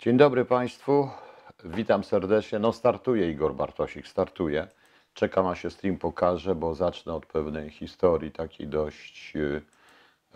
Dzień 0.00 0.16
dobry 0.16 0.44
Państwu, 0.44 1.08
witam 1.64 2.04
serdecznie. 2.04 2.58
No 2.58 2.72
startuje 2.72 3.30
Igor 3.30 3.54
Bartosik, 3.54 4.08
startuje. 4.08 4.66
Czekam 5.14 5.46
aż 5.46 5.62
się 5.62 5.70
stream 5.70 5.96
pokaże, 5.96 6.54
bo 6.54 6.74
zacznę 6.74 7.14
od 7.14 7.26
pewnej 7.26 7.70
historii 7.70 8.32
takiej 8.32 8.66
dość 8.66 9.32
e, 9.36 9.60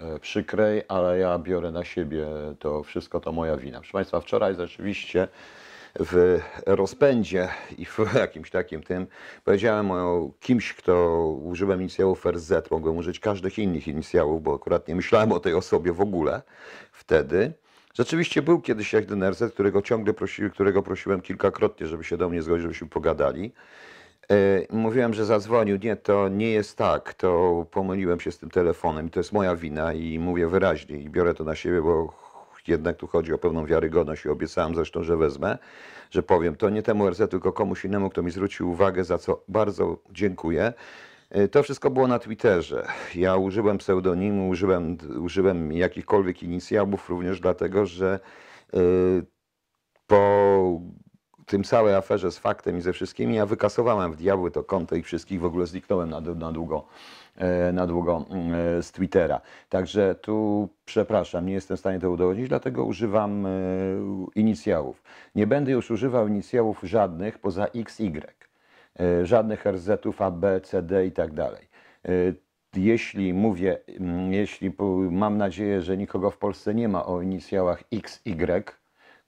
e, 0.04 0.18
przykrej, 0.18 0.82
ale 0.88 1.18
ja 1.18 1.38
biorę 1.38 1.70
na 1.70 1.84
siebie 1.84 2.26
to 2.58 2.82
wszystko, 2.82 3.20
to 3.20 3.32
moja 3.32 3.56
wina. 3.56 3.78
Proszę 3.78 3.92
Państwa, 3.92 4.20
wczoraj 4.20 4.54
rzeczywiście 4.56 5.28
w 6.00 6.40
rozpędzie 6.66 7.48
i 7.78 7.84
w 7.84 7.98
jakimś 8.14 8.50
takim 8.50 8.82
tym 8.82 9.06
powiedziałem 9.44 9.90
o 9.90 10.30
kimś, 10.40 10.72
kto 10.72 11.26
użyłem 11.44 11.80
inicjałów 11.80 12.26
RZ, 12.26 12.70
mogłem 12.70 12.96
użyć 12.96 13.20
każdych 13.20 13.58
innych 13.58 13.88
inicjałów, 13.88 14.42
bo 14.42 14.54
akurat 14.54 14.88
nie 14.88 14.94
myślałem 14.94 15.32
o 15.32 15.40
tej 15.40 15.54
osobie 15.54 15.92
w 15.92 16.00
ogóle 16.00 16.42
wtedy. 16.92 17.52
Rzeczywiście 17.94 18.42
był 18.42 18.60
kiedyś 18.60 18.92
jeden 18.92 19.30
RZ, 19.30 19.42
którego 19.52 19.82
ciągle 19.82 20.14
prosiłem, 20.14 20.50
którego 20.50 20.82
prosiłem 20.82 21.20
kilkakrotnie, 21.20 21.86
żeby 21.86 22.04
się 22.04 22.16
do 22.16 22.28
mnie 22.28 22.42
zgodził, 22.42 22.62
żebyśmy 22.62 22.88
pogadali. 22.88 23.52
E, 24.30 24.36
Mówiłem, 24.70 25.14
że 25.14 25.24
zadzwonił. 25.24 25.76
Nie, 25.76 25.96
to 25.96 26.28
nie 26.28 26.50
jest 26.50 26.78
tak. 26.78 27.14
To 27.14 27.66
pomyliłem 27.70 28.20
się 28.20 28.32
z 28.32 28.38
tym 28.38 28.50
telefonem 28.50 29.10
to 29.10 29.20
jest 29.20 29.32
moja 29.32 29.56
wina 29.56 29.92
i 29.92 30.18
mówię 30.18 30.48
wyraźnie 30.48 30.98
i 30.98 31.10
biorę 31.10 31.34
to 31.34 31.44
na 31.44 31.54
siebie, 31.54 31.82
bo 31.82 32.12
jednak 32.68 32.96
tu 32.96 33.06
chodzi 33.06 33.32
o 33.32 33.38
pewną 33.38 33.66
wiarygodność 33.66 34.24
i 34.24 34.28
obiecałem 34.28 34.74
zresztą, 34.74 35.02
że 35.02 35.16
wezmę, 35.16 35.58
że 36.10 36.22
powiem 36.22 36.56
to 36.56 36.70
nie 36.70 36.82
temu 36.82 37.10
RZ, 37.10 37.30
tylko 37.30 37.52
komuś 37.52 37.84
innemu, 37.84 38.10
kto 38.10 38.22
mi 38.22 38.30
zwrócił 38.30 38.70
uwagę, 38.70 39.04
za 39.04 39.18
co 39.18 39.42
bardzo 39.48 39.98
dziękuję. 40.10 40.72
E, 41.30 41.48
To 41.48 41.62
wszystko 41.62 41.90
było 41.90 42.06
na 42.06 42.18
Twitterze. 42.18 42.86
Ja 43.14 43.36
użyłem 43.36 43.78
pseudonimu, 43.78 44.48
użyłem, 44.48 44.98
użyłem 45.20 45.72
jakichkolwiek 45.72 46.42
inicjałów, 46.42 47.08
również 47.10 47.40
dlatego, 47.40 47.86
że 47.86 48.20
e, 48.74 48.78
po 50.06 50.80
tym 51.46 51.64
całej 51.64 51.94
aferze 51.94 52.32
z 52.32 52.38
faktem 52.38 52.78
i 52.78 52.80
ze 52.80 52.92
wszystkimi, 52.92 53.34
ja 53.34 53.46
wykasowałem 53.46 54.12
w 54.12 54.16
diabły 54.16 54.50
to 54.50 54.64
konto 54.64 54.96
i 54.96 55.02
wszystkich 55.02 55.40
w 55.40 55.44
ogóle 55.44 55.66
zniknąłem 55.66 56.10
na, 56.10 56.20
na 56.20 56.52
długo, 56.52 56.86
e, 57.36 57.72
na 57.72 57.86
długo 57.86 58.24
mm, 58.30 58.82
z 58.82 58.92
Twittera. 58.92 59.40
Także 59.68 60.14
tu 60.14 60.68
przepraszam, 60.84 61.46
nie 61.46 61.52
jestem 61.52 61.76
w 61.76 61.80
stanie 61.80 62.00
to 62.00 62.10
udowodnić, 62.10 62.48
dlatego 62.48 62.84
używam 62.84 63.46
inicjałów. 64.34 65.02
Nie 65.34 65.46
będę 65.46 65.72
już 65.72 65.90
używał 65.90 66.28
inicjałów 66.28 66.80
żadnych 66.82 67.38
poza 67.38 67.66
XY. 67.66 68.53
E, 69.00 69.26
Żadnych 69.26 69.66
RZ-ów, 69.66 70.22
A, 70.22 70.30
B, 70.30 70.60
C, 70.60 70.82
D 70.82 71.06
i 71.06 71.12
tak 71.12 71.34
dalej. 71.34 71.68
E, 72.04 72.10
Jeśli 72.76 73.34
mówię, 73.34 73.78
jeśli 74.30 74.72
mam 75.10 75.38
nadzieję, 75.38 75.82
że 75.82 75.96
nikogo 75.96 76.30
w 76.30 76.38
Polsce 76.38 76.74
nie 76.74 76.88
ma 76.88 77.06
o 77.06 77.20
inicjałach 77.22 77.84
XY, 77.92 78.64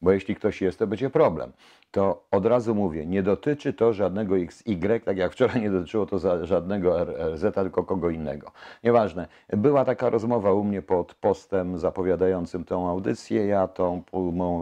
bo 0.03 0.13
jeśli 0.13 0.35
ktoś 0.35 0.63
jest, 0.63 0.79
to 0.79 0.87
będzie 0.87 1.11
problem. 1.11 1.53
To 1.91 2.27
od 2.31 2.47
razu 2.47 2.75
mówię, 2.75 3.07
nie 3.07 3.23
dotyczy 3.23 3.73
to 3.73 3.93
żadnego 3.93 4.39
XY, 4.39 5.01
tak 5.05 5.17
jak 5.17 5.33
wczoraj 5.33 5.61
nie 5.61 5.71
dotyczyło 5.71 6.07
to 6.07 6.47
żadnego 6.47 7.05
RZ, 7.05 7.55
tylko 7.55 7.85
kogo 7.85 8.11
innego. 8.11 8.53
Nieważne. 8.85 9.29
Była 9.49 9.85
taka 9.85 10.11
rozmowa 10.11 10.53
u 10.53 10.65
mnie 10.65 10.83
pod 10.83 11.15
postem 11.15 11.79
zapowiadającym 11.79 12.65
tą 12.65 12.89
audycję. 12.89 13.47
Ja 13.47 13.69
tą 13.69 14.03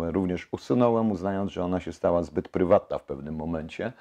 również 0.00 0.48
usunąłem, 0.52 1.12
uznając, 1.12 1.52
że 1.52 1.64
ona 1.64 1.80
się 1.80 1.92
stała 1.92 2.22
zbyt 2.22 2.48
prywatna 2.48 2.98
w 2.98 3.04
pewnym 3.04 3.34
momencie. 3.34 3.92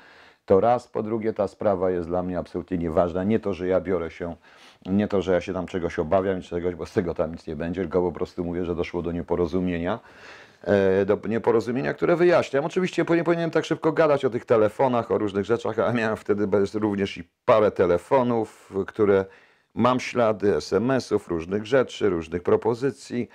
To 0.45 0.59
raz, 0.59 0.87
po 0.87 1.03
drugie, 1.03 1.33
ta 1.33 1.47
sprawa 1.47 1.91
jest 1.91 2.07
dla 2.07 2.23
mnie 2.23 2.39
absolutnie 2.39 2.77
nieważna. 2.77 3.23
Nie 3.23 3.39
to, 3.39 3.53
że 3.53 3.67
ja 3.67 3.81
biorę 3.81 4.11
się, 4.11 4.35
nie 4.85 5.07
to, 5.07 5.21
że 5.21 5.31
ja 5.31 5.41
się 5.41 5.53
tam 5.53 5.65
czegoś 5.65 5.99
obawiam 5.99 6.41
czegoś, 6.41 6.75
bo 6.75 6.85
z 6.85 6.93
tego 6.93 7.13
tam 7.13 7.31
nic 7.31 7.47
nie 7.47 7.55
będzie, 7.55 7.81
tylko 7.81 8.01
po 8.01 8.11
prostu 8.11 8.43
mówię, 8.43 8.65
że 8.65 8.75
doszło 8.75 9.01
do 9.01 9.11
nieporozumienia 9.11 9.99
e, 10.63 11.05
do 11.05 11.19
nieporozumienia, 11.29 11.93
które 11.93 12.15
wyjaśniam. 12.15 12.65
Oczywiście 12.65 13.05
nie 13.09 13.23
powinienem 13.23 13.51
tak 13.51 13.65
szybko 13.65 13.91
gadać 13.91 14.25
o 14.25 14.29
tych 14.29 14.45
telefonach, 14.45 15.11
o 15.11 15.17
różnych 15.17 15.45
rzeczach, 15.45 15.79
ale 15.79 15.93
miałem 15.93 16.17
wtedy 16.17 16.47
również 16.73 17.17
i 17.17 17.23
parę 17.45 17.71
telefonów, 17.71 18.73
które 18.87 19.25
mam 19.73 19.99
ślady 19.99 20.55
SMS-ów, 20.55 21.27
różnych 21.27 21.65
rzeczy, 21.65 22.09
różnych 22.09 22.43
propozycji. 22.43 23.29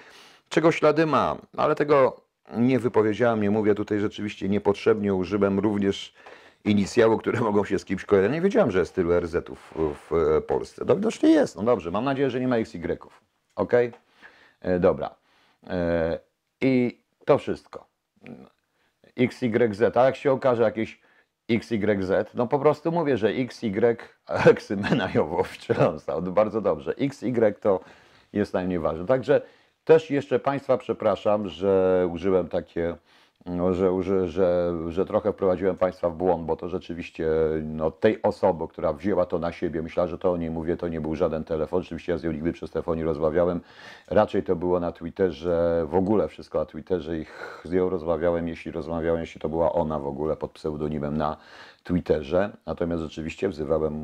Czego 0.49 0.73
ślady 0.73 1.07
mam, 1.07 1.39
ale 1.57 1.75
tego 1.75 2.21
nie 2.57 2.79
wypowiedziałem, 2.79 3.43
nie 3.43 3.51
mówię 3.51 3.75
tutaj 3.75 4.01
rzeczywiście 4.01 4.49
niepotrzebnie. 4.49 5.15
Użyłem 5.15 5.59
również 5.59 6.15
inicjału, 6.65 7.19
które 7.19 7.41
mogą 7.41 7.65
się 7.65 7.79
z 7.79 7.85
kimś 7.85 8.05
kojarzyć. 8.05 8.33
Nie 8.33 8.41
wiedziałem, 8.41 8.71
że 8.71 8.79
jest 8.79 8.95
tylu 8.95 9.21
RZ-ów 9.21 9.75
w 9.77 10.13
e, 10.13 10.41
Polsce. 10.41 10.85
No 10.87 10.97
widocznie 10.97 11.31
jest, 11.31 11.57
no 11.57 11.63
dobrze. 11.63 11.91
Mam 11.91 12.05
nadzieję, 12.05 12.31
że 12.31 12.41
nie 12.41 12.49
ma 12.49 12.57
XY-ów. 12.57 13.21
Ok? 13.57 13.73
E, 14.61 14.79
dobra. 14.81 15.15
E, 15.67 16.19
I 16.61 17.03
to 17.25 17.39
wszystko. 17.39 17.87
XYZ, 19.17 19.97
a 19.97 20.05
jak 20.05 20.17
się 20.17 20.33
okaże 20.33 20.63
jakieś 20.63 21.01
XYZ, 21.49 22.11
no 22.35 22.47
po 22.47 22.59
prostu 22.59 22.93
mówię, 22.93 23.17
że 23.17 23.29
XY, 23.29 23.97
Eksymena 24.27 25.09
Jowow, 25.15 25.57
stał 25.99 26.23
bardzo 26.23 26.61
dobrze. 26.61 26.95
XY 26.97 27.55
to 27.61 27.81
jest 28.33 28.55
najmniej 28.55 28.79
ważne. 28.79 29.07
Także 29.07 29.43
też 29.85 30.11
jeszcze 30.11 30.39
Państwa 30.39 30.79
przepraszam, 30.79 31.49
że 31.49 32.07
użyłem 32.13 32.49
takie, 32.49 32.97
że, 33.73 34.03
że, 34.03 34.29
że, 34.29 34.75
że 34.89 35.07
trochę 35.07 35.33
wprowadziłem 35.33 35.77
Państwa 35.77 36.11
w 36.11 36.17
błąd, 36.17 36.45
bo 36.45 36.57
to 36.57 36.69
rzeczywiście 36.69 37.29
no, 37.65 37.91
tej 37.91 38.23
osoby, 38.23 38.69
która 38.69 38.93
wzięła 38.93 39.27
to 39.27 39.39
na 39.39 39.53
siebie, 39.53 39.83
myślała, 39.83 40.09
że 40.09 40.19
to 40.19 40.33
o 40.33 40.37
niej 40.37 40.51
mówię, 40.51 40.77
to 40.77 40.89
nie 40.89 41.01
był 41.01 41.15
żaden 41.15 41.45
telefon. 41.45 41.83
Rzeczywiście 41.83 42.13
ja 42.13 42.19
z 42.19 42.25
nią 42.25 42.33
nigdy 42.33 42.53
przez 42.53 42.71
telefon 42.71 42.99
nie 42.99 43.05
rozmawiałem. 43.05 43.61
Raczej 44.09 44.43
to 44.43 44.57
było 44.57 44.81
na 44.81 44.93
Twitterze, 44.93 45.87
w 45.89 45.95
ogóle 45.95 46.29
wszystko 46.29 46.59
na 46.59 46.65
Twitterze 46.65 47.19
i 47.19 47.27
z 47.65 47.73
nią 47.73 47.89
rozmawiałem, 47.89 48.49
jeśli 48.49 48.71
rozmawiałem, 48.73 49.21
jeśli 49.21 49.41
to 49.41 49.49
była 49.49 49.73
ona 49.73 49.99
w 49.99 50.07
ogóle 50.07 50.37
pod 50.37 50.51
pseudonimem 50.51 51.17
na 51.17 51.37
Twitterze. 51.83 52.57
Natomiast 52.67 53.03
rzeczywiście 53.03 53.49
wzywałem 53.49 53.95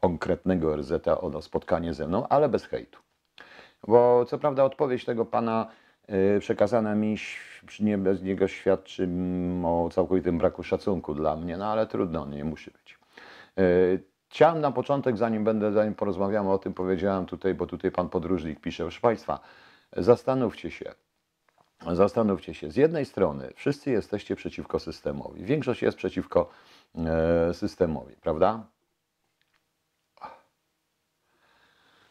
konkretnego 0.00 0.76
RZ-a 0.76 1.20
o 1.20 1.28
no, 1.28 1.42
spotkanie 1.42 1.94
ze 1.94 2.06
mną, 2.06 2.28
ale 2.28 2.48
bez 2.48 2.64
hejtu. 2.64 2.98
Bo 3.88 4.24
co 4.24 4.38
prawda 4.38 4.64
odpowiedź 4.64 5.04
tego 5.04 5.24
pana 5.24 5.66
y, 6.10 6.40
przekazana 6.40 6.94
mi 6.94 7.16
nie 7.80 7.98
bez 7.98 8.22
niego 8.22 8.48
świadczy 8.48 9.08
o 9.64 9.88
całkowitym 9.92 10.38
braku 10.38 10.62
szacunku 10.62 11.14
dla 11.14 11.36
mnie, 11.36 11.56
no 11.56 11.66
ale 11.66 11.86
trudno, 11.86 12.26
nie 12.26 12.44
musi 12.44 12.70
być. 12.70 12.98
Y, 13.58 14.14
Chciałem 14.34 14.60
na 14.60 14.72
początek, 14.72 15.16
zanim 15.16 15.44
będę, 15.44 15.72
zanim 15.72 15.94
porozmawiamy 15.94 16.52
o 16.52 16.58
tym, 16.58 16.74
powiedziałem 16.74 17.26
tutaj, 17.26 17.54
bo 17.54 17.66
tutaj 17.66 17.90
pan 17.90 18.08
podróżnik 18.08 18.60
pisze, 18.60 18.84
proszę 18.84 19.00
Państwa, 19.00 19.40
zastanówcie 19.96 20.70
się, 20.70 20.94
zastanówcie 21.92 22.54
się. 22.54 22.70
Z 22.70 22.76
jednej 22.76 23.04
strony 23.04 23.52
wszyscy 23.56 23.90
jesteście 23.90 24.36
przeciwko 24.36 24.78
systemowi, 24.78 25.44
większość 25.44 25.82
jest 25.82 25.96
przeciwko 25.96 26.50
e, 26.96 27.54
systemowi, 27.54 28.16
prawda? 28.16 28.66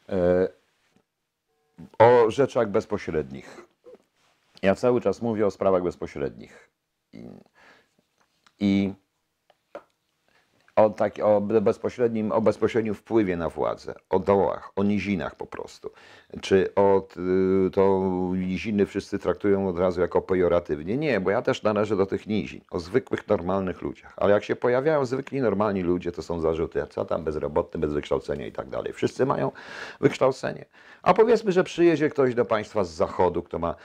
E, 0.10 0.48
o 2.00 2.32
rzeczach 2.32 2.70
bezpośrednich. 2.70 3.73
Ja 4.64 4.76
cały 4.76 5.02
czas 5.02 5.22
mówię 5.22 5.46
o 5.46 5.52
sprawach 5.52 5.84
bezpośrednich. 5.84 6.72
I, 7.14 7.30
i 8.60 8.94
o, 10.76 10.90
tak, 10.90 11.20
o 11.24 11.42
bezpośrednim, 11.42 12.32
o 12.32 12.42
bezpośrednim 12.42 12.94
wpływie 12.94 13.38
na 13.38 13.50
władzę, 13.50 13.94
o 14.10 14.20
dołach, 14.20 14.72
o 14.76 14.84
nizinach 14.84 15.36
po 15.36 15.46
prostu. 15.46 15.92
Czy 16.42 16.76
o, 16.76 17.08
y, 17.68 17.72
to 17.72 18.02
niziny 18.34 18.86
wszyscy 18.86 19.20
traktują 19.20 19.68
od 19.68 19.80
razu 19.80 20.02
jako 20.02 20.22
pejoratywnie? 20.22 20.98
Nie, 20.98 21.20
bo 21.20 21.32
ja 21.32 21.42
też 21.42 21.64
należę 21.64 21.96
do 21.96 22.06
tych 22.06 22.28
nizin, 22.28 22.62
o 22.72 22.80
zwykłych, 22.80 23.28
normalnych 23.28 23.82
ludziach. 23.82 24.14
Ale 24.18 24.34
jak 24.34 24.44
się 24.44 24.56
pojawiają 24.56 25.06
zwykli, 25.06 25.42
normalni 25.42 25.82
ludzie, 25.82 26.12
to 26.12 26.24
są 26.24 26.40
zarzuty, 26.40 26.86
co 26.90 27.06
tam 27.06 27.24
bezrobotny, 27.24 27.80
bez 27.80 27.94
wykształcenia 27.94 28.48
i 28.48 28.52
tak 28.52 28.70
dalej. 28.70 28.94
Wszyscy 28.94 29.26
mają 29.26 29.52
wykształcenie. 30.02 30.66
A 31.04 31.14
powiedzmy, 31.14 31.52
że 31.52 31.64
przyjedzie 31.64 32.10
ktoś 32.10 32.36
do 32.36 32.46
państwa 32.46 32.84
z 32.84 32.90
zachodu, 32.90 33.44
kto 33.44 33.60
ma 33.60 33.76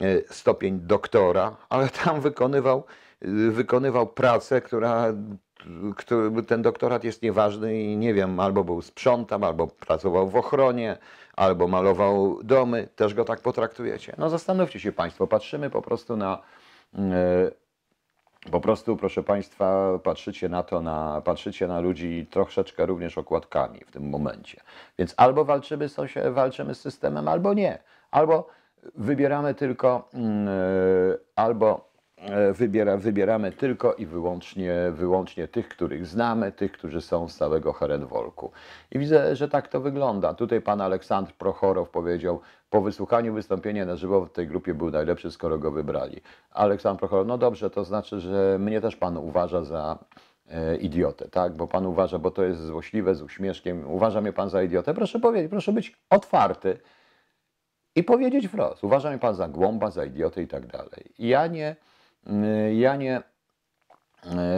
e, 0.00 0.34
stopień 0.34 0.80
doktora, 0.80 1.56
ale 1.68 1.88
tam 1.88 2.20
wykonywał, 2.20 2.84
y, 3.22 3.50
wykonywał 3.50 4.06
pracę, 4.06 4.60
która 4.60 5.12
który, 5.96 6.42
ten 6.42 6.62
doktorat 6.62 7.04
jest 7.04 7.22
nieważny 7.22 7.80
i 7.80 7.96
nie 7.96 8.14
wiem, 8.14 8.40
albo 8.40 8.64
był 8.64 8.82
sprzątam, 8.82 9.44
albo 9.44 9.66
pracował 9.66 10.28
w 10.28 10.36
ochronie, 10.36 10.96
albo 11.36 11.68
malował 11.68 12.38
domy, 12.42 12.88
też 12.96 13.14
go 13.14 13.24
tak 13.24 13.40
potraktujecie. 13.40 14.14
No 14.18 14.30
zastanówcie 14.30 14.80
się 14.80 14.92
Państwo, 14.92 15.26
patrzymy 15.26 15.70
po 15.70 15.82
prostu 15.82 16.16
na, 16.16 16.38
e, 16.98 17.50
po 18.50 18.60
prostu 18.60 18.96
proszę 18.96 19.22
Państwa, 19.22 19.98
patrzycie 19.98 20.48
na 20.48 20.62
to, 20.62 20.80
na, 20.80 21.22
patrzycie 21.24 21.66
na 21.66 21.80
ludzi 21.80 22.26
troszeczkę 22.30 22.86
również 22.86 23.18
okładkami 23.18 23.80
w 23.86 23.90
tym 23.90 24.10
momencie. 24.10 24.60
Więc 24.98 25.14
albo 25.16 25.44
walczymy 25.44 25.88
walczymy 26.30 26.74
z 26.74 26.80
systemem, 26.80 27.28
albo 27.28 27.54
nie. 27.54 27.78
Albo 28.10 28.48
wybieramy 28.94 29.54
tylko, 29.54 30.08
mm, 30.14 30.48
e, 30.48 30.52
albo 31.36 31.93
wybiera, 32.52 32.96
wybieramy 32.96 33.52
tylko 33.52 33.94
i 33.94 34.06
wyłącznie, 34.06 34.74
wyłącznie 34.92 35.48
tych, 35.48 35.68
których 35.68 36.06
znamy, 36.06 36.52
tych, 36.52 36.72
którzy 36.72 37.00
są 37.00 37.28
z 37.28 37.36
całego 37.36 37.72
Herenwolku. 37.72 38.50
I 38.90 38.98
widzę, 38.98 39.36
że 39.36 39.48
tak 39.48 39.68
to 39.68 39.80
wygląda. 39.80 40.34
Tutaj 40.34 40.60
pan 40.60 40.80
Aleksandr 40.80 41.32
Prochorow 41.32 41.90
powiedział, 41.90 42.40
po 42.70 42.80
wysłuchaniu 42.80 43.34
wystąpienia 43.34 43.86
na 43.86 43.96
żywo 43.96 44.26
w 44.26 44.32
tej 44.32 44.46
grupie 44.46 44.74
był 44.74 44.90
najlepszy, 44.90 45.30
skoro 45.30 45.58
go 45.58 45.70
wybrali. 45.70 46.20
Aleksandr 46.50 47.00
Prochorow, 47.00 47.26
no 47.26 47.38
dobrze, 47.38 47.70
to 47.70 47.84
znaczy, 47.84 48.20
że 48.20 48.56
mnie 48.60 48.80
też 48.80 48.96
pan 48.96 49.16
uważa 49.16 49.64
za 49.64 49.98
e, 50.50 50.76
idiotę, 50.76 51.28
tak? 51.28 51.52
Bo 51.56 51.66
pan 51.66 51.86
uważa, 51.86 52.18
bo 52.18 52.30
to 52.30 52.44
jest 52.44 52.60
złośliwe, 52.60 53.14
z 53.14 53.22
uśmieszkiem, 53.22 53.90
uważa 53.90 54.20
mnie 54.20 54.32
pan 54.32 54.50
za 54.50 54.62
idiotę. 54.62 54.94
Proszę 54.94 55.20
powiedzieć, 55.20 55.50
proszę 55.50 55.72
być 55.72 55.96
otwarty 56.10 56.78
i 57.96 58.04
powiedzieć 58.04 58.48
wprost. 58.48 58.84
Uważa 58.84 59.10
mnie 59.10 59.18
pan 59.18 59.34
za 59.34 59.48
głąba, 59.48 59.90
za 59.90 60.04
idiotę 60.04 60.42
i 60.42 60.46
tak 60.46 60.66
dalej. 60.66 61.12
Ja 61.18 61.46
nie, 61.46 61.76
ja 62.74 62.96
nie 62.96 63.22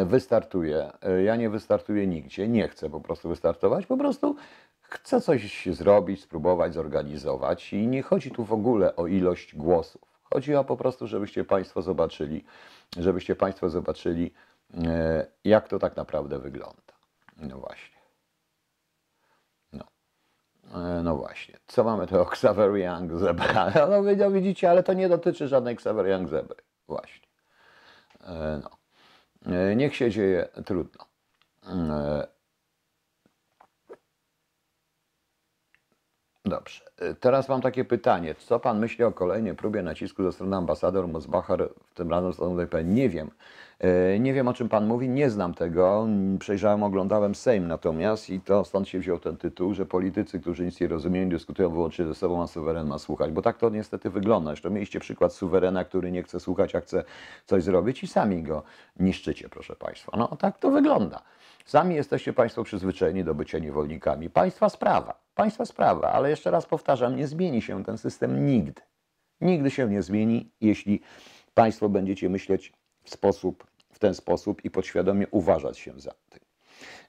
y, 0.03 0.05
wystartuję, 0.05 0.93
y, 1.19 1.23
ja 1.23 1.37
nie 1.37 1.51
wystartuję 1.51 2.07
nigdzie, 2.07 2.49
nie 2.49 2.69
chcę 2.69 2.91
po 2.91 3.01
prostu 3.01 3.29
wystartować, 3.29 3.87
po 3.87 3.97
prostu 3.97 4.37
chcę 4.81 5.21
coś 5.21 5.67
zrobić, 5.67 6.23
spróbować, 6.23 6.75
zorganizować 6.75 7.73
i 7.73 7.87
nie 7.87 8.03
chodzi 8.03 8.31
tu 8.31 8.45
w 8.45 8.53
ogóle 8.53 8.97
o 8.97 9.07
ilość 9.07 9.57
głosów. 9.57 10.03
Chodzi 10.23 10.55
o 10.55 10.65
po 10.65 10.77
prostu, 10.77 11.07
żebyście 11.07 11.45
Państwo 11.45 11.83
zobaczyli, 11.83 12.45
żebyście 12.99 13.37
Państwo 13.37 13.71
zobaczyli, 13.71 14.33
jak 15.45 15.69
to 15.69 15.79
tak 15.79 15.97
naprawdę 15.97 16.39
wygląda. 16.39 16.93
No 17.37 17.59
właśnie. 17.59 17.97
E, 20.75 21.03
no 21.03 21.17
właśnie, 21.17 21.59
co 21.67 21.85
mamy 21.85 22.07
tu 22.07 22.21
o 22.21 22.33
Xavier 22.33 22.77
Young 22.77 23.13
Zebra? 23.13 23.73
No, 23.75 24.03
no 24.19 24.31
widzicie, 24.31 24.71
ale 24.71 24.83
to 24.83 24.93
nie 24.93 25.09
dotyczy 25.09 25.49
żadnej 25.49 25.75
Xavier 25.75 26.07
Young 26.07 26.29
Zebry. 26.29 26.63
Właśnie. 26.89 27.26
E, 28.27 28.61
no. 28.63 28.71
E, 29.53 29.77
niech 29.77 29.97
się 29.97 30.11
dzieje, 30.11 30.49
trudno. 30.65 31.05
Dobrze. 36.45 36.85
Teraz 37.21 37.49
mam 37.49 37.61
takie 37.61 37.85
pytanie. 37.85 38.35
Co 38.35 38.61
pan 38.61 38.79
myśli 38.79 39.05
o 39.05 39.13
kolejnej 39.13 39.55
próbie 39.55 39.83
nacisku 39.83 40.23
ze 40.23 40.33
strony 40.33 40.57
ambasador 40.57 41.09
Mosbacher, 41.09 41.69
w 41.87 41.95
tym 41.95 42.11
razem 42.11 42.33
Stanów? 42.33 42.59
Nie 42.85 43.09
wiem. 43.09 43.31
E, 43.79 44.19
nie 44.19 44.35
wiem 44.35 44.49
o 44.49 44.55
czym 44.55 44.69
pan 44.69 44.87
mówi, 44.87 45.09
nie 45.09 45.31
znam 45.31 45.55
tego. 45.55 46.07
Przejrzałem, 46.39 46.83
oglądałem 46.83 47.35
Sejm 47.35 47.69
natomiast 47.69 48.31
i 48.31 48.41
to 48.41 48.65
stąd 48.65 48.89
się 48.89 48.99
wziął 48.99 49.19
ten 49.19 49.37
tytuł, 49.37 49.75
że 49.75 49.87
politycy, 49.87 50.41
którzy 50.41 50.65
nic 50.65 50.81
nie 50.81 50.89
rozumieją, 50.89 51.29
dyskutują 51.29 51.71
wyłącznie 51.71 52.07
ze 52.07 52.15
sobą, 52.15 52.43
a 52.43 52.47
suweren 52.47 52.87
ma 52.87 52.99
słuchać. 52.99 53.31
Bo 53.31 53.43
tak 53.43 53.59
to 53.59 53.71
niestety 53.71 54.11
wygląda. 54.11 54.51
Zresztą 54.51 54.71
mieliście 54.71 55.01
przykład 55.01 55.33
suwerena, 55.33 55.85
który 55.85 56.11
nie 56.11 56.23
chce 56.23 56.41
słuchać, 56.41 56.75
a 56.75 56.81
chce 56.81 57.05
coś 57.47 57.63
zrobić 57.63 58.03
i 58.03 58.07
sami 58.07 58.43
go 58.43 58.63
niszczycie, 59.01 59.49
proszę 59.49 59.77
państwa. 59.77 60.17
No 60.17 60.37
tak 60.37 60.59
to 60.59 60.71
wygląda. 60.71 61.23
Sami 61.65 61.95
jesteście 61.95 62.33
państwo 62.33 62.65
przyzwyczajeni 62.65 63.25
do 63.25 63.35
bycia 63.35 63.59
niewolnikami. 63.59 64.31
Państwa 64.31 64.69
sprawa, 64.69 65.21
państwa 65.35 65.65
sprawa, 65.65 66.13
ale 66.13 66.31
jeszcze 66.31 66.51
raz 66.51 66.67
powtarzam, 66.67 67.17
nie 67.17 67.27
zmieni 67.27 67.63
się 67.63 67.85
ten 67.85 67.99
system 67.99 68.47
nigdy. 68.47 68.83
Nigdy 69.41 69.71
się 69.71 69.89
nie 69.89 70.03
zmieni, 70.03 70.51
jeśli 70.61 71.01
państwo 71.55 71.89
będziecie 71.89 72.29
myśleć 72.29 72.73
sposób, 73.11 73.67
w 73.93 73.99
ten 73.99 74.15
sposób 74.15 74.65
i 74.65 74.71
podświadomie 74.71 75.27
uważać 75.31 75.79
się 75.79 76.01
za 76.01 76.15
tym. 76.31 76.41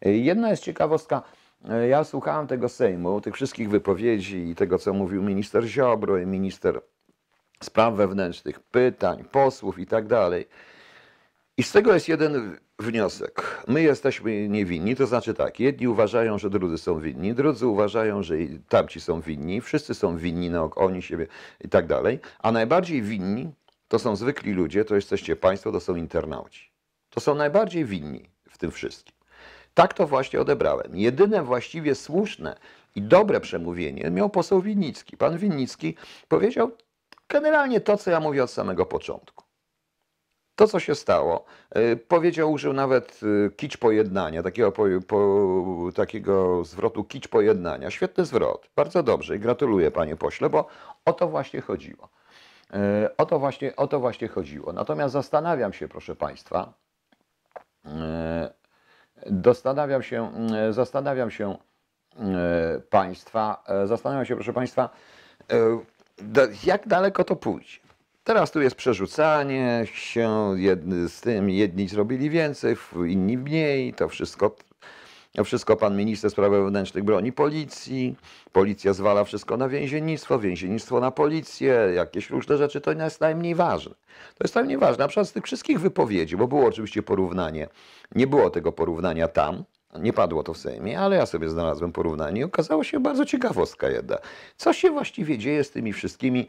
Jedna 0.01 0.49
jest 0.49 0.63
ciekawostka. 0.63 1.23
Ja 1.89 2.03
słuchałem 2.03 2.47
tego 2.47 2.69
Sejmu, 2.69 3.21
tych 3.21 3.35
wszystkich 3.35 3.69
wypowiedzi 3.69 4.37
i 4.37 4.55
tego, 4.55 4.79
co 4.79 4.93
mówił 4.93 5.23
minister 5.23 5.63
Ziobro 5.63 6.17
i 6.17 6.25
minister 6.25 6.81
spraw 7.63 7.93
wewnętrznych, 7.93 8.59
pytań, 8.59 9.23
posłów 9.31 9.79
i 9.79 9.85
tak 9.85 10.07
dalej. 10.07 10.47
I 11.57 11.63
z 11.63 11.71
tego 11.71 11.93
jest 11.93 12.09
jeden 12.09 12.57
wniosek. 12.79 13.63
My 13.67 13.81
jesteśmy 13.81 14.49
niewinni, 14.49 14.95
to 14.95 15.07
znaczy 15.07 15.33
tak, 15.33 15.59
jedni 15.59 15.87
uważają, 15.87 16.37
że 16.37 16.49
drudzy 16.49 16.77
są 16.77 16.99
winni, 16.99 17.33
drudzy 17.33 17.67
uważają, 17.67 18.23
że 18.23 18.35
tamci 18.69 19.01
są 19.01 19.21
winni, 19.21 19.61
wszyscy 19.61 19.93
są 19.93 20.17
winni, 20.17 20.49
no, 20.49 20.69
oni 20.75 21.01
siebie 21.01 21.27
i 21.61 21.69
tak 21.69 21.87
dalej, 21.87 22.19
a 22.39 22.51
najbardziej 22.51 23.01
winni 23.01 23.51
to 23.87 23.99
są 23.99 24.15
zwykli 24.15 24.53
ludzie, 24.53 24.85
to 24.85 24.95
jesteście 24.95 25.35
Państwo, 25.35 25.71
to 25.71 25.79
są 25.79 25.95
internauci. 25.95 26.71
To 27.09 27.19
są 27.19 27.35
najbardziej 27.35 27.85
winni 27.85 28.29
w 28.49 28.57
tym 28.57 28.71
wszystkim. 28.71 29.15
Tak 29.73 29.93
to 29.93 30.07
właśnie 30.07 30.41
odebrałem. 30.41 30.95
Jedyne 30.95 31.43
właściwie 31.43 31.95
słuszne 31.95 32.57
i 32.95 33.01
dobre 33.01 33.39
przemówienie 33.39 34.09
miał 34.11 34.29
poseł 34.29 34.61
Winnicki. 34.61 35.17
Pan 35.17 35.37
Winnicki 35.37 35.95
powiedział 36.27 36.71
generalnie 37.29 37.81
to, 37.81 37.97
co 37.97 38.11
ja 38.11 38.19
mówię 38.19 38.43
od 38.43 38.51
samego 38.51 38.85
początku. 38.85 39.43
To, 40.55 40.67
co 40.67 40.79
się 40.79 40.95
stało, 40.95 41.45
y, 41.77 41.97
powiedział, 41.97 42.51
użył 42.51 42.73
nawet 42.73 43.19
y, 43.23 43.51
kicz 43.57 43.77
pojednania, 43.77 44.43
takiego, 44.43 44.71
po, 44.71 44.83
po, 45.07 45.89
takiego 45.95 46.63
zwrotu 46.65 47.03
kicz 47.03 47.27
pojednania. 47.27 47.91
Świetny 47.91 48.25
zwrot, 48.25 48.69
bardzo 48.75 49.03
dobrze 49.03 49.35
i 49.35 49.39
gratuluję 49.39 49.91
panie 49.91 50.15
pośle, 50.15 50.49
bo 50.49 50.67
o 51.05 51.13
to 51.13 51.27
właśnie 51.27 51.61
chodziło. 51.61 52.09
E, 52.73 53.09
o 53.17 53.25
to 53.25 53.39
właśnie, 53.39 53.75
o 53.75 53.87
to 53.87 53.99
właśnie 53.99 54.27
chodziło. 54.27 54.73
Natomiast 54.73 55.13
zastanawiam 55.13 55.73
się, 55.73 55.87
proszę 55.87 56.15
Państwa, 56.15 56.73
e, 57.85 58.51
zastanawiam 59.43 60.03
się, 60.03 60.31
e, 60.55 60.73
zastanawiam 60.73 61.31
się 61.31 61.57
Państwa, 62.89 63.63
zastanawiam 63.85 64.25
się, 64.25 64.35
proszę 64.35 64.53
Państwa, 64.53 64.89
jak 66.65 66.87
daleko 66.87 67.23
to 67.23 67.35
pójdzie. 67.35 67.79
Teraz 68.23 68.51
tu 68.51 68.61
jest 68.61 68.75
przerzucanie 68.75 69.83
się 69.85 70.55
z 71.07 71.21
tym, 71.21 71.49
jedni 71.49 71.87
zrobili 71.87 72.29
więcej, 72.29 72.75
inni 73.07 73.37
mniej, 73.37 73.93
to 73.93 74.07
wszystko 74.07 74.55
wszystko 75.43 75.75
pan 75.75 75.97
minister 75.97 76.31
spraw 76.31 76.51
wewnętrznych 76.51 77.03
broni 77.03 77.31
policji, 77.31 78.15
policja 78.51 78.93
zwala 78.93 79.23
wszystko 79.23 79.57
na 79.57 79.69
więziennictwo, 79.69 80.39
więziennictwo 80.39 80.99
na 80.99 81.11
policję, 81.11 81.91
jakieś 81.95 82.29
różne 82.29 82.57
rzeczy, 82.57 82.81
to 82.81 82.91
jest 82.91 83.21
najmniej 83.21 83.55
ważne. 83.55 83.95
To 84.37 84.43
jest 84.43 84.55
najmniej 84.55 84.77
ważne. 84.77 85.03
Na 85.03 85.07
przykład 85.07 85.27
z 85.27 85.31
tych 85.31 85.43
wszystkich 85.43 85.79
wypowiedzi, 85.79 86.37
bo 86.37 86.47
było 86.47 86.65
oczywiście 86.65 87.03
porównanie, 87.03 87.67
nie 88.15 88.27
było 88.27 88.49
tego 88.49 88.71
porównania 88.71 89.27
tam, 89.27 89.63
nie 89.99 90.13
padło 90.13 90.43
to 90.43 90.53
w 90.53 90.57
Sejmie, 90.57 90.99
ale 90.99 91.15
ja 91.15 91.25
sobie 91.25 91.49
znalazłem 91.49 91.91
porównanie 91.91 92.41
i 92.41 92.43
okazało 92.43 92.83
się 92.83 92.99
bardzo 92.99 93.25
ciekawostka 93.25 93.89
jedna. 93.89 94.17
Co 94.57 94.73
się 94.73 94.91
właściwie 94.91 95.37
dzieje 95.37 95.63
z 95.63 95.71
tymi 95.71 95.93
wszystkimi 95.93 96.47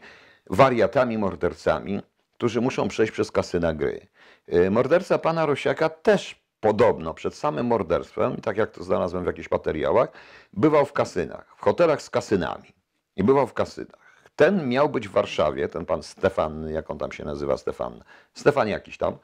wariatami, 0.49 1.17
mordercami, 1.17 2.01
którzy 2.37 2.61
muszą 2.61 2.87
przejść 2.87 3.13
przez 3.13 3.31
kasyna 3.31 3.73
gry? 3.73 4.07
Y, 4.53 4.71
morderca 4.71 5.17
pana 5.17 5.45
Rosiaka 5.45 5.89
też 5.89 6.38
podobno 6.59 7.13
przed 7.13 7.35
samym 7.35 7.65
morderstwem, 7.65 8.41
tak 8.41 8.57
jak 8.57 8.71
to 8.71 8.83
znalazłem 8.83 9.23
w 9.23 9.27
jakichś 9.27 9.51
materiałach, 9.51 10.09
bywał 10.53 10.85
w 10.85 10.93
kasynach, 10.93 11.53
w 11.57 11.61
hotelach 11.61 12.01
z 12.01 12.09
kasynami. 12.09 12.73
I 13.15 13.23
bywał 13.23 13.47
w 13.47 13.53
kasynach. 13.53 14.09
Ten 14.35 14.69
miał 14.69 14.89
być 14.89 15.07
w 15.07 15.11
Warszawie, 15.11 15.69
ten 15.69 15.85
pan 15.85 16.03
Stefan, 16.03 16.69
jak 16.69 16.91
on 16.91 16.97
tam 16.97 17.11
się 17.11 17.25
nazywa, 17.25 17.57
Stefan, 17.57 18.03
Stefan 18.33 18.67
jakiś 18.67 18.97
tam, 18.97 19.13
e, 19.13 19.17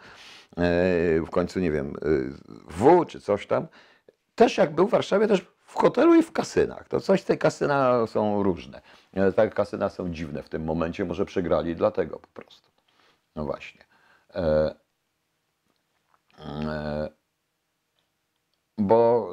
w 1.21 1.29
końcu 1.29 1.59
nie 1.59 1.71
wiem, 1.71 1.87
e, 1.87 2.09
W 2.67 3.05
czy 3.05 3.21
coś 3.21 3.47
tam, 3.47 3.67
też 4.35 4.57
jak 4.57 4.75
był 4.75 4.87
w 4.87 4.91
Warszawie, 4.91 5.27
też 5.27 5.41
w 5.65 5.75
hotelu 5.75 6.15
i 6.15 6.23
w 6.23 6.31
kasynach. 6.31 6.87
To 6.87 6.99
coś, 6.99 7.23
te 7.23 7.37
kasyna 7.37 8.07
są 8.07 8.43
różne. 8.43 8.81
Te 9.35 9.49
kasyna 9.49 9.89
są 9.89 10.09
dziwne 10.09 10.43
w 10.43 10.49
tym 10.49 10.63
momencie, 10.63 11.05
może 11.05 11.25
przegrali 11.25 11.75
dlatego 11.75 12.19
po 12.19 12.27
prostu. 12.27 12.69
No 13.35 13.45
właśnie. 13.45 13.85
E, 14.35 14.75
e, 16.39 17.09
bo 18.77 19.29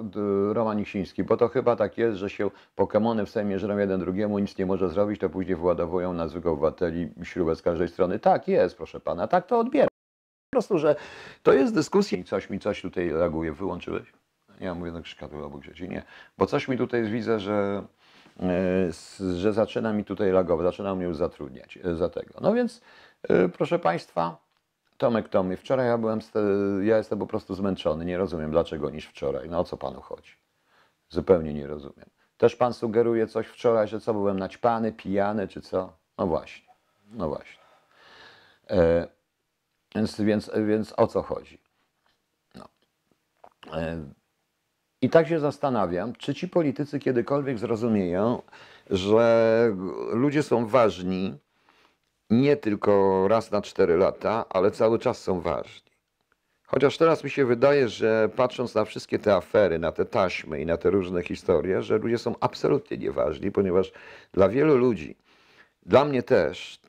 Roman 0.53 0.81
Isiński, 0.81 1.25
bo 1.25 1.37
to 1.37 1.49
chyba 1.49 1.77
tak 1.77 1.99
jest, 1.99 2.19
że 2.19 2.31
się 2.31 2.51
Pokemony 2.77 3.27
w 3.27 3.31
Sejmie 3.31 3.59
żrą 3.59 3.79
jeden 3.79 4.01
drugiemu, 4.01 4.39
nic 4.39 4.59
nie 4.59 4.67
może 4.67 4.89
zrobić, 4.89 5.21
to 5.21 5.31
później 5.31 5.57
wyładowują 5.57 6.13
na 6.13 6.29
zwykłych 6.29 6.53
obywateli 6.53 7.09
śrubę 7.23 7.57
z 7.57 7.63
każdej 7.63 7.89
strony. 7.89 8.19
Tak 8.19 8.49
jest, 8.49 8.77
proszę 8.77 9.01
pana, 9.01 9.27
tak 9.27 9.47
to 9.47 9.59
odbieram. 9.59 9.89
Po 10.51 10.55
prostu, 10.55 10.79
że 10.79 10.97
to 11.43 11.53
jest 11.53 11.75
dyskusja 11.75 12.19
i 12.19 12.25
coś 12.25 12.51
mi 12.51 12.61
coś 12.61 12.83
tutaj 12.83 13.11
reaguje. 13.11 13.53
Wyłączyłeś? 13.53 14.13
Ja 14.61 14.75
mówię 14.75 14.93
do 14.93 15.03
Krzysztofa 15.03 15.37
obok 15.37 15.65
sieci, 15.65 15.89
nie. 15.89 16.03
Bo 16.39 16.47
coś 16.47 16.69
mi 16.69 16.79
tutaj 16.79 17.05
widzę, 17.05 17.41
że, 17.41 17.83
e, 18.41 19.35
że 19.39 19.53
zaczyna 19.53 19.93
mi 19.93 20.05
tutaj 20.05 20.33
lagować, 20.33 20.67
zaczyna 20.67 20.95
mnie 20.95 21.05
już 21.05 21.17
zatrudniać 21.17 21.79
e, 21.85 21.95
za 21.95 22.09
tego. 22.09 22.35
No 22.41 22.55
więc, 22.55 22.81
e, 23.23 23.49
proszę 23.49 23.79
Państwa, 23.79 24.37
Tomek 25.03 25.29
Tomy, 25.29 25.57
wczoraj 25.57 25.87
ja 25.87 25.99
byłem, 25.99 26.21
ja 26.83 26.97
jestem 26.97 27.19
po 27.19 27.27
prostu 27.27 27.55
zmęczony, 27.55 28.05
nie 28.05 28.19
rozumiem 28.19 28.51
dlaczego 28.51 28.91
niż 28.91 29.07
wczoraj. 29.07 29.51
No 29.51 29.59
o 29.59 29.65
co 29.65 29.77
panu 29.77 30.01
chodzi? 30.01 30.33
Zupełnie 31.09 31.55
nie 31.55 31.67
rozumiem. 31.67 32.11
Też 32.37 32.57
pan 32.57 32.75
sugeruje 32.75 33.27
coś 33.27 33.47
wczoraj, 33.47 33.89
że 33.89 34.01
co, 34.01 34.13
byłem 34.13 34.39
naćpany, 34.39 34.93
pijany 34.93 35.49
czy 35.49 35.61
co? 35.61 35.93
No 36.19 36.27
właśnie, 36.27 36.75
no 37.11 37.29
właśnie. 37.29 37.63
E, 38.71 39.09
więc, 39.95 40.21
więc, 40.21 40.51
więc 40.67 40.95
o 40.97 41.07
co 41.07 41.23
chodzi? 41.23 41.59
No. 42.55 42.69
E, 43.73 44.05
I 45.01 45.11
tak 45.11 45.29
się 45.29 45.41
zastanawiam, 45.41 46.13
czy 46.13 46.35
ci 46.35 46.49
politycy 46.49 46.99
kiedykolwiek 46.99 47.59
zrozumieją, 47.59 48.43
że 48.91 49.71
ludzie 50.13 50.43
są 50.43 50.67
ważni, 50.67 51.39
nie 52.33 52.57
tylko 52.57 53.25
raz 53.29 53.51
na 53.51 53.63
cztery 53.63 53.97
lata, 53.97 54.45
ale 54.51 54.71
cały 54.71 54.99
czas 54.99 55.21
są 55.21 55.41
ważni. 55.41 55.93
Chociaż 56.67 56.99
teraz 56.99 57.25
mi 57.25 57.31
się 57.31 57.45
wydaje, 57.45 57.89
że 57.89 58.29
patrząc 58.37 58.75
na 58.75 58.85
wszystkie 58.85 59.19
te 59.19 59.35
afery, 59.35 59.79
na 59.79 59.93
te 59.93 60.05
taśmy 60.05 60.61
i 60.61 60.67
na 60.67 60.77
te 60.77 60.91
różne 60.91 61.23
historie, 61.23 61.83
że 61.83 61.99
ludzie 61.99 62.19
są 62.19 62.35
absolutnie 62.41 62.99
nieważni, 62.99 63.51
ponieważ 63.51 63.93
dla 64.33 64.49
wielu 64.49 64.77
ludzi, 64.77 65.17
dla 65.87 66.05
mnie 66.05 66.23
też, 66.23 66.81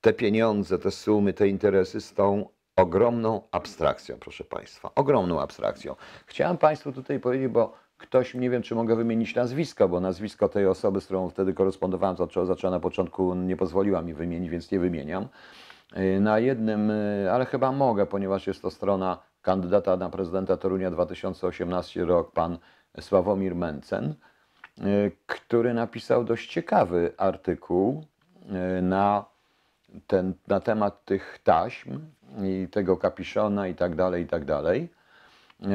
te 0.00 0.12
pieniądze, 0.12 0.78
te 0.78 0.90
sumy, 0.90 1.32
te 1.32 1.48
interesy 1.48 2.00
są 2.00 2.48
ogromną 2.76 3.42
abstrakcją, 3.50 4.16
proszę 4.20 4.44
Państwa. 4.44 4.90
Ogromną 4.94 5.40
abstrakcją. 5.40 5.96
Chciałem 6.26 6.58
Państwu 6.58 6.92
tutaj 6.92 7.20
powiedzieć, 7.20 7.48
bo 7.48 7.72
ktoś, 8.02 8.34
nie 8.34 8.50
wiem, 8.50 8.62
czy 8.62 8.74
mogę 8.74 8.96
wymienić 8.96 9.34
nazwisko, 9.34 9.88
bo 9.88 10.00
nazwisko 10.00 10.48
tej 10.48 10.66
osoby, 10.66 11.00
z 11.00 11.04
którą 11.04 11.28
wtedy 11.28 11.54
korespondowałem, 11.54 12.16
zaczęła, 12.16 12.46
zaczęła 12.46 12.70
na 12.70 12.80
początku, 12.80 13.34
nie 13.34 13.56
pozwoliła 13.56 14.02
mi 14.02 14.14
wymienić, 14.14 14.50
więc 14.50 14.70
nie 14.70 14.78
wymieniam. 14.78 15.28
Yy, 15.96 16.20
Na 16.20 16.38
jednym, 16.38 16.88
yy, 16.88 17.32
ale 17.32 17.44
chyba 17.44 17.72
mogę, 17.72 18.06
ponieważ 18.06 18.46
jest 18.46 18.62
to 18.62 18.70
strona 18.70 19.18
kandydata 19.42 19.96
na 19.96 20.10
prezydenta 20.10 20.56
Torunia 20.56 20.90
2018 20.90 22.04
rok, 22.04 22.32
pan 22.32 22.58
Sławomir 23.00 23.54
Mencen, 23.54 24.14
yy, 24.78 25.12
który 25.26 25.74
napisał 25.74 26.24
dość 26.24 26.52
ciekawy 26.52 27.12
artykuł 27.16 28.04
na, 28.82 29.24
ten, 30.06 30.34
na 30.48 30.60
temat 30.60 31.04
tych 31.04 31.38
taśm 31.44 31.98
i 32.42 32.68
tego 32.70 32.96
kapiszona 32.96 33.68
i 33.68 33.74
tak 33.74 33.94
dalej, 33.94 34.24
i 34.24 34.26
tak 34.26 34.44
dalej. 34.44 34.88
E, 35.62 35.66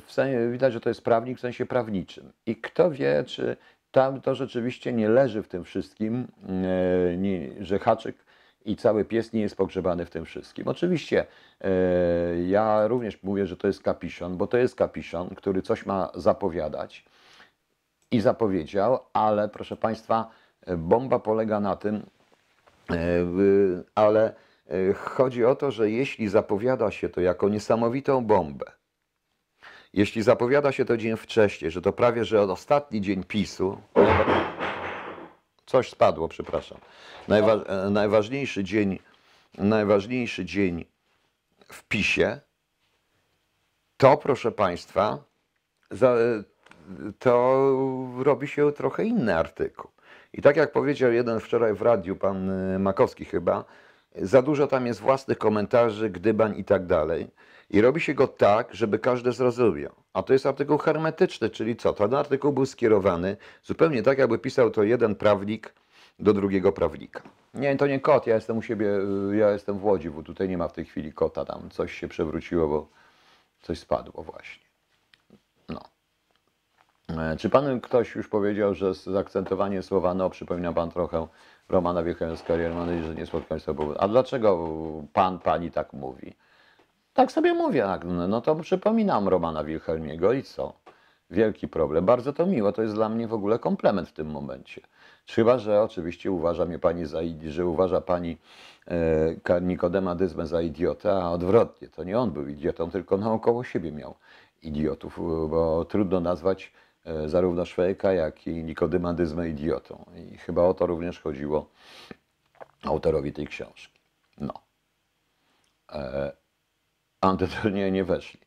W 0.00 0.12
sensie, 0.12 0.50
widać, 0.50 0.72
że 0.72 0.80
to 0.80 0.88
jest 0.88 1.04
prawnik 1.04 1.38
w 1.38 1.40
sensie 1.40 1.66
prawniczym. 1.66 2.32
I 2.46 2.56
kto 2.56 2.90
wie, 2.90 3.24
czy 3.26 3.56
tam 3.90 4.20
to 4.20 4.34
rzeczywiście 4.34 4.92
nie 4.92 5.08
leży 5.08 5.42
w 5.42 5.48
tym 5.48 5.64
wszystkim, 5.64 6.28
e, 6.48 7.16
nie, 7.16 7.64
że 7.64 7.78
haczyk 7.78 8.16
i 8.64 8.76
cały 8.76 9.04
pies 9.04 9.32
nie 9.32 9.40
jest 9.40 9.56
pogrzebany 9.56 10.06
w 10.06 10.10
tym 10.10 10.24
wszystkim. 10.24 10.68
Oczywiście 10.68 11.26
e, 11.60 11.70
ja 12.42 12.86
również 12.86 13.22
mówię, 13.22 13.46
że 13.46 13.56
to 13.56 13.66
jest 13.66 13.82
kapiszon, 13.82 14.36
bo 14.36 14.46
to 14.46 14.56
jest 14.56 14.74
kapiszon, 14.74 15.28
który 15.34 15.62
coś 15.62 15.86
ma 15.86 16.10
zapowiadać 16.14 17.04
i 18.10 18.20
zapowiedział, 18.20 18.98
ale 19.12 19.48
proszę 19.48 19.76
Państwa, 19.76 20.30
bomba 20.76 21.18
polega 21.18 21.60
na 21.60 21.76
tym, 21.76 22.02
ale 23.94 24.34
chodzi 24.94 25.44
o 25.44 25.54
to, 25.54 25.70
że 25.70 25.90
jeśli 25.90 26.28
zapowiada 26.28 26.90
się 26.90 27.08
to 27.08 27.20
jako 27.20 27.48
niesamowitą 27.48 28.24
bombę, 28.24 28.64
jeśli 29.94 30.22
zapowiada 30.22 30.72
się 30.72 30.84
to 30.84 30.96
dzień 30.96 31.16
wcześniej, 31.16 31.70
że 31.70 31.82
to 31.82 31.92
prawie, 31.92 32.24
że 32.24 32.42
ostatni 32.42 33.00
dzień 33.00 33.24
PiSu, 33.24 33.78
coś 35.66 35.90
spadło, 35.90 36.28
przepraszam, 36.28 36.78
Najwa, 37.28 37.52
e, 37.54 37.90
najważniejszy 37.90 38.64
dzień, 38.64 38.98
najważniejszy 39.58 40.44
dzień 40.44 40.84
w 41.68 41.84
PiSie, 41.84 42.40
to 43.96 44.16
proszę 44.16 44.52
Państwa, 44.52 45.18
za, 45.90 46.16
to 47.18 47.62
robi 48.18 48.48
się 48.48 48.72
trochę 48.72 49.04
inny 49.04 49.36
artykuł. 49.36 49.90
I 50.32 50.42
tak 50.42 50.56
jak 50.56 50.72
powiedział 50.72 51.12
jeden 51.12 51.40
wczoraj 51.40 51.74
w 51.74 51.82
radiu, 51.82 52.16
pan 52.16 52.50
y, 52.50 52.78
Makowski 52.78 53.24
chyba, 53.24 53.64
za 54.16 54.42
dużo 54.42 54.66
tam 54.66 54.86
jest 54.86 55.00
własnych 55.00 55.38
komentarzy, 55.38 56.10
gdybań 56.10 56.58
i 56.58 56.64
tak 56.64 56.86
dalej. 56.86 57.30
I 57.72 57.80
robi 57.80 58.00
się 58.00 58.14
go 58.14 58.28
tak, 58.28 58.74
żeby 58.74 58.98
każdy 58.98 59.32
zrozumiał. 59.32 59.92
A 60.12 60.22
to 60.22 60.32
jest 60.32 60.46
artykuł 60.46 60.78
hermetyczny, 60.78 61.50
czyli 61.50 61.76
co? 61.76 61.92
Ten 61.92 62.14
artykuł 62.14 62.52
był 62.52 62.66
skierowany 62.66 63.36
zupełnie 63.62 64.02
tak, 64.02 64.18
jakby 64.18 64.38
pisał 64.38 64.70
to 64.70 64.82
jeden 64.82 65.14
prawnik 65.14 65.74
do 66.18 66.34
drugiego 66.34 66.72
prawnika. 66.72 67.22
Nie, 67.54 67.76
to 67.76 67.86
nie 67.86 68.00
kot, 68.00 68.26
ja 68.26 68.34
jestem 68.34 68.58
u 68.58 68.62
siebie, 68.62 68.86
y, 69.32 69.36
ja 69.36 69.50
jestem 69.50 69.78
w 69.78 69.84
Łodzi, 69.84 70.10
bo 70.10 70.22
tutaj 70.22 70.48
nie 70.48 70.58
ma 70.58 70.68
w 70.68 70.72
tej 70.72 70.84
chwili 70.84 71.12
kota, 71.12 71.44
tam 71.44 71.70
coś 71.70 71.92
się 71.92 72.08
przewróciło, 72.08 72.68
bo 72.68 72.88
coś 73.62 73.78
spadło 73.78 74.22
właśnie. 74.22 74.64
No. 75.68 75.80
E, 77.08 77.36
Czy 77.36 77.50
pan 77.50 77.80
ktoś 77.80 78.14
już 78.14 78.28
powiedział, 78.28 78.74
że 78.74 78.94
zaakcentowanie 78.94 79.82
słowa 79.82 80.14
no 80.14 80.30
przypomina 80.30 80.72
pan 80.72 80.90
trochę 80.90 81.26
Romana 81.68 82.02
kariery, 82.42 82.74
mam 82.74 82.86
nadzieję, 82.86 83.06
że 83.06 83.14
nie 83.14 83.26
spotkałem 83.26 83.60
się 83.60 83.64
z. 83.64 83.96
A 83.98 84.08
dlaczego 84.08 84.68
pan, 85.12 85.38
pani 85.38 85.70
tak 85.70 85.92
mówi? 85.92 86.34
Tak 87.14 87.32
sobie 87.32 87.54
mówię, 87.54 87.86
no 88.04 88.28
no 88.28 88.40
to 88.40 88.56
przypominam 88.56 89.28
Romana 89.28 89.64
Wilhelmiego 89.64 90.32
i 90.32 90.42
co? 90.42 90.72
Wielki 91.30 91.68
problem. 91.68 92.06
Bardzo 92.06 92.32
to 92.32 92.46
miło, 92.46 92.72
to 92.72 92.82
jest 92.82 92.94
dla 92.94 93.08
mnie 93.08 93.28
w 93.28 93.34
ogóle 93.34 93.58
komplement 93.58 94.08
w 94.08 94.12
tym 94.12 94.30
momencie. 94.30 94.80
Chyba, 95.28 95.58
że 95.58 95.82
oczywiście 95.82 96.30
uważa 96.30 96.64
mnie 96.64 96.78
pani 96.78 97.06
za, 97.06 97.18
że 97.48 97.66
uważa 97.66 98.00
pani 98.00 98.38
e, 99.48 99.60
Nikodema 99.60 100.16
za 100.44 100.62
idiotę, 100.62 101.12
a 101.12 101.30
odwrotnie. 101.30 101.88
To 101.88 102.04
nie 102.04 102.18
on 102.18 102.30
był 102.30 102.48
idiotą, 102.48 102.90
tylko 102.90 103.16
naokoło 103.16 103.64
siebie 103.64 103.92
miał 103.92 104.14
idiotów, 104.62 105.18
bo 105.50 105.84
trudno 105.84 106.20
nazwać 106.20 106.72
e, 107.04 107.28
zarówno 107.28 107.64
Szwejka, 107.64 108.12
jak 108.12 108.46
i 108.46 108.64
Nikodyma 108.64 109.14
Dyzmę 109.14 109.48
idiotą. 109.48 110.04
I 110.32 110.38
chyba 110.38 110.62
o 110.62 110.74
to 110.74 110.86
również 110.86 111.20
chodziło 111.20 111.66
autorowi 112.82 113.32
tej 113.32 113.46
książki. 113.46 114.00
No. 114.38 114.52
E, 115.92 116.41
Anty 117.22 117.48
nie, 117.92 118.04
weszli. 118.04 118.40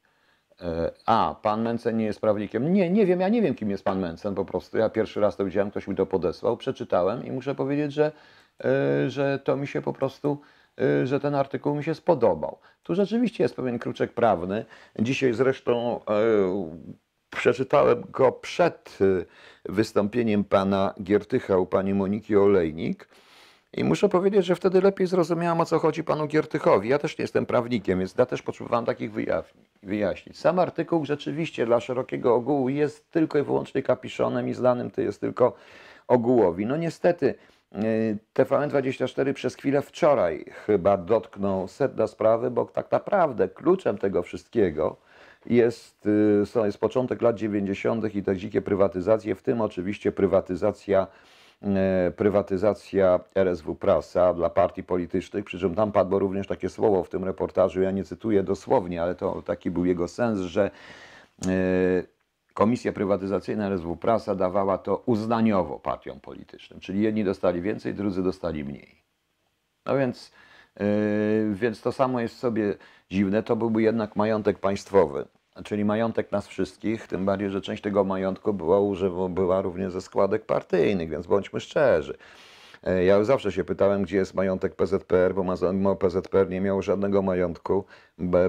E, 0.61 0.91
A, 1.05 1.35
pan 1.41 1.61
Mencen 1.61 1.97
nie 1.97 2.05
jest 2.05 2.21
prawnikiem. 2.21 2.73
Nie, 2.73 2.89
nie 2.89 3.05
wiem, 3.05 3.19
ja 3.19 3.29
nie 3.29 3.41
wiem, 3.41 3.55
kim 3.55 3.69
jest 3.69 3.83
pan 3.83 3.99
Mencen 3.99 4.35
po 4.35 4.45
prostu. 4.45 4.77
Ja 4.77 4.89
pierwszy 4.89 5.19
raz 5.19 5.37
to 5.37 5.45
widziałem, 5.45 5.71
ktoś 5.71 5.87
mi 5.87 5.95
to 5.95 6.05
podesłał, 6.05 6.57
przeczytałem 6.57 7.25
i 7.25 7.31
muszę 7.31 7.55
powiedzieć, 7.55 7.93
że, 7.93 8.11
e, 8.63 9.09
że 9.09 9.39
to 9.39 9.57
mi 9.57 9.67
się 9.67 9.81
po 9.81 9.93
prostu, 9.93 10.41
e, 10.81 11.07
że 11.07 11.19
ten 11.19 11.35
artykuł 11.35 11.75
mi 11.75 11.83
się 11.83 11.95
spodobał. 11.95 12.59
Tu 12.83 12.95
rzeczywiście 12.95 13.43
jest 13.43 13.55
pewien 13.55 13.79
kruczek 13.79 14.13
prawny. 14.13 14.65
Dzisiaj 14.99 15.33
zresztą 15.33 15.99
przeczytałem 17.29 18.03
go 18.11 18.31
przed 18.31 18.97
wystąpieniem 19.65 20.43
pana 20.43 20.93
Giertycha 21.03 21.57
u 21.57 21.65
pani 21.65 21.93
Moniki 21.93 22.37
Olejnik. 22.37 23.07
I 23.77 23.83
muszę 23.83 24.09
powiedzieć, 24.09 24.45
że 24.45 24.55
wtedy 24.55 24.81
lepiej 24.81 25.07
zrozumiałam, 25.07 25.61
o 25.61 25.65
co 25.65 25.79
chodzi 25.79 26.03
panu 26.03 26.27
Giertychowi. 26.27 26.89
Ja 26.89 26.99
też 26.99 27.17
nie 27.17 27.23
jestem 27.23 27.45
prawnikiem, 27.45 27.99
więc 27.99 28.15
ja 28.17 28.25
też 28.25 28.41
potrzebowałem 28.41 28.85
takich 28.85 29.11
wyjaśnień, 29.11 29.65
wyjaśnić. 29.83 30.39
Sam 30.39 30.59
artykuł 30.59 31.05
rzeczywiście 31.05 31.65
dla 31.65 31.79
szerokiego 31.79 32.35
ogółu 32.35 32.69
jest 32.69 33.11
tylko 33.11 33.39
i 33.39 33.43
wyłącznie 33.43 33.83
kapiszonem 33.83 34.49
i 34.49 34.53
znanym 34.53 34.91
to 34.91 35.01
jest 35.01 35.21
tylko 35.21 35.55
ogółowi. 36.07 36.65
No 36.65 36.77
niestety 36.77 37.35
yy, 37.71 38.17
TVN24 38.33 39.33
przez 39.33 39.55
chwilę 39.55 39.81
wczoraj 39.81 40.45
chyba 40.65 40.97
dotknął 40.97 41.67
sedna 41.67 42.07
sprawy, 42.07 42.51
bo 42.51 42.65
tak 42.65 42.91
naprawdę 42.91 43.47
kluczem 43.47 43.97
tego 43.97 44.23
wszystkiego 44.23 44.97
jest, 45.45 46.05
y, 46.55 46.65
jest 46.65 46.77
początek 46.77 47.21
lat 47.21 47.35
90. 47.35 48.15
i 48.15 48.23
te 48.23 48.37
dzikie 48.37 48.61
prywatyzacje, 48.61 49.35
w 49.35 49.41
tym 49.41 49.61
oczywiście 49.61 50.11
prywatyzacja 50.11 51.07
prywatyzacja 52.15 53.19
RSW 53.35 53.75
Prasa 53.75 54.33
dla 54.33 54.49
partii 54.49 54.83
politycznych, 54.83 55.45
przy 55.45 55.59
czym 55.59 55.75
tam 55.75 55.91
padło 55.91 56.19
również 56.19 56.47
takie 56.47 56.69
słowo 56.69 57.03
w 57.03 57.09
tym 57.09 57.23
reportażu, 57.23 57.81
ja 57.81 57.91
nie 57.91 58.03
cytuję 58.03 58.43
dosłownie, 58.43 59.01
ale 59.01 59.15
to 59.15 59.41
taki 59.41 59.71
był 59.71 59.85
jego 59.85 60.07
sens, 60.07 60.39
że 60.39 60.71
e, 61.47 61.49
Komisja 62.55 62.93
Prywatyzacyjna 62.93 63.67
RSW 63.67 63.95
Prasa 63.95 64.35
dawała 64.35 64.77
to 64.77 65.03
uznaniowo 65.05 65.79
partiom 65.79 66.19
politycznym, 66.19 66.79
czyli 66.79 67.01
jedni 67.01 67.23
dostali 67.23 67.61
więcej, 67.61 67.93
drudzy 67.93 68.23
dostali 68.23 68.63
mniej. 68.63 69.03
No 69.85 69.97
więc, 69.97 70.31
yy, 70.79 70.85
więc 71.53 71.81
to 71.81 71.91
samo 71.91 72.19
jest 72.19 72.37
sobie 72.37 72.75
dziwne. 73.11 73.43
To 73.43 73.55
byłby 73.55 73.81
jednak 73.81 74.15
majątek 74.15 74.59
państwowy, 74.59 75.25
czyli 75.63 75.85
majątek 75.85 76.31
nas 76.31 76.47
wszystkich, 76.47 77.07
tym 77.07 77.25
bardziej, 77.25 77.49
że 77.49 77.61
część 77.61 77.83
tego 77.83 78.03
majątku 78.03 78.53
była, 78.53 78.79
była 79.29 79.61
również 79.61 79.93
ze 79.93 80.01
składek 80.01 80.45
partyjnych, 80.45 81.09
więc 81.09 81.27
bądźmy 81.27 81.59
szczerzy. 81.59 82.17
E, 82.83 83.05
Ja 83.05 83.23
zawsze 83.23 83.51
się 83.51 83.63
pytałem, 83.63 84.03
gdzie 84.03 84.17
jest 84.17 84.33
majątek 84.33 84.75
PZPR, 84.75 85.33
bo 85.33 85.95
PZPR 85.95 86.49
nie 86.49 86.61
miało 86.61 86.81
żadnego 86.81 87.21
majątku. 87.21 87.85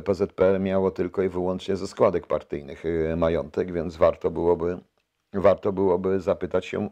PZPR 0.04 0.60
miało 0.60 0.90
tylko 0.90 1.22
i 1.22 1.28
wyłącznie 1.28 1.76
ze 1.76 1.86
składek 1.86 2.26
partyjnych 2.26 2.84
y, 2.84 3.14
majątek, 3.16 3.72
więc 3.72 3.96
warto 3.96 4.30
byłoby, 4.30 4.78
warto 5.32 5.72
byłoby 5.72 6.20
zapytać 6.20 6.66
się 6.66 6.88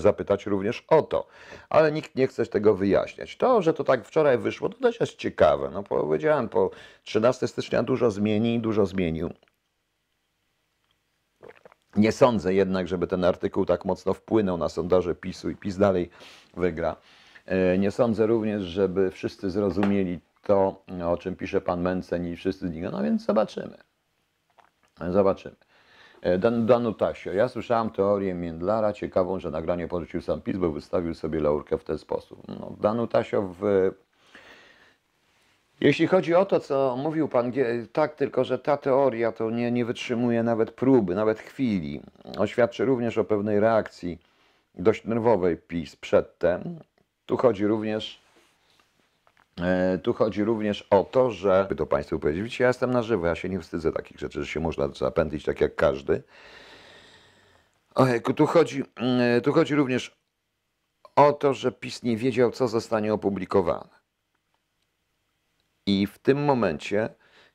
zapytać 0.00 0.46
również 0.46 0.84
o 0.88 1.02
to. 1.02 1.26
Ale 1.68 1.92
nikt 1.92 2.14
nie 2.14 2.26
chce 2.26 2.46
tego 2.46 2.74
wyjaśniać. 2.74 3.36
To, 3.36 3.62
że 3.62 3.74
to 3.74 3.84
tak 3.84 4.04
wczoraj 4.04 4.38
wyszło, 4.38 4.68
to 4.68 4.78
też 4.78 5.00
jest 5.00 5.16
ciekawe. 5.16 5.70
No 5.72 5.82
powiedziałem, 5.82 6.48
po 6.48 6.70
13 7.04 7.48
stycznia 7.48 7.82
dużo 7.82 8.10
zmieni 8.10 8.60
dużo 8.60 8.86
zmienił. 8.86 9.30
Nie 11.96 12.12
sądzę 12.12 12.54
jednak, 12.54 12.88
żeby 12.88 13.06
ten 13.06 13.24
artykuł 13.24 13.66
tak 13.66 13.84
mocno 13.84 14.14
wpłynął 14.14 14.56
na 14.56 14.68
sondaże 14.68 15.14
PiSu 15.14 15.50
i 15.50 15.56
PiS 15.56 15.76
dalej 15.78 16.10
wygra. 16.56 16.96
E, 17.46 17.78
Nie 17.78 17.90
sądzę 17.90 18.26
również, 18.26 18.62
żeby 18.62 19.10
wszyscy 19.10 19.50
zrozumieli 19.50 20.20
to, 20.42 20.82
o 21.06 21.16
czym 21.16 21.36
pisze 21.36 21.60
pan 21.60 21.82
Mencen 21.82 22.26
i 22.26 22.36
wszyscy 22.36 22.68
znikną. 22.68 22.90
No 22.90 23.02
więc 23.02 23.24
zobaczymy. 23.24 23.76
Zobaczymy. 25.10 25.56
E, 26.22 26.38
Dan, 26.38 26.66
Danutasio, 26.66 27.32
ja 27.32 27.48
słyszałam 27.48 27.90
teorię 27.90 28.34
Międlara, 28.34 28.92
ciekawą, 28.92 29.40
że 29.40 29.50
nagranie 29.50 29.88
porzucił 29.88 30.20
sam 30.20 30.40
PiS, 30.40 30.56
bo 30.56 30.72
wystawił 30.72 31.14
sobie 31.14 31.40
laurkę 31.40 31.78
w 31.78 31.84
ten 31.84 31.98
sposób. 31.98 32.42
No, 32.48 32.76
Danutasio, 32.80 33.42
w, 33.60 33.90
Jeśli 35.80 36.06
chodzi 36.06 36.34
o 36.34 36.44
to, 36.44 36.60
co 36.60 36.96
mówił 36.96 37.28
pan, 37.28 37.52
tak, 37.92 38.14
tylko 38.14 38.44
że 38.44 38.58
ta 38.58 38.76
teoria 38.76 39.32
to 39.32 39.50
nie, 39.50 39.72
nie 39.72 39.84
wytrzymuje 39.84 40.42
nawet 40.42 40.70
próby, 40.70 41.14
nawet 41.14 41.38
chwili. 41.38 42.00
Oświadczy 42.38 42.84
również 42.84 43.18
o 43.18 43.24
pewnej 43.24 43.60
reakcji 43.60 44.18
dość 44.74 45.04
nerwowej 45.04 45.56
PiS 45.56 45.96
przedtem. 45.96 46.78
Tu 47.26 47.36
chodzi 47.36 47.66
również, 47.66 48.20
e, 49.60 49.98
tu 49.98 50.12
chodzi 50.12 50.44
również 50.44 50.86
o 50.90 51.04
to, 51.04 51.30
że, 51.30 51.66
by 51.68 51.76
to 51.76 51.86
Państwu 51.86 52.18
powiedzieć, 52.18 52.42
widzicie, 52.42 52.64
ja 52.64 52.68
jestem 52.68 52.90
na 52.90 53.02
żywo, 53.02 53.26
ja 53.26 53.34
się 53.34 53.48
nie 53.48 53.60
wstydzę 53.60 53.92
takich 53.92 54.18
rzeczy, 54.18 54.40
że 54.42 54.46
się 54.46 54.60
można 54.60 54.88
zapętlić 54.88 55.44
tak 55.44 55.60
jak 55.60 55.74
każdy. 55.74 56.22
Ojejku, 57.94 58.34
tu 58.34 58.46
chodzi, 58.46 58.84
mm, 58.96 59.40
tu 59.40 59.52
chodzi 59.52 59.74
również 59.74 60.16
o 61.16 61.32
to, 61.32 61.54
że 61.54 61.72
PiS 61.72 62.02
nie 62.02 62.16
wiedział, 62.16 62.50
co 62.50 62.68
zostanie 62.68 63.14
opublikowane. 63.14 64.05
I 65.86 66.06
w 66.06 66.18
tym 66.18 66.44
momencie, 66.44 67.08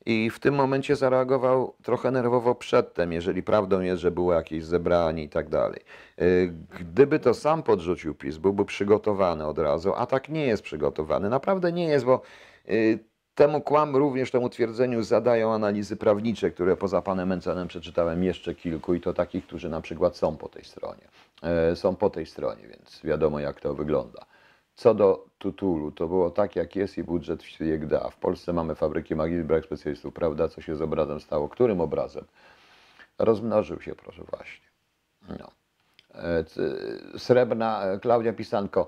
i 0.06 0.30
w 0.30 0.40
tym 0.40 0.56
momencie 0.56 0.96
zareagował 0.96 1.76
trochę 1.84 2.12
nerwowo 2.12 2.56
przedtem, 2.56 3.12
jeżeli 3.12 3.44
prawdą 3.44 3.82
jest, 3.82 4.02
że 4.02 4.12
było 4.12 4.34
jakieś 4.34 4.66
zebranie 4.66 5.24
i 5.24 5.30
tak 5.30 5.50
dalej. 5.50 5.80
Y, 6.22 6.54
Gdyby 6.80 7.20
to 7.20 7.34
sam 7.34 7.64
podrzucił 7.64 8.16
PiS, 8.16 8.38
byłby 8.38 8.66
przygotowany 8.66 9.46
od 9.48 9.58
razu, 9.60 9.94
a 9.96 10.06
tak 10.06 10.30
nie 10.30 10.46
jest 10.46 10.64
przygotowany. 10.64 11.30
Naprawdę 11.30 11.72
nie 11.72 11.86
jest, 11.86 12.06
bo 12.06 12.22
y, 12.70 13.00
temu 13.36 13.62
kłam 13.62 13.96
również 13.96 14.32
temu 14.32 14.50
twierdzeniu 14.50 15.04
zadają 15.04 15.54
analizy 15.54 15.96
prawnicze, 15.96 16.52
które 16.52 16.78
poza 16.78 17.02
panem 17.02 17.30
Mencenem 17.30 17.68
przeczytałem 17.68 18.24
jeszcze 18.24 18.56
kilku 18.56 18.94
i 18.94 19.02
to 19.02 19.14
takich, 19.14 19.46
którzy 19.48 19.70
na 19.70 19.82
przykład 19.82 20.18
są 20.18 20.38
po 20.38 20.50
tej 20.50 20.64
stronie. 20.64 21.08
E, 21.44 21.76
Są 21.76 21.96
po 21.96 22.10
tej 22.10 22.26
stronie, 22.26 22.68
więc 22.68 23.02
wiadomo 23.04 23.40
jak 23.40 23.60
to 23.62 23.74
wygląda. 23.74 24.26
Co 24.76 24.94
do 24.94 25.26
Tutulu, 25.38 25.92
to 25.92 26.08
było 26.08 26.30
tak 26.30 26.56
jak 26.56 26.76
jest 26.76 26.98
i 26.98 27.04
budżet 27.04 27.60
jak 27.60 27.88
da. 27.88 28.10
W 28.10 28.18
Polsce 28.18 28.54
mamy 28.54 28.76
fabryki 28.76 29.16
magii, 29.16 29.44
brak 29.44 29.66
specjalistów, 29.66 30.14
prawda? 30.14 30.48
Co 30.48 30.62
się 30.62 30.76
z 30.76 30.82
obrazem 30.82 31.20
stało? 31.20 31.50
Którym 31.50 31.82
obrazem? 31.82 32.26
Rozmnożył 33.20 33.82
się, 33.82 33.96
proszę 33.96 34.24
właśnie. 34.24 34.66
No. 35.40 35.52
E, 36.14 36.44
Srebrna, 37.18 37.84
e, 37.84 38.00
Klaudia 38.00 38.34
Pisanko. 38.34 38.88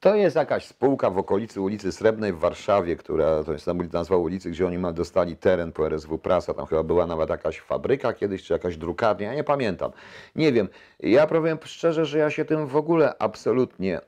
To 0.00 0.14
jest 0.14 0.36
jakaś 0.36 0.66
spółka 0.66 1.10
w 1.10 1.18
okolicy 1.18 1.60
ulicy 1.60 1.92
Srebrnej 1.92 2.32
w 2.32 2.38
Warszawie, 2.38 2.96
która 2.96 3.44
to 3.44 3.52
jest 3.52 3.64
tam 3.64 3.78
nazwa 3.92 4.16
ulicy, 4.16 4.50
gdzie 4.50 4.66
oni 4.66 4.78
dostali 4.94 5.36
teren 5.36 5.72
po 5.72 5.86
RSW 5.86 6.18
Prasa. 6.18 6.54
Tam 6.54 6.66
chyba 6.66 6.82
była 6.82 7.06
nawet 7.06 7.30
jakaś 7.30 7.60
fabryka 7.60 8.12
kiedyś, 8.12 8.42
czy 8.42 8.52
jakaś 8.52 8.76
drukarnia, 8.76 9.28
ja 9.28 9.34
nie 9.34 9.44
pamiętam. 9.44 9.90
Nie 10.34 10.52
wiem. 10.52 10.68
Ja 11.00 11.26
powiem 11.26 11.58
szczerze, 11.64 12.04
że 12.04 12.18
ja 12.18 12.30
się 12.30 12.44
tym 12.44 12.66
w 12.66 12.76
ogóle 12.76 13.14
absolutnie 13.18 14.00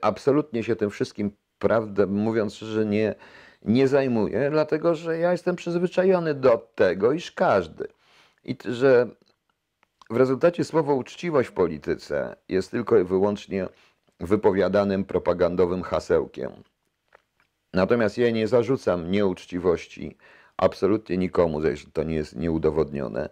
Absolutnie 0.00 0.62
się 0.64 0.76
tym 0.76 0.90
wszystkim, 0.90 1.30
prawdę 1.58 2.06
mówiąc 2.06 2.54
szczerze, 2.54 2.86
nie, 2.86 3.14
nie 3.62 3.88
zajmuję, 3.88 4.48
dlatego 4.50 4.94
że 4.94 5.18
ja 5.18 5.32
jestem 5.32 5.56
przyzwyczajony 5.56 6.34
do 6.34 6.70
tego, 6.74 7.12
iż 7.12 7.32
każdy, 7.32 7.88
i 8.44 8.56
że 8.64 9.08
w 10.10 10.16
rezultacie 10.16 10.64
słowo 10.64 10.94
uczciwość 10.94 11.48
w 11.48 11.52
polityce 11.52 12.36
jest 12.48 12.70
tylko 12.70 12.98
i 12.98 13.04
wyłącznie 13.04 13.68
wypowiadanym 14.20 15.04
propagandowym 15.04 15.82
hasełkiem. 15.82 16.52
Natomiast 17.72 18.18
ja 18.18 18.30
nie 18.30 18.48
zarzucam 18.48 19.10
nieuczciwości 19.10 20.16
absolutnie 20.56 21.18
nikomu, 21.18 21.66
jeśli 21.66 21.92
to 21.92 22.02
nie 22.02 22.14
jest 22.14 22.36
nieudowodnione, 22.36 23.28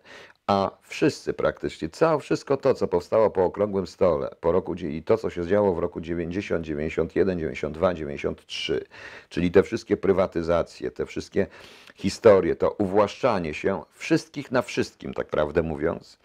a 0.52 0.70
wszyscy 0.82 1.34
praktycznie, 1.34 1.88
całe 1.88 2.20
wszystko 2.20 2.56
to, 2.56 2.74
co 2.74 2.88
powstało 2.88 3.30
po 3.30 3.44
okrągłym 3.44 3.86
stole, 3.86 4.34
po 4.40 4.52
roku, 4.52 4.74
i 4.74 5.02
to, 5.02 5.18
co 5.18 5.30
się 5.30 5.46
działo 5.46 5.74
w 5.74 5.78
roku 5.78 6.00
90, 6.00 6.66
91, 6.66 7.38
92, 7.38 7.94
93, 7.94 8.84
czyli 9.28 9.50
te 9.50 9.62
wszystkie 9.62 9.96
prywatyzacje, 9.96 10.90
te 10.90 11.06
wszystkie 11.06 11.46
historie, 11.94 12.56
to 12.56 12.70
uwłaszczanie 12.70 13.54
się 13.54 13.82
wszystkich 13.92 14.50
na 14.50 14.62
wszystkim, 14.62 15.14
tak 15.14 15.26
prawdę 15.26 15.62
mówiąc, 15.62 16.18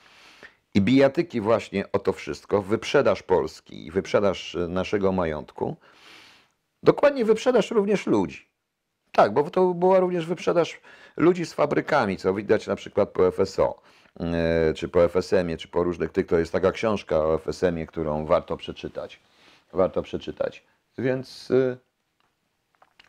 i 0.73 0.81
bijatyki 0.81 1.41
właśnie 1.41 1.91
o 1.91 1.99
to 1.99 2.13
wszystko, 2.13 2.61
wyprzedaż 2.61 3.23
Polski 3.23 3.85
i 3.85 3.91
wyprzedaż 3.91 4.55
e, 4.55 4.67
naszego 4.67 5.11
majątku, 5.11 5.75
dokładnie 6.83 7.25
wyprzedaż 7.25 7.71
również 7.71 8.07
ludzi. 8.07 8.47
Tak, 9.11 9.33
bo 9.33 9.49
to 9.49 9.73
była 9.73 9.99
również 9.99 10.25
wyprzedaż 10.25 10.81
ludzi 11.17 11.45
z 11.45 11.53
fabrykami, 11.53 12.17
co 12.17 12.33
widać 12.33 12.67
na 12.67 12.75
przykład 12.75 13.09
po 13.09 13.31
FSO, 13.31 13.81
czy 14.75 14.87
po 14.87 15.03
FSM-ie, 15.09 15.57
czy 15.57 15.67
po 15.67 15.83
różnych 15.83 16.11
tych. 16.11 16.27
To 16.27 16.39
jest 16.39 16.51
taka 16.51 16.71
książka 16.71 17.19
o 17.19 17.37
FSM-ie, 17.37 17.87
którą 17.87 18.25
warto 18.25 18.57
przeczytać. 18.57 19.19
Warto 19.73 20.01
przeczytać. 20.01 20.63
Więc, 20.97 21.51
y, 21.51 21.77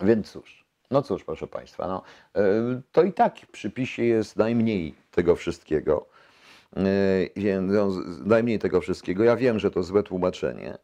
więc 0.00 0.30
cóż, 0.30 0.64
no 0.90 1.02
cóż, 1.02 1.24
proszę 1.24 1.46
Państwa, 1.46 1.88
no, 1.88 2.02
y, 2.42 2.82
to 2.92 3.02
i 3.02 3.12
tak 3.12 3.34
przy 3.52 3.70
PiSie 3.70 4.04
jest 4.04 4.36
najmniej 4.36 4.94
tego 5.10 5.36
wszystkiego. 5.36 6.06
No, 7.56 7.88
najmniej 8.24 8.58
tego 8.58 8.80
wszystkiego. 8.80 9.24
Ja 9.24 9.36
wiem, 9.36 9.58
że 9.58 9.70
to 9.70 9.82
złe 9.82 10.02
tłumaczenie, 10.02 10.78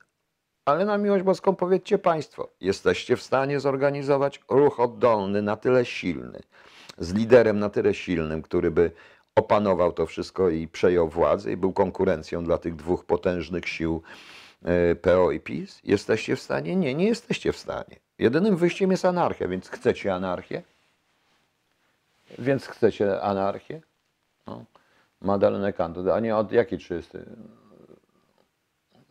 ale 0.64 0.84
na 0.84 0.98
miłość 0.98 1.24
boską 1.24 1.56
powiedzcie 1.56 1.98
Państwo, 1.98 2.50
jesteście 2.60 3.16
w 3.16 3.22
stanie 3.22 3.60
zorganizować 3.60 4.40
ruch 4.48 4.80
oddolny 4.80 5.42
na 5.42 5.56
tyle 5.56 5.84
silny, 5.84 6.40
z 6.98 7.14
liderem 7.14 7.58
na 7.58 7.70
tyle 7.70 7.94
silnym, 7.94 8.42
który 8.42 8.70
by 8.70 8.90
opanował 9.34 9.92
to 9.92 10.06
wszystko 10.06 10.50
i 10.50 10.68
przejął 10.68 11.08
władzę 11.08 11.52
i 11.52 11.56
był 11.56 11.72
konkurencją 11.72 12.44
dla 12.44 12.58
tych 12.58 12.76
dwóch 12.76 13.04
potężnych 13.04 13.68
sił 13.68 14.02
e, 14.64 14.94
PO 14.94 15.30
i 15.30 15.40
PiS? 15.40 15.80
Jesteście 15.84 16.36
w 16.36 16.40
stanie? 16.40 16.76
Nie, 16.76 16.94
nie 16.94 17.06
jesteście 17.06 17.52
w 17.52 17.56
stanie. 17.56 17.96
Jedynym 18.18 18.56
wyjściem 18.56 18.90
jest 18.90 19.04
anarchia, 19.04 19.48
więc 19.48 19.68
chcecie 19.68 20.14
anarchię? 20.14 20.62
Więc 22.38 22.66
chcecie 22.66 23.22
anarchię? 23.22 23.80
No. 24.46 24.64
Madalena 25.20 25.72
Kanto, 25.72 26.14
a 26.14 26.20
nie 26.20 26.36
od 26.36 26.52
jakiej 26.52 26.78
30? 26.78 27.18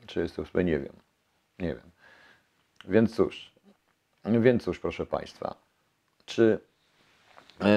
38, 0.06 0.66
nie 0.66 0.80
wiem. 0.80 0.94
Nie 1.60 1.68
wiem. 1.68 1.92
Więc 2.86 3.16
cóż, 3.16 3.52
więc 4.26 4.64
cóż, 4.64 4.80
proszę 4.80 5.06
Państwa, 5.06 5.56
czy, 6.26 6.60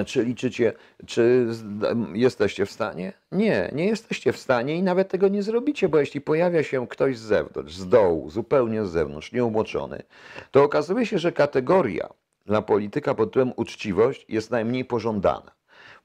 czy 0.06 0.24
liczycie, 0.24 0.72
czy 1.06 1.46
jesteście 2.12 2.66
w 2.66 2.70
stanie? 2.70 3.12
Nie, 3.32 3.70
nie 3.72 3.86
jesteście 3.86 4.32
w 4.32 4.36
stanie 4.38 4.76
i 4.76 4.82
nawet 4.82 5.08
tego 5.08 5.28
nie 5.28 5.42
zrobicie, 5.42 5.88
bo 5.88 5.98
jeśli 5.98 6.20
pojawia 6.20 6.62
się 6.62 6.88
ktoś 6.88 7.18
z 7.18 7.22
zewnątrz, 7.22 7.74
z 7.74 7.88
dołu, 7.88 8.30
zupełnie 8.30 8.84
z 8.84 8.90
zewnątrz, 8.90 9.32
nieumoczony, 9.32 10.02
to 10.50 10.64
okazuje 10.64 11.06
się, 11.06 11.18
że 11.18 11.32
kategoria 11.32 12.08
dla 12.46 12.62
polityka 12.62 13.14
pod 13.14 13.28
tytułem 13.28 13.52
uczciwość 13.56 14.26
jest 14.28 14.50
najmniej 14.50 14.84
pożądana. 14.84 15.55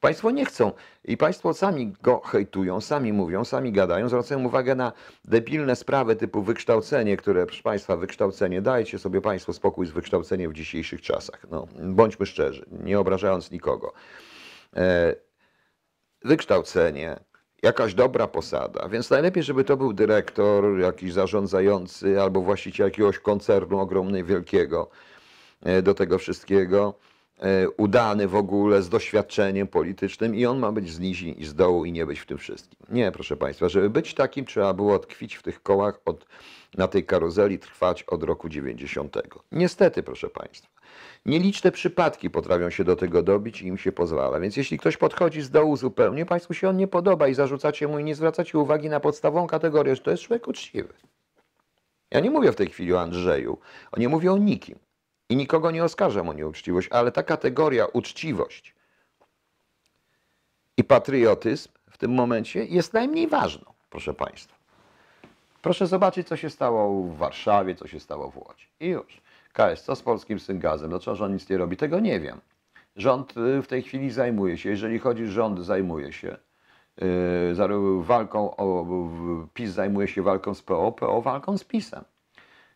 Państwo 0.02 0.30
nie 0.30 0.44
chcą. 0.44 0.72
I 1.04 1.16
Państwo 1.16 1.54
sami 1.54 1.92
go 2.02 2.20
hejtują, 2.20 2.80
sami 2.80 3.12
mówią, 3.12 3.44
sami 3.44 3.72
gadają, 3.72 4.08
zwracają 4.08 4.44
uwagę 4.44 4.74
na 4.74 4.92
debilne 5.24 5.76
sprawy 5.76 6.16
typu 6.16 6.42
wykształcenie, 6.42 7.16
które, 7.16 7.46
proszę 7.46 7.62
Państwa, 7.62 7.96
wykształcenie, 7.96 8.62
dajcie 8.62 8.98
sobie 8.98 9.20
Państwo 9.20 9.52
spokój 9.52 9.86
z 9.86 9.90
wykształceniem 9.90 10.50
w 10.50 10.54
dzisiejszych 10.54 11.02
czasach. 11.02 11.46
No, 11.50 11.66
bądźmy 11.78 12.26
szczerzy, 12.26 12.66
nie 12.84 13.00
obrażając 13.00 13.50
nikogo. 13.50 13.92
E, 14.76 15.14
wykształcenie, 16.24 17.20
jakaś 17.62 17.94
dobra 17.94 18.26
posada, 18.26 18.88
więc 18.88 19.10
najlepiej, 19.10 19.42
żeby 19.42 19.64
to 19.64 19.76
był 19.76 19.92
dyrektor, 19.92 20.78
jakiś 20.78 21.12
zarządzający 21.12 22.20
albo 22.20 22.40
właściciel 22.40 22.86
jakiegoś 22.86 23.18
koncernu 23.18 23.78
ogromnej, 23.78 24.24
wielkiego 24.24 24.90
e, 25.62 25.82
do 25.82 25.94
tego 25.94 26.18
wszystkiego, 26.18 26.94
udany 27.76 28.28
w 28.28 28.34
ogóle, 28.34 28.82
z 28.82 28.88
doświadczeniem 28.88 29.66
politycznym 29.68 30.34
i 30.34 30.46
on 30.46 30.58
ma 30.58 30.72
być 30.72 30.90
z 30.90 31.00
nizi 31.00 31.40
i 31.42 31.44
z 31.44 31.54
dołu 31.54 31.84
i 31.84 31.92
nie 31.92 32.06
być 32.06 32.20
w 32.20 32.26
tym 32.26 32.38
wszystkim. 32.38 32.78
Nie, 32.88 33.12
proszę 33.12 33.36
Państwa, 33.36 33.68
żeby 33.68 33.90
być 33.90 34.14
takim, 34.14 34.44
trzeba 34.44 34.74
było 34.74 34.98
tkwić 34.98 35.34
w 35.34 35.42
tych 35.42 35.62
kołach, 35.62 36.00
od, 36.04 36.26
na 36.78 36.88
tej 36.88 37.04
karuzeli 37.04 37.58
trwać 37.58 38.02
od 38.02 38.22
roku 38.22 38.48
90. 38.48 39.16
Niestety, 39.52 40.02
proszę 40.02 40.28
Państwa. 40.28 40.72
Nieliczne 41.26 41.72
przypadki 41.72 42.30
potrafią 42.30 42.70
się 42.70 42.84
do 42.84 42.96
tego 42.96 43.22
dobić 43.22 43.62
i 43.62 43.66
im 43.66 43.78
się 43.78 43.92
pozwala. 43.92 44.40
Więc 44.40 44.56
jeśli 44.56 44.78
ktoś 44.78 44.96
podchodzi 44.96 45.42
z 45.42 45.50
dołu 45.50 45.76
zupełnie, 45.76 46.26
Państwu 46.26 46.54
się 46.54 46.68
on 46.68 46.76
nie 46.76 46.88
podoba 46.88 47.28
i 47.28 47.34
zarzucacie 47.34 47.88
mu 47.88 47.98
i 47.98 48.04
nie 48.04 48.14
zwracacie 48.14 48.58
uwagi 48.58 48.88
na 48.88 49.00
podstawową 49.00 49.46
kategorię, 49.46 49.96
że 49.96 50.02
to 50.02 50.10
jest 50.10 50.22
człowiek 50.22 50.48
uczciwy. 50.48 50.94
Ja 52.10 52.20
nie 52.20 52.30
mówię 52.30 52.52
w 52.52 52.56
tej 52.56 52.68
chwili 52.68 52.94
o 52.94 53.00
Andrzeju, 53.00 53.58
nie 53.96 54.08
mówię 54.08 54.32
o 54.32 54.38
nikim. 54.38 54.78
I 55.32 55.36
nikogo 55.36 55.70
nie 55.70 55.84
oskarżam 55.84 56.28
o 56.28 56.32
nieuczciwość, 56.32 56.88
ale 56.90 57.12
ta 57.12 57.22
kategoria 57.22 57.86
uczciwość 57.86 58.74
i 60.76 60.84
patriotyzm 60.84 61.70
w 61.90 61.98
tym 61.98 62.14
momencie 62.14 62.64
jest 62.64 62.92
najmniej 62.92 63.28
ważną, 63.28 63.72
proszę 63.90 64.14
Państwa. 64.14 64.56
Proszę 65.62 65.86
zobaczyć, 65.86 66.28
co 66.28 66.36
się 66.36 66.50
stało 66.50 67.02
w 67.02 67.16
Warszawie, 67.16 67.74
co 67.74 67.86
się 67.86 68.00
stało 68.00 68.30
w 68.30 68.36
Łodzi. 68.36 68.68
I 68.80 68.86
już. 68.86 69.20
KS, 69.52 69.82
co 69.82 69.96
z 69.96 70.02
polskim 70.02 70.40
syngazem? 70.40 70.90
Dlaczego 70.90 71.16
rząd 71.16 71.32
nic 71.32 71.48
nie 71.48 71.58
robi? 71.58 71.76
Tego 71.76 72.00
nie 72.00 72.20
wiem. 72.20 72.40
Rząd 72.96 73.36
y, 73.36 73.62
w 73.62 73.66
tej 73.66 73.82
chwili 73.82 74.10
zajmuje 74.10 74.58
się, 74.58 74.70
jeżeli 74.70 74.98
chodzi, 74.98 75.26
rząd 75.26 75.60
zajmuje 75.60 76.12
się 76.12 76.36
yy, 77.00 78.02
walką, 78.02 78.56
o, 78.56 78.86
PiS 79.54 79.70
zajmuje 79.70 80.08
się 80.08 80.22
walką 80.22 80.54
z 80.54 80.62
PO, 80.62 80.92
PO 80.92 81.22
walką 81.22 81.58
z 81.58 81.64
PiSem. 81.64 82.04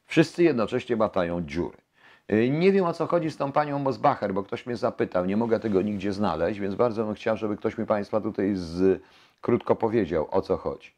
Wszyscy 0.05 0.43
jednocześnie 0.43 0.97
batają 0.97 1.43
dziury. 1.43 1.86
Y, 2.33 2.51
Nie 2.51 2.73
wiem 2.73 2.85
o 2.85 2.93
co 2.93 3.07
chodzi 3.07 3.31
z 3.31 3.37
tą 3.37 3.53
panią 3.53 3.79
Mosbacher, 3.79 4.35
bo 4.35 4.43
ktoś 4.43 4.67
mnie 4.67 4.77
zapytał, 4.77 5.25
nie 5.27 5.37
mogę 5.37 5.61
tego 5.61 5.83
nigdzie 5.83 6.13
znaleźć, 6.13 6.61
więc 6.61 6.75
bardzo 6.75 7.05
bym 7.05 7.15
chciał, 7.15 7.37
żeby 7.37 7.57
ktoś 7.57 7.79
mi 7.79 7.87
Państwa 7.87 8.21
tutaj 8.21 8.53
z, 8.55 9.03
krótko 9.41 9.77
powiedział 9.77 10.29
o 10.31 10.43
co 10.43 10.57
chodzi. 10.57 10.91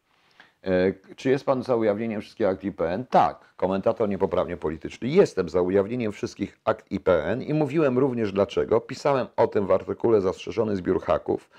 E, 0.65 0.71
Czy 1.17 1.31
jest 1.31 1.45
Pan 1.45 1.63
za 1.63 1.77
ujawnieniem 1.77 2.21
wszystkich 2.21 2.47
akt 2.47 2.65
IPN? 2.65 3.05
Tak, 3.11 3.39
komentator 3.57 4.09
niepoprawnie 4.09 4.57
polityczny. 4.57 5.09
Jestem 5.09 5.49
za 5.49 5.61
ujawnieniem 5.63 6.13
wszystkich 6.13 6.59
akt 6.65 6.93
IPN 6.93 7.43
i 7.43 7.55
mówiłem 7.55 7.99
również 7.99 8.33
dlaczego. 8.33 8.81
Pisałem 8.81 9.27
o 9.37 9.47
tym 9.47 9.67
w 9.67 9.73
artykule 9.73 10.21
Zastrzeżony 10.21 10.77
zbiór 10.77 11.03
haków. 11.03 11.51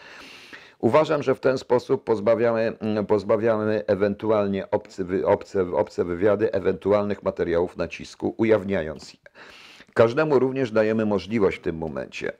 Uważam, 0.80 1.24
że 1.24 1.36
w 1.36 1.40
ten 1.40 1.58
sposób 1.58 2.04
pozbawiamy, 2.04 2.74
mm, 2.80 3.06
pozbawiamy 3.06 3.84
ewentualnie 3.88 4.72
obcy, 4.72 5.26
obce, 5.26 5.72
obce 5.76 6.06
wywiady 6.06 6.52
ewentualnych 6.54 7.24
materiałów 7.24 7.78
nacisku, 7.78 8.36
ujawniając 8.38 9.14
je. 9.14 9.20
Każdemu 9.94 10.40
również 10.40 10.72
dajemy 10.72 11.06
możliwość 11.06 11.58
w 11.58 11.62
tym 11.62 11.78
momencie. 11.78 12.32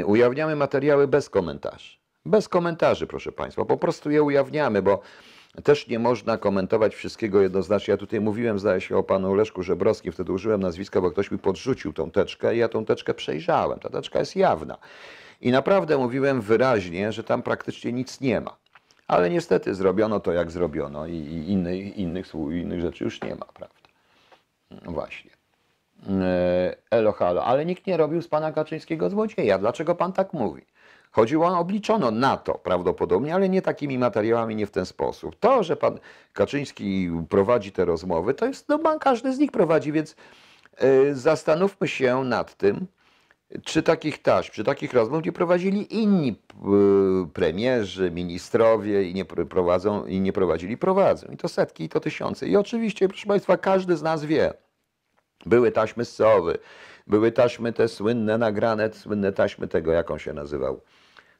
Y, 0.00 0.06
Ujawniamy 0.06 0.56
materiały 0.56 1.08
bez 1.08 1.30
komentarzy. 1.30 1.96
Bez 2.26 2.48
komentarzy, 2.48 3.06
proszę 3.06 3.32
Państwa. 3.32 3.64
Po 3.64 3.76
prostu 3.76 4.10
je 4.10 4.22
ujawniamy, 4.22 4.82
bo 4.82 5.00
też 5.64 5.88
nie 5.88 5.98
można 5.98 6.38
komentować 6.38 6.94
wszystkiego 6.94 7.40
jednoznacznie. 7.40 7.92
Ja 7.92 7.98
tutaj 7.98 8.20
mówiłem, 8.20 8.58
zdaje 8.58 8.80
się, 8.80 8.96
o 8.96 9.02
panu 9.02 9.34
Leszku 9.34 9.62
Żebrowskim, 9.62 10.12
wtedy 10.12 10.32
użyłem 10.32 10.60
nazwiska, 10.60 11.00
bo 11.00 11.10
ktoś 11.10 11.30
mi 11.30 11.38
podrzucił 11.38 11.92
tą 11.92 12.10
teczkę 12.10 12.54
i 12.54 12.58
ja 12.58 12.68
tą 12.68 12.84
teczkę 12.84 13.14
przejrzałem. 13.14 13.78
Ta 13.78 13.90
teczka 13.90 14.18
jest 14.18 14.36
jawna. 14.36 14.78
I 15.44 15.52
naprawdę 15.52 15.98
mówiłem 15.98 16.40
wyraźnie, 16.40 17.12
że 17.12 17.24
tam 17.24 17.42
praktycznie 17.42 17.92
nic 17.92 18.20
nie 18.20 18.40
ma. 18.40 18.56
Ale 19.08 19.30
niestety 19.30 19.74
zrobiono 19.74 20.20
to, 20.20 20.32
jak 20.32 20.50
zrobiono 20.50 21.06
i, 21.06 21.12
i 21.12 21.50
innych, 21.50 21.96
innych, 21.96 22.34
innych 22.34 22.80
rzeczy 22.80 23.04
już 23.04 23.22
nie 23.22 23.34
ma, 23.34 23.46
prawda? 23.54 23.76
No 24.70 24.92
Właśnie. 24.92 25.30
E, 26.08 26.76
Elo, 26.90 27.12
halo, 27.12 27.44
ale 27.44 27.64
nikt 27.64 27.86
nie 27.86 27.96
robił 27.96 28.22
z 28.22 28.28
pana 28.28 28.52
Kaczyńskiego 28.52 29.10
złodzieja. 29.10 29.58
Dlaczego 29.58 29.94
pan 29.94 30.12
tak 30.12 30.32
mówi? 30.32 30.62
Chodziło, 31.10 31.58
obliczono 31.58 32.10
na 32.10 32.36
to 32.36 32.54
prawdopodobnie, 32.54 33.34
ale 33.34 33.48
nie 33.48 33.62
takimi 33.62 33.98
materiałami, 33.98 34.56
nie 34.56 34.66
w 34.66 34.70
ten 34.70 34.86
sposób. 34.86 35.36
To, 35.40 35.62
że 35.62 35.76
pan 35.76 35.98
Kaczyński 36.32 37.10
prowadzi 37.28 37.72
te 37.72 37.84
rozmowy, 37.84 38.34
to 38.34 38.46
jest, 38.46 38.68
no 38.68 38.98
każdy 39.00 39.34
z 39.34 39.38
nich 39.38 39.52
prowadzi, 39.52 39.92
więc 39.92 40.16
e, 40.76 41.14
zastanówmy 41.14 41.88
się 41.88 42.24
nad 42.24 42.54
tym, 42.54 42.86
czy 43.64 43.82
takich 43.82 44.22
taśm, 44.22 44.52
czy 44.52 44.64
takich 44.64 44.92
rozmów 44.92 45.24
nie 45.24 45.32
prowadzili 45.32 46.00
inni 46.00 46.28
y, 47.24 47.28
premierzy, 47.28 48.10
ministrowie 48.10 49.02
i 49.02 49.14
nie 49.14 49.24
pr- 49.24 49.46
prowadzą, 49.46 50.06
i 50.06 50.20
nie 50.20 50.32
prowadzili, 50.32 50.76
prowadzą. 50.76 51.26
I 51.32 51.36
to 51.36 51.48
setki, 51.48 51.84
i 51.84 51.88
to 51.88 52.00
tysiące. 52.00 52.48
I 52.48 52.56
oczywiście, 52.56 53.08
proszę 53.08 53.26
Państwa, 53.26 53.56
każdy 53.56 53.96
z 53.96 54.02
nas 54.02 54.24
wie, 54.24 54.54
były 55.46 55.72
taśmy 55.72 56.04
Sowy, 56.04 56.58
były 57.06 57.32
taśmy 57.32 57.72
te 57.72 57.88
słynne, 57.88 58.38
nagrane, 58.38 58.92
słynne 58.92 59.32
taśmy 59.32 59.68
tego, 59.68 59.92
jak 59.92 60.10
on 60.10 60.18
się 60.18 60.32
nazywał. 60.32 60.80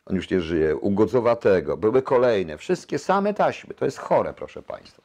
On 0.07 0.17
już 0.17 0.31
nie 0.31 0.41
żyje, 0.41 0.77
Ugodzowatego. 0.77 1.77
Były 1.77 2.03
kolejne, 2.03 2.59
wszystkie 2.59 2.99
same 2.99 3.35
taśmy. 3.35 3.75
To 3.75 3.85
jest 3.85 3.99
chore, 3.99 4.33
proszę 4.33 4.63
Państwa. 4.63 5.03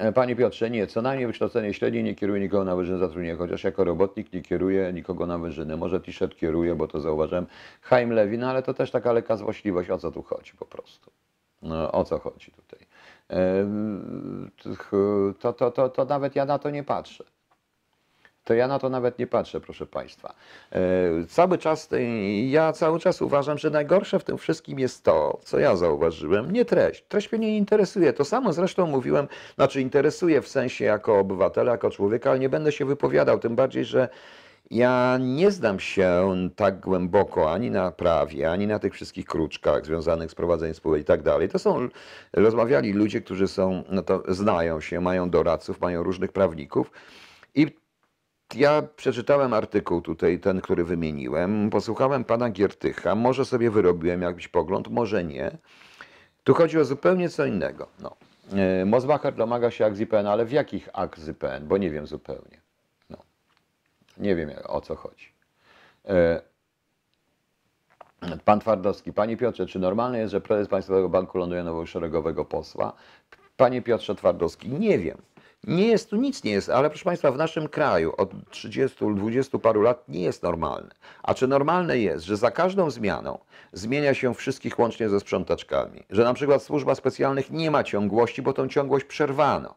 E, 0.00 0.12
Panie 0.12 0.36
Piotrze, 0.36 0.70
nie, 0.70 0.86
co 0.86 1.02
najmniej 1.02 1.26
wykształcenie 1.26 1.74
średnie 1.74 2.02
nie 2.02 2.14
kieruje 2.14 2.40
nikogo 2.40 2.64
na 2.64 2.76
wyżynę 2.76 2.98
zatrudnienia, 2.98 3.36
chociaż 3.36 3.64
jako 3.64 3.84
robotnik 3.84 4.32
nie 4.32 4.42
kieruje 4.42 4.92
nikogo 4.92 5.26
na 5.26 5.38
wyżyny. 5.38 5.76
Może 5.76 6.00
t-shirt 6.00 6.36
kieruje, 6.36 6.74
bo 6.74 6.88
to 6.88 7.00
zauważyłem. 7.00 7.46
Chaim 7.82 8.12
Lewin, 8.12 8.44
ale 8.44 8.62
to 8.62 8.74
też 8.74 8.90
taka 8.90 9.12
lekka 9.12 9.36
złośliwość, 9.36 9.90
o 9.90 9.98
co 9.98 10.10
tu 10.12 10.22
chodzi 10.22 10.52
po 10.58 10.66
prostu. 10.66 11.10
No, 11.62 11.92
o 11.92 12.04
co 12.04 12.18
chodzi 12.18 12.50
tutaj? 12.50 12.86
E, 13.30 13.66
To, 15.40 15.52
to, 15.52 15.70
to, 15.70 15.88
to 15.88 16.04
nawet 16.04 16.36
ja 16.36 16.44
na 16.44 16.58
to 16.58 16.70
nie 16.70 16.84
patrzę. 16.84 17.24
To 18.50 18.54
ja 18.54 18.68
na 18.68 18.78
to 18.78 18.88
nawet 18.88 19.18
nie 19.18 19.26
patrzę, 19.26 19.60
proszę 19.60 19.86
Państwa. 19.86 20.34
E, 20.72 20.80
Cały 21.28 21.58
czas, 21.58 21.88
ja 22.46 22.72
cały 22.72 23.00
czas 23.00 23.22
uważam, 23.22 23.58
że 23.58 23.70
najgorsze 23.70 24.18
w 24.18 24.24
tym 24.24 24.38
wszystkim 24.38 24.78
jest 24.78 25.04
to, 25.04 25.40
co 25.44 25.58
ja 25.58 25.76
zauważyłem, 25.76 26.50
nie 26.50 26.64
treść. 26.64 27.04
Treść 27.08 27.32
mnie 27.32 27.46
nie 27.46 27.56
interesuje. 27.56 28.12
To 28.12 28.24
samo 28.24 28.52
zresztą 28.52 28.86
mówiłem, 28.86 29.28
znaczy 29.54 29.80
interesuje 29.80 30.42
w 30.42 30.48
sensie 30.48 30.84
jako 30.84 31.18
obywatela, 31.18 31.72
jako 31.72 31.90
człowieka, 31.90 32.30
ale 32.30 32.38
nie 32.38 32.48
będę 32.48 32.72
się 32.72 32.84
wypowiadał, 32.84 33.38
tym 33.38 33.56
bardziej, 33.56 33.84
że 33.84 34.08
ja 34.70 35.18
nie 35.20 35.50
znam 35.50 35.80
się 35.80 36.30
tak 36.56 36.80
głęboko 36.80 37.52
ani 37.52 37.70
na 37.70 37.90
prawie, 37.90 38.50
ani 38.50 38.66
na 38.66 38.78
tych 38.78 38.94
wszystkich 38.94 39.26
kruczkach 39.26 39.86
związanych 39.86 40.30
z 40.30 40.34
prowadzeniem 40.34 40.74
spółek 40.74 41.02
i 41.02 41.04
tak 41.04 41.22
dalej. 41.22 41.48
To 41.48 41.58
są, 41.58 41.88
rozmawiali 42.32 42.92
ludzie, 42.92 43.20
którzy 43.20 43.48
są, 43.48 43.84
no 43.90 44.02
to 44.02 44.22
znają 44.28 44.80
się, 44.80 45.00
mają 45.00 45.30
doradców, 45.30 45.80
mają 45.80 46.02
różnych 46.02 46.32
prawników 46.32 46.90
i 47.54 47.80
ja 48.54 48.82
przeczytałem 48.96 49.54
artykuł 49.54 50.00
tutaj, 50.02 50.40
ten, 50.40 50.60
który 50.60 50.84
wymieniłem, 50.84 51.70
posłuchałem 51.70 52.24
pana 52.24 52.50
Giertycha, 52.50 53.14
może 53.14 53.44
sobie 53.44 53.70
wyrobiłem 53.70 54.22
jakiś 54.22 54.48
pogląd, 54.48 54.88
może 54.88 55.24
nie. 55.24 55.50
Tu 56.44 56.54
chodzi 56.54 56.78
o 56.78 56.84
zupełnie 56.84 57.28
co 57.28 57.46
innego. 57.46 57.86
No. 58.00 58.16
E, 58.52 58.84
Mosbacher 58.84 59.34
domaga 59.34 59.70
się 59.70 59.86
akt 59.86 59.96
z 59.96 60.00
IPN, 60.00 60.26
ale 60.26 60.44
w 60.44 60.52
jakich 60.52 60.88
akt 60.92 61.20
z 61.20 61.28
IPN? 61.28 61.66
Bo 61.66 61.78
nie 61.78 61.90
wiem 61.90 62.06
zupełnie. 62.06 62.60
No. 63.10 63.16
Nie 64.18 64.36
wiem 64.36 64.50
o 64.66 64.80
co 64.80 64.96
chodzi. 64.96 65.32
E, 66.08 66.42
Pan 68.44 68.60
Twardowski, 68.60 69.12
Panie 69.12 69.36
Piotrze, 69.36 69.66
czy 69.66 69.78
normalne 69.78 70.18
jest, 70.18 70.32
że 70.32 70.40
prezes 70.40 70.68
Państwowego 70.68 71.08
Banku 71.08 71.38
ląduje 71.38 71.62
na 71.62 71.86
szeregowego 71.86 72.44
posła? 72.44 72.92
Panie 73.56 73.82
Piotrze 73.82 74.14
Twardowski, 74.14 74.68
nie 74.68 74.98
wiem. 74.98 75.18
Nie 75.64 75.86
jest 75.86 76.10
tu 76.10 76.16
nic 76.16 76.44
nie 76.44 76.50
jest, 76.50 76.70
ale 76.70 76.90
proszę 76.90 77.04
Państwa, 77.04 77.32
w 77.32 77.36
naszym 77.36 77.68
kraju 77.68 78.12
od 78.16 78.30
30, 78.50 78.98
20 79.14 79.58
paru 79.58 79.82
lat 79.82 80.08
nie 80.08 80.22
jest 80.22 80.42
normalne. 80.42 80.90
A 81.22 81.34
czy 81.34 81.48
normalne 81.48 81.98
jest, 81.98 82.24
że 82.24 82.36
za 82.36 82.50
każdą 82.50 82.90
zmianą 82.90 83.38
zmienia 83.72 84.14
się 84.14 84.34
wszystkich 84.34 84.78
łącznie 84.78 85.08
ze 85.08 85.20
sprzątaczkami? 85.20 86.04
Że 86.10 86.24
na 86.24 86.34
przykład 86.34 86.62
służba 86.62 86.94
specjalnych 86.94 87.50
nie 87.50 87.70
ma 87.70 87.84
ciągłości, 87.84 88.42
bo 88.42 88.52
tą 88.52 88.68
ciągłość 88.68 89.04
przerwano. 89.04 89.74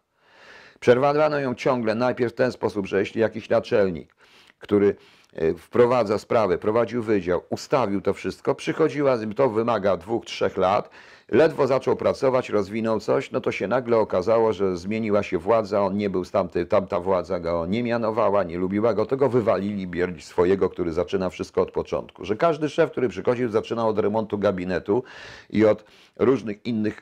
Przerwano 0.80 1.40
ją 1.40 1.56
ciągle 1.56 1.96
najpierw 1.96 2.34
w 2.34 2.36
ten 2.36 2.52
sposób, 2.52 2.86
że 2.86 3.00
jeśli 3.00 3.22
jakiś 3.22 3.50
naczelnik, 3.50 4.16
który 4.60 4.96
e, 5.34 5.54
wprowadza 5.54 6.20
sprawę, 6.20 6.58
prowadził 6.58 7.04
wydział, 7.04 7.42
ustawił 7.50 8.02
to 8.02 8.14
wszystko, 8.14 8.56
przychodziła, 8.56 9.18
to 9.36 9.50
wymaga 9.50 9.98
dwóch, 9.98 10.26
trzech 10.26 10.58
lat, 10.58 10.90
ledwo 11.34 11.68
zaczął 11.68 11.96
pracować, 11.96 12.50
rozwinął 12.50 13.00
coś, 13.00 13.32
no 13.32 13.42
to 13.42 13.52
się 13.52 13.68
nagle 13.68 13.98
okazało, 13.98 14.54
że 14.54 14.78
zmieniła 14.78 15.24
się 15.24 15.38
władza, 15.38 15.82
on 15.82 15.98
nie 15.98 16.10
był 16.10 16.26
z 16.26 16.32
tamtej, 16.32 16.68
tamta 16.68 17.00
władza 17.00 17.40
go 17.40 17.66
nie 17.66 17.84
mianowała, 17.84 18.44
nie 18.44 18.58
lubiła 18.58 18.94
go, 18.94 19.06
to 19.06 19.18
go 19.18 19.30
wywalili 19.30 19.88
bierć 19.88 20.26
swojego, 20.26 20.70
który 20.70 20.94
zaczyna 20.94 21.30
wszystko 21.30 21.62
od 21.62 21.72
początku. 21.72 22.26
Że 22.26 22.36
każdy 22.36 22.70
szef, 22.70 22.92
który 22.92 23.10
przychodził, 23.10 23.50
zaczynał 23.50 23.90
od 23.90 24.00
remontu 24.00 24.38
gabinetu 24.38 25.04
i 25.50 25.66
od 25.66 25.86
różnych 26.16 26.66
innych 26.66 27.02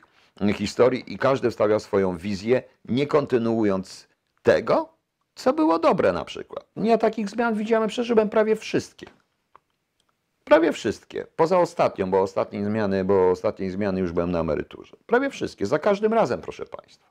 historii 0.54 1.14
i 1.14 1.18
każdy 1.18 1.50
wstawiał 1.50 1.80
swoją 1.80 2.16
wizję, 2.16 2.62
nie 2.84 3.06
kontynuując 3.06 4.08
tego, 4.42 4.88
co 5.34 5.52
było 5.52 5.78
dobre 5.78 6.12
na 6.12 6.24
przykład. 6.24 6.66
Ja 6.76 6.98
takich 6.98 7.28
zmian 7.28 7.54
widziałem, 7.54 7.88
przeżyłem 7.88 8.28
prawie 8.28 8.56
wszystkie. 8.56 9.06
Prawie 10.52 10.72
wszystkie. 10.72 11.26
Poza 11.36 11.58
ostatnią, 11.58 12.10
bo 12.10 12.20
ostatniej 12.20 12.64
zmiany, 12.64 13.04
bo 13.04 13.30
ostatniej 13.30 13.70
zmiany 13.70 14.00
już 14.00 14.12
byłem 14.12 14.30
na 14.30 14.40
emeryturze. 14.40 14.96
Prawie 15.06 15.30
wszystkie. 15.30 15.66
Za 15.66 15.78
każdym 15.78 16.14
razem, 16.14 16.40
proszę 16.40 16.64
Państwa. 16.64 17.06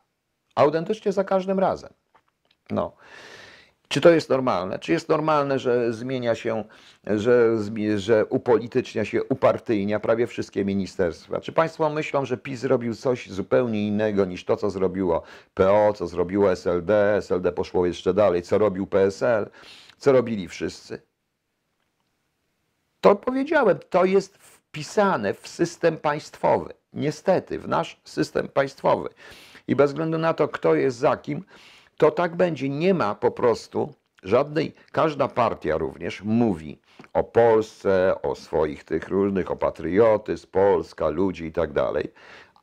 Autentycznie 0.55 1.11
za 1.11 1.23
każdym 1.23 1.59
razem. 1.59 1.93
No. 2.71 2.95
Czy 3.87 4.01
to 4.01 4.09
jest 4.09 4.29
normalne? 4.29 4.79
Czy 4.79 4.91
jest 4.91 5.09
normalne, 5.09 5.59
że 5.59 5.93
zmienia 5.93 6.35
się, 6.35 6.63
że, 7.07 7.57
że 7.97 8.25
upolitycznia 8.25 9.05
się, 9.05 9.23
upartyjnia 9.23 9.99
prawie 9.99 10.27
wszystkie 10.27 10.65
ministerstwa? 10.65 11.41
Czy 11.41 11.51
Państwo 11.51 11.89
myślą, 11.89 12.25
że 12.25 12.37
PiS 12.37 12.59
zrobił 12.59 12.95
coś 12.95 13.29
zupełnie 13.29 13.87
innego 13.87 14.25
niż 14.25 14.45
to, 14.45 14.57
co 14.57 14.69
zrobiło 14.69 15.23
PO, 15.53 15.93
co 15.93 16.07
zrobiło 16.07 16.51
SLD, 16.51 17.15
SLD 17.15 17.51
poszło 17.51 17.85
jeszcze 17.85 18.13
dalej, 18.13 18.41
co 18.41 18.57
robił 18.57 18.87
PSL, 18.87 19.49
co 19.97 20.11
robili 20.11 20.47
wszyscy? 20.47 21.10
To 23.01 23.15
powiedziałem, 23.15 23.79
to 23.89 24.05
jest 24.05 24.37
wpisane 24.37 25.33
w 25.33 25.47
system 25.47 25.97
państwowy. 25.97 26.73
Niestety, 26.93 27.59
w 27.59 27.67
nasz 27.67 27.99
system 28.03 28.47
państwowy. 28.47 29.09
I 29.67 29.75
bez 29.75 29.91
względu 29.91 30.17
na 30.17 30.33
to, 30.33 30.47
kto 30.47 30.75
jest 30.75 30.97
za 30.97 31.17
kim, 31.17 31.43
to 31.97 32.11
tak 32.11 32.35
będzie. 32.35 32.69
Nie 32.69 32.93
ma 32.93 33.15
po 33.15 33.31
prostu 33.31 33.93
żadnej, 34.23 34.73
każda 34.91 35.27
partia 35.27 35.77
również 35.77 36.21
mówi 36.23 36.79
o 37.13 37.23
Polsce, 37.23 38.15
o 38.21 38.35
swoich 38.35 38.83
tych 38.83 39.07
różnych, 39.07 39.51
o 39.51 39.55
patriotyzm, 39.55 40.47
Polska, 40.51 41.09
ludzi 41.09 41.45
i 41.45 41.51
tak 41.51 41.71
dalej. 41.71 42.11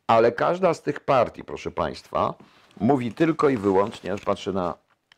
Ale 0.06 0.32
każda 0.32 0.74
z 0.74 0.82
tych 0.82 1.00
partii, 1.00 1.44
proszę 1.44 1.70
Państwa, 1.70 2.34
mówi 2.80 3.12
tylko 3.12 3.48
i 3.48 3.56
wyłącznie, 3.56 4.12
aż 4.12 4.20
patrzę 4.20 4.52
na 4.52 4.74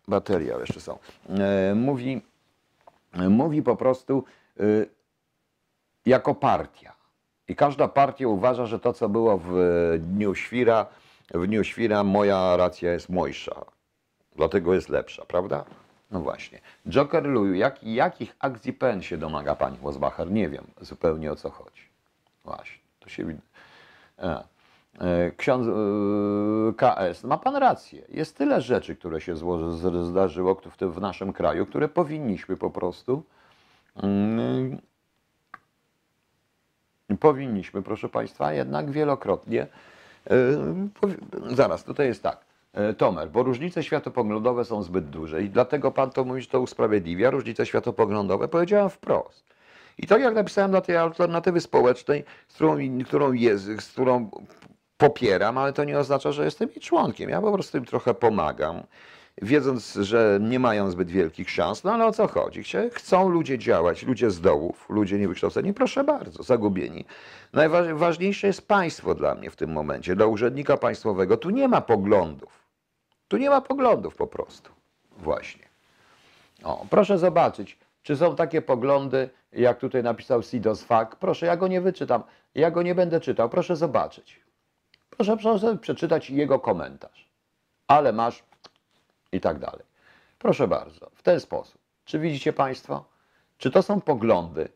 baterie, 0.09 0.55
ale 0.55 0.61
jeszcze 0.61 0.81
są, 0.81 0.99
e, 1.29 1.75
mówi, 1.75 2.23
mówi 3.15 3.63
po 3.63 3.77
prostu 3.77 4.25
y, 4.61 5.00
jako 6.07 6.35
partia. 6.35 6.93
I 7.49 7.57
każda 7.57 7.89
partia 7.89 8.29
uważa, 8.29 8.67
że 8.67 8.79
to, 8.79 8.93
co 8.93 9.09
było 9.09 9.41
w 9.45 9.55
dniu 9.99 10.35
świra, 10.35 10.87
w 11.35 11.47
dniu 11.47 11.65
świra 11.65 12.05
moja 12.05 12.57
racja 12.57 12.93
jest 12.93 13.09
mojsza. 13.09 13.65
Dlatego 14.37 14.75
jest 14.75 14.89
lepsza, 14.89 15.25
prawda? 15.25 15.65
No 16.11 16.21
właśnie. 16.21 16.61
Joker 16.89 17.25
Luju, 17.25 17.55
jak, 17.55 17.85
jakich 17.85 18.37
akcji 18.39 18.73
PN 18.73 19.03
się 19.03 19.19
domaga 19.19 19.55
pani 19.55 19.79
Mosbacher? 19.83 20.31
Nie 20.31 20.49
wiem 20.49 20.67
zupełnie 20.81 21.33
o 21.33 21.37
co 21.37 21.51
chodzi. 21.51 21.83
Właśnie, 22.45 22.81
to 23.01 23.09
się 23.09 23.25
widzi. 23.25 23.43
E. 24.19 24.45
E, 25.01 25.31
Ksiądz 25.37 25.67
e, 25.67 25.73
KS, 26.77 27.25
ma 27.25 27.39
pan 27.39 27.57
rację. 27.57 28.03
Jest 28.09 28.37
tyle 28.37 28.61
rzeczy, 28.61 28.97
które 28.97 29.21
się 29.21 29.35
zdarzyło 30.03 30.61
w, 30.81 31.01
naszym 31.01 31.33
kraju, 31.33 31.67
które 31.67 31.89
powinniśmy 31.89 32.57
po 32.57 32.71
prostu. 32.71 33.23
Powinniśmy, 37.17 37.83
proszę 37.83 38.09
Państwa, 38.09 38.53
jednak 38.53 38.91
wielokrotnie. 38.91 39.67
powi- 41.01 41.55
Zaraz, 41.55 41.85
tutaj 41.85 42.07
jest 42.07 42.23
tak. 42.23 42.39
E, 42.75 42.95
Tomer, 42.95 43.31
bo 43.31 43.43
różnice 43.43 43.83
światopoglądowe 43.83 44.65
są 44.65 44.83
zbyt 44.83 45.11
duże 45.11 45.43
i 45.43 45.49
dlatego 45.51 45.91
Pan 45.91 46.11
to 46.11 46.25
mówi, 46.25 46.43
że 46.43 46.49
to 46.49 46.61
usprawiedliwia. 46.61 47.31
Różnice 47.31 47.67
światopoglądowe 47.67 48.49
powiedziałem 48.49 48.91
wprost. 48.91 49.45
I 49.99 50.07
tak 50.07 50.21
jak 50.23 50.35
napisałem 50.35 50.71
na 50.71 50.81
tej 50.81 50.97
alternatywy 50.97 51.61
społecznej, 51.61 52.25
z 52.49 52.55
którą, 52.55 52.77
którą, 53.07 53.33
jest, 53.33 53.65
z 53.65 53.93
którą 53.93 54.31
popieram, 54.97 55.59
ale 55.59 55.73
to 55.73 55.85
nie 55.85 55.99
oznacza, 55.99 56.33
że 56.33 56.45
jestem 56.45 56.69
jej 56.69 56.81
członkiem. 56.81 57.31
Ja 57.31 57.41
po 57.41 57.53
prostu 57.53 57.79
im 57.79 57.85
trochę 57.85 58.15
pomagam, 58.15 58.83
wiedząc, 59.43 59.95
że 59.95 60.39
nie 60.43 60.59
mają 60.59 60.91
zbyt 60.91 61.11
wielkich 61.11 61.51
szans. 61.51 61.85
No 61.85 61.93
ale 61.93 62.07
o 62.07 62.13
co 62.13 62.27
chodzi? 62.27 62.63
Chcą 62.93 63.29
ludzie 63.29 63.59
działać, 63.59 64.03
ludzie 64.03 64.31
z 64.31 64.41
dołów, 64.41 64.87
ludzie 64.89 65.19
niewykształceni, 65.19 65.75
proszę 65.75 66.05
bardzo, 66.05 66.43
zagubieni. 66.43 67.05
Najważniejsze 67.53 68.47
jest 68.47 68.69
państwo 68.69 69.15
dla 69.15 69.35
mnie 69.35 69.51
w 69.51 69.57
tym 69.57 69.73
momencie, 69.73 70.17
dla 70.17 70.27
urzędnika 70.27 70.77
państwowego. 70.77 71.37
Tu 71.37 71.51
nie 71.51 71.69
ma 71.69 71.81
poglądów. 71.81 72.61
Tu 73.29 73.37
nie 73.37 73.51
ma 73.51 73.61
poglądów 73.61 74.17
po 74.17 74.27
prostu. 74.27 74.71
Właśnie. 75.19 75.69
O, 76.65 76.87
proszę 76.91 77.19
zobaczyć, 77.19 77.79
czy 78.03 78.17
są 78.17 78.37
takie 78.37 78.63
poglądy, 78.63 79.31
jak 79.53 79.79
tutaj 79.79 80.03
napisał 80.03 80.43
Sidos 80.43 80.85
Fak. 80.85 81.17
Proszę, 81.17 81.47
ja 81.47 81.57
go 81.57 81.69
nie 81.69 81.81
wyczytam. 81.81 82.23
Ja 82.55 82.71
go 82.71 82.83
nie 82.83 82.95
będę 82.95 83.21
czytał. 83.21 83.49
Proszę 83.49 83.77
zobaczyć. 83.77 84.41
Proszę, 85.11 85.37
proszę 85.37 85.79
przeczytać 85.79 86.31
jego 86.31 86.59
komentarz. 86.59 87.31
Ale 87.89 88.13
masz 88.13 88.43
i 89.33 89.41
tak 89.41 89.59
dalej. 89.59 89.83
Proszę 90.39 90.69
bardzo, 90.69 91.11
w 91.15 91.23
ten 91.23 91.41
sposób. 91.41 91.81
Czy 92.05 92.19
widzicie 92.19 92.53
Państwo? 92.53 93.05
Czy 93.59 93.71
to 93.71 93.83
są 93.83 94.01
poglądy? 94.01 94.69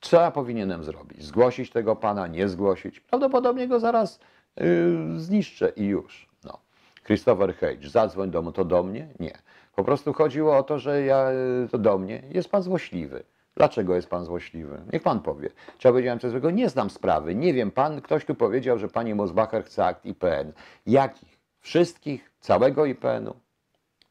Co 0.00 0.20
ja 0.20 0.30
powinienem 0.30 0.84
zrobić? 0.84 1.24
Zgłosić 1.24 1.70
tego 1.70 1.96
pana, 1.96 2.26
nie 2.26 2.48
zgłosić? 2.48 3.00
Prawdopodobnie 3.00 3.68
go 3.68 3.80
zaraz 3.80 4.20
yy, 4.56 5.20
zniszczę 5.20 5.72
i 5.76 5.84
już. 5.84 6.28
No. 6.44 6.58
Christopher 7.04 7.56
Hedge, 7.56 7.86
zadzwoń 7.86 8.30
do, 8.30 8.52
to 8.52 8.64
do 8.64 8.82
mnie? 8.82 9.08
Nie. 9.20 9.38
Po 9.76 9.84
prostu 9.84 10.12
chodziło 10.12 10.56
o 10.56 10.62
to, 10.62 10.78
że 10.78 11.02
ja, 11.02 11.32
yy, 11.32 11.68
to 11.70 11.78
do 11.78 11.98
mnie. 11.98 12.22
Jest 12.30 12.48
pan 12.48 12.62
złośliwy. 12.62 13.24
Dlaczego 13.56 13.94
jest 13.94 14.08
pan 14.08 14.24
złośliwy? 14.24 14.80
Niech 14.92 15.02
pan 15.02 15.20
powie. 15.20 15.48
Czy 15.78 15.88
ja 15.88 15.92
powiedziałem 15.92 16.18
coś 16.18 16.30
złego? 16.30 16.50
Nie 16.50 16.68
znam 16.68 16.90
sprawy. 16.90 17.34
Nie 17.34 17.54
wiem. 17.54 17.70
Pan, 17.70 18.00
ktoś 18.00 18.24
tu 18.24 18.34
powiedział, 18.34 18.78
że 18.78 18.88
pani 18.88 19.14
Mosbacher 19.14 19.64
chce 19.64 19.86
akt 19.86 20.06
IPN. 20.06 20.52
Jakich? 20.86 21.38
Wszystkich? 21.60 22.30
Całego 22.40 22.86
IPN-u? 22.86 23.43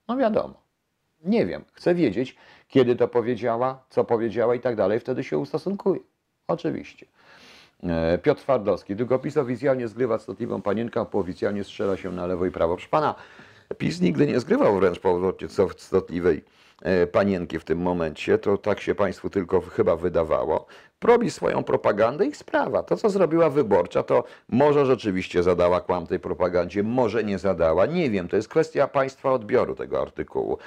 No 0.07 0.17
wiadomo. 0.17 0.53
Nie 1.25 1.45
wiem. 1.45 1.63
Chcę 1.73 1.95
wiedzieć, 1.95 2.35
kiedy 2.67 2.95
to 2.95 3.07
powiedziała, 3.07 3.85
co 3.89 4.03
powiedziała 4.03 4.55
i 4.55 4.59
tak 4.59 4.75
dalej. 4.75 4.99
Wtedy 4.99 5.23
się 5.23 5.37
ustosunkuję. 5.37 5.99
Oczywiście. 6.47 7.05
E, 7.83 8.17
Piotr 8.17 8.41
Twardowski. 8.41 8.95
Długopis 8.95 9.37
oficjalnie 9.37 9.87
zgrywa 9.87 10.17
cnotliwą 10.19 10.61
panienkę, 10.61 10.99
a 11.01 11.05
pooficjalnie 11.05 11.63
strzela 11.63 11.97
się 11.97 12.11
na 12.11 12.25
lewo 12.27 12.45
i 12.45 12.51
prawo. 12.51 12.75
Proszę 12.75 12.89
pana, 12.89 13.15
PiS 13.77 14.01
nigdy 14.01 14.27
nie 14.27 14.39
zgrywał 14.39 14.75
wręcz 14.79 14.99
powrotnie 14.99 15.47
co- 15.47 15.67
cnotliwej 15.69 16.43
e, 16.81 17.07
panienki 17.07 17.59
w 17.59 17.63
tym 17.63 17.79
momencie. 17.79 18.37
To 18.37 18.57
tak 18.57 18.79
się 18.81 18.95
państwu 18.95 19.29
tylko 19.29 19.61
chyba 19.61 19.95
wydawało. 19.95 20.65
Robi 21.03 21.31
swoją 21.31 21.63
propagandę 21.63 22.25
i 22.25 22.35
sprawa. 22.35 22.83
To, 22.83 22.97
co 22.97 23.09
zrobiła 23.09 23.49
wyborcza, 23.49 24.03
to 24.03 24.23
może 24.49 24.85
rzeczywiście 24.85 25.43
zadała 25.43 25.81
kłam 25.81 26.07
tej 26.07 26.19
propagandzie, 26.19 26.83
może 26.83 27.23
nie 27.23 27.39
zadała. 27.39 27.85
Nie 27.85 28.09
wiem, 28.09 28.27
to 28.27 28.35
jest 28.35 28.47
kwestia 28.47 28.87
państwa 28.87 29.31
odbioru 29.31 29.75
tego 29.75 30.01
artykułu. 30.01 30.57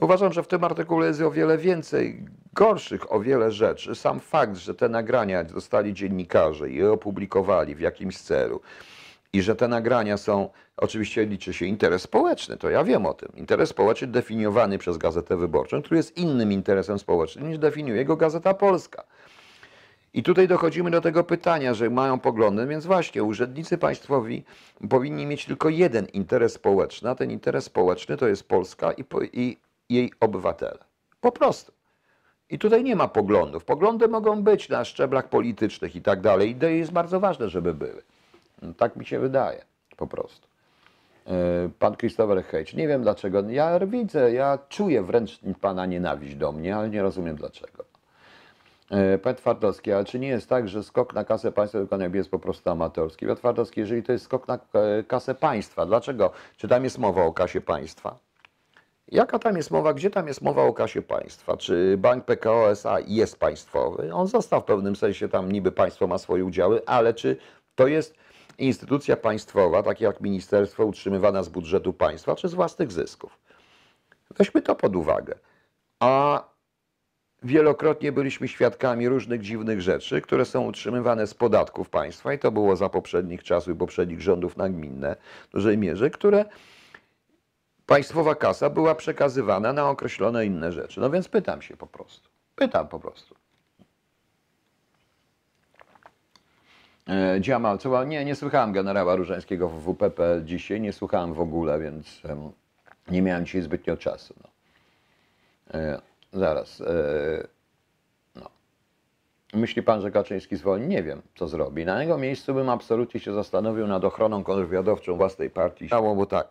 Uważam, 0.00 0.32
że 0.32 0.42
w 0.42 0.48
tym 0.48 0.64
artykule 0.64 1.06
jest 1.06 1.20
o 1.20 1.30
wiele 1.30 1.58
więcej 1.58 2.24
gorszych, 2.52 3.12
o 3.12 3.20
wiele 3.20 3.50
rzeczy. 3.50 3.94
Sam 3.94 4.20
fakt, 4.20 4.56
że 4.56 4.74
te 4.74 4.88
nagrania 4.88 5.44
dostali 5.44 5.94
dziennikarze 5.94 6.70
i 6.70 6.76
je 6.76 6.92
opublikowali 6.92 7.74
w 7.74 7.80
jakimś 7.80 8.18
celu 8.18 8.60
i 9.32 9.42
że 9.42 9.56
te 9.56 9.68
nagrania 9.68 10.16
są, 10.16 10.48
oczywiście 10.76 11.26
liczy 11.26 11.52
się 11.52 11.66
interes 11.66 12.02
społeczny, 12.02 12.56
to 12.56 12.70
ja 12.70 12.84
wiem 12.84 13.06
o 13.06 13.14
tym. 13.14 13.32
Interes 13.36 13.68
społeczny 13.68 14.06
definiowany 14.06 14.78
przez 14.78 14.98
Gazetę 14.98 15.36
Wyborczą, 15.36 15.82
który 15.82 15.96
jest 15.96 16.16
innym 16.16 16.52
interesem 16.52 16.98
społecznym 16.98 17.48
niż 17.48 17.58
definiuje 17.58 18.04
go 18.04 18.16
Gazeta 18.16 18.54
Polska. 18.54 19.04
I 20.14 20.22
tutaj 20.22 20.48
dochodzimy 20.48 20.90
do 20.90 21.00
tego 21.00 21.24
pytania, 21.24 21.74
że 21.74 21.90
mają 21.90 22.18
poglądy, 22.18 22.66
więc 22.66 22.86
właśnie 22.86 23.22
urzędnicy 23.22 23.78
państwowi 23.78 24.44
powinni 24.90 25.26
mieć 25.26 25.44
tylko 25.44 25.68
jeden 25.68 26.06
interes 26.06 26.52
społeczny, 26.52 27.10
a 27.10 27.14
ten 27.14 27.30
interes 27.30 27.64
społeczny 27.64 28.16
to 28.16 28.28
jest 28.28 28.48
Polska 28.48 28.92
i, 28.92 29.04
po- 29.04 29.22
i 29.22 29.56
jej 29.88 30.12
obywatele. 30.20 30.78
Po 31.20 31.32
prostu. 31.32 31.72
I 32.50 32.58
tutaj 32.58 32.84
nie 32.84 32.96
ma 32.96 33.08
poglądów. 33.08 33.64
Poglądy 33.64 34.08
mogą 34.08 34.42
być 34.42 34.68
na 34.68 34.84
szczeblach 34.84 35.28
politycznych 35.28 35.96
i 35.96 36.02
tak 36.02 36.20
dalej. 36.20 36.50
Idee 36.50 36.78
jest 36.78 36.92
bardzo 36.92 37.20
ważne, 37.20 37.48
żeby 37.48 37.74
były. 37.74 38.02
No, 38.62 38.74
tak 38.74 38.96
mi 38.96 39.06
się 39.06 39.18
wydaje, 39.18 39.64
po 39.96 40.06
prostu. 40.06 40.48
E, 41.26 41.32
Pan 41.78 41.96
Christopher 41.96 42.44
Hedge, 42.44 42.74
nie 42.74 42.88
wiem 42.88 43.02
dlaczego. 43.02 43.50
Ja 43.50 43.78
widzę, 43.86 44.32
ja 44.32 44.58
czuję 44.68 45.02
wręcz 45.02 45.40
pana 45.60 45.86
nienawiść 45.86 46.34
do 46.34 46.52
mnie, 46.52 46.76
ale 46.76 46.88
nie 46.90 47.02
rozumiem 47.02 47.36
dlaczego. 47.36 47.84
E, 48.92 49.18
Pan 49.18 49.34
Twardowski, 49.34 49.92
ale 49.92 50.04
czy 50.04 50.18
nie 50.18 50.28
jest 50.28 50.48
tak, 50.48 50.68
że 50.68 50.82
skok 50.82 51.14
na 51.14 51.24
kasę 51.24 51.52
państwa 51.52 51.78
wykonania 51.78 52.16
jest 52.16 52.30
po 52.30 52.38
prostu 52.38 52.70
amatorski? 52.70 53.26
Pan 53.26 53.36
Twardowski, 53.36 53.80
jeżeli 53.80 54.02
to 54.02 54.12
jest 54.12 54.24
skok 54.24 54.48
na 54.48 54.54
e, 54.54 55.04
kasę 55.04 55.34
państwa, 55.34 55.86
dlaczego? 55.86 56.30
Czy 56.56 56.68
tam 56.68 56.84
jest 56.84 56.98
mowa 56.98 57.24
o 57.24 57.32
kasie 57.32 57.60
państwa? 57.60 58.18
Jaka 59.08 59.38
tam 59.38 59.56
jest 59.56 59.70
mowa, 59.70 59.94
gdzie 59.94 60.10
tam 60.10 60.28
jest 60.28 60.42
mowa 60.42 60.62
o 60.62 60.72
kasie 60.72 61.02
państwa? 61.02 61.56
Czy 61.56 61.96
bank 61.98 62.24
PKO 62.24 62.70
SA 62.70 62.98
jest 63.06 63.38
państwowy? 63.38 64.14
On 64.14 64.26
został 64.26 64.60
w 64.60 64.64
pewnym 64.64 64.96
sensie, 64.96 65.28
tam 65.28 65.52
niby 65.52 65.72
państwo 65.72 66.06
ma 66.06 66.18
swoje 66.18 66.44
udziały, 66.44 66.82
ale 66.86 67.14
czy 67.14 67.36
to 67.74 67.86
jest 67.86 68.14
instytucja 68.58 69.16
państwowa, 69.16 69.82
tak 69.82 70.00
jak 70.00 70.20
ministerstwo, 70.20 70.86
utrzymywana 70.86 71.42
z 71.42 71.48
budżetu 71.48 71.92
państwa, 71.92 72.36
czy 72.36 72.48
z 72.48 72.54
własnych 72.54 72.92
zysków? 72.92 73.38
Weźmy 74.38 74.62
to 74.62 74.74
pod 74.74 74.96
uwagę. 74.96 75.34
A 76.00 76.51
wielokrotnie 77.44 78.12
byliśmy 78.12 78.48
świadkami 78.48 79.08
różnych 79.08 79.40
dziwnych 79.40 79.80
rzeczy, 79.80 80.20
które 80.20 80.44
są 80.44 80.66
utrzymywane 80.66 81.26
z 81.26 81.34
podatków 81.34 81.90
państwa 81.90 82.32
i 82.32 82.38
to 82.38 82.52
było 82.52 82.76
za 82.76 82.88
poprzednich 82.88 83.42
czasów 83.42 83.74
i 83.74 83.78
poprzednich 83.78 84.20
rządów 84.20 84.56
nagminne 84.56 85.16
w 85.48 85.52
dużej 85.52 85.78
mierze, 85.78 86.10
które 86.10 86.44
państwowa 87.86 88.34
kasa 88.34 88.70
była 88.70 88.94
przekazywana 88.94 89.72
na 89.72 89.90
określone 89.90 90.46
inne 90.46 90.72
rzeczy. 90.72 91.00
No 91.00 91.10
więc 91.10 91.28
pytam 91.28 91.62
się 91.62 91.76
po 91.76 91.86
prostu. 91.86 92.30
Pytam 92.54 92.88
po 92.88 93.00
prostu. 93.00 93.34
E, 97.08 97.40
Dziamal, 97.40 97.78
co, 97.78 98.04
nie, 98.04 98.24
nie 98.24 98.34
słuchałem 98.34 98.72
generała 98.72 99.16
Różańskiego 99.16 99.68
w 99.68 99.80
WPP 99.80 100.42
dzisiaj, 100.44 100.80
nie 100.80 100.92
słuchałem 100.92 101.34
w 101.34 101.40
ogóle, 101.40 101.80
więc 101.80 102.22
nie 103.10 103.22
miałem 103.22 103.46
dzisiaj 103.46 103.62
zbytnio 103.62 103.96
czasu. 103.96 104.34
No. 104.42 104.52
Zaraz. 106.32 106.80
E, 106.80 106.84
no. 108.34 108.50
Myśli 109.54 109.82
pan, 109.82 110.00
że 110.00 110.10
Kaczyński 110.10 110.56
zwolni? 110.56 110.86
Nie 110.86 111.02
wiem, 111.02 111.22
co 111.34 111.48
zrobi. 111.48 111.84
Na 111.84 112.02
jego 112.02 112.18
miejscu 112.18 112.54
bym 112.54 112.68
absolutnie 112.68 113.20
się 113.20 113.32
zastanowił 113.34 113.86
nad 113.86 114.04
ochroną 114.04 114.44
kontrwywiadowczą 114.44 115.16
własnej 115.16 115.50
partii. 115.50 115.86
Stało, 115.86 116.14
bo 116.14 116.26
tak. 116.26 116.48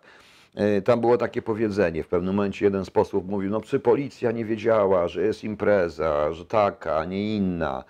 e, 0.56 0.82
Tam 0.82 1.02
było 1.02 1.18
takie 1.18 1.42
powiedzenie. 1.42 2.04
W 2.04 2.08
pewnym 2.08 2.36
momencie 2.36 2.66
jeden 2.66 2.86
z 2.86 2.90
posłów 2.90 3.26
mówił, 3.26 3.50
no 3.50 3.62
czy 3.62 3.80
policja 3.80 4.32
nie 4.32 4.46
wiedziała, 4.46 5.08
że 5.08 5.22
jest 5.22 5.44
impreza, 5.44 6.34
że 6.34 6.46
taka, 6.46 6.98
a 6.98 7.06
nie 7.06 7.36
inna, 7.36 7.84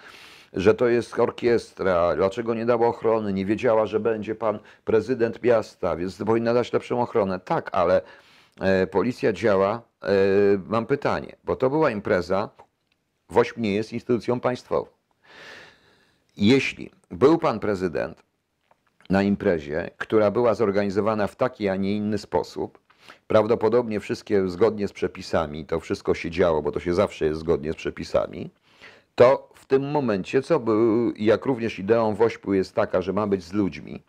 że 0.53 0.73
to 0.73 0.87
jest 0.87 1.19
orkiestra, 1.19 2.15
dlaczego 2.15 2.53
nie 2.53 2.65
dała 2.65 2.87
ochrony, 2.87 3.33
nie 3.33 3.45
wiedziała, 3.45 3.85
że 3.85 3.99
będzie 3.99 4.35
pan 4.35 4.59
prezydent 4.85 5.43
miasta, 5.43 5.95
więc 5.95 6.23
powinna 6.23 6.53
dać 6.53 6.73
lepszą 6.73 7.01
ochronę. 7.01 7.39
Tak, 7.39 7.69
ale 7.71 8.01
e, 8.61 8.87
policja 8.87 9.33
działa. 9.33 9.81
E, 10.03 10.07
mam 10.67 10.85
pytanie, 10.85 11.35
bo 11.43 11.55
to 11.55 11.69
była 11.69 11.91
impreza, 11.91 12.49
WOŚP 13.29 13.57
nie 13.57 13.75
jest 13.75 13.93
instytucją 13.93 14.39
państwową. 14.39 14.89
Jeśli 16.37 16.91
był 17.09 17.37
pan 17.37 17.59
prezydent 17.59 18.23
na 19.09 19.23
imprezie, 19.23 19.91
która 19.97 20.31
była 20.31 20.53
zorganizowana 20.53 21.27
w 21.27 21.35
taki, 21.35 21.69
a 21.69 21.75
nie 21.75 21.95
inny 21.95 22.17
sposób, 22.17 22.79
prawdopodobnie 23.27 23.99
wszystkie 23.99 24.49
zgodnie 24.49 24.87
z 24.87 24.93
przepisami, 24.93 25.65
to 25.65 25.79
wszystko 25.79 26.13
się 26.13 26.31
działo, 26.31 26.61
bo 26.61 26.71
to 26.71 26.79
się 26.79 26.93
zawsze 26.93 27.25
jest 27.25 27.39
zgodnie 27.39 27.73
z 27.73 27.75
przepisami, 27.75 28.49
to 29.15 29.49
w 29.55 29.65
tym 29.65 29.91
momencie, 29.91 30.41
co 30.41 30.59
był, 30.59 31.13
jak 31.15 31.45
również 31.45 31.79
ideą 31.79 32.15
WOŚP-u 32.15 32.53
jest 32.53 32.75
taka, 32.75 33.01
że 33.01 33.13
ma 33.13 33.27
być 33.27 33.43
z 33.43 33.53
ludźmi, 33.53 34.03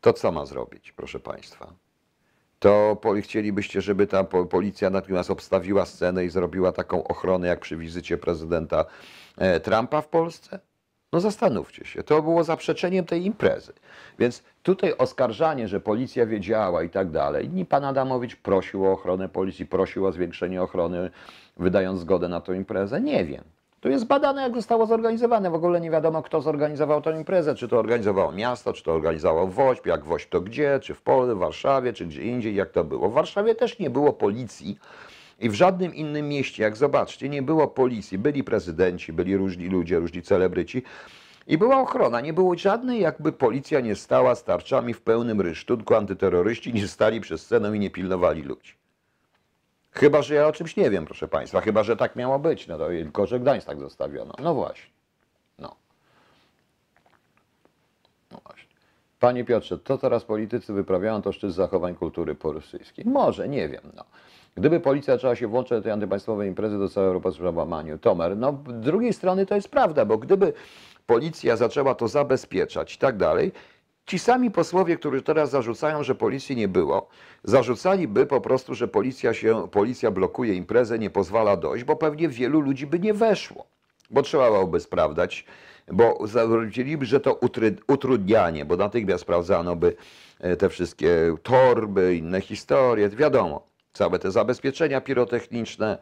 to 0.00 0.12
co 0.12 0.32
ma 0.32 0.46
zrobić, 0.46 0.92
proszę 0.92 1.20
Państwa? 1.20 1.72
To 2.58 3.00
chcielibyście, 3.22 3.80
żeby 3.80 4.06
ta 4.06 4.24
po- 4.24 4.46
policja 4.46 4.90
natychmiast 4.90 5.30
obstawiła 5.30 5.86
scenę 5.86 6.24
i 6.24 6.28
zrobiła 6.28 6.72
taką 6.72 7.04
ochronę 7.04 7.46
jak 7.46 7.60
przy 7.60 7.76
wizycie 7.76 8.18
prezydenta 8.18 8.84
e, 9.38 9.60
Trumpa 9.60 10.00
w 10.00 10.08
Polsce? 10.08 10.58
No 11.12 11.20
zastanówcie 11.20 11.84
się, 11.84 12.02
to 12.02 12.22
było 12.22 12.44
zaprzeczeniem 12.44 13.04
tej 13.04 13.24
imprezy. 13.24 13.72
Więc 14.18 14.42
tutaj 14.62 14.94
oskarżanie, 14.98 15.68
że 15.68 15.80
policja 15.80 16.26
wiedziała 16.26 16.82
i 16.82 16.90
tak 16.90 17.10
dalej. 17.10 17.58
I 17.58 17.64
pan 17.64 17.84
Adamowicz 17.84 18.36
prosił 18.36 18.86
o 18.86 18.92
ochronę 18.92 19.28
policji, 19.28 19.66
prosił 19.66 20.06
o 20.06 20.12
zwiększenie 20.12 20.62
ochrony, 20.62 21.10
wydając 21.56 22.00
zgodę 22.00 22.28
na 22.28 22.40
tę 22.40 22.56
imprezę. 22.56 23.00
Nie 23.00 23.24
wiem. 23.24 23.44
Tu 23.80 23.88
jest 23.88 24.04
badane, 24.04 24.42
jak 24.42 24.54
zostało 24.54 24.86
zorganizowane. 24.86 25.50
W 25.50 25.54
ogóle 25.54 25.80
nie 25.80 25.90
wiadomo, 25.90 26.22
kto 26.22 26.40
zorganizował 26.40 27.02
tę 27.02 27.16
imprezę. 27.18 27.54
Czy 27.54 27.68
to 27.68 27.78
organizowało 27.78 28.32
miasto, 28.32 28.72
czy 28.72 28.82
to 28.82 28.92
organizował 28.92 29.48
WOŚP, 29.48 29.86
jak 29.86 30.04
WOŚP 30.04 30.30
to 30.30 30.40
gdzie, 30.40 30.80
czy 30.82 30.94
w 30.94 31.02
Polsce, 31.02 31.34
w 31.34 31.38
Warszawie, 31.38 31.92
czy 31.92 32.06
gdzie 32.06 32.22
indziej, 32.22 32.54
jak 32.54 32.70
to 32.70 32.84
było. 32.84 33.08
W 33.10 33.12
Warszawie 33.12 33.54
też 33.54 33.78
nie 33.78 33.90
było 33.90 34.12
policji. 34.12 34.78
I 35.40 35.50
w 35.50 35.54
żadnym 35.54 35.94
innym 35.94 36.28
mieście, 36.28 36.62
jak 36.62 36.76
zobaczcie, 36.76 37.28
nie 37.28 37.42
było 37.42 37.68
policji. 37.68 38.18
Byli 38.18 38.44
prezydenci, 38.44 39.12
byli 39.12 39.36
różni 39.36 39.68
ludzie, 39.68 39.98
różni 39.98 40.22
celebryci. 40.22 40.82
I 41.46 41.58
była 41.58 41.80
ochrona. 41.80 42.20
Nie 42.20 42.32
było 42.32 42.58
żadnej, 42.58 43.00
jakby 43.00 43.32
policja 43.32 43.80
nie 43.80 43.96
stała 43.96 44.34
z 44.34 44.44
tarczami 44.44 44.94
w 44.94 45.00
pełnym 45.00 45.40
rysztunku, 45.40 45.94
antyterroryści 45.94 46.72
nie 46.72 46.88
stali 46.88 47.20
przez 47.20 47.42
sceną 47.42 47.72
i 47.72 47.78
nie 47.78 47.90
pilnowali 47.90 48.42
ludzi. 48.42 48.77
Chyba, 49.98 50.22
że 50.22 50.34
ja 50.34 50.46
o 50.46 50.52
czymś 50.52 50.76
nie 50.76 50.90
wiem, 50.90 51.04
proszę 51.04 51.28
Państwa. 51.28 51.60
Chyba, 51.60 51.82
że 51.82 51.96
tak 51.96 52.16
miało 52.16 52.38
być. 52.38 52.66
No 52.66 52.78
to 52.78 52.88
tylko, 52.88 53.26
że 53.26 53.40
Gdańsk 53.40 53.66
tak 53.66 53.80
zostawiono. 53.80 54.34
No 54.42 54.54
właśnie. 54.54 54.90
No. 55.58 55.76
No 58.32 58.40
właśnie. 58.44 58.68
Panie 59.20 59.44
Piotrze, 59.44 59.78
to 59.78 59.98
teraz 59.98 60.24
politycy 60.24 60.72
wyprawiają 60.72 61.22
to 61.22 61.32
szczyt 61.32 61.52
zachowań 61.52 61.94
kultury 61.94 62.34
porosyjskiej. 62.34 63.04
Może, 63.04 63.48
nie 63.48 63.68
wiem. 63.68 63.82
No. 63.96 64.04
Gdyby 64.54 64.80
policja 64.80 65.14
zaczęła 65.14 65.36
się 65.36 65.46
włączać 65.46 65.78
do 65.78 65.82
tej 65.82 65.92
antypaństwowej 65.92 66.48
imprezy, 66.48 66.78
to 66.78 66.88
cała 66.88 67.06
Europa 67.06 67.30
przy 67.30 67.42
łamaniu. 67.50 67.98
Tomer, 67.98 68.36
no 68.36 68.58
z 68.68 68.80
drugiej 68.80 69.12
strony 69.12 69.46
to 69.46 69.54
jest 69.54 69.68
prawda, 69.68 70.04
bo 70.04 70.18
gdyby 70.18 70.52
policja 71.06 71.56
zaczęła 71.56 71.94
to 71.94 72.08
zabezpieczać 72.08 72.94
i 72.94 72.98
tak 72.98 73.16
dalej, 73.16 73.52
ci 74.08 74.18
sami 74.18 74.50
posłowie, 74.50 74.96
którzy 74.96 75.22
teraz 75.22 75.50
zarzucają, 75.50 76.02
że 76.02 76.14
policji 76.14 76.56
nie 76.56 76.68
było, 76.68 77.08
zarzucaliby 77.44 78.26
po 78.26 78.40
prostu, 78.40 78.74
że 78.74 78.88
policja, 78.88 79.34
się, 79.34 79.68
policja 79.68 80.10
blokuje 80.10 80.54
imprezę, 80.54 80.98
nie 80.98 81.10
pozwala 81.10 81.56
dojść, 81.56 81.84
bo 81.84 81.96
pewnie 81.96 82.28
wielu 82.28 82.60
ludzi 82.60 82.86
by 82.86 82.98
nie 82.98 83.14
weszło, 83.14 83.66
bo 84.10 84.22
trzeba 84.22 84.50
byłoby 84.50 84.80
sprawdzać, 84.80 85.44
bo 85.92 86.26
zarzuciliby, 86.26 87.06
że 87.06 87.20
to 87.20 87.40
utrudnianie, 87.88 88.64
bo 88.64 88.76
natychmiast 88.76 89.22
sprawdzano 89.22 89.76
by 89.76 89.96
e, 90.40 90.56
te 90.56 90.68
wszystkie 90.68 91.34
torby, 91.42 92.16
inne 92.16 92.40
historie, 92.40 93.08
wiadomo, 93.08 93.66
całe 93.92 94.18
te 94.18 94.30
zabezpieczenia 94.30 95.00
pirotechniczne, 95.00 95.98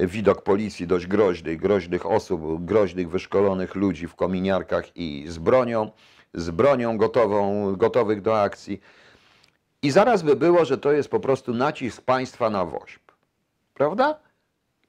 widok 0.00 0.42
policji 0.42 0.86
dość 0.86 1.06
groźnych, 1.06 1.60
groźnych 1.60 2.06
osób, 2.06 2.64
groźnych, 2.64 3.10
wyszkolonych 3.10 3.74
ludzi 3.74 4.08
w 4.08 4.14
kominiarkach 4.14 4.96
i 4.96 5.24
z 5.28 5.38
bronią, 5.38 5.90
z 6.34 6.50
bronią 6.50 6.98
gotową, 6.98 7.72
gotowych 7.76 8.22
do 8.22 8.40
akcji. 8.40 8.80
I 9.82 9.90
zaraz 9.90 10.22
by 10.22 10.36
było, 10.36 10.64
że 10.64 10.78
to 10.78 10.92
jest 10.92 11.08
po 11.08 11.20
prostu 11.20 11.54
nacisk 11.54 12.02
państwa 12.02 12.50
na 12.50 12.64
WOŚP. 12.64 13.12
Prawda? 13.74 14.18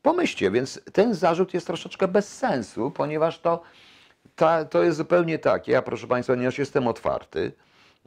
Pomyślcie, 0.01 0.51
więc 0.51 0.81
ten 0.93 1.13
zarzut 1.13 1.53
jest 1.53 1.67
troszeczkę 1.67 2.07
bez 2.07 2.37
sensu, 2.37 2.91
ponieważ 2.91 3.39
to, 3.39 3.61
ta, 4.35 4.65
to 4.65 4.83
jest 4.83 4.97
zupełnie 4.97 5.39
tak. 5.39 5.67
Ja, 5.67 5.81
proszę 5.81 6.07
Państwa, 6.07 6.33
ponieważ 6.33 6.57
jestem 6.57 6.87
otwarty, 6.87 7.51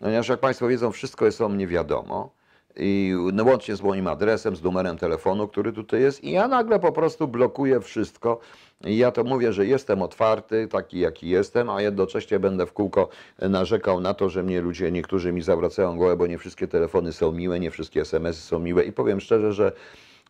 ponieważ 0.01 0.29
jak 0.29 0.41
Państwo 0.41 0.69
wiedzą, 0.69 0.93
wszystko 0.93 1.27
jest 1.27 1.41
o 1.41 1.49
mnie 1.49 1.67
wiadomo. 1.67 2.31
I 2.77 3.15
no, 3.33 3.45
łącznie 3.45 3.77
z 3.77 3.83
moim 3.83 4.07
adresem, 4.07 4.57
z 4.57 4.63
numerem 4.63 4.99
telefonu, 4.99 5.49
który 5.49 5.73
tutaj 5.73 6.01
jest, 6.01 6.25
i 6.25 6.31
ja 6.31 6.49
nagle 6.49 6.81
po 6.81 6.93
prostu 6.93 7.29
blokuję 7.29 7.81
wszystko. 7.81 8.41
I 8.85 8.97
ja 8.97 9.13
to 9.13 9.25
mówię, 9.25 9.53
że 9.53 9.67
jestem 9.67 10.03
otwarty, 10.03 10.69
taki 10.69 11.01
jaki 11.01 11.29
jestem, 11.29 11.71
a 11.71 11.83
jednocześnie 11.83 12.39
będę 12.39 12.67
w 12.67 12.73
kółko 12.73 13.09
narzekał 13.39 14.01
na 14.01 14.15
to, 14.15 14.29
że 14.29 14.43
mnie 14.43 14.61
ludzie, 14.61 14.93
niektórzy 14.93 15.33
mi 15.33 15.43
zawracają 15.43 15.97
głowę, 15.97 16.17
bo 16.17 16.27
nie 16.27 16.39
wszystkie 16.39 16.69
telefony 16.69 17.13
są 17.13 17.33
miłe, 17.33 17.61
nie 17.61 17.71
wszystkie 17.71 18.01
SMS-y 18.01 18.43
są 18.43 18.59
miłe. 18.59 18.85
I 18.85 18.93
powiem 18.93 19.21
szczerze, 19.21 19.53
że 19.53 19.73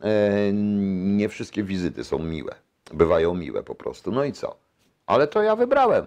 e, 0.01 0.53
nie 0.53 1.29
wszystkie 1.29 1.63
wizyty 1.63 2.05
są 2.05 2.19
miłe. 2.19 2.55
Bywają 2.95 3.35
miłe 3.35 3.63
po 3.63 3.75
prostu. 3.75 4.13
No 4.13 4.25
i 4.25 4.33
co? 4.33 4.57
Ale 5.07 5.27
to 5.27 5.43
ja 5.43 5.57
wybrałem. 5.57 6.07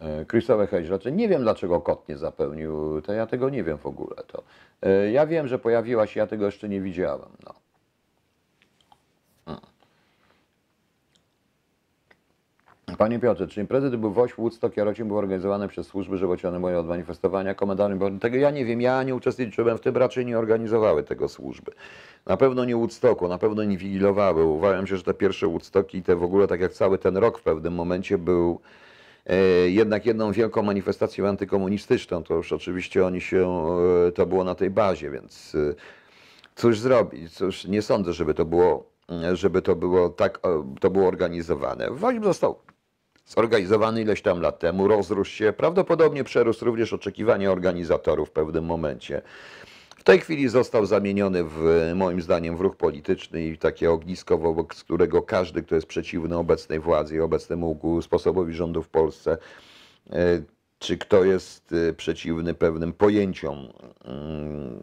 E, 0.00 0.66
Hedge, 0.66 0.86
znaczy 0.86 1.12
nie 1.12 1.28
wiem 1.28 1.42
dlaczego 1.42 1.80
kot 1.80 2.08
nie 2.08 2.16
zapełnił, 2.18 3.02
to 3.02 3.12
ja 3.12 3.26
tego 3.26 3.50
nie 3.50 3.64
wiem 3.64 3.78
w 3.78 3.86
ogóle. 3.86 4.16
To. 4.26 4.42
e, 4.82 5.10
Ja 5.10 5.26
wiem, 5.26 5.48
że 5.48 5.58
pojawiła 5.58 6.06
się, 6.06 6.20
ja 6.20 6.26
tego 6.26 6.46
jeszcze 6.46 6.68
nie 6.68 6.80
widziałem. 6.80 7.28
No. 7.46 7.54
Hmm. 9.44 9.62
Panie 12.98 13.18
Piotrze, 13.18 13.48
czy 13.48 13.60
imprezy 13.60 13.90
typu 13.90 14.10
Woś, 14.10 14.34
Woodstock, 14.34 14.76
Jarocin 14.76 15.08
były 15.08 15.18
organizowane 15.18 15.68
przez 15.68 15.86
służby, 15.86 16.16
żeby 16.16 16.36
one 16.48 16.60
były 16.60 16.78
od 16.78 16.86
manifestowania 16.86 17.54
komendantów? 17.54 17.98
Bo 17.98 18.10
tego 18.10 18.36
ja 18.36 18.50
nie 18.50 18.64
wiem, 18.64 18.80
ja 18.80 19.02
nie 19.02 19.14
uczestniczyłem 19.14 19.78
w 19.78 19.80
tym, 19.80 19.96
raczej 19.96 20.26
nie 20.26 20.38
organizowały 20.38 21.02
tego 21.02 21.28
służby. 21.28 21.72
Na 22.26 22.36
pewno 22.36 22.64
nie 22.64 22.76
Woodstocku, 22.76 23.28
na 23.28 23.38
pewno 23.38 23.64
nie 23.64 23.78
wigilowały. 23.78 24.44
Uważam 24.44 24.86
się, 24.86 24.96
że 24.96 25.02
te 25.02 25.14
pierwsze 25.14 25.46
Woodstocki, 25.46 26.02
te 26.02 26.16
w 26.16 26.22
ogóle 26.22 26.46
tak 26.46 26.60
jak 26.60 26.72
cały 26.72 26.98
ten 26.98 27.16
rok 27.16 27.38
w 27.38 27.42
pewnym 27.42 27.74
momencie 27.74 28.18
był 28.18 28.60
jednak 29.66 30.06
jedną 30.06 30.32
wielką 30.32 30.62
manifestacją 30.62 31.28
antykomunistyczną. 31.28 32.22
To 32.22 32.34
już 32.34 32.52
oczywiście 32.52 33.06
oni 33.06 33.20
się, 33.20 33.66
e, 34.08 34.12
to 34.12 34.26
było 34.26 34.44
na 34.44 34.54
tej 34.54 34.70
bazie, 34.70 35.10
więc 35.10 35.54
e, 35.54 35.74
cóż 36.56 36.78
zrobić? 36.78 37.32
Cóż, 37.32 37.64
nie 37.64 37.82
sądzę, 37.82 38.12
żeby 38.12 38.34
to 38.34 38.44
było, 38.44 38.90
żeby 39.32 39.62
to 39.62 39.76
było 39.76 40.08
tak, 40.08 40.38
e, 40.44 40.74
to 40.80 40.90
było 40.90 41.08
organizowane. 41.08 41.90
Woźb 41.90 42.24
został 42.24 42.58
zorganizowany 43.26 44.02
ileś 44.02 44.22
tam 44.22 44.40
lat 44.40 44.58
temu, 44.58 44.88
rozrósł 44.88 45.30
się, 45.30 45.52
prawdopodobnie 45.52 46.24
przerósł 46.24 46.64
również 46.64 46.92
oczekiwania 46.92 47.52
organizatorów 47.52 48.28
w 48.28 48.32
pewnym 48.32 48.64
momencie. 48.64 49.22
W 49.98 50.04
tej 50.04 50.20
chwili 50.20 50.48
został 50.48 50.86
zamieniony 50.86 51.44
w, 51.44 51.92
moim 51.94 52.22
zdaniem, 52.22 52.56
w 52.56 52.60
ruch 52.60 52.76
polityczny 52.76 53.44
i 53.44 53.58
takie 53.58 53.90
ognisko, 53.90 54.38
wobec 54.38 54.84
którego 54.84 55.22
każdy, 55.22 55.62
kto 55.62 55.74
jest 55.74 55.86
przeciwny 55.86 56.36
obecnej 56.36 56.80
władzy 56.80 57.16
i 57.16 57.20
obecnemu 57.20 58.00
sposobowi 58.02 58.54
rządu 58.54 58.82
w 58.82 58.88
Polsce, 58.88 59.38
e, 60.10 60.42
czy 60.78 60.98
kto 60.98 61.24
jest 61.24 61.72
e, 61.72 61.92
przeciwny 61.92 62.54
pewnym 62.54 62.92
pojęciom, 62.92 63.68
mm, 64.04 64.78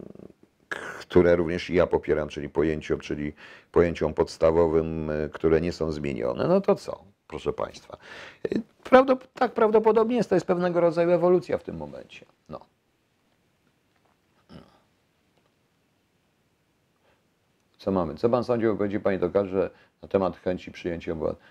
które 0.99 1.35
również 1.35 1.69
ja 1.69 1.87
popieram, 1.87 2.29
czyli 2.29 2.49
pojęciom, 2.49 2.99
czyli 2.99 3.33
pojęciom 3.71 4.13
podstawowym, 4.13 5.09
e, 5.09 5.29
które 5.29 5.61
nie 5.61 5.71
są 5.71 5.91
zmienione, 5.91 6.47
no 6.47 6.61
to 6.61 6.75
co, 6.75 7.03
proszę 7.27 7.53
Państwa? 7.53 7.97
Prawdop- 8.83 9.27
tak 9.33 9.53
prawdopodobnie 9.53 10.15
jest, 10.15 10.29
to 10.29 10.35
jest 10.35 10.47
pewnego 10.47 10.79
rodzaju 10.79 11.11
ewolucja 11.11 11.57
w 11.57 11.63
tym 11.63 11.77
momencie. 11.77 12.25
No. 12.49 12.59
Co 17.85 17.91
mamy? 17.91 18.15
Co 18.15 18.29
Pan 18.29 18.43
sądzi 18.43 18.67
o 18.67 18.71
wypowiedzi 18.71 18.99
Pani 18.99 19.19
Tokarze 19.19 19.69
na 20.01 20.07
temat 20.07 20.37
chęci 20.37 20.71
przyjęcia 20.71 21.11
obywateli? 21.11 21.41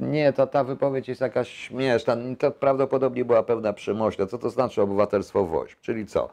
Nie, 0.00 0.32
ta, 0.32 0.46
ta 0.46 0.64
wypowiedź 0.64 1.08
jest 1.08 1.20
jakaś 1.20 1.48
śmieszna. 1.48 2.16
To 2.38 2.50
prawdopodobnie 2.50 3.24
była 3.24 3.42
pewna 3.42 3.72
przymośna. 3.72 4.26
Co 4.26 4.38
to 4.38 4.50
znaczy 4.50 4.82
obywatelstwo 4.82 5.46
WOŚP? 5.46 5.80
Czyli 5.80 6.06
co? 6.06 6.28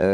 E, 0.00 0.06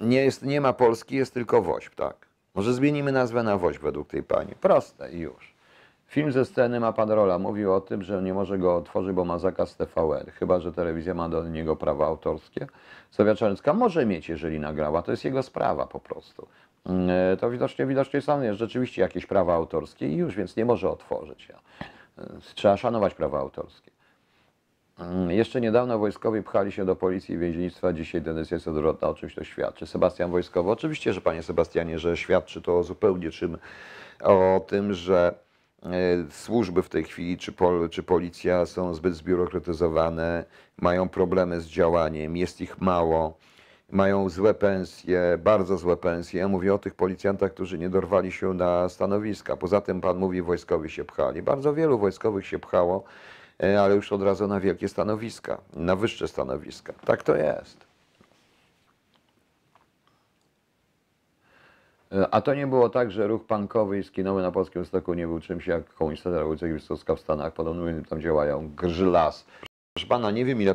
nie, 0.00 0.24
jest, 0.24 0.42
nie 0.42 0.60
ma 0.60 0.72
Polski, 0.72 1.16
jest 1.16 1.34
tylko 1.34 1.62
WOŚP, 1.62 1.94
tak? 1.94 2.28
Może 2.54 2.74
zmienimy 2.74 3.12
nazwę 3.12 3.42
na 3.42 3.58
WOŚP 3.58 3.82
według 3.82 4.08
tej 4.08 4.22
pani. 4.22 4.54
Proste 4.54 5.12
i 5.12 5.18
już. 5.18 5.54
Film 6.08 6.32
ze 6.32 6.44
sceny 6.44 6.80
ma 6.80 6.92
pan 6.92 7.10
Rola. 7.10 7.38
Mówił 7.38 7.72
o 7.72 7.80
tym, 7.80 8.02
że 8.02 8.22
nie 8.22 8.34
może 8.34 8.58
go 8.58 8.76
otworzyć, 8.76 9.12
bo 9.12 9.24
ma 9.24 9.38
zakaz 9.38 9.76
TVN. 9.76 10.30
Chyba, 10.32 10.60
że 10.60 10.72
telewizja 10.72 11.14
ma 11.14 11.28
do 11.28 11.48
niego 11.48 11.76
prawa 11.76 12.06
autorskie. 12.06 12.66
Sofia 13.10 13.34
Czarnecka 13.34 13.72
może 13.72 14.06
mieć, 14.06 14.28
jeżeli 14.28 14.60
nagrała. 14.60 15.02
To 15.02 15.10
jest 15.10 15.24
jego 15.24 15.42
sprawa 15.42 15.86
po 15.86 16.00
prostu. 16.00 16.48
Mm, 16.86 17.10
e, 17.32 17.36
To 17.36 17.50
widocznie, 17.50 17.86
widocznie 17.86 18.20
są 18.20 18.42
jest 18.42 18.58
rzeczywiście 18.58 19.02
jakieś 19.02 19.26
prawa 19.26 19.54
autorskie 19.54 20.08
i 20.08 20.16
już, 20.16 20.36
więc 20.36 20.56
nie 20.56 20.64
może 20.64 20.90
otworzyć. 20.90 21.48
E, 22.18 22.24
Trzeba 22.54 22.76
szanować 22.76 23.14
prawa 23.14 23.38
autorskie. 23.38 23.90
Mm, 24.98 25.30
Jeszcze 25.30 25.60
niedawno 25.60 25.98
wojskowi 25.98 26.42
pchali 26.42 26.72
się 26.72 26.84
do 26.84 26.96
policji 26.96 27.34
i 27.34 27.38
więziennictwa, 27.38 27.92
dzisiaj 27.92 28.22
tendencja 28.22 28.54
jest 28.54 28.68
odwrotna. 28.68 29.08
O 29.08 29.14
czymś 29.14 29.34
to 29.34 29.44
świadczy? 29.44 29.86
Sebastian 29.86 30.30
Wojskowy. 30.30 30.70
Oczywiście, 30.70 31.12
że 31.12 31.20
panie 31.20 31.42
Sebastianie, 31.42 31.98
że 31.98 32.16
świadczy 32.16 32.62
to 32.62 32.82
zupełnie 32.82 33.30
czym, 33.30 33.58
o 34.22 34.60
tym, 34.68 34.92
że 34.94 35.34
służby 36.30 36.82
w 36.82 36.88
tej 36.88 37.04
chwili, 37.04 37.38
czy, 37.38 37.52
pol, 37.52 37.88
czy 37.90 38.02
policja 38.02 38.66
są 38.66 38.94
zbyt 38.94 39.14
zbiurokratyzowane, 39.14 40.44
mają 40.76 41.08
problemy 41.08 41.60
z 41.60 41.66
działaniem, 41.66 42.36
jest 42.36 42.60
ich 42.60 42.80
mało, 42.80 43.38
mają 43.90 44.28
złe 44.28 44.54
pensje, 44.54 45.38
bardzo 45.38 45.78
złe 45.78 45.96
pensje. 45.96 46.40
Ja 46.40 46.48
mówię 46.48 46.74
o 46.74 46.78
tych 46.78 46.94
policjantach, 46.94 47.54
którzy 47.54 47.78
nie 47.78 47.90
dorwali 47.90 48.32
się 48.32 48.54
na 48.54 48.88
stanowiska. 48.88 49.56
Poza 49.56 49.80
tym 49.80 50.00
pan 50.00 50.18
mówi, 50.18 50.42
wojskowi 50.42 50.90
się 50.90 51.04
pchali. 51.04 51.42
Bardzo 51.42 51.74
wielu 51.74 51.98
wojskowych 51.98 52.46
się 52.46 52.58
pchało 52.58 53.04
e, 53.62 53.80
ale 53.80 53.94
już 53.94 54.12
od 54.12 54.22
razu 54.22 54.46
na 54.46 54.60
wielkie 54.60 54.88
stanowiska, 54.88 55.58
na 55.72 55.96
wyższe 55.96 56.28
stanowiska. 56.28 56.92
Tak 57.04 57.22
to 57.22 57.36
jest. 57.36 57.87
A 62.30 62.40
to 62.40 62.54
nie 62.54 62.66
było 62.66 62.88
tak, 62.88 63.10
że 63.10 63.26
ruch 63.26 63.44
punkowy 63.44 63.98
i 63.98 64.04
skinowy 64.04 64.42
na 64.42 64.52
polskim 64.52 64.84
stoku 64.84 65.14
nie 65.14 65.26
był 65.26 65.40
czymś 65.40 65.66
jak 65.66 65.94
komunistyczna 65.94 66.38
rewolucja 66.38 66.68
Gwizdowska 66.68 67.14
w 67.14 67.20
Stanach. 67.20 67.52
Podobno 67.52 67.84
tam 68.08 68.20
działają. 68.20 68.70
Grży 68.76 69.06
las. 69.06 69.46
Proszę 69.94 70.08
pana, 70.08 70.30
nie 70.30 70.44
wiem 70.44 70.62
ile. 70.62 70.74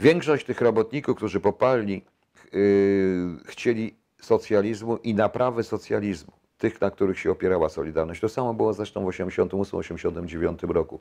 Większość 0.00 0.46
tych 0.46 0.60
robotników, 0.60 1.16
którzy 1.16 1.40
poparli, 1.40 2.04
yy, 2.52 3.38
chcieli 3.44 3.94
socjalizmu 4.20 4.96
i 4.96 5.14
naprawy 5.14 5.62
socjalizmu. 5.62 6.32
Tych, 6.58 6.80
na 6.80 6.90
których 6.90 7.18
się 7.18 7.30
opierała 7.30 7.68
Solidarność. 7.68 8.20
To 8.20 8.28
samo 8.28 8.54
było 8.54 8.72
zresztą 8.72 9.04
w 9.04 9.08
1988-1989 9.08 10.70
roku. 10.70 11.00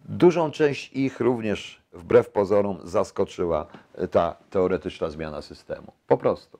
Dużą 0.00 0.50
część 0.50 0.92
ich 0.92 1.20
również, 1.20 1.82
wbrew 1.92 2.30
pozorom, 2.30 2.78
zaskoczyła 2.84 3.66
ta 4.10 4.36
Teoretyczna 4.50 5.10
zmiana 5.10 5.42
systemu. 5.42 5.92
Po 6.06 6.16
prostu. 6.16 6.58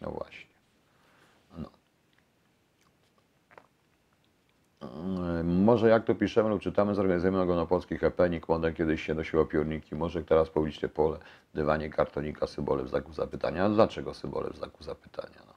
No 0.00 0.10
właśnie. 0.10 0.46
No. 1.58 1.58
Mm, 1.58 1.70
Może 5.44 5.88
jak 5.88 6.04
to 6.04 6.14
piszemy 6.14 6.48
lub 6.48 6.62
czytamy, 6.62 6.94
zorganizujemy 6.94 7.40
ogólnopolski 7.40 7.98
happening, 7.98 8.48
model 8.48 8.74
kiedyś 8.74 9.02
się 9.02 9.14
nosiło 9.14 9.44
piórniki, 9.44 9.94
może 9.94 10.24
teraz 10.24 10.50
publicznie 10.50 10.88
pole, 10.88 11.18
dywanie 11.54 11.90
kartonika, 11.90 12.46
symbole 12.46 12.82
w 12.82 12.88
znaku 12.88 13.12
zapytania. 13.12 13.68
Dlaczego 13.68 14.14
symbole 14.14 14.50
w 14.50 14.56
znaku 14.56 14.84
zapytania? 14.84 15.42
No. 15.46 15.54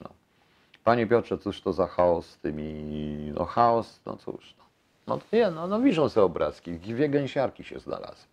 No. 0.00 0.10
Panie 0.84 1.06
Piotrze, 1.06 1.38
cóż 1.38 1.60
to 1.60 1.72
za 1.72 1.86
chaos 1.86 2.26
z 2.26 2.38
tymi, 2.38 2.72
no 3.34 3.44
chaos, 3.44 4.00
no 4.06 4.16
cóż, 4.16 4.54
no. 4.58 4.64
No, 5.06 5.18
to 5.18 5.36
nie, 5.36 5.50
no, 5.50 5.66
no 5.66 5.80
wiszą 5.80 6.08
sobie 6.08 6.24
obrazki, 6.24 6.72
dwie 6.72 7.08
gęsiarki 7.08 7.64
się 7.64 7.78
znalazły. 7.80 8.28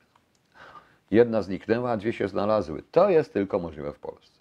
Jedna 1.12 1.42
zniknęła, 1.42 1.92
a 1.92 1.98
dwie 1.98 2.14
się 2.14 2.28
znalazły. 2.28 2.84
To 2.92 3.10
jest 3.10 3.34
tylko 3.34 3.60
możliwe 3.60 3.94
w 3.94 4.00
Polsce. 4.00 4.35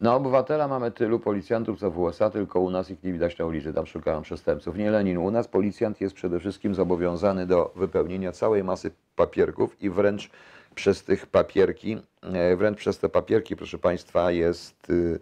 Na 0.00 0.14
obywatela 0.14 0.68
mamy 0.68 0.90
tylu 0.90 1.20
policjantów 1.20 1.78
co 1.78 1.90
w 1.90 1.98
USA, 1.98 2.30
tylko 2.30 2.60
u 2.60 2.70
nas 2.70 2.90
ich 2.90 3.02
nie 3.02 3.12
widać 3.12 3.38
na 3.38 3.44
ulicy, 3.44 3.72
tam 3.72 3.86
szukają 3.86 4.22
przestępców. 4.22 4.76
Nie 4.76 4.90
Lenin, 4.90 5.18
u 5.18 5.30
nas 5.30 5.48
policjant 5.48 6.00
jest 6.00 6.14
przede 6.14 6.40
wszystkim 6.40 6.74
zobowiązany 6.74 7.46
do 7.46 7.72
wypełnienia 7.76 8.32
całej 8.32 8.64
masy 8.64 8.90
papierków 9.16 9.82
i 9.82 9.90
wręcz 9.90 10.30
przez 10.74 11.04
tych 11.04 11.26
papierki, 11.26 11.98
e, 12.22 12.56
wręcz 12.56 12.78
przez 12.78 12.98
te 12.98 13.08
papierki, 13.08 13.56
proszę 13.56 13.78
Państwa, 13.78 14.30
jest 14.30 14.90
y, 14.90 15.20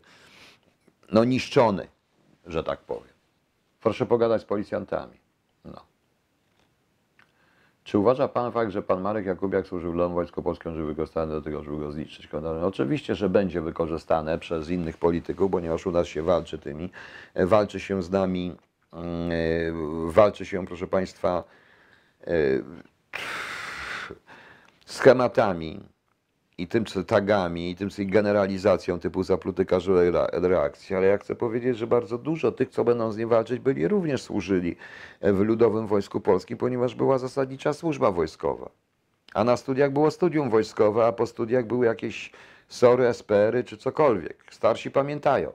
no, 1.13 1.25
niszczony, 1.25 1.89
że 2.47 2.65
tak 2.65 2.81
powiem. 2.81 3.13
Proszę 3.81 4.07
pogadać 4.07 4.43
z 4.43 4.45
policjantami. 4.45 5.22
No. 7.83 7.85
Czy 7.85 7.99
uważa 7.99 8.29
Pan 8.29 8.53
fakt, 8.53 8.71
że 8.71 8.83
Pan 8.83 9.01
Marek 9.01 9.27
Jakubiak 9.27 9.67
służył 9.67 9.93
Lom 9.93 10.15
Wojsko 10.15 10.43
Polskie, 10.43 10.75
że 10.75 10.85
wykorzystany 10.85 11.33
do 11.33 11.43
tego, 11.43 11.63
żeby 11.63 11.79
go 11.79 11.93
zniszczyć? 11.93 12.29
No, 12.33 12.67
Oczywiście, 12.67 13.15
że 13.15 13.29
będzie 13.29 13.61
wykorzystane 13.61 14.39
przez 14.39 14.71
innych 14.71 14.97
polityków, 14.97 15.51
ponieważ 15.51 15.87
u 15.87 15.91
nas 15.91 16.07
się 16.07 16.23
walczy 16.23 16.59
tymi. 16.59 16.91
E, 17.35 17.47
Walczy 17.47 17.81
się 17.81 18.03
z 18.03 18.11
nami, 18.11 18.57
mm, 18.93 19.31
e, 19.31 19.35
walczy 20.13 20.47
się, 20.47 20.67
proszę 20.67 20.87
Państwa, 20.87 21.45
e, 22.27 22.33
schematami 24.87 25.81
i 26.59 26.67
tym 26.67 26.85
tagami, 27.05 27.71
i 27.71 27.77
tym 27.77 27.91
co 27.91 28.03
generalizacją 28.07 28.99
typu 28.99 29.23
zapluty 29.23 29.65
każdej 29.65 30.09
re- 30.09 30.29
reakcji, 30.33 30.97
ale 30.97 31.07
ja 31.07 31.19
chcę 31.19 31.35
powiedzieć, 31.35 31.79
że 31.79 31.87
bardzo 31.87 32.19
dużo 32.19 32.53
tych, 32.53 32.69
co 32.69 32.85
będą 32.85 33.13
z 33.13 33.17
nim 33.17 33.29
walczyć, 33.29 33.59
byli 33.59 33.89
również 33.89 34.23
służyli 34.23 34.77
w 35.21 35.39
Ludowym 35.41 35.87
Wojsku 35.87 36.21
Polskim, 36.21 36.59
ponieważ 36.59 36.95
była 36.95 37.19
zasadnicza 37.19 37.73
służba 37.73 38.11
wojskowa. 38.11 38.71
A 39.35 39.45
na 39.45 39.57
studiach 39.57 39.93
było 39.93 40.11
studium 40.11 40.51
wojskowe, 40.51 41.07
a 41.07 41.13
po 41.13 41.27
studiach 41.27 41.67
były 41.67 41.87
jakieś 41.87 42.33
SORy, 42.69 43.15
SPR-y 43.15 43.65
czy 43.65 43.77
cokolwiek. 43.77 44.45
Starsi 44.51 44.91
pamiętają. 44.91 45.53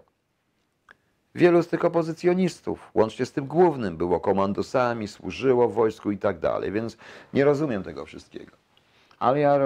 Wielu 1.35 1.63
z 1.63 1.67
tych 1.67 1.85
opozycjonistów, 1.85 2.91
łącznie 2.93 3.25
z 3.25 3.31
tym 3.31 3.45
głównym, 3.45 3.97
było 3.97 4.19
komandosami, 4.19 5.07
służyło 5.07 5.69
w 5.69 5.73
wojsku 5.73 6.11
i 6.11 6.17
tak 6.17 6.39
dalej, 6.39 6.71
więc 6.71 6.97
nie 7.33 7.45
rozumiem 7.45 7.83
tego 7.83 8.05
wszystkiego. 8.05 8.66
Ale 9.19 9.39
ja, 9.39 9.59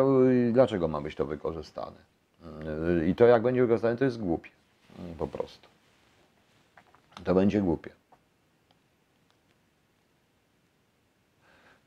dlaczego 0.51 0.87
ma 0.87 1.01
być 1.01 1.15
to 1.15 1.25
wykorzystane? 1.25 1.97
Y, 3.01 3.07
I 3.07 3.15
to 3.15 3.25
jak 3.25 3.41
będzie 3.41 3.61
wykorzystane, 3.61 3.97
to 3.97 4.05
jest 4.05 4.19
głupie. 4.19 4.49
Y, 5.13 5.17
Po 5.17 5.27
prostu. 5.27 5.67
To 7.23 7.35
będzie 7.35 7.61
głupie. 7.61 7.89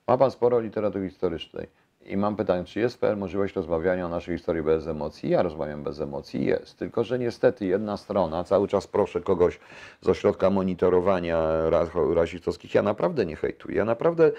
Ma 0.07 0.19
Pan 0.19 0.31
sporo 0.31 0.61
literatury 0.61 1.09
historycznej. 1.11 1.67
I 2.07 2.17
mam 2.17 2.37
pytanie, 2.37 2.65
czy 2.65 2.81
jest 2.81 3.01
możliwość 3.17 3.55
rozmawiania 3.55 4.07
o 4.07 4.09
naszej 4.09 4.37
historii 4.37 4.63
bez 4.63 4.87
emocji? 4.87 5.31
Ja 5.31 5.43
rozmawiam 5.43 5.83
bez 5.83 6.01
emocji, 6.01 6.45
jest. 6.45 6.79
Tylko, 6.79 7.05
że 7.05 7.19
niestety 7.19 7.67
jedna 7.67 7.97
strona, 7.97 8.45
cały 8.45 8.69
czas 8.69 8.87
proszę 8.87 9.21
kogoś 9.21 9.61
z 10.01 10.09
ośrodka 10.09 10.51
monitorowania 10.51 11.39
ras- 11.71 12.15
rasistowskich, 12.15 12.75
ja 12.75 12.83
naprawdę 12.83 13.27
nie 13.27 13.37
hejtuję. 13.37 13.77
Ja 13.77 13.85
naprawdę 13.85 14.33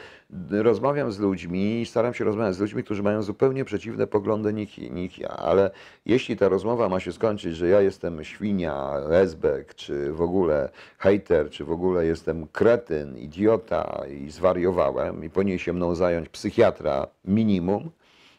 rozmawiam 0.52 1.12
z 1.12 1.20
ludźmi 1.20 1.82
i 1.82 1.86
staram 1.86 2.14
się 2.14 2.24
rozmawiać 2.24 2.56
z 2.56 2.60
ludźmi, 2.60 2.84
którzy 2.84 3.04
mają 3.04 3.24
zupełnie 3.24 3.66
przeciwne 3.66 4.08
poglądy 4.08 4.54
niż, 4.54 4.78
niż 4.78 5.20
ja. 5.20 5.30
Ale 5.30 5.72
jeśli 6.06 6.38
ta 6.38 6.50
rozmowa 6.50 6.90
ma 6.90 7.00
się 7.00 7.12
skończyć, 7.12 7.56
że 7.56 7.68
ja 7.68 7.82
jestem 7.82 8.24
świnia, 8.24 8.94
lesbek, 9.10 9.76
czy 9.76 10.12
w 10.12 10.22
ogóle 10.22 10.70
hejter, 10.98 11.50
czy 11.50 11.66
w 11.66 11.72
ogóle 11.72 12.06
jestem 12.06 12.48
kretyn, 12.48 13.18
idiota 13.18 14.02
i 14.10 14.30
zwariowałem 14.30 15.24
i 15.24 15.30
powinien 15.30 15.58
się 15.58 15.74
mną 15.74 15.96
zająć 15.96 16.30
psychiatra 16.30 17.08
minimum, 17.62 17.92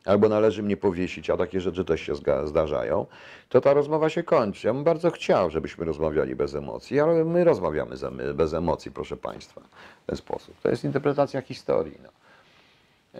albo 0.04 0.28
należy 0.28 0.62
mnie 0.62 0.76
powiesić, 0.76 1.30
a 1.30 1.36
takie 1.36 1.60
rzeczy 1.60 1.84
też 1.84 2.00
się 2.00 2.14
zdarzają, 2.44 3.06
to 3.48 3.60
ta 3.60 3.74
rozmowa 3.74 4.08
się 4.10 4.22
kończy. 4.22 4.66
Ja 4.66 4.74
bym 4.74 4.84
bardzo 4.84 5.10
chciał, 5.10 5.50
żebyśmy 5.50 5.84
rozmawiali 5.84 6.36
bez 6.36 6.54
emocji, 6.54 7.00
ale 7.00 7.24
my 7.24 7.44
rozmawiamy 7.44 7.96
bez 8.34 8.54
emocji, 8.54 8.90
proszę 8.90 9.16
Państwa, 9.16 9.60
w 10.02 10.06
ten 10.06 10.16
sposób. 10.16 10.60
To 10.62 10.68
jest 10.68 10.84
interpretacja 10.84 11.40
historii. 11.42 11.98
No. 12.02 12.08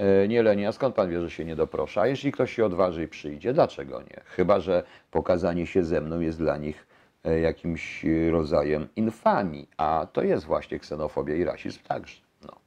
E, 0.00 0.28
Nie 0.28 0.42
Leni, 0.42 0.66
a 0.66 0.72
skąd 0.72 0.94
Pan 0.94 1.10
wie, 1.10 1.20
że 1.20 1.30
się 1.30 1.44
nie 1.44 1.56
doprosza? 1.56 2.00
A 2.00 2.06
jeśli 2.06 2.32
ktoś 2.32 2.54
się 2.54 2.64
odważy 2.66 3.02
i 3.02 3.08
przyjdzie, 3.08 3.52
dlaczego 3.52 4.00
nie? 4.00 4.20
Chyba, 4.24 4.60
że 4.60 4.82
pokazanie 5.10 5.66
się 5.66 5.84
ze 5.84 6.00
mną 6.00 6.20
jest 6.20 6.38
dla 6.38 6.56
nich 6.56 6.86
e, 7.24 7.40
jakimś 7.40 8.04
e, 8.04 8.30
rodzajem 8.30 8.88
infamii, 8.96 9.68
a 9.76 10.06
to 10.12 10.22
jest 10.22 10.44
właśnie 10.44 10.78
ksenofobia 10.78 11.34
i 11.34 11.44
rasizm 11.44 11.80
także. 11.88 12.20
No. 12.42 12.65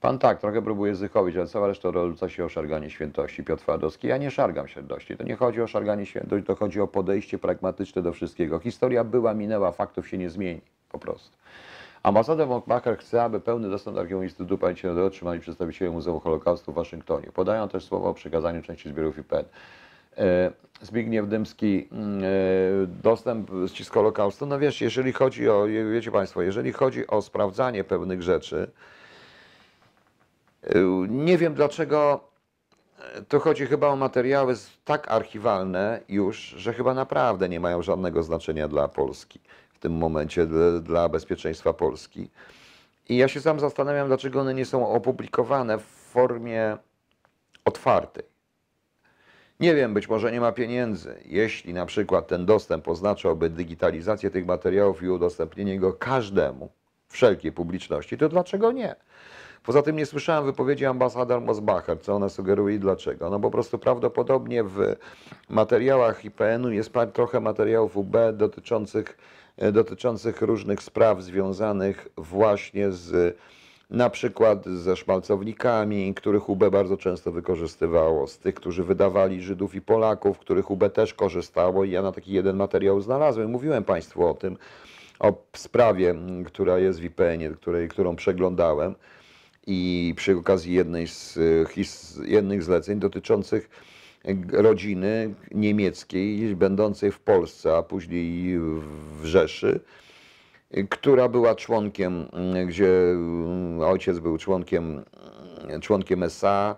Pan 0.00 0.18
tak, 0.18 0.40
trochę 0.40 0.62
próbuje 0.62 0.94
zychowić, 0.94 1.36
ale 1.36 1.46
cała 1.46 1.66
reszta 1.66 1.92
rzuca 1.92 2.28
się 2.28 2.44
o 2.44 2.48
szarganie 2.48 2.90
świętości. 2.90 3.44
Piotr 3.44 3.62
Twardowski, 3.62 4.08
ja 4.08 4.16
nie 4.16 4.30
szargam 4.30 4.68
świętości. 4.68 5.16
To 5.16 5.24
nie 5.24 5.36
chodzi 5.36 5.62
o 5.62 5.66
szarganie 5.66 6.06
świętości, 6.06 6.46
to 6.46 6.56
chodzi 6.56 6.80
o 6.80 6.86
podejście 6.86 7.38
pragmatyczne 7.38 8.02
do 8.02 8.12
wszystkiego. 8.12 8.58
Historia 8.58 9.04
była, 9.04 9.34
minęła, 9.34 9.72
faktów 9.72 10.08
się 10.08 10.18
nie 10.18 10.30
zmieni, 10.30 10.60
po 10.92 10.98
prostu. 10.98 11.36
Von 12.46 12.62
Macher 12.66 12.98
chce, 12.98 13.22
aby 13.22 13.40
pełny 13.40 13.70
dostęp 13.70 13.94
do 13.94 14.00
archiwum 14.00 14.24
Instytutu 14.24 14.58
Pamięci 14.58 14.86
Narodowej 14.86 15.08
otrzymali 15.08 15.40
przedstawiciele 15.40 15.90
Muzeum 15.90 16.20
Holokaustu 16.20 16.72
w 16.72 16.74
Waszyngtonie. 16.74 17.26
Podają 17.34 17.68
też 17.68 17.84
słowa 17.84 18.08
o 18.08 18.14
przekazaniu 18.14 18.62
części 18.62 18.88
zbiorów 18.88 19.18
IPN. 19.18 19.44
E, 20.18 20.50
Zbigniew 20.82 21.28
Dymski, 21.28 21.88
mm, 21.92 22.22
e, 22.24 22.26
dostęp 23.02 23.50
ścisk 23.66 23.94
Holokaustu. 23.94 24.46
No 24.46 24.58
wiesz, 24.58 24.80
jeżeli 24.80 25.12
chodzi 25.12 25.48
o, 25.48 25.66
wiecie 25.92 26.10
Państwo, 26.10 26.42
jeżeli 26.42 26.72
chodzi 26.72 27.06
o 27.06 27.22
sprawdzanie 27.22 27.84
pewnych 27.84 28.22
rzeczy, 28.22 28.70
nie 31.08 31.38
wiem 31.38 31.54
dlaczego 31.54 32.20
e, 32.98 33.22
to 33.22 33.40
chodzi 33.40 33.66
chyba 33.66 33.88
o 33.88 33.96
materiały 33.96 34.54
tak 34.84 35.10
archiwalne 35.10 36.00
już, 36.08 36.38
że 36.38 36.72
chyba 36.74 36.94
naprawdę 36.94 37.48
nie 37.48 37.60
mają 37.60 37.82
żadnego 37.82 38.22
znaczenia 38.22 38.68
dla 38.68 38.88
Polski 38.88 39.40
w 39.72 39.78
tym 39.78 39.92
momencie, 39.92 40.46
dla 40.82 41.08
bezpieczeństwa 41.08 41.72
Polski. 41.72 42.30
I 43.08 43.16
ja 43.16 43.28
się 43.28 43.40
sam 43.40 43.60
zastanawiam, 43.60 44.08
dlaczego 44.08 44.40
one 44.40 44.54
nie 44.54 44.64
są 44.64 44.88
opublikowane 44.88 45.78
w 45.78 45.84
formie 45.84 46.76
otwartej. 47.64 48.24
Nie 49.60 49.74
wiem, 49.74 49.94
być 49.94 50.08
może 50.08 50.32
nie 50.32 50.40
ma 50.40 50.52
pieniędzy. 50.52 51.14
Jeśli 51.24 51.74
na 51.74 51.86
przykład 51.86 52.28
ten 52.28 52.46
dostęp 52.46 52.88
oznaczałby 52.88 53.50
digitalizację 53.50 54.30
tych 54.30 54.46
materiałów 54.46 55.02
i 55.02 55.08
udostępnienie 55.08 55.78
go 55.78 55.92
każdemu, 55.92 56.70
wszelkiej 57.08 57.52
publiczności, 57.52 58.18
to 58.18 58.28
dlaczego 58.28 58.72
nie? 58.72 58.94
Poza 59.64 59.82
tym 59.82 59.96
nie 59.96 60.06
słyszałem 60.06 60.44
wypowiedzi 60.44 60.86
ambasador 60.86 61.40
Mosbacher, 61.40 62.00
co 62.00 62.14
ona 62.14 62.28
sugeruje 62.28 62.76
i 62.76 62.78
dlaczego. 62.78 63.30
No 63.30 63.40
po 63.40 63.50
prostu 63.50 63.78
prawdopodobnie 63.78 64.64
w 64.64 64.78
materiałach 65.48 66.24
IPN-u 66.24 66.70
jest 66.70 66.92
trochę 67.12 67.40
materiałów 67.40 67.96
UB 67.96 68.16
dotyczących, 68.32 69.18
e, 69.56 69.72
dotyczących 69.72 70.42
różnych 70.42 70.82
spraw 70.82 71.22
związanych 71.22 72.08
właśnie 72.16 72.92
z 72.92 73.36
na 73.90 74.10
przykład 74.10 74.66
ze 74.66 74.96
szmalcownikami, 74.96 76.14
których 76.14 76.48
UB 76.48 76.64
bardzo 76.70 76.96
często 76.96 77.32
wykorzystywało, 77.32 78.26
z 78.26 78.38
tych, 78.38 78.54
którzy 78.54 78.84
wydawali 78.84 79.42
Żydów 79.42 79.74
i 79.74 79.80
Polaków, 79.80 80.38
których 80.38 80.70
UB 80.70 80.84
też 80.94 81.14
korzystało 81.14 81.84
i 81.84 81.90
ja 81.90 82.02
na 82.02 82.12
taki 82.12 82.32
jeden 82.32 82.56
materiał 82.56 83.00
znalazłem. 83.00 83.50
Mówiłem 83.50 83.84
Państwu 83.84 84.26
o 84.26 84.34
tym, 84.34 84.56
o 85.20 85.34
sprawie, 85.56 86.14
która 86.44 86.78
jest 86.78 87.00
w 87.00 87.04
IPN-ie, 87.04 87.50
której, 87.50 87.88
którą 87.88 88.16
przeglądałem. 88.16 88.94
I 89.66 90.14
przy 90.16 90.36
okazji 90.36 90.74
jednej 90.74 91.08
z, 91.08 91.36
y, 91.36 91.66
his, 91.70 92.20
jednych 92.24 92.62
zleceń 92.62 92.98
dotyczących 92.98 93.70
rodziny 94.52 95.34
niemieckiej 95.50 96.56
będącej 96.56 97.12
w 97.12 97.20
Polsce, 97.20 97.76
a 97.76 97.82
później 97.82 98.58
w 99.20 99.24
Rzeszy, 99.24 99.80
która 100.88 101.28
była 101.28 101.54
członkiem, 101.54 102.26
y, 102.62 102.66
gdzie 102.66 103.14
y, 103.80 103.86
ojciec 103.86 104.18
był 104.18 104.38
członkiem, 104.38 105.04
y, 105.76 105.80
członkiem 105.80 106.22
SA, 106.22 106.76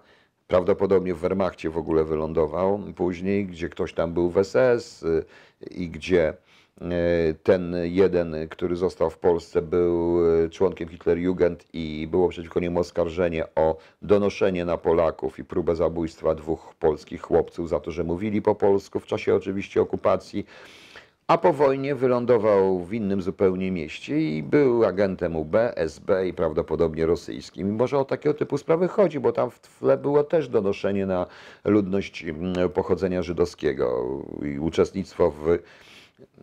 prawdopodobnie 0.48 1.14
w 1.14 1.18
Wehrmachcie 1.18 1.70
w 1.70 1.78
ogóle 1.78 2.04
wylądował 2.04 2.82
później, 2.96 3.46
gdzie 3.46 3.68
ktoś 3.68 3.92
tam 3.92 4.14
był 4.14 4.30
w 4.30 4.44
SS 4.44 5.02
y, 5.02 5.24
i 5.70 5.88
gdzie 5.88 6.34
ten 7.42 7.76
jeden, 7.84 8.36
który 8.50 8.76
został 8.76 9.10
w 9.10 9.18
Polsce, 9.18 9.62
był 9.62 10.26
y, 10.44 10.50
członkiem 10.50 10.88
Hitlerjugend 10.88 11.64
i 11.72 12.08
było 12.10 12.28
przeciwko 12.28 12.60
niemu 12.60 12.80
oskarżenie 12.80 13.44
o 13.54 13.76
donoszenie 14.02 14.64
na 14.64 14.76
Polaków 14.76 15.38
i 15.38 15.44
próbę 15.44 15.76
zabójstwa 15.76 16.34
dwóch 16.34 16.74
polskich 16.74 17.22
chłopców 17.22 17.68
za 17.68 17.80
to, 17.80 17.90
że 17.90 18.04
mówili 18.04 18.42
po 18.42 18.54
polsku 18.54 19.00
w 19.00 19.06
czasie 19.06 19.34
oczywiście 19.34 19.80
okupacji. 19.80 20.46
A 21.26 21.38
po 21.38 21.52
wojnie 21.52 21.94
wylądował 21.94 22.84
w 22.84 22.92
innym 22.92 23.22
zupełnie 23.22 23.70
mieście 23.70 24.20
i 24.20 24.42
był 24.42 24.84
agentem 24.84 25.36
UB, 25.36 25.56
SB 25.76 26.28
i 26.28 26.34
prawdopodobnie 26.34 27.06
rosyjskim. 27.06 27.68
I 27.68 27.72
może 27.72 27.98
o 27.98 28.04
takiego 28.04 28.34
typu 28.34 28.58
sprawy 28.58 28.88
chodzi, 28.88 29.20
bo 29.20 29.32
tam 29.32 29.50
w 29.50 29.60
tle 29.60 29.96
było 29.98 30.24
też 30.24 30.48
donoszenie 30.48 31.06
na 31.06 31.26
ludność 31.64 32.24
mm, 32.24 32.70
pochodzenia 32.70 33.22
żydowskiego 33.22 34.04
i 34.42 34.58
uczestnictwo 34.58 35.30
w, 35.30 35.58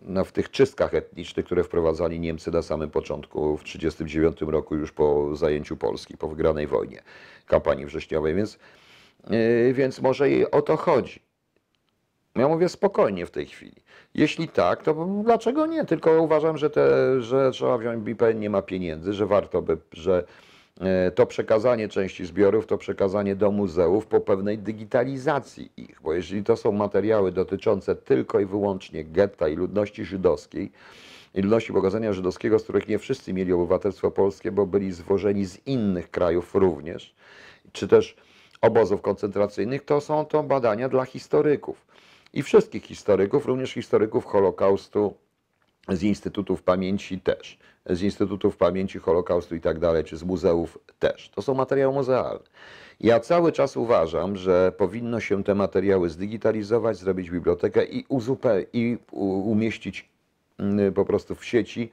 no, 0.01 0.25
w 0.25 0.31
tych 0.31 0.51
czystkach 0.51 0.93
etnicznych, 0.93 1.45
które 1.45 1.63
wprowadzali 1.63 2.19
Niemcy 2.19 2.51
na 2.51 2.61
samym 2.61 2.89
początku, 2.89 3.57
w 3.57 3.63
1939 3.63 4.51
roku, 4.53 4.75
już 4.75 4.91
po 4.91 5.35
zajęciu 5.35 5.77
Polski, 5.77 6.17
po 6.17 6.27
wygranej 6.27 6.67
wojnie, 6.67 7.01
kampanii 7.45 7.85
wrześniowej. 7.85 8.35
Więc, 8.35 8.59
yy, 9.29 9.73
więc 9.73 10.01
może 10.01 10.31
i 10.31 10.51
o 10.51 10.61
to 10.61 10.77
chodzi. 10.77 11.19
Ja 12.35 12.47
mówię 12.47 12.69
spokojnie 12.69 13.25
w 13.25 13.31
tej 13.31 13.45
chwili. 13.45 13.83
Jeśli 14.13 14.47
tak, 14.47 14.83
to 14.83 15.07
dlaczego 15.23 15.65
nie? 15.65 15.85
Tylko 15.85 16.21
uważam, 16.21 16.57
że, 16.57 16.69
te, 16.69 17.21
że 17.21 17.51
trzeba 17.51 17.77
wziąć 17.77 18.03
BIPN 18.03 18.39
nie 18.39 18.49
ma 18.49 18.61
pieniędzy, 18.61 19.13
że 19.13 19.25
warto 19.25 19.61
by, 19.61 19.77
że 19.91 20.23
to 21.15 21.25
przekazanie 21.25 21.87
części 21.87 22.25
zbiorów, 22.25 22.65
to 22.65 22.77
przekazanie 22.77 23.35
do 23.35 23.51
muzeów 23.51 24.07
po 24.07 24.21
pewnej 24.21 24.57
digitalizacji 24.57 25.71
ich, 25.77 26.01
bo 26.01 26.13
jeżeli 26.13 26.43
to 26.43 26.57
są 26.57 26.71
materiały 26.71 27.31
dotyczące 27.31 27.95
tylko 27.95 28.39
i 28.39 28.45
wyłącznie 28.45 29.03
getta 29.03 29.47
i 29.47 29.55
ludności 29.55 30.05
żydowskiej, 30.05 30.71
i 31.35 31.41
ludności 31.41 31.73
pochodzenia 31.73 32.13
żydowskiego, 32.13 32.59
z 32.59 32.63
których 32.63 32.87
nie 32.87 32.99
wszyscy 32.99 33.33
mieli 33.33 33.53
obywatelstwo 33.53 34.11
polskie, 34.11 34.51
bo 34.51 34.65
byli 34.65 34.91
zwożeni 34.91 35.45
z 35.45 35.67
innych 35.67 36.11
krajów 36.11 36.55
również, 36.55 37.15
czy 37.71 37.87
też 37.87 38.15
obozów 38.61 39.01
koncentracyjnych, 39.01 39.85
to 39.85 40.01
są 40.01 40.25
to 40.25 40.43
badania 40.43 40.89
dla 40.89 41.05
historyków. 41.05 41.85
I 42.33 42.43
wszystkich 42.43 42.83
historyków, 42.83 43.45
również 43.45 43.71
historyków 43.71 44.25
Holokaustu 44.25 45.13
z 45.89 46.03
Instytutów 46.03 46.63
Pamięci 46.63 47.19
też, 47.19 47.59
z 47.85 48.01
Instytutów 48.01 48.57
Pamięci 48.57 48.99
Holokaustu 48.99 49.55
i 49.55 49.61
tak 49.61 49.79
dalej, 49.79 50.03
czy 50.03 50.17
z 50.17 50.23
muzeów 50.23 50.77
też. 50.99 51.29
To 51.29 51.41
są 51.41 51.53
materiały 51.53 51.93
muzealne. 51.93 52.43
Ja 52.99 53.19
cały 53.19 53.51
czas 53.51 53.77
uważam, 53.77 54.35
że 54.35 54.71
powinno 54.77 55.19
się 55.19 55.43
te 55.43 55.55
materiały 55.55 56.09
zdigitalizować, 56.09 56.97
zrobić 56.97 57.29
bibliotekę 57.31 57.85
i, 57.85 58.05
uzupe- 58.05 58.65
i 58.73 58.97
umieścić 59.11 60.09
mm, 60.57 60.93
po 60.93 61.05
prostu 61.05 61.35
w 61.35 61.45
sieci 61.45 61.91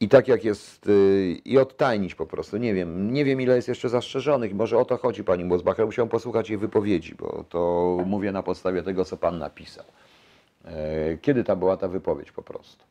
i 0.00 0.08
tak 0.08 0.28
jak 0.28 0.44
jest, 0.44 0.86
y, 0.88 1.40
i 1.44 1.58
odtajnić 1.58 2.14
po 2.14 2.26
prostu. 2.26 2.56
Nie 2.56 2.74
wiem, 2.74 3.12
nie 3.12 3.24
wiem 3.24 3.40
ile 3.40 3.56
jest 3.56 3.68
jeszcze 3.68 3.88
zastrzeżonych. 3.88 4.54
Może 4.54 4.78
o 4.78 4.84
to 4.84 4.96
chodzi 4.96 5.24
pani 5.24 5.44
Mosbacher. 5.44 5.86
Musiałem 5.86 6.08
posłuchać 6.08 6.50
jej 6.50 6.58
wypowiedzi, 6.58 7.14
bo 7.14 7.44
to 7.48 7.98
mówię 8.06 8.32
na 8.32 8.42
podstawie 8.42 8.82
tego, 8.82 9.04
co 9.04 9.16
pan 9.16 9.38
napisał. 9.38 9.84
E, 10.64 11.18
Kiedy 11.18 11.44
ta 11.44 11.56
była 11.56 11.76
ta 11.76 11.88
wypowiedź 11.88 12.32
po 12.32 12.42
prostu? 12.42 12.84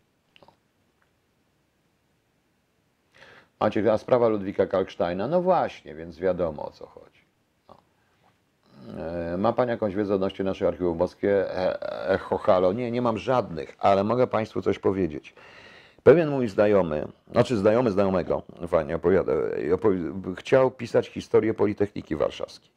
Maciek, 3.63 3.87
a 3.87 3.97
sprawa 3.97 4.27
Ludwika 4.27 4.67
Kalksteina? 4.67 5.27
No 5.27 5.41
właśnie, 5.41 5.95
więc 5.95 6.19
wiadomo 6.19 6.65
o 6.65 6.71
co 6.71 6.87
chodzi. 6.87 7.21
No. 7.69 7.75
E, 9.03 9.37
Ma 9.37 9.53
Pan 9.53 9.69
jakąś 9.69 9.95
wiedzę 9.95 10.15
odnośnie 10.15 10.45
naszej 10.45 10.67
archiwum 10.67 10.97
boskie? 10.97 11.57
E- 11.57 12.09
Echo 12.09 12.37
Halo? 12.37 12.73
Nie, 12.73 12.91
nie 12.91 13.01
mam 13.01 13.17
żadnych, 13.17 13.75
ale 13.79 14.03
mogę 14.03 14.27
Państwu 14.27 14.61
coś 14.61 14.79
powiedzieć. 14.79 15.33
Pewien 16.03 16.29
mój 16.29 16.47
znajomy, 16.47 17.07
znaczy 17.31 17.57
znajomy 17.57 17.91
znajomego, 17.91 18.41
fajnie 18.67 18.95
opowiada, 18.95 19.33
opowi- 19.71 20.35
chciał 20.35 20.71
pisać 20.71 21.07
historię 21.07 21.53
Politechniki 21.53 22.15
Warszawskiej. 22.15 22.71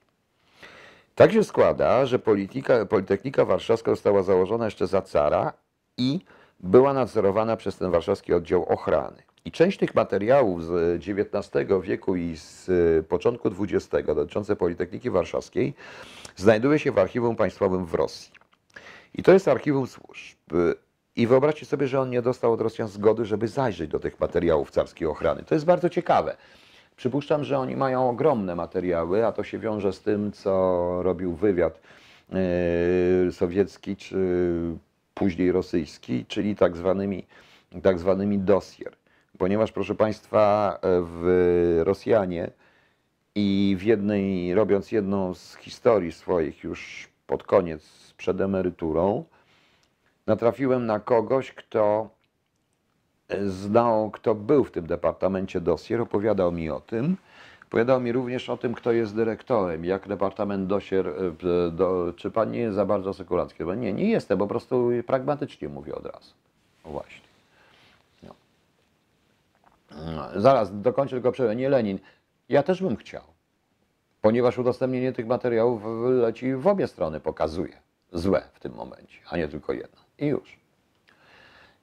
Tak 1.15 1.33
się 1.33 1.45
składa, 1.45 2.07
że 2.07 2.19
Politechnika 2.89 3.45
Warszawska 3.45 3.91
została 3.91 4.23
założona 4.23 4.65
jeszcze 4.65 4.87
za 4.87 5.03
cara 5.03 5.53
i 5.99 6.21
była 6.61 6.93
nadzorowana 6.93 7.57
przez 7.57 7.79
ten 7.79 7.91
warszawski 7.91 8.35
oddział 8.35 8.65
ochrany. 8.65 9.26
I 9.47 9.53
część 9.53 9.79
tych 9.79 9.95
materiałów 9.95 10.65
z 10.65 10.97
XIX 10.97 11.67
wieku 11.83 12.17
i 12.17 12.37
z 12.37 12.69
y, 12.69 13.05
początku 13.09 13.51
XX 13.61 14.07
dotyczące 14.07 14.57
Politechniki 14.57 15.11
Warszawskiej 15.11 15.75
znajduje 16.37 16.79
się 16.79 16.93
w 16.93 16.99
archiwum 16.99 17.37
państwowym 17.37 17.87
w 17.87 17.95
Rosji. 17.95 18.33
I 19.15 19.23
to 19.23 19.33
jest 19.33 19.49
archiwum 19.49 19.87
służb. 19.87 20.37
I 21.17 21.27
wyobraźcie 21.27 21.67
sobie, 21.67 21.89
że 21.89 22.01
on 22.01 22.11
nie 22.11 22.23
dostał 22.23 22.53
od 22.53 22.61
Rosjan 22.61 22.89
zgody, 22.89 23.25
żeby 23.25 23.49
zajrzeć 23.49 23.91
do 23.91 23.99
tych 23.99 24.21
materiałów 24.21 24.71
carskiej 24.71 25.09
ochrany. 25.09 25.43
To 25.43 25.55
jest 25.55 25.67
bardzo 25.67 25.89
ciekawe. 25.89 26.37
Przypuszczam, 26.97 27.45
że 27.45 27.59
oni 27.59 27.77
mają 27.77 28.11
ogromne 28.11 28.55
materiały, 28.55 29.27
a 29.27 29.33
to 29.33 29.45
się 29.45 29.59
wiąże 29.59 29.93
z 29.93 30.01
tym, 30.01 30.33
co 30.33 31.03
robił 31.03 31.35
wywiad 31.35 31.81
yy, 33.25 33.33
sowiecki 33.33 33.97
czy 33.97 34.17
później 35.15 35.53
rosyjski, 35.53 36.27
czyli 36.27 36.57
tak 36.57 36.77
zwanymi, 36.77 37.27
tak 37.83 37.99
zwanymi 37.99 38.39
dossier. 38.39 38.97
Ponieważ, 39.39 39.73
proszę 39.73 39.95
Państwa, 39.95 40.79
w 40.83 41.81
Rosjanie 41.85 42.51
i 43.35 43.77
w 43.79 43.83
jednej, 43.83 44.55
robiąc 44.55 44.93
jedną 44.93 45.35
z 45.35 45.57
historii 45.57 46.13
swoich 46.13 46.65
już 46.65 47.09
pod 47.27 47.43
koniec, 47.43 48.15
przed 48.17 48.41
emeryturą, 48.41 49.25
natrafiłem 50.27 50.87
na 50.87 51.01
kogoś, 51.01 51.53
kto 51.53 52.09
znał, 53.47 54.11
kto 54.11 54.35
był 54.35 54.65
w 54.65 54.71
tym 54.71 54.87
departamencie 54.87 55.61
dossier, 55.61 56.01
opowiadał 56.01 56.53
mi 56.53 56.71
o 56.71 56.81
tym. 56.81 57.17
Opowiadał 57.69 58.01
mi 58.01 58.13
również 58.13 58.51
o 58.51 58.57
tym, 58.57 58.75
kto 58.75 58.93
jest 58.93 59.17
dyrektorem, 59.17 59.85
jak 59.85 60.09
departament 60.09 60.67
dosier, 60.67 61.09
e, 61.09 61.71
do, 61.71 62.13
czy 62.17 62.31
pan 62.31 62.51
nie 62.51 62.59
jest 62.59 62.77
za 62.77 62.85
bardzo 62.85 63.15
sekulancki? 63.15 63.65
Bo 63.65 63.75
Nie, 63.75 63.93
nie 63.93 64.11
jestem, 64.11 64.39
po 64.39 64.47
prostu 64.47 64.91
pragmatycznie 65.07 65.69
mówię 65.69 65.95
od 65.95 66.07
razu. 66.07 66.35
Właśnie. 66.85 67.26
Zaraz, 70.37 70.81
dokończę 70.81 71.17
tylko 71.17 71.33
przerwę. 71.33 71.57
Nie 71.57 71.69
Lenin. 71.69 71.99
Ja 72.49 72.63
też 72.63 72.83
bym 72.83 72.97
chciał, 72.97 73.23
ponieważ 74.21 74.59
udostępnienie 74.59 75.13
tych 75.13 75.27
materiałów 75.27 75.83
leci 76.09 76.55
w 76.55 76.67
obie 76.67 76.87
strony, 76.87 77.21
pokazuje. 77.21 77.79
Złe 78.13 78.43
w 78.53 78.61
tym 78.61 78.75
momencie, 78.75 79.19
a 79.31 79.37
nie 79.37 79.49
tylko 79.49 79.73
jedno. 79.73 80.01
I 80.19 80.27
już. 80.27 80.59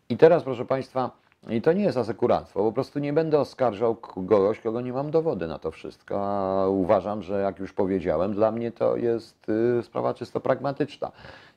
I 0.09 0.17
teraz, 0.17 0.43
proszę 0.43 0.65
Państwa, 0.65 1.11
i 1.49 1.61
to 1.61 1.73
nie 1.73 1.83
jest 1.83 1.97
asekuranstwo, 1.97 2.63
po 2.63 2.71
prostu 2.71 2.99
nie 2.99 3.13
będę 3.13 3.39
oskarżał 3.39 3.95
kogoś, 3.95 4.59
kogo 4.59 4.81
nie 4.81 4.93
mam 4.93 5.11
dowody 5.11 5.47
na 5.47 5.59
to 5.59 5.71
wszystko, 5.71 6.27
a 6.27 6.67
uważam, 6.67 7.23
że 7.23 7.41
jak 7.41 7.59
już 7.59 7.73
powiedziałem, 7.73 8.33
dla 8.33 8.51
mnie 8.51 8.71
to 8.71 8.97
jest 8.97 9.49
y, 9.79 9.83
sprawa 9.83 10.13
czysto 10.13 10.39
pragmatyczna 10.39 11.11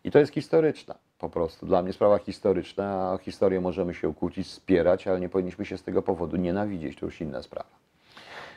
i 0.04 0.10
to 0.10 0.18
jest 0.18 0.32
historyczna 0.32 0.94
po 1.18 1.28
prostu. 1.28 1.66
Dla 1.66 1.82
mnie 1.82 1.92
sprawa 1.92 2.18
historyczna, 2.18 3.12
a 3.12 3.18
historię 3.18 3.60
możemy 3.60 3.94
się 3.94 4.14
kłócić, 4.14 4.50
spierać, 4.50 5.06
ale 5.06 5.20
nie 5.20 5.28
powinniśmy 5.28 5.64
się 5.64 5.78
z 5.78 5.82
tego 5.82 6.02
powodu 6.02 6.36
nienawidzieć, 6.36 6.98
to 6.98 7.06
już 7.06 7.20
inna 7.20 7.42
sprawa. 7.42 7.70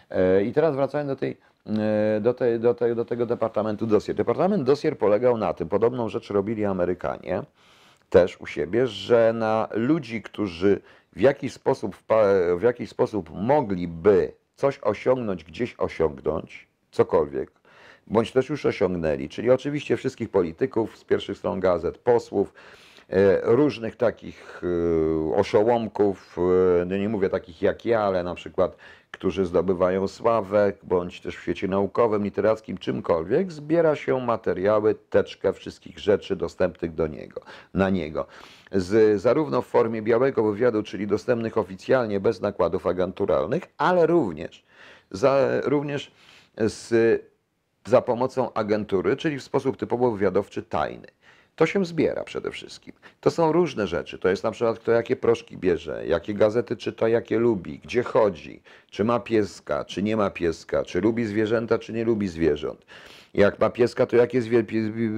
E, 0.10 0.44
I 0.44 0.54
teraz 0.54 0.76
wracając 0.76 1.10
do, 1.10 1.16
tej, 1.16 1.38
e, 1.68 2.22
do, 2.22 2.34
tej, 2.34 2.60
do, 2.60 2.74
tej, 2.74 2.96
do 2.96 3.06
tego 3.06 3.26
departamentu 3.26 3.88
dossier. 3.88 4.16
Departament 4.16 4.64
dossier 4.64 4.98
polegał 4.98 5.38
na 5.38 5.54
tym, 5.54 5.70
podobną 5.70 6.10
rzecz 6.10 6.30
robili 6.30 6.66
Amerykanie 6.66 7.44
też 8.10 8.42
u 8.42 8.46
siebie, 8.46 8.88
że 8.88 9.34
na 9.34 9.68
ludzi, 9.72 10.22
którzy 10.22 10.82
w 11.14 11.22
jakiś 11.22 11.54
sposób, 11.54 11.96
w 12.58 12.62
jakiś 12.62 12.90
sposób 12.90 13.30
mogliby 13.34 14.34
coś 14.56 14.80
osiągnąć, 14.82 15.44
gdzieś 15.44 15.76
osiągnąć, 15.78 16.68
cokolwiek, 16.92 17.52
bądź 18.08 18.32
też 18.32 18.50
już 18.50 18.66
osiągnęli, 18.66 19.30
czyli 19.30 19.52
oczywiście 19.52 19.98
wszystkich 19.98 20.30
polityków 20.30 20.98
z 20.98 21.04
pierwszych 21.04 21.38
stron 21.38 21.60
gazet, 21.60 21.98
posłów, 21.98 22.54
e, 23.10 23.42
różnych 23.44 23.96
takich 23.96 24.62
e, 24.64 25.36
oszołomków, 25.36 26.38
e, 26.82 26.86
no 26.86 26.98
nie 26.98 27.10
mówię 27.10 27.30
takich 27.30 27.62
jak 27.62 27.86
ja, 27.86 28.02
ale 28.02 28.24
na 28.24 28.36
przykład, 28.36 28.78
którzy 29.12 29.46
zdobywają 29.46 30.08
sławę, 30.08 30.74
bądź 30.84 31.22
też 31.22 31.38
w 31.38 31.42
świecie 31.42 31.68
naukowym, 31.68 32.24
literackim, 32.24 32.78
czymkolwiek, 32.78 33.52
zbiera 33.52 33.96
się 33.96 34.20
materiały, 34.26 34.96
teczkę 34.96 35.54
wszystkich 35.54 36.00
rzeczy 36.00 36.36
dostępnych 36.36 36.94
do 36.94 37.08
niego, 37.08 37.42
na 37.74 37.90
niego. 37.90 38.28
Z, 38.72 39.22
zarówno 39.22 39.62
w 39.62 39.68
formie 39.68 40.02
białego 40.02 40.44
wywiadu, 40.44 40.84
czyli 40.84 41.08
dostępnych 41.08 41.58
oficjalnie 41.58 42.20
bez 42.20 42.42
nakładów 42.42 42.88
agenturalnych, 42.88 43.64
ale 43.78 44.08
również 44.08 44.66
za, 45.12 45.48
również 45.64 46.12
z, 46.58 46.94
za 47.86 48.02
pomocą 48.02 48.54
agentury, 48.54 49.18
czyli 49.18 49.40
w 49.40 49.44
sposób 49.44 49.78
typowo 49.78 50.12
wywiadowczy 50.12 50.64
tajny. 50.64 51.08
To 51.60 51.66
się 51.66 51.86
zbiera 51.86 52.24
przede 52.24 52.52
wszystkim. 52.52 52.94
To 53.22 53.32
są 53.32 53.52
różne 53.52 53.88
rzeczy. 53.88 54.20
To 54.20 54.30
jest 54.30 54.44
na 54.44 54.52
przykład 54.52 54.80
kto 54.80 54.92
jakie 54.92 55.16
proszki 55.16 55.58
bierze, 55.58 56.08
jakie 56.08 56.34
gazety 56.34 56.78
czyta, 56.78 57.10
jakie 57.10 57.40
lubi, 57.40 57.80
gdzie 57.84 58.04
chodzi, 58.04 58.62
czy 58.90 59.04
ma 59.04 59.20
pieska, 59.20 59.86
czy 59.86 60.04
nie 60.04 60.18
ma 60.18 60.30
pieska, 60.30 60.86
czy 60.86 61.02
lubi 61.02 61.26
zwierzęta, 61.26 61.80
czy 61.80 61.94
nie 61.94 62.06
lubi 62.06 62.28
zwierząt. 62.28 62.86
Jak 63.34 63.60
ma 63.60 63.70
pieska, 63.70 64.06
to 64.06 64.16
jakie 64.16 64.42
zwie, 64.42 64.64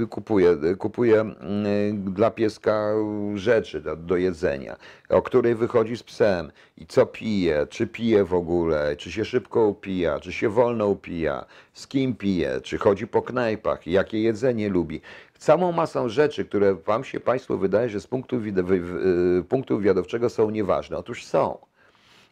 kupuje? 0.10 0.58
Kupuje 0.78 1.20
mm, 1.22 2.14
dla 2.14 2.32
pieska 2.32 2.94
rzeczy 3.36 3.82
do, 3.82 3.96
do 3.96 4.18
jedzenia, 4.18 4.76
o 5.10 5.22
której 5.22 5.56
wychodzi 5.56 5.98
z 5.98 6.04
psem 6.04 6.52
i 6.78 6.86
co 6.86 7.06
pije, 7.06 7.68
czy 7.70 7.88
pije 7.88 8.24
w 8.24 8.34
ogóle, 8.34 8.96
czy 8.96 9.12
się 9.12 9.26
szybko 9.26 9.68
upija, 9.68 10.20
czy 10.20 10.34
się 10.34 10.50
wolno 10.50 10.88
upija, 10.88 11.46
z 11.74 11.88
kim 11.88 12.16
pije, 12.16 12.62
czy 12.62 12.78
chodzi 12.78 13.08
po 13.08 13.22
knajpach, 13.22 13.88
jakie 13.88 14.22
jedzenie 14.22 14.70
lubi. 14.70 15.02
Całą 15.42 15.72
masą 15.72 16.10
rzeczy, 16.10 16.46
które 16.46 16.76
Wam 16.76 17.04
się 17.04 17.20
Państwu 17.20 17.58
wydaje, 17.58 17.90
że 17.90 18.02
z 18.02 18.08
punktu, 18.08 18.36
y, 18.36 19.44
punktu 19.50 19.78
wywiadowczego 19.78 20.30
są 20.30 20.50
nieważne. 20.50 20.98
Otóż 20.98 21.26
są. 21.26 21.58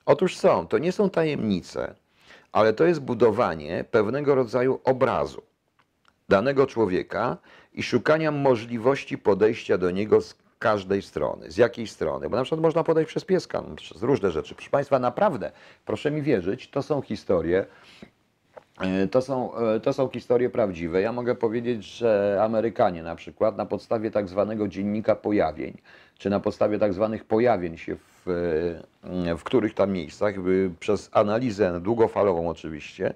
Otóż 0.06 0.38
są. 0.38 0.68
To 0.68 0.78
nie 0.78 0.92
są 0.92 1.10
tajemnice, 1.10 1.96
ale 2.52 2.74
to 2.74 2.86
jest 2.86 3.02
budowanie 3.02 3.86
pewnego 3.92 4.36
rodzaju 4.36 4.80
obrazu 4.84 5.42
danego 6.30 6.68
człowieka 6.68 7.38
i 7.74 7.84
szukania 7.84 8.32
możliwości 8.32 9.18
podejścia 9.18 9.78
do 9.78 9.92
niego 9.92 10.22
z 10.22 10.36
każdej 10.60 11.02
strony. 11.02 11.52
Z 11.52 11.58
jakiej 11.58 11.88
strony? 11.88 12.30
Bo 12.30 12.38
na 12.38 12.44
przykład 12.44 12.62
można 12.62 12.84
podejść 12.84 13.10
przez 13.10 13.26
pieska, 13.26 13.64
przez 13.76 14.02
różne 14.02 14.32
rzeczy. 14.32 14.56
Proszę 14.56 14.70
Państwa, 14.70 15.00
naprawdę, 15.00 15.52
proszę 15.86 16.12
mi 16.12 16.22
wierzyć, 16.22 16.70
to 16.70 16.84
są 16.84 17.02
historie, 17.02 17.66
To 19.12 19.22
są, 19.22 19.56
e, 19.56 19.80
to 19.80 19.94
są 19.94 20.10
historie 20.10 20.50
prawdziwe. 20.50 21.02
Ja 21.02 21.12
mogę 21.12 21.36
powiedzieć, 21.36 21.84
że 21.86 22.40
Amerykanie 22.44 23.04
na 23.04 23.16
przykład 23.16 23.58
na 23.58 23.66
podstawie 23.66 24.12
tak 24.12 24.28
zwanego 24.28 24.68
dziennika 24.68 25.16
pojawień, 25.16 25.78
czy 26.18 26.30
na 26.30 26.40
podstawie 26.40 26.80
tak 26.80 26.94
zwanych 26.94 27.26
pojawień 27.26 27.78
się 27.78 27.96
w, 27.96 28.30
e, 29.04 29.38
w 29.38 29.44
których 29.44 29.74
tam 29.74 29.92
miejscach, 29.92 30.36
przez 30.80 31.10
analizę 31.12 31.82
długofalową 31.82 32.50
oczywiście, 32.50 33.14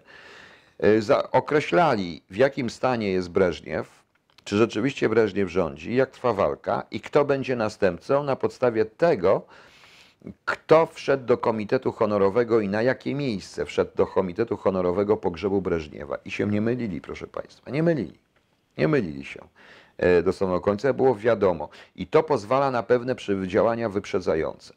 e, 1.09 1.32
określali 1.32 2.24
w 2.30 2.36
jakim 2.36 2.70
stanie 2.70 3.11
jest 3.11 3.30
Breżniew, 3.30 4.03
czy 4.43 4.57
rzeczywiście 4.57 5.09
Breżniew 5.09 5.49
rządzi, 5.49 5.95
jak 5.95 6.11
trwa 6.11 6.34
walka 6.34 6.84
i 6.91 6.99
kto 6.99 7.26
będzie 7.26 7.55
następcą 7.55 8.24
na 8.24 8.36
podstawie 8.36 8.86
tego, 8.86 9.45
kto 10.45 10.86
wszedł 10.86 11.26
do 11.26 11.38
Komitetu 11.38 11.91
Honorowego 11.91 12.59
i 12.59 12.69
na 12.69 12.82
jakie 12.82 13.15
miejsce 13.15 13.65
wszedł 13.65 13.91
do 13.95 14.07
Komitetu 14.07 14.57
Honorowego 14.57 15.17
pogrzebu 15.17 15.61
Breżniewa. 15.61 16.17
I 16.26 16.32
się 16.32 16.47
nie 16.47 16.61
mylili, 16.61 17.01
proszę 17.01 17.28
Państwa, 17.28 17.71
nie 17.71 17.84
mylili. 17.84 18.19
Nie 18.78 18.88
mylili 18.88 19.26
się 19.26 19.39
e, 19.97 20.24
do 20.24 20.34
samego 20.34 20.61
końca, 20.61 20.93
było 20.93 21.15
wiadomo. 21.15 21.69
I 21.95 22.07
to 22.07 22.24
pozwala 22.24 22.71
na 22.71 22.84
pewne 22.84 23.15
działania 23.47 23.89
wyprzedzające. 23.89 24.74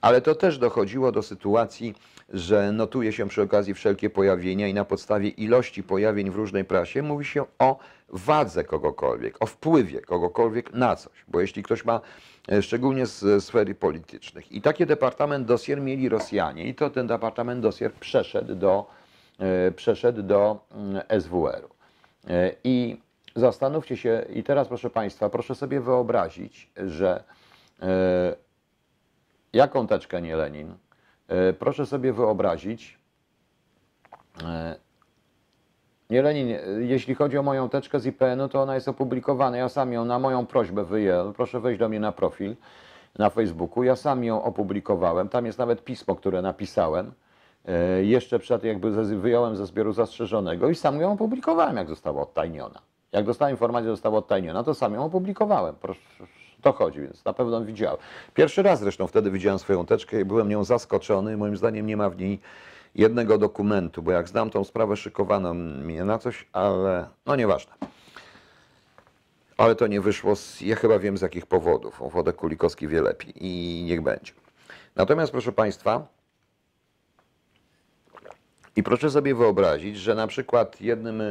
Ale 0.00 0.20
to 0.20 0.34
też 0.34 0.58
dochodziło 0.58 1.12
do 1.12 1.22
sytuacji, 1.22 1.94
że 2.28 2.72
notuje 2.72 3.12
się 3.12 3.28
przy 3.28 3.42
okazji 3.42 3.74
wszelkie 3.74 4.10
pojawienia 4.10 4.68
i 4.68 4.74
na 4.74 4.84
podstawie 4.84 5.28
ilości 5.28 5.82
pojawień 5.82 6.30
w 6.30 6.36
różnej 6.36 6.64
prasie 6.64 7.02
mówi 7.02 7.24
się 7.24 7.44
o 7.58 7.78
wadze 8.08 8.64
kogokolwiek, 8.64 9.36
o 9.40 9.46
wpływie 9.46 10.00
kogokolwiek 10.00 10.74
na 10.74 10.96
coś. 10.96 11.12
Bo 11.28 11.40
jeśli 11.40 11.62
ktoś 11.62 11.84
ma, 11.84 12.00
szczególnie 12.60 13.06
z 13.06 13.44
sfery 13.44 13.74
politycznych, 13.74 14.52
i 14.52 14.62
taki 14.62 14.86
departament 14.86 15.46
dosier 15.46 15.80
mieli 15.80 16.08
Rosjanie, 16.08 16.64
i 16.64 16.74
to 16.74 16.90
ten 16.90 17.06
departament 17.06 17.60
dosier 17.60 17.92
przeszedł 17.92 18.54
do, 18.54 18.86
e, 19.38 19.70
przeszedł 19.70 20.22
do 20.22 20.66
mm, 20.70 21.02
SWR-u. 21.20 21.68
E, 22.30 22.52
I 22.64 23.00
zastanówcie 23.36 23.96
się, 23.96 24.26
i 24.34 24.42
teraz 24.42 24.68
proszę 24.68 24.90
Państwa, 24.90 25.30
proszę 25.30 25.54
sobie 25.54 25.80
wyobrazić, 25.80 26.70
że 26.76 27.24
e, 27.82 28.36
jaką 29.52 29.86
teczkę 29.86 30.22
nie 30.22 30.36
Lenin, 30.36 30.74
e, 31.28 31.52
proszę 31.52 31.86
sobie 31.86 32.12
wyobrazić, 32.12 32.98
nie 36.10 36.22
Lenin, 36.22 36.48
e, 36.50 36.60
jeśli 36.80 37.14
chodzi 37.14 37.38
o 37.38 37.42
moją 37.42 37.68
teczkę 37.68 38.00
z 38.00 38.06
IPN-u, 38.06 38.48
to 38.48 38.62
ona 38.62 38.74
jest 38.74 38.88
opublikowana. 38.88 39.56
Ja 39.56 39.68
sam 39.68 39.92
ją 39.92 40.04
na 40.04 40.18
moją 40.18 40.46
prośbę 40.46 40.84
wyjęłem. 40.84 41.32
Proszę 41.32 41.60
wejść 41.60 41.80
do 41.80 41.88
mnie 41.88 42.00
na 42.00 42.12
profil 42.12 42.56
na 43.18 43.30
Facebooku. 43.30 43.82
Ja 43.82 43.96
sam 43.96 44.24
ją 44.24 44.42
opublikowałem. 44.42 45.28
Tam 45.28 45.46
jest 45.46 45.58
nawet 45.58 45.84
pismo, 45.84 46.14
które 46.14 46.42
napisałem. 46.42 47.12
E, 47.68 48.04
Jeszcze 48.04 48.38
przed, 48.38 48.64
jakby 48.64 48.90
wyjąłem 49.04 49.56
ze 49.56 49.66
zbioru 49.66 49.92
zastrzeżonego 49.92 50.68
i 50.68 50.74
sam 50.74 51.00
ją 51.00 51.12
opublikowałem, 51.12 51.76
jak 51.76 51.88
została 51.88 52.22
odtajniona. 52.22 52.80
Jak 53.12 53.24
dostałem 53.24 53.54
informację, 53.54 53.84
że 53.84 53.90
została 53.92 54.18
odtajniona, 54.18 54.64
to 54.64 54.74
sam 54.74 54.94
ją 54.94 55.04
opublikowałem. 55.04 55.74
Proszę, 55.80 56.00
to 56.62 56.72
chodzi, 56.72 57.00
więc 57.00 57.24
na 57.24 57.32
pewno 57.32 57.64
widziałem. 57.64 57.98
Pierwszy 58.34 58.62
raz 58.62 58.80
zresztą 58.80 59.06
wtedy 59.06 59.30
widziałem 59.30 59.58
swoją 59.58 59.86
teczkę 59.86 60.20
i 60.20 60.24
byłem 60.24 60.48
nią 60.48 60.64
zaskoczony. 60.64 61.36
Moim 61.36 61.56
zdaniem 61.56 61.86
nie 61.86 61.96
ma 61.96 62.10
w 62.10 62.16
niej 62.16 62.40
jednego 62.94 63.38
dokumentu, 63.38 64.02
bo 64.02 64.12
jak 64.12 64.28
znam 64.28 64.50
tą 64.50 64.64
sprawę, 64.64 64.96
szykowano 64.96 65.54
mnie 65.54 66.04
na 66.04 66.18
coś, 66.18 66.46
ale 66.52 67.08
no 67.26 67.36
nieważne. 67.36 67.72
Ale 69.56 69.74
to 69.74 69.86
nie 69.86 70.00
wyszło, 70.00 70.36
z, 70.36 70.60
ja 70.60 70.76
chyba 70.76 70.98
wiem 70.98 71.18
z 71.18 71.22
jakich 71.22 71.46
powodów. 71.46 72.02
O 72.02 72.10
Wodek 72.10 72.36
Kulikowski 72.36 72.88
wie 72.88 73.02
lepiej 73.02 73.46
i 73.46 73.82
niech 73.84 74.02
będzie. 74.02 74.32
Natomiast 74.96 75.32
proszę 75.32 75.52
Państwa, 75.52 76.06
i 78.76 78.82
proszę 78.82 79.10
sobie 79.10 79.34
wyobrazić, 79.34 79.96
że 79.98 80.14
na 80.14 80.26
przykład 80.26 80.80
jednym 80.80 81.22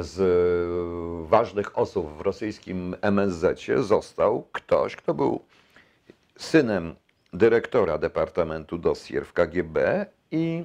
z 0.00 1.28
ważnych 1.28 1.78
osób 1.78 2.16
w 2.16 2.20
rosyjskim 2.20 2.96
MSZ 3.02 3.66
został 3.78 4.48
ktoś, 4.52 4.96
kto 4.96 5.14
był 5.14 5.44
synem 6.38 6.94
dyrektora 7.32 7.98
Departamentu 7.98 8.78
Dossier 8.78 9.24
w 9.24 9.32
KGB 9.32 10.06
i 10.30 10.64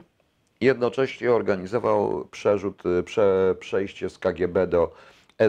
jednocześnie 0.61 1.31
organizował 1.31 2.27
przerzut, 2.31 2.83
e, 2.85 3.03
prze, 3.03 3.55
przejście 3.59 4.09
z 4.09 4.17
KGB 4.17 4.67
do 4.67 4.93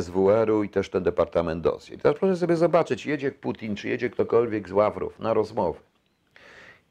SWR-u 0.00 0.62
i 0.62 0.68
też 0.68 0.90
ten 0.90 1.02
Departament 1.02 1.62
Dossier. 1.62 1.98
I 1.98 2.02
teraz 2.02 2.18
proszę 2.18 2.36
sobie 2.36 2.56
zobaczyć, 2.56 3.06
jedzie 3.06 3.32
Putin, 3.32 3.76
czy 3.76 3.88
jedzie 3.88 4.10
ktokolwiek 4.10 4.68
z 4.68 4.72
Ławrów 4.72 5.18
na 5.18 5.34
rozmowy 5.34 5.80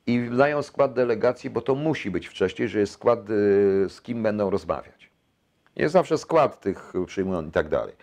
i 0.08 0.30
dają 0.30 0.64
skład 0.64 0.94
delegacji, 0.94 1.50
bo 1.50 1.62
to 1.62 1.76
musi 1.76 2.12
być 2.12 2.28
wcześniej, 2.28 2.68
że 2.70 2.80
jest 2.80 2.94
skład, 2.94 3.30
y, 3.30 3.86
z 3.90 4.02
kim 4.02 4.24
będą 4.24 4.50
rozmawiać. 4.50 5.10
Jest 5.76 5.94
zawsze 5.94 6.18
skład 6.18 6.62
tych 6.62 6.94
przyjmują 7.06 7.48
i 7.48 7.52
tak 7.52 7.70
dalej. 7.70 7.96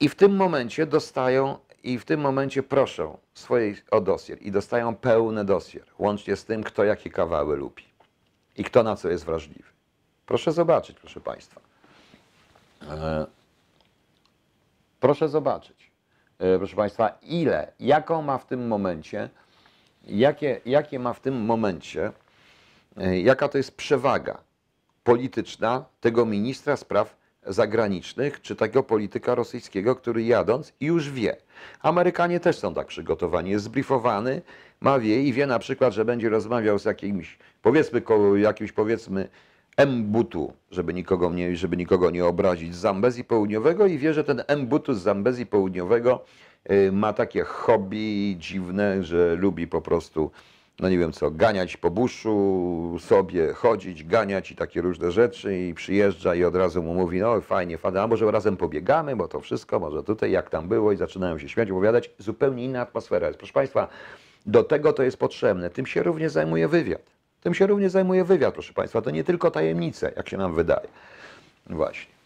I 0.00 0.08
w 0.08 0.14
tym 0.14 0.36
momencie 0.36 0.86
dostają, 0.86 1.58
i 1.82 1.98
w 1.98 2.04
tym 2.04 2.20
momencie 2.20 2.62
proszą 2.62 3.18
swojej 3.34 3.76
o 3.90 4.00
dosier 4.00 4.38
i 4.42 4.50
dostają 4.50 4.96
pełny 4.96 5.44
dosier, 5.44 5.84
łącznie 5.98 6.36
z 6.36 6.44
tym, 6.44 6.62
kto 6.62 6.84
jakie 6.84 7.10
kawały 7.10 7.56
lubi 7.56 7.91
i 8.56 8.64
kto 8.64 8.82
na 8.82 8.96
co 8.96 9.08
jest 9.10 9.24
wrażliwy. 9.24 9.68
Proszę 10.26 10.52
zobaczyć, 10.52 10.96
proszę 11.00 11.20
Państwa. 11.20 11.60
E, 12.90 13.26
Proszę 15.00 15.28
zobaczyć, 15.28 15.90
e, 16.38 16.58
proszę 16.58 16.76
Państwa, 16.76 17.18
ile, 17.22 17.72
jaką 17.80 18.22
ma 18.22 18.38
w 18.38 18.46
tym 18.46 18.66
momencie, 18.66 19.30
jakie, 20.04 20.60
jakie 20.66 20.98
ma 20.98 21.12
w 21.12 21.20
tym 21.20 21.44
momencie, 21.44 22.12
e, 22.96 23.20
jaka 23.20 23.48
to 23.48 23.58
jest 23.58 23.76
przewaga 23.76 24.40
polityczna 25.04 25.84
tego 26.00 26.26
ministra 26.26 26.76
spraw 26.76 27.16
zagranicznych, 27.46 28.40
czy 28.40 28.56
tego 28.56 28.82
polityka 28.82 29.34
rosyjskiego, 29.34 29.96
który 29.96 30.22
jadąc 30.22 30.72
już 30.80 31.10
wie. 31.10 31.36
Amerykanie 31.80 32.40
też 32.40 32.58
są 32.58 32.74
tak 32.74 32.86
przygotowani. 32.86 33.50
Jest 33.50 33.64
zbriefowany, 33.64 34.42
ma 34.80 34.98
wie 34.98 35.22
i 35.22 35.32
wie 35.32 35.46
na 35.46 35.58
przykład, 35.58 35.94
że 35.94 36.04
będzie 36.04 36.28
rozmawiał 36.28 36.78
z 36.78 36.84
jakimś, 36.84 37.38
powiedzmy, 37.62 38.02
jakimś 38.36 38.72
powiedzmy 38.72 39.28
Mbutu, 39.86 40.52
żeby 40.70 40.94
nikogo, 40.94 41.30
nie, 41.30 41.56
żeby 41.56 41.76
nikogo 41.76 42.10
nie 42.10 42.24
obrazić, 42.24 42.74
z 42.74 42.78
Zambezji 42.78 43.24
Południowego 43.24 43.86
i 43.86 43.98
wie, 43.98 44.14
że 44.14 44.24
ten 44.24 44.42
Mbutu 44.56 44.94
z 44.94 45.02
Zambezji 45.02 45.46
Południowego 45.46 46.24
y, 46.70 46.92
ma 46.92 47.12
takie 47.12 47.44
hobby 47.44 48.36
dziwne, 48.38 49.02
że 49.02 49.34
lubi 49.34 49.66
po 49.66 49.80
prostu 49.80 50.30
no 50.82 50.88
nie 50.88 50.98
wiem 50.98 51.12
co, 51.12 51.30
ganiać 51.30 51.76
po 51.76 51.90
buszu, 51.90 52.96
sobie 53.00 53.52
chodzić, 53.52 54.04
ganiać 54.04 54.50
i 54.50 54.56
takie 54.56 54.80
różne 54.80 55.12
rzeczy 55.12 55.58
i 55.58 55.74
przyjeżdża 55.74 56.34
i 56.34 56.44
od 56.44 56.54
razu 56.54 56.82
mu 56.82 56.94
mówi, 56.94 57.20
no 57.20 57.40
fajnie, 57.40 57.78
fajnie, 57.78 58.00
a 58.00 58.06
może 58.06 58.30
razem 58.30 58.56
pobiegamy, 58.56 59.16
bo 59.16 59.28
to 59.28 59.40
wszystko, 59.40 59.80
może 59.80 60.02
tutaj, 60.02 60.30
jak 60.30 60.50
tam 60.50 60.68
było 60.68 60.92
i 60.92 60.96
zaczynają 60.96 61.38
się 61.38 61.48
śmiać, 61.48 61.70
opowiadać, 61.70 62.10
zupełnie 62.18 62.64
inna 62.64 62.80
atmosfera 62.80 63.26
jest. 63.26 63.38
Proszę 63.38 63.52
Państwa, 63.52 63.88
do 64.46 64.64
tego 64.64 64.92
to 64.92 65.02
jest 65.02 65.16
potrzebne. 65.16 65.70
Tym 65.70 65.86
się 65.86 66.02
również 66.02 66.32
zajmuje 66.32 66.68
wywiad. 66.68 67.02
Tym 67.42 67.54
się 67.54 67.66
również 67.66 67.92
zajmuje 67.92 68.24
wywiad, 68.24 68.54
proszę 68.54 68.72
Państwa. 68.72 69.02
To 69.02 69.10
nie 69.10 69.24
tylko 69.24 69.50
tajemnice, 69.50 70.12
jak 70.16 70.28
się 70.28 70.36
nam 70.36 70.54
wydaje. 70.54 70.88
Właśnie. 71.66 72.21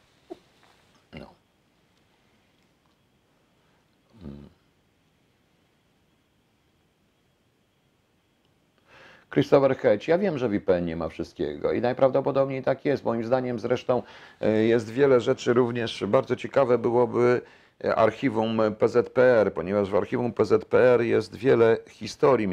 Christopher 9.37 9.77
Hedge, 9.77 10.09
ja 10.09 10.19
wiem, 10.19 10.39
że 10.39 10.49
VPN 10.49 10.85
nie 10.85 10.97
ma 10.97 11.09
wszystkiego 11.09 11.73
i 11.73 11.81
najprawdopodobniej 11.81 12.63
tak 12.63 12.85
jest. 12.85 13.05
Moim 13.05 13.25
zdaniem 13.25 13.59
zresztą 13.59 14.03
E, 14.41 14.65
Jest 14.65 14.91
wiele 14.91 15.21
rzeczy 15.21 15.53
również 15.53 16.05
bardzo 16.09 16.37
ciekawe 16.37 16.79
byłoby 16.79 17.41
e, 17.85 17.95
archiwum 17.97 18.61
PZPR, 18.79 19.53
ponieważ 19.55 19.91
w 19.91 19.95
archiwum 19.95 20.33
PZPR 20.33 21.03
jest 21.03 21.37
wiele 21.37 21.77
historii, 21.89 22.49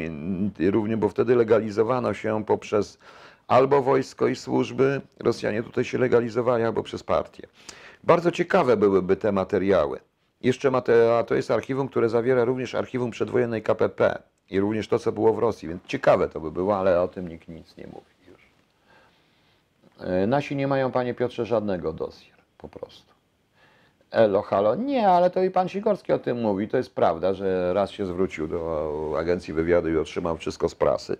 również, 0.70 0.98
bo 0.98 1.08
wtedy 1.08 1.36
legalizowano 1.36 2.14
się 2.14 2.44
poprzez 2.44 2.98
albo 3.48 3.82
wojsko 3.82 4.26
i 4.26 4.36
służby, 4.36 5.00
Rosjanie 5.20 5.62
tutaj 5.62 5.84
się 5.84 5.98
legalizowali, 5.98 6.64
albo 6.64 6.82
przez 6.82 7.02
partię. 7.02 7.46
Bardzo 8.02 8.30
ciekawe 8.30 8.76
byłyby 8.76 9.16
te 9.16 9.32
materiały. 9.32 10.00
Jeszcze 10.40 10.70
mate, 10.70 11.18
a 11.18 11.24
to 11.24 11.34
jest 11.34 11.50
archiwum, 11.50 11.88
które 11.88 12.08
zawiera 12.08 12.44
również 12.44 12.74
archiwum 12.74 13.10
przedwojennej 13.10 13.62
KPP 13.62 14.22
i 14.50 14.60
również 14.60 14.88
to, 14.88 14.98
co 14.98 15.12
było 15.12 15.32
w 15.32 15.38
Rosji, 15.38 15.68
więc 15.68 15.82
ciekawe 15.86 16.28
to 16.28 16.40
by 16.40 16.50
było, 16.50 16.76
ale 16.76 17.02
o 17.02 17.08
tym 17.08 17.28
nikt 17.28 17.48
nic 17.48 17.76
nie 17.76 17.86
mówi 17.86 18.30
już. 18.30 18.40
E, 20.00 20.26
Nasi 20.26 20.56
nie 20.56 20.66
mają, 20.66 20.92
panie 20.92 21.14
Piotrze, 21.14 21.46
żadnego 21.46 21.92
dossier, 21.92 22.36
po 22.58 22.68
prostu. 22.68 23.14
Elo, 24.10 24.42
halo. 24.42 24.74
Nie, 24.74 25.08
ale 25.08 25.30
to 25.30 25.42
i 25.42 25.50
pan 25.50 25.68
Sikorski 25.68 26.12
o 26.12 26.18
tym 26.18 26.40
mówi. 26.40 26.68
To 26.68 26.76
jest 26.76 26.94
prawda, 26.94 27.34
że 27.34 27.74
raz 27.74 27.90
się 27.90 28.06
zwrócił 28.06 28.48
do 28.48 29.14
agencji 29.18 29.54
wywiadu 29.54 29.88
i 29.88 29.96
otrzymał 29.96 30.36
wszystko 30.36 30.68
z 30.68 30.74
prasy. 30.74 31.16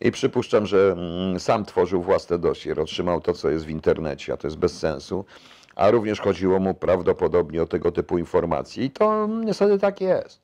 I 0.00 0.10
przypuszczam, 0.10 0.66
że 0.66 0.92
mm, 0.92 1.40
sam 1.40 1.64
tworzył 1.64 2.02
własne 2.02 2.38
dossier, 2.38 2.80
otrzymał 2.80 3.20
to, 3.20 3.32
co 3.32 3.50
jest 3.50 3.64
w 3.66 3.70
internecie, 3.70 4.32
a 4.32 4.36
to 4.36 4.46
jest 4.46 4.56
bez 4.58 4.78
sensu. 4.78 5.24
A 5.76 5.90
również 5.90 6.20
chodziło 6.20 6.58
mu 6.60 6.74
prawdopodobnie 6.74 7.62
o 7.62 7.66
tego 7.66 7.92
typu 7.92 8.18
informacje. 8.18 8.84
I 8.84 8.90
to 8.90 9.26
niestety 9.26 9.78
tak 9.78 10.00
jest. 10.00 10.39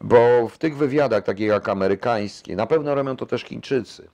Bo 0.00 0.48
w 0.48 0.58
tych 0.58 0.76
wywiadach, 0.76 1.24
takich 1.24 1.46
jak 1.46 1.68
amerykańskie, 1.68 2.56
na 2.56 2.66
pewno 2.66 2.94
robią 2.94 3.16
to 3.16 3.26
też 3.26 3.42
Chińczycy, 3.42 4.08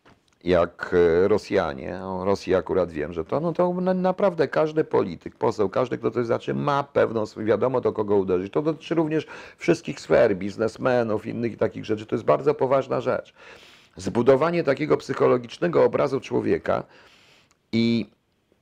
jak 0.45 0.95
e, 1.25 1.29
Rosjanie. 1.29 2.01
O 2.05 2.25
Rosji 2.25 2.55
akurat 2.55 2.91
wiem, 2.93 3.13
że 3.13 3.25
to, 3.25 3.41
no 3.41 3.53
to 3.53 3.75
na- 3.75 3.95
naprawdę 3.95 4.49
każdy 4.49 4.85
polityk, 4.85 5.37
poseł, 5.37 5.69
każdy, 5.69 5.99
kto 5.99 6.11
coś 6.11 6.27
znaczy, 6.27 6.55
ma 6.55 6.83
pewną, 6.85 7.25
wiadomo 7.37 7.81
do 7.81 7.93
kogo 7.93 8.17
uderzyć. 8.17 8.53
To 8.53 8.63
dotyczy 8.63 8.95
również 8.95 9.27
wszystkich 9.57 10.01
sfer, 10.01 10.37
biznesmenów, 10.37 11.27
innych 11.27 11.57
takich 11.57 11.85
rzeczy. 11.85 12.07
To 12.07 12.15
jest 12.15 12.25
bardzo 12.25 12.55
poważna 12.55 13.01
rzecz. 13.01 13.35
Zbudowanie 13.97 14.65
takiego 14.65 14.97
psychologicznego 14.97 15.85
obrazu 15.85 16.21
człowieka 16.21 16.83
i 17.73 18.07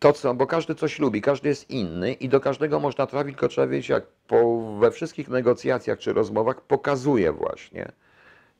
to, 0.06 0.12
co, 0.12 0.34
bo 0.34 0.46
każdy 0.46 0.74
coś 0.74 0.98
lubi, 0.98 1.20
każdy 1.20 1.48
jest 1.48 1.70
inny 1.70 2.12
i 2.12 2.28
do 2.28 2.40
każdego 2.40 2.80
można 2.80 3.06
trafić, 3.06 3.34
tylko 3.34 3.48
trzeba 3.48 3.66
wiedzieć, 3.66 3.88
jak 3.88 4.06
po, 4.06 4.60
we 4.80 4.90
wszystkich 4.90 5.28
negocjacjach 5.28 5.98
czy 5.98 6.12
rozmowach 6.12 6.60
pokazuje 6.60 7.32
właśnie 7.32 7.92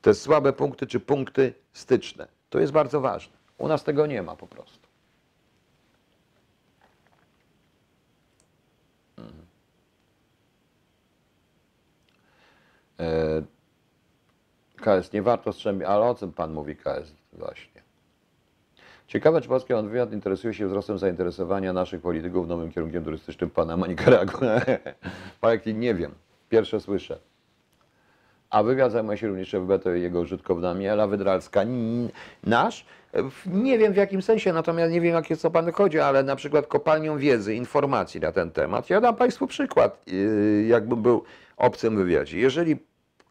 te 0.03 0.15
słabe 0.15 0.53
punkty 0.53 0.87
czy 0.87 1.01
punkty 1.01 1.55
styczne. 1.73 2.29
To 2.51 2.61
jest 2.61 2.73
bardzo 2.73 3.01
ważne. 3.01 3.37
U 3.59 3.69
nas 3.69 3.85
tego 3.85 4.07
nie 4.07 4.23
ma 4.23 4.37
po 4.37 4.47
prostu. 4.47 4.89
Mhm. 9.17 9.47
E, 13.01 13.43
KS 15.03 15.13
nie 15.13 15.23
warto 15.23 15.53
strzępić, 15.53 15.89
ale 15.89 16.07
o 16.07 16.15
czym 16.15 16.33
pan 16.33 16.53
mówi 16.53 16.77
KS 16.77 17.13
właśnie? 17.33 17.76
Ciekawe, 19.07 19.41
czy 19.41 19.49
polski 19.49 19.75
wywiad 19.75 20.13
interesuje 20.13 20.55
się 20.55 20.67
wzrostem 20.67 20.99
zainteresowania 20.99 21.73
naszych 21.73 22.01
polityków 22.01 22.49
nowym 22.49 22.73
kierunkiem 22.73 23.05
turystycznym 23.05 23.51
Panama 23.51 23.87
Nicaragua. 23.87 24.61
Panie, 25.41 25.61
nie 25.75 25.95
wiem. 25.95 26.15
Pierwsze 26.49 26.81
słyszę. 26.81 27.19
A 28.51 28.63
wywiad 28.63 28.93
zajmuje 28.93 29.19
się 29.19 29.29
również 29.29 29.57
Beto 29.61 29.95
i 29.95 30.03
jego 30.03 30.21
użytkownikami. 30.21 30.87
Ela 30.87 31.07
Wydralska, 31.07 31.61
nasz? 32.45 32.87
Nie 33.47 33.79
wiem 33.79 33.93
w 33.93 33.97
jakim 33.97 34.23
sensie, 34.23 34.53
natomiast 34.53 34.93
nie 34.93 35.01
wiem, 35.01 35.15
jakie 35.15 35.37
co 35.37 35.51
Pan 35.51 35.73
chodzi, 35.73 36.01
ale 36.01 36.23
na 36.23 36.37
przykład 36.37 36.67
kopalnią 36.67 37.19
wiedzy, 37.19 37.55
informacji 37.55 38.21
na 38.21 38.33
ten 38.33 38.51
temat. 38.51 38.91
Ja 38.91 39.01
dam 39.01 39.17
Państwu 39.17 39.47
przykład, 39.47 40.03
yy, 40.07 40.65
jakbym 40.69 41.03
był 41.03 41.25
obcym 41.57 41.97
wywiadzie. 41.97 42.39
Jeżeli 42.39 42.77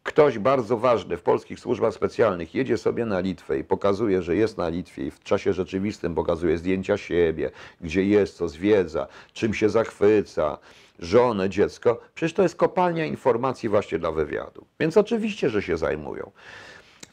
ktoś 0.05 0.39
bardzo 0.39 0.77
ważny 0.77 1.17
w 1.17 1.21
polskich 1.21 1.59
służbach 1.59 1.93
specjalnych 1.93 2.55
jedzie 2.55 2.77
sobie 2.77 3.05
na 3.05 3.19
Litwę 3.19 3.59
i 3.59 3.63
pokazuje, 3.63 4.21
że 4.21 4.35
jest 4.35 4.57
na 4.57 4.69
Litwie 4.69 5.05
i 5.05 5.11
w 5.11 5.23
czasie 5.23 5.53
rzeczywistym 5.53 6.15
pokazuje 6.15 6.57
zdjęcia 6.57 6.97
siebie, 6.97 7.51
gdzie 7.81 8.03
jest, 8.03 8.37
co 8.37 8.49
zwiedza, 8.49 9.07
czym 9.33 9.53
się 9.53 9.69
zachwyca, 9.69 10.57
żonę, 10.99 11.49
dziecko, 11.49 11.99
przecież 12.15 12.33
to 12.33 12.43
jest 12.43 12.55
kopalnia 12.55 13.05
informacji 13.05 13.69
właśnie 13.69 13.99
dla 13.99 14.11
wywiadu. 14.11 14.65
Więc 14.79 14.97
oczywiście, 14.97 15.49
że 15.49 15.61
się 15.61 15.77
zajmują. 15.77 16.31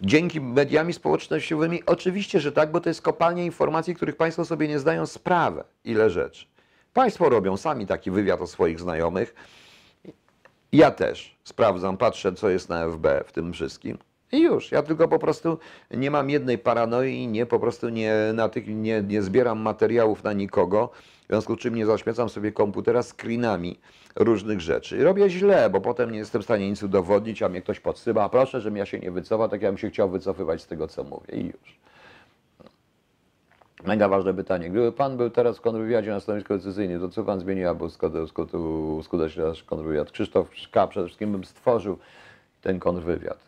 Dzięki 0.00 0.40
mediami 0.40 0.92
społecznościowymi 0.92 1.82
oczywiście, 1.86 2.40
że 2.40 2.52
tak, 2.52 2.70
bo 2.70 2.80
to 2.80 2.90
jest 2.90 3.02
kopalnia 3.02 3.44
informacji, 3.44 3.94
których 3.94 4.16
Państwo 4.16 4.44
sobie 4.44 4.68
nie 4.68 4.78
zdają 4.78 5.06
sprawy, 5.06 5.64
ile 5.84 6.10
rzeczy. 6.10 6.46
Państwo 6.94 7.28
robią 7.28 7.56
sami 7.56 7.86
taki 7.86 8.10
wywiad 8.10 8.40
o 8.40 8.46
swoich 8.46 8.80
znajomych, 8.80 9.34
ja 10.72 10.90
też 10.90 11.36
sprawdzam, 11.44 11.96
patrzę, 11.96 12.32
co 12.32 12.48
jest 12.48 12.68
na 12.68 12.86
FB 12.88 13.06
w 13.26 13.32
tym 13.32 13.52
wszystkim. 13.52 13.98
I 14.32 14.40
już. 14.40 14.72
Ja 14.72 14.82
tylko 14.82 15.08
po 15.08 15.18
prostu 15.18 15.58
nie 15.90 16.10
mam 16.10 16.30
jednej 16.30 16.58
paranoi, 16.58 17.26
nie 17.26 17.46
po 17.46 17.60
prostu 17.60 17.88
nie, 17.88 18.14
na 18.34 18.48
tych, 18.48 18.68
nie, 18.68 19.02
nie 19.02 19.22
zbieram 19.22 19.60
materiałów 19.60 20.24
na 20.24 20.32
nikogo, 20.32 20.90
w 21.24 21.26
związku 21.26 21.54
z 21.54 21.58
czym 21.58 21.74
nie 21.74 21.86
zaśmiecam 21.86 22.28
sobie 22.28 22.52
komputera 22.52 23.02
screenami 23.02 23.80
różnych 24.16 24.60
rzeczy. 24.60 25.04
Robię 25.04 25.30
źle, 25.30 25.70
bo 25.70 25.80
potem 25.80 26.10
nie 26.10 26.18
jestem 26.18 26.42
w 26.42 26.44
stanie 26.44 26.70
nic 26.70 26.82
udowodnić, 26.82 27.42
a 27.42 27.48
mnie 27.48 27.62
ktoś 27.62 27.80
podsyła. 27.80 28.28
Proszę, 28.28 28.60
żebym 28.60 28.76
ja 28.76 28.86
się 28.86 28.98
nie 28.98 29.10
wycofał, 29.10 29.48
tak 29.48 29.62
jakbym 29.62 29.78
się 29.78 29.90
chciał 29.90 30.10
wycofywać 30.10 30.62
z 30.62 30.66
tego, 30.66 30.88
co 30.88 31.04
mówię. 31.04 31.34
I 31.34 31.46
już. 31.46 31.78
Mega 33.84 34.08
ważne 34.08 34.34
pytanie. 34.34 34.70
Gdyby 34.70 34.92
Pan 34.92 35.16
był 35.16 35.30
teraz 35.30 35.58
w 35.58 35.60
kontrwywiadzie 35.60 36.10
na 36.10 36.20
stanowisku 36.20 36.54
decyzyjnym, 36.54 37.00
to 37.00 37.08
co 37.08 37.24
Pan 37.24 37.40
zmienił, 37.40 37.68
aby 37.68 37.84
skut- 37.84 38.26
skut- 38.26 39.02
skuteczny 39.02 39.44
nasz 39.44 39.62
kontrwywiad? 39.64 40.10
Krzysztof 40.10 40.54
Szka 40.56 40.86
przede 40.86 41.06
wszystkim 41.06 41.32
bym 41.32 41.44
stworzył 41.44 41.98
ten 42.60 42.80
kontrwywiad. 42.80 43.38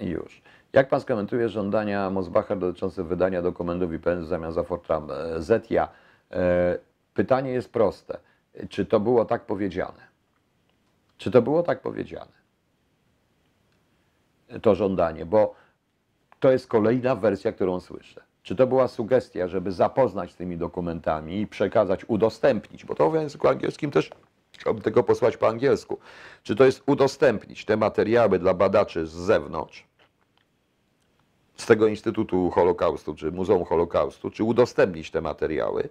I 0.00 0.06
już. 0.06 0.42
Jak 0.72 0.88
Pan 0.88 1.00
skomentuje 1.00 1.48
żądania 1.48 2.10
Mosbacher 2.10 2.58
dotyczące 2.58 3.04
wydania 3.04 3.42
dokumentów 3.42 3.92
IPN 3.92 4.20
w 4.20 4.26
zamian 4.26 4.52
za 4.52 4.62
Fortran? 4.62 5.10
E, 5.10 5.42
Zetia, 5.42 5.88
e, 6.30 6.78
pytanie 7.14 7.50
jest 7.50 7.72
proste. 7.72 8.18
Czy 8.68 8.86
to 8.86 9.00
było 9.00 9.24
tak 9.24 9.46
powiedziane? 9.46 10.00
Czy 11.18 11.30
to 11.30 11.42
było 11.42 11.62
tak 11.62 11.80
powiedziane? 11.80 12.32
To 14.62 14.74
żądanie, 14.74 15.26
bo 15.26 15.54
to 16.40 16.52
jest 16.52 16.66
kolejna 16.66 17.14
wersja, 17.16 17.52
którą 17.52 17.80
słyszę. 17.80 18.23
Czy 18.44 18.56
to 18.56 18.66
była 18.66 18.88
sugestia, 18.88 19.48
żeby 19.48 19.72
zapoznać 19.72 20.32
z 20.32 20.36
tymi 20.36 20.56
dokumentami 20.56 21.40
i 21.40 21.46
przekazać, 21.46 22.04
udostępnić, 22.08 22.84
bo 22.84 22.94
to 22.94 23.10
w 23.10 23.14
języku 23.14 23.48
angielskim 23.48 23.90
też 23.90 24.10
chciałbym 24.52 24.82
tego 24.82 25.02
posłać 25.02 25.36
po 25.36 25.48
angielsku. 25.48 25.98
Czy 26.42 26.56
to 26.56 26.64
jest 26.64 26.82
udostępnić 26.86 27.64
te 27.64 27.76
materiały 27.76 28.38
dla 28.38 28.54
badaczy 28.54 29.06
z 29.06 29.12
zewnątrz, 29.12 29.84
z 31.56 31.66
tego 31.66 31.86
Instytutu 31.86 32.50
Holokaustu, 32.50 33.14
czy 33.14 33.32
Muzeum 33.32 33.64
Holokaustu, 33.64 34.30
czy 34.30 34.44
udostępnić 34.44 35.10
te 35.10 35.20
materiały, 35.20 35.88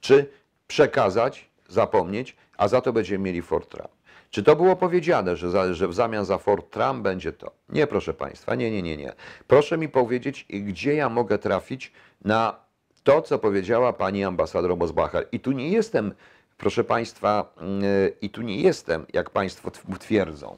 czy 0.00 0.30
przekazać, 0.66 1.50
zapomnieć, 1.68 2.36
a 2.56 2.68
za 2.68 2.80
to 2.80 2.92
będziemy 2.92 3.24
mieli 3.24 3.42
Fortran. 3.42 3.88
Czy 4.30 4.42
to 4.42 4.56
było 4.56 4.76
powiedziane, 4.76 5.36
że, 5.36 5.50
za, 5.50 5.74
że 5.74 5.88
w 5.88 5.94
zamian 5.94 6.24
za 6.24 6.38
Fortran 6.38 7.02
będzie 7.02 7.32
to? 7.32 7.50
Nie, 7.68 7.86
proszę 7.86 8.14
Państwa, 8.14 8.54
nie, 8.54 8.70
nie, 8.70 8.82
nie, 8.82 8.96
nie. 8.96 9.12
Proszę 9.46 9.78
mi 9.78 9.88
powiedzieć, 9.88 10.46
gdzie 10.50 10.94
ja 10.94 11.08
mogę 11.08 11.38
trafić 11.38 11.92
na 12.24 12.56
to, 13.02 13.22
co 13.22 13.38
powiedziała 13.38 13.92
pani 13.92 14.24
ambasador 14.24 14.76
Mosbacher. 14.76 15.28
I 15.32 15.40
tu 15.40 15.52
nie 15.52 15.68
jestem, 15.68 16.14
proszę 16.58 16.84
Państwa, 16.84 17.54
yy, 17.60 18.12
i 18.22 18.30
tu 18.30 18.42
nie 18.42 18.60
jestem, 18.60 19.06
jak 19.12 19.30
Państwo 19.30 19.70
tw- 19.70 19.98
twierdzą. 19.98 20.56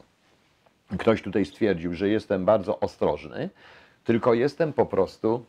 Ktoś 0.99 1.21
tutaj 1.21 1.45
stwierdził, 1.45 1.93
że 1.93 2.09
jestem 2.09 2.45
bardzo 2.45 2.79
ostrożny, 2.79 3.49
tylko 4.03 4.33
jestem 4.33 4.73
po 4.73 4.85
prostu 4.85 5.45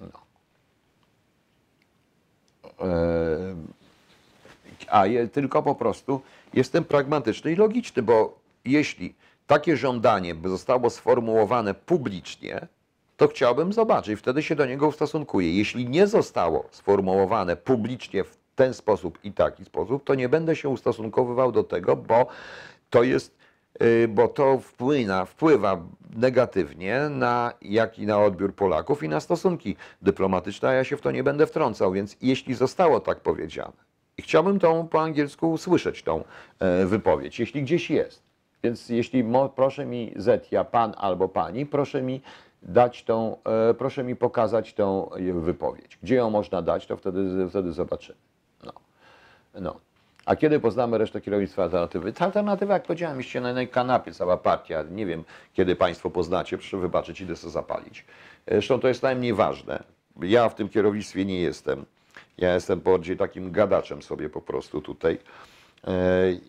no, 0.00 0.20
e, 2.86 3.54
a 4.88 5.06
je, 5.06 5.28
tylko 5.28 5.62
po 5.62 5.74
prostu 5.74 6.20
jestem 6.54 6.84
pragmatyczny 6.84 7.52
i 7.52 7.56
logiczny, 7.56 8.02
bo 8.02 8.38
jeśli 8.64 9.14
takie 9.46 9.76
żądanie 9.76 10.34
by 10.34 10.48
zostało 10.48 10.90
sformułowane 10.90 11.74
publicznie, 11.74 12.66
to 13.16 13.28
chciałbym 13.28 13.72
zobaczyć, 13.72 14.18
wtedy 14.18 14.42
się 14.42 14.54
do 14.54 14.66
niego 14.66 14.88
ustosunkuję. 14.88 15.56
Jeśli 15.56 15.88
nie 15.88 16.06
zostało 16.06 16.64
sformułowane 16.70 17.56
publicznie 17.56 18.24
w 18.24 18.36
ten 18.54 18.74
sposób 18.74 19.18
i 19.24 19.32
taki 19.32 19.64
sposób, 19.64 20.04
to 20.04 20.14
nie 20.14 20.28
będę 20.28 20.56
się 20.56 20.68
ustosunkowywał 20.68 21.52
do 21.52 21.64
tego, 21.64 21.96
bo 21.96 22.26
to 22.90 23.02
jest, 23.02 23.36
y, 23.82 24.08
bo 24.08 24.28
to 24.28 24.60
wpływa, 25.26 25.82
negatywnie 26.16 27.00
na 27.10 27.52
jak 27.62 27.98
i 27.98 28.06
na 28.06 28.24
odbiór 28.24 28.54
Polaków 28.54 29.02
i 29.02 29.08
na 29.08 29.20
stosunki 29.20 29.76
dyplomatyczne, 30.02 30.68
a 30.68 30.72
ja 30.72 30.84
się 30.84 30.96
w 30.96 31.00
to 31.00 31.10
nie 31.10 31.22
będę 31.22 31.46
wtrącał, 31.46 31.92
więc 31.92 32.16
jeśli 32.22 32.54
zostało 32.54 33.00
tak 33.00 33.20
powiedziane, 33.20 33.89
i 34.20 34.22
chciałbym 34.22 34.58
tą 34.58 34.88
po 34.88 35.02
angielsku 35.02 35.52
usłyszeć 35.52 36.02
tą 36.02 36.24
e, 36.58 36.86
wypowiedź, 36.86 37.38
jeśli 37.40 37.62
gdzieś 37.62 37.90
jest. 37.90 38.22
Więc 38.62 38.88
jeśli 38.88 39.24
mo, 39.24 39.48
proszę 39.48 39.86
mi 39.86 40.12
Zetia, 40.16 40.64
pan 40.64 40.94
albo 40.96 41.28
pani, 41.28 41.66
proszę 41.66 42.02
mi 42.02 42.20
dać 42.62 43.04
tą, 43.04 43.36
e, 43.70 43.74
proszę 43.74 44.04
mi 44.04 44.16
pokazać 44.16 44.74
tą 44.74 45.12
e, 45.12 45.32
wypowiedź. 45.32 45.98
Gdzie 46.02 46.14
ją 46.14 46.30
można 46.30 46.62
dać, 46.62 46.86
to 46.86 46.96
wtedy, 46.96 47.48
wtedy 47.50 47.72
zobaczymy. 47.72 48.18
No. 48.64 48.72
No. 49.60 49.76
A 50.26 50.36
kiedy 50.36 50.60
poznamy 50.60 50.98
resztę 50.98 51.20
kierownictwa 51.20 51.62
alternatywy? 51.62 52.12
Ta 52.12 52.24
alternatywa, 52.24 52.74
jak 52.74 52.82
powiedziałem, 52.82 53.18
jest 53.18 53.34
na 53.34 53.66
kanapie, 53.66 54.12
cała 54.12 54.36
partia. 54.36 54.84
Nie 54.90 55.06
wiem, 55.06 55.24
kiedy 55.52 55.76
Państwo 55.76 56.10
poznacie, 56.10 56.58
proszę 56.58 56.76
wybaczyć, 56.76 57.20
idę 57.20 57.36
sobie 57.36 57.52
zapalić. 57.52 58.04
Zresztą 58.48 58.80
to 58.80 58.88
jest 58.88 59.02
najmniej 59.02 59.34
ważne. 59.34 59.82
Ja 60.22 60.48
w 60.48 60.54
tym 60.54 60.68
kierownictwie 60.68 61.24
nie 61.24 61.40
jestem. 61.40 61.84
Ja 62.38 62.54
jestem 62.54 62.80
bardziej 62.80 63.16
takim 63.16 63.52
gadaczem 63.52 64.02
sobie 64.02 64.28
po 64.28 64.40
prostu 64.40 64.80
tutaj. 64.80 65.18
E, 65.86 65.92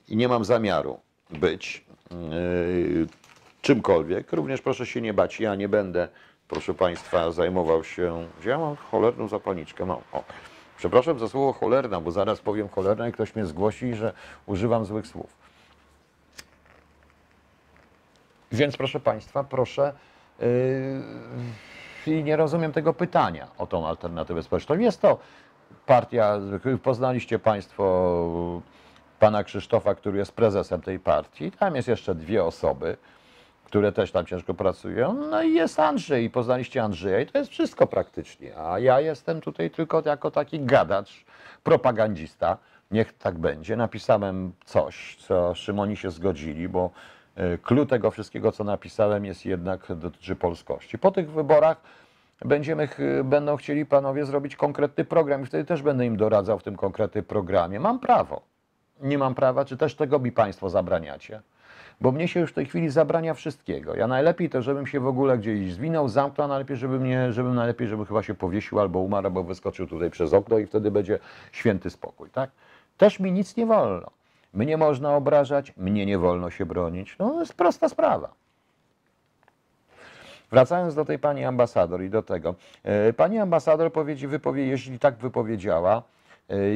I 0.08 0.16
nie 0.18 0.28
mam 0.28 0.46
zamiaru 0.46 1.00
być 1.30 1.86
e, 2.12 2.16
czymkolwiek. 3.62 4.34
Również 4.34 4.62
proszę 4.62 4.86
się 4.86 5.02
nie 5.02 5.14
bać, 5.14 5.40
ja 5.40 5.56
nie 5.56 5.70
będę, 5.70 6.08
proszę 6.48 6.74
Państwa, 6.74 7.32
zajmował 7.32 7.84
się. 7.84 8.28
Ja 8.46 8.58
mam 8.58 8.76
cholerną 8.76 9.28
zapalniczkę? 9.28 9.86
Mam. 9.86 10.00
O. 10.12 10.24
Przepraszam 10.78 11.20
za 11.20 11.30
słowo 11.30 11.54
cholerna, 11.54 12.02
bo 12.02 12.12
zaraz 12.12 12.40
powiem 12.40 12.70
cholerna 12.70 13.08
i 13.08 13.12
ktoś 13.12 13.36
mnie 13.36 13.46
zgłosi, 13.46 13.94
że 13.94 14.14
używam 14.46 14.86
złych 14.86 15.08
słów. 15.08 15.38
Więc 18.52 18.78
proszę 18.78 19.00
Państwa, 19.00 19.44
proszę. 19.44 19.94
Yy, 20.40 22.24
nie 22.24 22.36
rozumiem 22.36 22.72
tego 22.72 22.94
pytania 22.94 23.48
o 23.58 23.68
tą 23.68 23.88
alternatywę 23.88 24.44
społeczną. 24.44 24.78
Jest 24.78 25.02
to 25.02 25.18
partia, 25.86 26.40
poznaliście 26.84 27.40
Państwo 27.40 28.62
pana 29.20 29.44
Krzysztofa, 29.44 29.96
który 29.96 30.18
jest 30.18 30.32
prezesem 30.32 30.82
tej 30.82 31.00
partii. 31.00 31.52
Tam 31.52 31.76
jest 31.76 31.88
jeszcze 31.88 32.16
dwie 32.16 32.44
osoby, 32.44 32.98
które 33.66 33.92
też 33.92 34.12
tam 34.12 34.26
ciężko 34.26 34.54
pracują. 34.54 35.14
No 35.14 35.44
i 35.44 35.54
jest 35.54 35.80
Andrzej, 35.80 36.30
poznaliście 36.30 36.84
Andrzeja 36.84 37.20
i 37.20 37.26
to 37.26 37.38
jest 37.38 37.52
wszystko 37.52 37.88
praktycznie. 37.88 38.58
A 38.58 38.80
ja 38.80 39.00
jestem 39.00 39.42
tutaj 39.42 39.72
tylko 39.72 40.04
jako 40.06 40.32
taki 40.32 40.60
gadacz, 40.60 41.26
propagandista. 41.64 42.58
Niech 42.92 43.14
tak 43.14 43.38
będzie. 43.38 43.76
Napisałem 43.76 44.52
coś, 44.66 45.16
co 45.16 45.56
Szymoni 45.56 45.98
się 45.98 46.12
zgodzili, 46.12 46.70
bo 46.70 46.90
y, 47.38 47.58
clue 47.58 47.86
tego 47.86 48.12
wszystkiego, 48.12 48.52
co 48.52 48.64
napisałem, 48.64 49.26
jest 49.26 49.46
jednak 49.46 49.96
dotyczy 49.96 50.36
polskości. 50.36 50.98
Po 50.98 51.12
tych 51.12 51.32
wyborach 51.32 51.78
będziemy, 52.46 52.88
będą 53.24 53.58
chcieli 53.58 53.86
panowie 53.86 54.26
zrobić 54.26 54.56
konkretny 54.56 55.06
program 55.06 55.44
i 55.44 55.46
wtedy 55.46 55.66
też 55.66 55.82
będę 55.82 56.06
im 56.06 56.18
doradzał 56.18 56.60
w 56.60 56.64
tym 56.64 56.76
konkretnym 56.76 57.24
programie. 57.24 57.80
Mam 57.80 58.00
prawo. 58.00 58.42
Nie 59.02 59.18
mam 59.18 59.36
prawa, 59.36 59.66
czy 59.66 59.78
też 59.78 59.96
tego 59.96 60.20
mi 60.20 60.32
państwo 60.32 60.70
zabraniacie? 60.70 61.42
Bo 62.02 62.12
mnie 62.12 62.28
się 62.28 62.40
już 62.40 62.52
w 62.52 62.54
tej 62.54 62.66
chwili 62.66 62.90
zabrania 62.90 63.34
wszystkiego. 63.34 63.96
Ja 63.96 64.08
najlepiej 64.08 64.50
to, 64.50 64.62
żebym 64.62 64.88
się 64.88 65.00
w 65.00 65.08
ogóle 65.08 65.38
gdzieś 65.38 65.74
zwinął, 65.74 66.08
zamknął, 66.08 66.48
najlepiej, 66.48 66.78
żebym 66.78 67.04
nie, 67.04 67.34
żebym 67.34 67.56
najlepiej, 67.56 67.88
żeby 67.88 68.06
chyba 68.06 68.24
się 68.24 68.34
powiesił 68.34 68.80
albo 68.80 69.00
umarł, 69.00 69.28
albo 69.28 69.44
wyskoczył 69.44 69.88
tutaj 69.88 70.10
przez 70.10 70.34
okno 70.34 70.58
i 70.58 70.66
wtedy 70.66 70.92
będzie 70.92 71.20
święty 71.52 71.90
spokój, 71.90 72.30
tak? 72.30 72.50
Też 72.98 73.20
mi 73.20 73.32
nic 73.32 73.58
nie 73.58 73.66
wolno. 73.66 74.08
Mnie 74.54 74.78
można 74.78 75.16
obrażać, 75.16 75.74
mnie 75.78 76.06
nie 76.06 76.18
wolno 76.18 76.50
się 76.50 76.66
bronić. 76.66 77.16
No, 77.20 77.30
to 77.30 77.40
jest 77.40 77.54
prosta 77.54 77.90
sprawa. 77.90 78.34
Wracając 80.52 80.96
do 80.96 81.06
tej 81.06 81.20
pani 81.20 81.46
ambasador 81.46 82.02
i 82.04 82.10
do 82.10 82.24
tego. 82.24 82.56
E, 82.84 83.14
Pani 83.14 83.40
ambasador 83.40 83.92
powiedzi, 83.92 84.26
wypowie, 84.26 84.66
jeśli 84.66 85.00
tak 85.00 85.16
wypowiedziała, 85.16 85.98
e, 85.98 86.02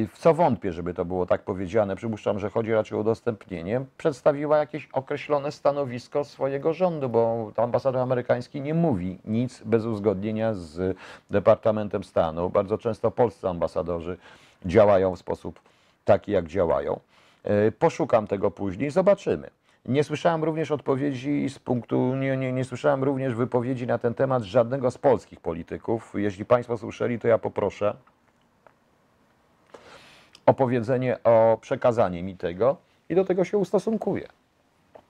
w 0.06 0.18
co 0.18 0.34
wątpię, 0.34 0.72
żeby 0.72 0.94
to 0.94 1.04
było 1.04 1.26
tak 1.26 1.42
powiedziane, 1.42 1.96
przypuszczam, 1.96 2.38
że 2.38 2.50
chodzi 2.50 2.72
raczej 2.72 2.98
o 2.98 3.00
udostępnienie, 3.00 3.80
przedstawiła 3.98 4.58
jakieś 4.58 4.88
określone 4.92 5.52
stanowisko 5.52 6.24
swojego 6.24 6.72
rządu, 6.72 7.08
bo 7.08 7.52
ambasador 7.56 8.00
amerykański 8.00 8.60
nie 8.60 8.74
mówi 8.74 9.18
nic 9.24 9.62
bez 9.64 9.84
uzgodnienia 9.84 10.54
z 10.54 10.96
Departamentem 11.30 12.04
Stanu. 12.04 12.50
Bardzo 12.50 12.78
często 12.78 13.10
polscy 13.10 13.48
ambasadorzy 13.48 14.16
działają 14.64 15.16
w 15.16 15.18
sposób 15.18 15.60
taki, 16.04 16.32
jak 16.32 16.46
działają. 16.46 17.00
E, 17.44 17.72
Poszukam 17.72 18.26
tego 18.26 18.50
później, 18.50 18.90
zobaczymy. 18.90 19.50
Nie 19.88 20.04
słyszałem 20.04 20.44
również 20.44 20.70
odpowiedzi 20.70 21.48
z 21.48 21.58
punktu, 21.58 22.16
nie, 22.16 22.36
nie, 22.36 22.52
nie 22.52 22.64
słyszałem 22.64 23.04
również 23.04 23.34
wypowiedzi 23.34 23.86
na 23.86 23.98
ten 23.98 24.14
temat 24.14 24.42
żadnego 24.42 24.90
z 24.90 24.98
polskich 24.98 25.40
polityków. 25.40 26.12
Jeśli 26.16 26.44
Państwo 26.44 26.78
słyszeli, 26.78 27.18
to 27.18 27.28
ja 27.28 27.38
poproszę 27.38 27.96
o 30.46 30.54
powiedzenie, 30.54 31.22
o 31.24 31.58
przekazanie 31.60 32.22
mi 32.22 32.36
tego 32.36 32.76
i 33.08 33.14
do 33.14 33.24
tego 33.24 33.44
się 33.44 33.58
ustosunkuję. 33.58 34.28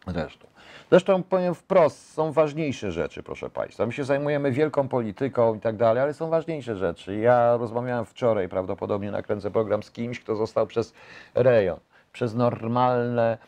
Zresztą. 0.06 0.46
Zresztą 0.90 1.22
powiem 1.22 1.54
wprost, 1.54 2.12
są 2.12 2.32
ważniejsze 2.32 2.92
rzeczy, 2.92 3.22
proszę 3.22 3.50
Państwa. 3.50 3.86
My 3.86 3.92
się 3.92 4.04
zajmujemy 4.04 4.52
wielką 4.52 4.88
polityką 4.88 5.54
i 5.54 5.60
tak 5.60 5.76
dalej, 5.76 6.02
ale 6.02 6.14
są 6.14 6.30
ważniejsze 6.30 6.76
rzeczy. 6.76 7.16
Ja 7.16 7.56
rozmawiałem 7.56 8.04
wczoraj, 8.04 8.48
prawdopodobnie 8.48 9.10
nakręcę 9.10 9.50
program 9.50 9.82
z 9.82 9.90
kimś, 9.90 10.20
kto 10.20 10.36
został 10.36 10.66
przez 10.66 10.94
rejon, 11.34 11.78
przez 12.12 12.34
normalne, 12.34 13.38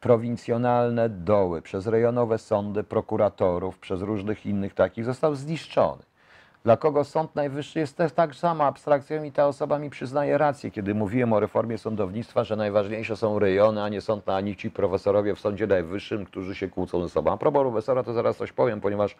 prowincjonalne 0.00 1.08
doły, 1.08 1.62
przez 1.62 1.86
rejonowe 1.86 2.38
sądy 2.38 2.84
prokuratorów, 2.84 3.78
przez 3.78 4.00
różnych 4.00 4.46
innych 4.46 4.74
takich, 4.74 5.04
został 5.04 5.34
zniszczony. 5.34 6.02
Dla 6.64 6.76
kogo 6.76 7.04
Sąd 7.04 7.34
Najwyższy 7.34 7.78
jest 7.78 7.96
też 7.96 8.12
tak 8.12 8.34
sama 8.34 8.64
abstrakcją 8.64 9.22
i 9.22 9.32
ta 9.32 9.46
osoba 9.46 9.78
mi 9.78 9.90
przyznaje 9.90 10.38
rację, 10.38 10.70
kiedy 10.70 10.94
mówiłem 10.94 11.32
o 11.32 11.40
reformie 11.40 11.78
sądownictwa, 11.78 12.44
że 12.44 12.56
najważniejsze 12.56 13.16
są 13.16 13.38
rejony, 13.38 13.82
a 13.82 13.88
nie 13.88 14.00
sąd, 14.00 14.28
ani 14.28 14.56
ci 14.56 14.70
profesorowie 14.70 15.34
w 15.34 15.40
Sądzie 15.40 15.66
Najwyższym, 15.66 16.24
którzy 16.24 16.54
się 16.54 16.68
kłócą 16.68 17.02
ze 17.02 17.08
sobą. 17.08 17.32
A 17.32 17.36
propos 17.36 17.62
profesora, 17.62 18.02
to 18.02 18.12
zaraz 18.12 18.36
coś 18.36 18.52
powiem, 18.52 18.80
ponieważ 18.80 19.16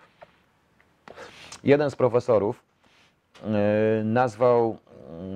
jeden 1.65 1.91
z 1.91 1.97
profesorów 1.97 2.63
yy, 3.43 3.49
nazwał, 4.05 4.79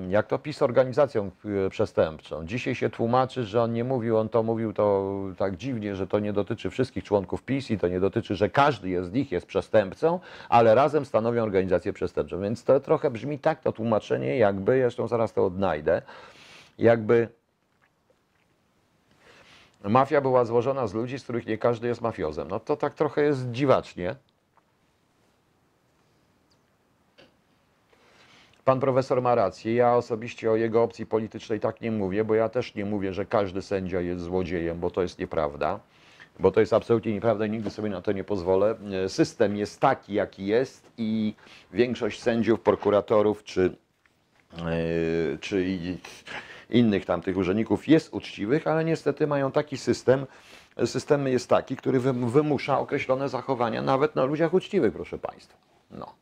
jak 0.08 0.26
to 0.26 0.38
PiS, 0.38 0.62
organizacją 0.62 1.30
yy, 1.44 1.70
przestępczą. 1.70 2.46
Dzisiaj 2.46 2.74
się 2.74 2.90
tłumaczy, 2.90 3.44
że 3.44 3.62
on 3.62 3.72
nie 3.72 3.84
mówił, 3.84 4.18
on 4.18 4.28
to 4.28 4.42
mówił 4.42 4.72
to 4.72 5.12
tak 5.36 5.56
dziwnie, 5.56 5.96
że 5.96 6.06
to 6.06 6.18
nie 6.18 6.32
dotyczy 6.32 6.70
wszystkich 6.70 7.04
członków 7.04 7.42
PiS 7.42 7.70
i 7.70 7.78
to 7.78 7.88
nie 7.88 8.00
dotyczy, 8.00 8.36
że 8.36 8.50
każdy 8.50 8.88
jest 8.88 9.10
z 9.10 9.12
nich 9.12 9.32
jest 9.32 9.46
przestępcą, 9.46 10.20
ale 10.48 10.74
razem 10.74 11.04
stanowią 11.04 11.42
organizację 11.42 11.92
przestępczą. 11.92 12.40
Więc 12.40 12.64
to 12.64 12.80
trochę 12.80 13.10
brzmi 13.10 13.38
tak 13.38 13.60
to 13.60 13.72
tłumaczenie, 13.72 14.36
jakby, 14.36 14.80
zresztą 14.80 15.08
zaraz 15.08 15.32
to 15.32 15.46
odnajdę, 15.46 16.02
jakby 16.78 17.28
mafia 19.84 20.20
była 20.20 20.44
złożona 20.44 20.86
z 20.86 20.94
ludzi, 20.94 21.18
z 21.18 21.22
których 21.22 21.46
nie 21.46 21.58
każdy 21.58 21.88
jest 21.88 22.00
mafiozem. 22.00 22.48
No 22.48 22.60
to 22.60 22.76
tak 22.76 22.94
trochę 22.94 23.22
jest 23.22 23.50
dziwacznie. 23.50 24.16
Pan 28.64 28.80
profesor 28.80 29.22
ma 29.22 29.34
rację. 29.34 29.74
Ja 29.74 29.96
osobiście 29.96 30.50
o 30.50 30.56
jego 30.56 30.82
opcji 30.82 31.06
politycznej 31.06 31.60
tak 31.60 31.80
nie 31.80 31.90
mówię, 31.92 32.24
bo 32.24 32.34
ja 32.34 32.48
też 32.48 32.74
nie 32.74 32.84
mówię, 32.84 33.12
że 33.12 33.24
każdy 33.26 33.62
sędzia 33.62 34.00
jest 34.00 34.22
złodziejem, 34.24 34.78
bo 34.80 34.90
to 34.90 35.02
jest 35.02 35.18
nieprawda. 35.18 35.80
Bo 36.40 36.50
to 36.50 36.60
jest 36.60 36.72
absolutnie 36.72 37.12
nieprawda 37.12 37.46
i 37.46 37.50
nigdy 37.50 37.70
sobie 37.70 37.90
na 37.90 38.02
to 38.02 38.12
nie 38.12 38.24
pozwolę. 38.24 38.74
E, 39.04 39.08
System 39.08 39.56
jest 39.56 39.80
taki, 39.80 40.14
jaki 40.14 40.46
jest 40.46 40.92
i 40.98 41.34
większość 41.72 42.22
sędziów, 42.22 42.60
prokuratorów 42.60 43.44
czy, 43.44 43.76
e, 44.58 45.38
czy 45.40 45.66
innych 46.70 47.04
tam 47.04 47.22
tych 47.22 47.36
urzędników 47.36 47.88
jest 47.88 48.14
uczciwych, 48.14 48.66
ale 48.66 48.84
niestety 48.84 49.26
mają 49.26 49.52
taki 49.52 49.76
system. 49.78 50.26
System 50.84 51.26
jest 51.28 51.48
taki, 51.48 51.76
który 51.76 52.00
wym- 52.00 52.28
wymusza 52.30 52.78
określone 52.78 53.28
zachowania 53.28 53.82
nawet 53.82 54.16
na 54.16 54.24
ludziach 54.24 54.54
uczciwych, 54.54 54.92
proszę 54.92 55.18
Państwa. 55.18 55.56
No. 55.90 56.06
E, 56.06 56.12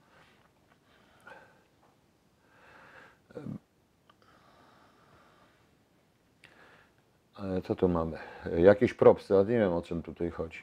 Co 7.65 7.75
tu 7.75 7.89
mamy? 7.89 8.19
Jakieś 8.57 8.95
propsy, 8.95 9.35
ale 9.35 9.45
nie 9.45 9.59
wiem 9.59 9.73
o 9.73 9.83
czym 9.83 10.03
tutaj 10.03 10.31
chodzi. 10.31 10.59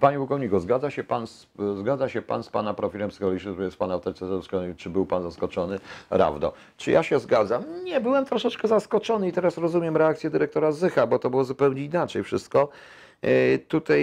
Panie 0.00 0.18
pułkowniku, 0.18 0.58
zgadza 0.58 0.90
się 0.90 1.04
pan 1.04 1.26
z, 1.26 1.48
zgadza 1.78 2.08
się 2.08 2.22
pan 2.22 2.42
z 2.42 2.48
pana 2.48 2.74
profilem 2.74 3.10
psychologicznym, 3.10 3.54
który 3.54 3.64
jest 3.64 3.76
pana 3.76 3.94
autorytetem, 3.94 4.74
czy 4.76 4.90
był 4.90 5.06
pan 5.06 5.22
zaskoczony? 5.22 5.78
Rawdo. 6.10 6.52
Czy 6.76 6.90
ja 6.90 7.02
się 7.02 7.18
zgadzam? 7.18 7.84
Nie, 7.84 8.00
byłem 8.00 8.24
troszeczkę 8.24 8.68
zaskoczony 8.68 9.28
i 9.28 9.32
teraz 9.32 9.58
rozumiem 9.58 9.96
reakcję 9.96 10.30
dyrektora 10.30 10.72
Zycha, 10.72 11.06
bo 11.06 11.18
to 11.18 11.30
było 11.30 11.44
zupełnie 11.44 11.84
inaczej 11.84 12.22
wszystko. 12.22 12.68
E, 13.22 13.58
Tutaj 13.58 14.02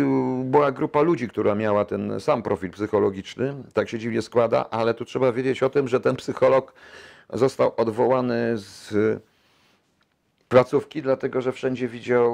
e, 0.00 0.44
była 0.44 0.72
grupa 0.72 1.02
ludzi, 1.02 1.28
która 1.28 1.54
miała 1.54 1.84
ten 1.84 2.20
sam 2.20 2.42
profil 2.42 2.70
psychologiczny, 2.70 3.54
tak 3.74 3.88
się 3.88 3.98
dziwnie 3.98 4.22
składa, 4.22 4.70
ale 4.70 4.94
tu 4.94 5.04
trzeba 5.04 5.32
wiedzieć 5.32 5.62
o 5.62 5.70
tym, 5.70 5.88
że 5.88 6.00
ten 6.00 6.16
psycholog 6.16 6.74
został 7.32 7.72
odwołany 7.76 8.58
z 8.58 8.94
placówki, 10.48 11.02
dlatego 11.02 11.40
że 11.42 11.52
wszędzie 11.52 11.88
widział 11.88 12.32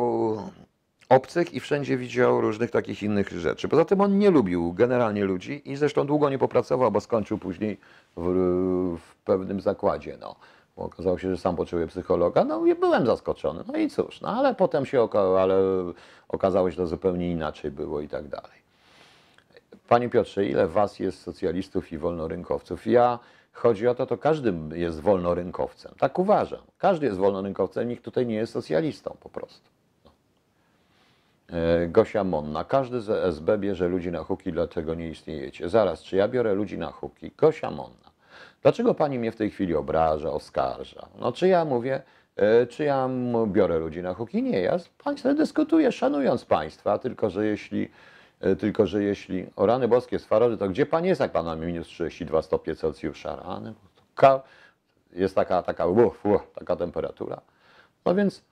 obcych 1.08 1.54
i 1.54 1.60
wszędzie 1.60 1.96
widział 1.96 2.40
różnych 2.40 2.70
takich 2.70 3.02
innych 3.02 3.28
rzeczy. 3.28 3.68
Poza 3.68 3.84
tym 3.84 4.00
on 4.00 4.18
nie 4.18 4.30
lubił 4.30 4.72
generalnie 4.72 5.24
ludzi 5.24 5.62
i 5.70 5.76
zresztą 5.76 6.06
długo 6.06 6.30
nie 6.30 6.38
popracował, 6.38 6.90
bo 6.90 7.00
skończył 7.00 7.38
później 7.38 7.78
w, 8.16 8.96
w 8.98 9.16
pewnym 9.16 9.60
zakładzie. 9.60 10.16
No. 10.20 10.36
Bo 10.76 10.82
okazało 10.84 11.18
się, 11.18 11.30
że 11.30 11.36
sam 11.36 11.56
potrzebuje 11.56 11.86
psychologa. 11.86 12.44
No 12.44 12.66
i 12.66 12.74
byłem 12.74 13.06
zaskoczony. 13.06 13.64
No 13.66 13.76
i 13.78 13.90
cóż, 13.90 14.20
no 14.20 14.28
ale 14.28 14.54
potem 14.54 14.86
się 14.86 14.98
oka- 15.00 15.40
ale 15.40 15.60
okazało 16.28 16.70
się, 16.70 16.76
że 16.76 16.82
to 16.82 16.86
zupełnie 16.86 17.30
inaczej 17.30 17.70
było 17.70 18.00
i 18.00 18.08
tak 18.08 18.28
dalej. 18.28 18.64
Panie 19.88 20.08
Piotrze, 20.08 20.46
ile 20.46 20.66
was 20.66 20.98
jest 20.98 21.22
socjalistów 21.22 21.92
i 21.92 21.98
wolnorynkowców? 21.98 22.86
Ja, 22.86 23.18
chodzi 23.52 23.88
o 23.88 23.94
to, 23.94 24.06
to 24.06 24.18
każdy 24.18 24.54
jest 24.74 25.00
wolnorynkowcem. 25.00 25.94
Tak 25.98 26.18
uważam. 26.18 26.60
Każdy 26.78 27.06
jest 27.06 27.18
wolnorynkowcem, 27.18 27.88
nikt 27.88 28.04
tutaj 28.04 28.26
nie 28.26 28.34
jest 28.34 28.52
socjalistą 28.52 29.16
po 29.20 29.28
prostu. 29.28 29.70
E, 31.52 31.86
Gosia 31.88 32.24
Monna. 32.24 32.64
Każdy 32.64 33.00
z 33.00 33.10
SB 33.10 33.58
bierze 33.58 33.88
ludzi 33.88 34.10
na 34.12 34.24
huki, 34.24 34.52
dlatego 34.52 34.94
nie 34.94 35.08
istniejecie. 35.08 35.68
Zaraz, 35.68 36.02
czy 36.02 36.16
ja 36.16 36.28
biorę 36.28 36.54
ludzi 36.54 36.78
na 36.78 36.92
huki? 36.92 37.30
Gosia 37.38 37.70
Monna. 37.70 38.10
Dlaczego 38.64 38.94
pani 38.94 39.18
mnie 39.18 39.32
w 39.32 39.36
tej 39.36 39.50
chwili 39.50 39.74
obraża, 39.74 40.30
oskarża? 40.30 41.08
No 41.18 41.32
czy 41.32 41.48
ja 41.48 41.64
mówię, 41.64 42.02
e, 42.36 42.66
czy 42.66 42.84
ja 42.84 43.08
biorę 43.46 43.78
ludzi 43.78 44.02
na 44.02 44.14
huki? 44.14 44.42
Nie, 44.42 44.60
ja 44.60 44.78
z 44.78 44.88
państwem 44.88 45.36
dyskutuję, 45.36 45.92
szanując 45.92 46.44
państwa, 46.44 46.98
tylko 46.98 47.30
że 47.30 47.46
jeśli, 47.46 47.88
e, 48.40 48.56
tylko 48.56 48.86
że 48.86 49.02
jeśli, 49.02 49.46
o 49.56 49.66
rany 49.66 49.88
boskie, 49.88 50.18
sfarody, 50.18 50.56
to 50.56 50.68
gdzie 50.68 50.86
pan 50.86 51.04
jest, 51.04 51.20
jak 51.20 51.32
pan 51.32 51.46
ma 51.46 51.56
minus 51.56 51.86
32 51.86 52.42
stopnie 52.42 52.76
Celsjusza? 52.76 53.36
Rany, 53.36 53.74
jest 55.12 55.34
taka, 55.34 55.62
taka, 55.62 55.86
uf, 55.86 56.26
uf, 56.26 56.42
taka 56.54 56.76
temperatura. 56.76 57.40
No 58.04 58.14
więc 58.14 58.42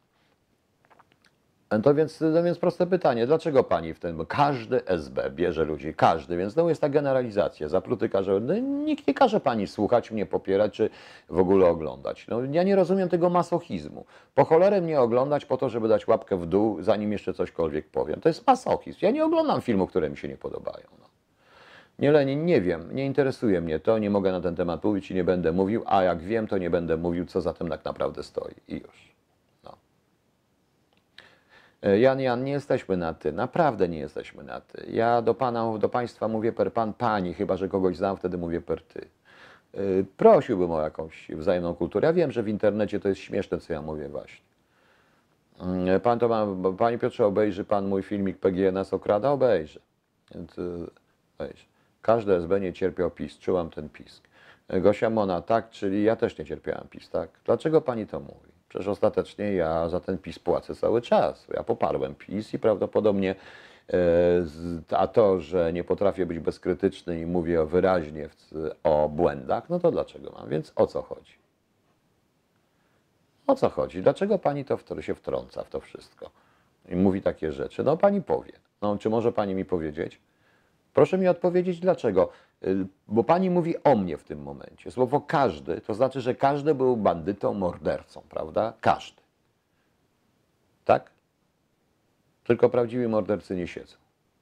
to 1.80 1.94
więc, 1.94 2.20
no 2.20 2.42
więc 2.42 2.58
proste 2.58 2.86
pytanie, 2.86 3.26
dlaczego 3.26 3.64
pani 3.64 3.94
w 3.94 3.98
tym, 3.98 4.26
każdy 4.26 4.86
SB 4.86 5.30
bierze 5.30 5.64
ludzi, 5.64 5.94
każdy, 5.94 6.36
więc 6.36 6.52
znowu 6.52 6.68
jest 6.68 6.80
ta 6.80 6.88
generalizacja, 6.88 7.68
zapluty 7.68 8.08
każe, 8.08 8.40
no, 8.40 8.54
nikt 8.58 9.06
nie 9.06 9.14
każe 9.14 9.40
pani 9.40 9.66
słuchać 9.66 10.10
mnie, 10.10 10.26
popierać, 10.26 10.72
czy 10.74 10.90
w 11.28 11.38
ogóle 11.38 11.66
oglądać. 11.66 12.26
No, 12.28 12.40
ja 12.50 12.62
nie 12.62 12.76
rozumiem 12.76 13.08
tego 13.08 13.30
masochizmu. 13.30 14.04
Po 14.34 14.44
cholerę 14.44 14.80
mnie 14.80 15.00
oglądać 15.00 15.44
po 15.44 15.56
to, 15.56 15.68
żeby 15.68 15.88
dać 15.88 16.08
łapkę 16.08 16.36
w 16.36 16.46
dół, 16.46 16.82
zanim 16.82 17.12
jeszcze 17.12 17.34
cośkolwiek 17.34 17.88
powiem. 17.88 18.20
To 18.20 18.28
jest 18.28 18.46
masochizm. 18.46 18.98
Ja 19.02 19.10
nie 19.10 19.24
oglądam 19.24 19.60
filmów, 19.60 19.90
które 19.90 20.10
mi 20.10 20.16
się 20.16 20.28
nie 20.28 20.36
podobają. 20.36 20.86
No. 21.00 21.06
Nie 21.98 22.12
Lenin, 22.12 22.44
nie 22.46 22.60
wiem, 22.60 22.94
nie 22.94 23.06
interesuje 23.06 23.60
mnie 23.60 23.80
to, 23.80 23.98
nie 23.98 24.10
mogę 24.10 24.32
na 24.32 24.40
ten 24.40 24.56
temat 24.56 24.84
mówić 24.84 25.10
i 25.10 25.14
nie 25.14 25.24
będę 25.24 25.52
mówił, 25.52 25.82
a 25.86 26.02
jak 26.02 26.22
wiem, 26.22 26.46
to 26.46 26.58
nie 26.58 26.70
będę 26.70 26.96
mówił, 26.96 27.26
co 27.26 27.40
za 27.40 27.52
tym 27.52 27.68
tak 27.68 27.84
naprawdę 27.84 28.22
stoi. 28.22 28.54
I 28.68 28.74
już. 28.74 29.12
E, 31.82 31.98
Jan, 31.98 32.20
Jan, 32.20 32.44
nie 32.44 32.52
jesteśmy 32.52 32.96
na 32.96 33.14
ty, 33.14 33.32
naprawdę 33.32 33.88
nie 33.88 33.98
jesteśmy 33.98 34.44
na 34.44 34.60
ty. 34.60 34.86
Ja 34.90 35.22
do 35.22 35.34
pana, 35.34 35.78
do 35.78 35.88
państwa 35.88 36.28
mówię 36.28 36.52
per 36.52 36.72
pan, 36.72 36.92
pani, 36.92 37.34
chyba 37.34 37.56
że 37.56 37.68
kogoś 37.68 37.96
znam, 37.96 38.16
wtedy 38.16 38.38
mówię 38.38 38.60
per 38.60 38.82
ty. 38.82 39.00
E, 39.74 39.78
Prosiłbym 40.16 40.70
o 40.70 40.82
jakąś 40.82 41.28
wzajemną 41.30 41.74
kulturę. 41.74 42.06
Ja 42.06 42.12
wiem, 42.12 42.32
że 42.32 42.42
w 42.42 42.48
internecie 42.48 43.00
to 43.00 43.08
jest 43.08 43.20
śmieszne, 43.20 43.58
co 43.58 43.72
ja 43.72 43.82
mówię 43.82 44.08
właśnie. 44.08 44.44
Mm, 45.60 46.00
Pan 46.00 46.18
to 46.18 46.28
ma, 46.28 46.46
panie 46.78 46.98
Piotrze, 46.98 47.26
obejrzy 47.26 47.64
pan 47.64 47.88
mój 47.88 48.02
filmik 48.02 48.38
PGE 48.38 48.72
nas 48.72 48.94
okrada? 48.94 49.30
Obejrzy. 49.30 49.80
Więc, 50.34 50.58
e. 50.58 51.46
Każde 52.02 52.36
SB 52.36 52.60
nie 52.60 52.72
cierpiał 52.72 53.10
PiS, 53.10 53.38
czułam 53.38 53.70
ten 53.70 53.88
pisk. 53.88 54.28
E, 54.68 54.80
Gosia 54.80 55.10
Mona, 55.10 55.42
tak, 55.42 55.70
czyli 55.70 56.02
ja 56.02 56.16
też 56.16 56.38
nie 56.38 56.44
cierpiałem 56.44 56.88
PiS, 56.90 57.10
tak? 57.10 57.30
Dlaczego 57.44 57.80
pani 57.80 58.06
to 58.06 58.20
mówi? 58.20 58.51
Przecież 58.72 58.88
ostatecznie 58.88 59.52
ja 59.52 59.88
za 59.88 60.00
ten 60.00 60.18
PiS 60.18 60.38
płacę 60.38 60.74
cały 60.74 61.02
czas. 61.02 61.46
Ja 61.54 61.62
poparłem 61.62 62.14
PiS 62.14 62.54
i 62.54 62.58
prawdopodobnie, 62.58 63.34
e, 63.92 64.96
a 64.96 65.06
to, 65.06 65.40
że 65.40 65.72
nie 65.72 65.84
potrafię 65.84 66.26
być 66.26 66.38
bezkrytyczny 66.38 67.20
i 67.20 67.26
mówię 67.26 67.64
wyraźnie 67.66 68.28
o 68.84 69.08
błędach, 69.08 69.70
no 69.70 69.80
to 69.80 69.90
dlaczego 69.90 70.32
mam? 70.38 70.48
Więc 70.48 70.72
o 70.76 70.86
co 70.86 71.02
chodzi? 71.02 71.32
O 73.46 73.54
co 73.54 73.70
chodzi? 73.70 74.02
Dlaczego 74.02 74.38
pani 74.38 74.64
to 74.64 75.02
się 75.02 75.14
wtrąca 75.14 75.64
w 75.64 75.70
to 75.70 75.80
wszystko 75.80 76.30
i 76.88 76.96
mówi 76.96 77.22
takie 77.22 77.52
rzeczy? 77.52 77.84
No 77.84 77.96
pani 77.96 78.22
powie. 78.22 78.52
No, 78.82 78.98
czy 78.98 79.10
może 79.10 79.32
pani 79.32 79.54
mi 79.54 79.64
powiedzieć? 79.64 80.20
Proszę 80.94 81.18
mi 81.18 81.28
odpowiedzieć 81.28 81.80
dlaczego. 81.80 82.28
Y, 82.62 82.86
Bo 83.08 83.24
pani 83.24 83.50
mówi 83.50 83.82
o 83.82 83.96
mnie 83.96 84.16
w 84.16 84.24
tym 84.24 84.42
momencie. 84.42 84.90
Słowo 84.90 85.20
każdy 85.20 85.80
to 85.80 85.94
znaczy, 85.94 86.20
że 86.20 86.34
każdy 86.34 86.74
był 86.74 86.96
bandytą, 86.96 87.54
mordercą, 87.54 88.22
prawda? 88.28 88.72
Każdy. 88.80 89.22
Tak? 90.84 91.10
Tylko 92.44 92.68
prawdziwi 92.68 93.08
mordercy 93.08 93.56
nie 93.56 93.66
siedzą. 93.66 93.96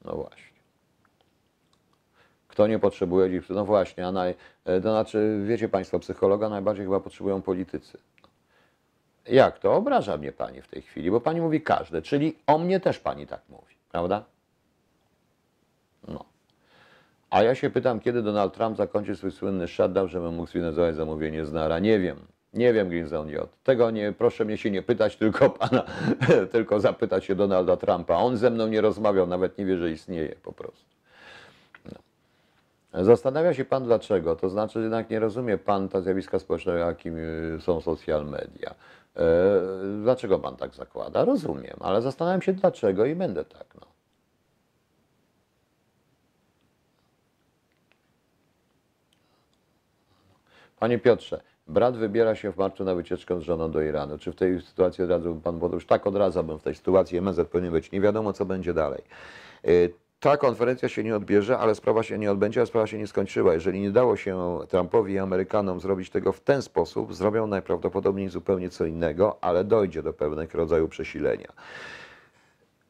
No 0.05 0.17
właśnie. 0.17 0.51
Kto 2.49 2.67
nie 2.67 2.79
potrzebuje 2.79 3.31
dziś? 3.31 3.49
No 3.49 3.65
właśnie, 3.65 4.07
a 4.07 4.13
naj, 4.13 4.35
e, 4.65 4.81
to 4.81 4.91
znaczy, 4.91 5.43
wiecie 5.47 5.69
Państwo, 5.69 5.99
psychologa 5.99 6.49
najbardziej 6.49 6.85
chyba 6.85 7.01
potrzebują 7.01 7.43
politycy. 7.43 7.99
Jak 9.27 9.59
to? 9.59 9.75
Obraża 9.75 10.17
mnie 10.17 10.33
Pani 10.33 10.63
w 10.63 10.69
tej 10.69 10.83
chwili, 10.83 11.11
bo 11.11 11.21
Pani 11.21 11.41
mówi 11.41 11.61
każdy, 11.61 12.03
czyli 12.03 12.37
o 12.47 12.59
mnie 12.59 12.81
też 12.81 12.99
Pani 12.99 13.27
tak 13.27 13.41
mówi, 13.49 13.75
prawda? 13.93 14.25
No. 16.09 16.25
A 17.31 17.43
ja 17.43 17.55
się 17.55 17.71
pytam, 17.71 18.01
kiedy 18.01 18.23
Donald 18.23 18.55
Trump 18.55 18.77
zakończy 18.77 19.17
swój 19.17 19.31
słynny 19.31 19.69
shutdown, 19.69 20.09
żebym 20.09 20.35
mógł 20.35 20.49
sfinalizować 20.49 20.97
zamówienie 20.97 21.47
z 21.47 21.53
Nara. 21.53 21.79
Nie 21.79 21.99
wiem. 22.01 22.17
Nie 22.55 22.73
wiem, 22.73 22.89
Greenzown 22.89 23.29
J. 23.29 23.49
Tego 23.65 23.91
nie, 23.91 24.13
proszę 24.13 24.45
mnie 24.45 24.57
się 24.59 24.71
nie 24.71 24.83
pytać, 24.83 25.17
tylko 25.17 25.51
pana, 25.51 25.83
tylko 26.53 26.81
zapytać 26.81 27.25
się 27.25 27.35
Donalda 27.35 27.77
Trumpa. 27.77 28.17
On 28.17 28.37
ze 28.37 28.51
mną 28.51 28.69
nie 28.69 28.81
rozmawiał, 28.81 29.27
nawet 29.27 29.59
nie 29.59 29.65
wie, 29.65 29.77
że 29.77 29.91
istnieje 29.91 30.35
po 30.43 30.53
prostu. 30.53 30.85
No. 31.85 33.05
Zastanawia 33.05 33.55
się 33.55 33.65
pan 33.65 33.85
dlaczego, 33.85 34.37
to 34.37 34.49
znaczy 34.49 34.81
jednak 34.81 35.11
nie 35.11 35.21
rozumie 35.21 35.59
pan 35.59 35.89
ta 35.89 36.01
zjawiska 36.01 36.39
społecznego, 36.39 36.79
jakim 36.79 37.19
y, 37.19 37.59
są 37.61 37.81
social 37.81 38.27
media. 38.27 38.75
E, 39.17 39.23
Dlaczego 40.03 40.39
pan 40.39 40.57
tak 40.57 40.75
zakłada? 40.75 41.25
Rozumiem, 41.25 41.77
ale 41.81 42.03
zastanawiam 42.03 42.43
się 42.43 42.53
dlaczego 42.53 43.05
i 43.05 43.15
będę 43.15 43.45
tak. 43.45 43.67
No. 43.81 43.90
Panie 50.81 50.99
Piotrze, 50.99 51.41
brat 51.67 51.97
wybiera 51.97 52.35
się 52.35 52.53
w 52.53 52.57
marcu 52.57 52.85
na 52.85 52.95
wycieczkę 52.95 53.41
z 53.41 53.43
żoną 53.43 53.71
do 53.71 53.83
Iranu. 53.83 54.19
Czy 54.19 54.33
w 54.33 54.37
tej 54.37 54.61
sytuacji 54.61 55.05
odradzałby 55.05 55.41
pan 55.41 55.61
podróż? 55.61 55.87
Tak, 55.87 56.07
odradzałbym 56.07 56.59
w 56.59 56.63
tej 56.63 56.75
sytuacji. 56.75 57.19
MSZ 57.19 57.49
powinien 57.49 57.73
być. 57.73 57.93
Nie 57.93 58.01
wiadomo, 58.01 58.33
co 58.33 58.45
będzie 58.45 58.75
dalej. 58.75 59.03
Y, 59.69 59.93
Ta 60.21 60.37
konferencja 60.37 60.89
się 60.89 61.05
nie 61.05 61.17
odbierze, 61.17 61.59
ale 61.59 61.75
sprawa 61.75 62.03
się 62.03 62.19
nie 62.19 62.31
odbędzie, 62.33 62.61
a 62.61 62.67
sprawa 62.67 62.87
się 62.87 62.99
nie 62.99 63.07
skończyła. 63.07 63.55
Jeżeli 63.55 63.81
nie 63.81 63.91
dało 63.91 64.17
się 64.17 64.59
Trumpowi 64.69 65.13
i 65.13 65.19
Amerykanom 65.19 65.81
zrobić 65.81 66.11
tego 66.11 66.33
w 66.33 66.41
ten 66.41 66.63
sposób, 66.63 67.15
zrobią 67.15 67.47
najprawdopodobniej 67.47 68.29
zupełnie 68.29 68.71
co 68.71 68.85
innego, 68.85 69.39
ale 69.41 69.65
dojdzie 69.65 70.03
do 70.03 70.13
pewnego 70.13 70.59
rodzaju 70.59 70.89
przesilenia. 70.89 71.53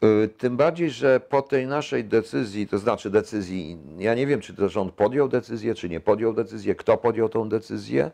Y, 0.05 0.29
Tym 0.29 0.57
bardziej, 0.57 0.91
że 0.91 1.21
po 1.21 1.43
tej 1.43 1.67
naszej 1.67 2.05
decyzji, 2.05 2.67
to 2.67 2.79
znaczy 2.79 3.11
decyzji, 3.11 3.79
ja 3.99 4.15
nie 4.15 4.27
wiem, 4.27 4.41
czy 4.41 4.55
to 4.55 4.69
rząd 4.69 4.93
podjął 4.95 5.29
decyzję, 5.29 5.75
czy 5.75 5.89
nie 5.89 6.01
podjął 6.01 6.33
decyzję, 6.33 6.75
kto 6.75 6.97
podjął 6.97 7.29
tą 7.29 7.49
decyzję. 7.49 8.11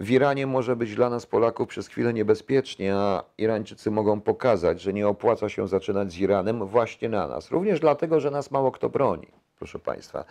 W 0.00 0.10
Iranie 0.10 0.46
może 0.46 0.76
być 0.76 0.94
dla 0.94 1.10
nas, 1.10 1.26
Polaków, 1.26 1.68
przez 1.68 1.88
chwilę 1.88 2.12
niebezpiecznie, 2.12 2.94
a 2.94 3.24
Irańczycy 3.38 3.90
mogą 3.90 4.20
pokazać, 4.20 4.80
że 4.80 4.92
nie 4.92 5.08
opłaca 5.08 5.48
się 5.48 5.68
zaczynać 5.68 6.12
z 6.12 6.18
Iranem 6.18 6.66
właśnie 6.66 7.08
na 7.08 7.26
nas. 7.28 7.50
Również 7.50 7.80
dlatego, 7.80 8.20
że 8.20 8.30
nas 8.30 8.50
mało 8.50 8.72
kto 8.72 8.88
broni, 8.88 9.28
proszę 9.58 9.78
Państwa. 9.78 10.24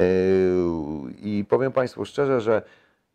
Yy, 0.00 0.06
I 1.22 1.44
powiem 1.48 1.72
Państwu 1.72 2.04
szczerze, 2.04 2.40
że 2.40 2.62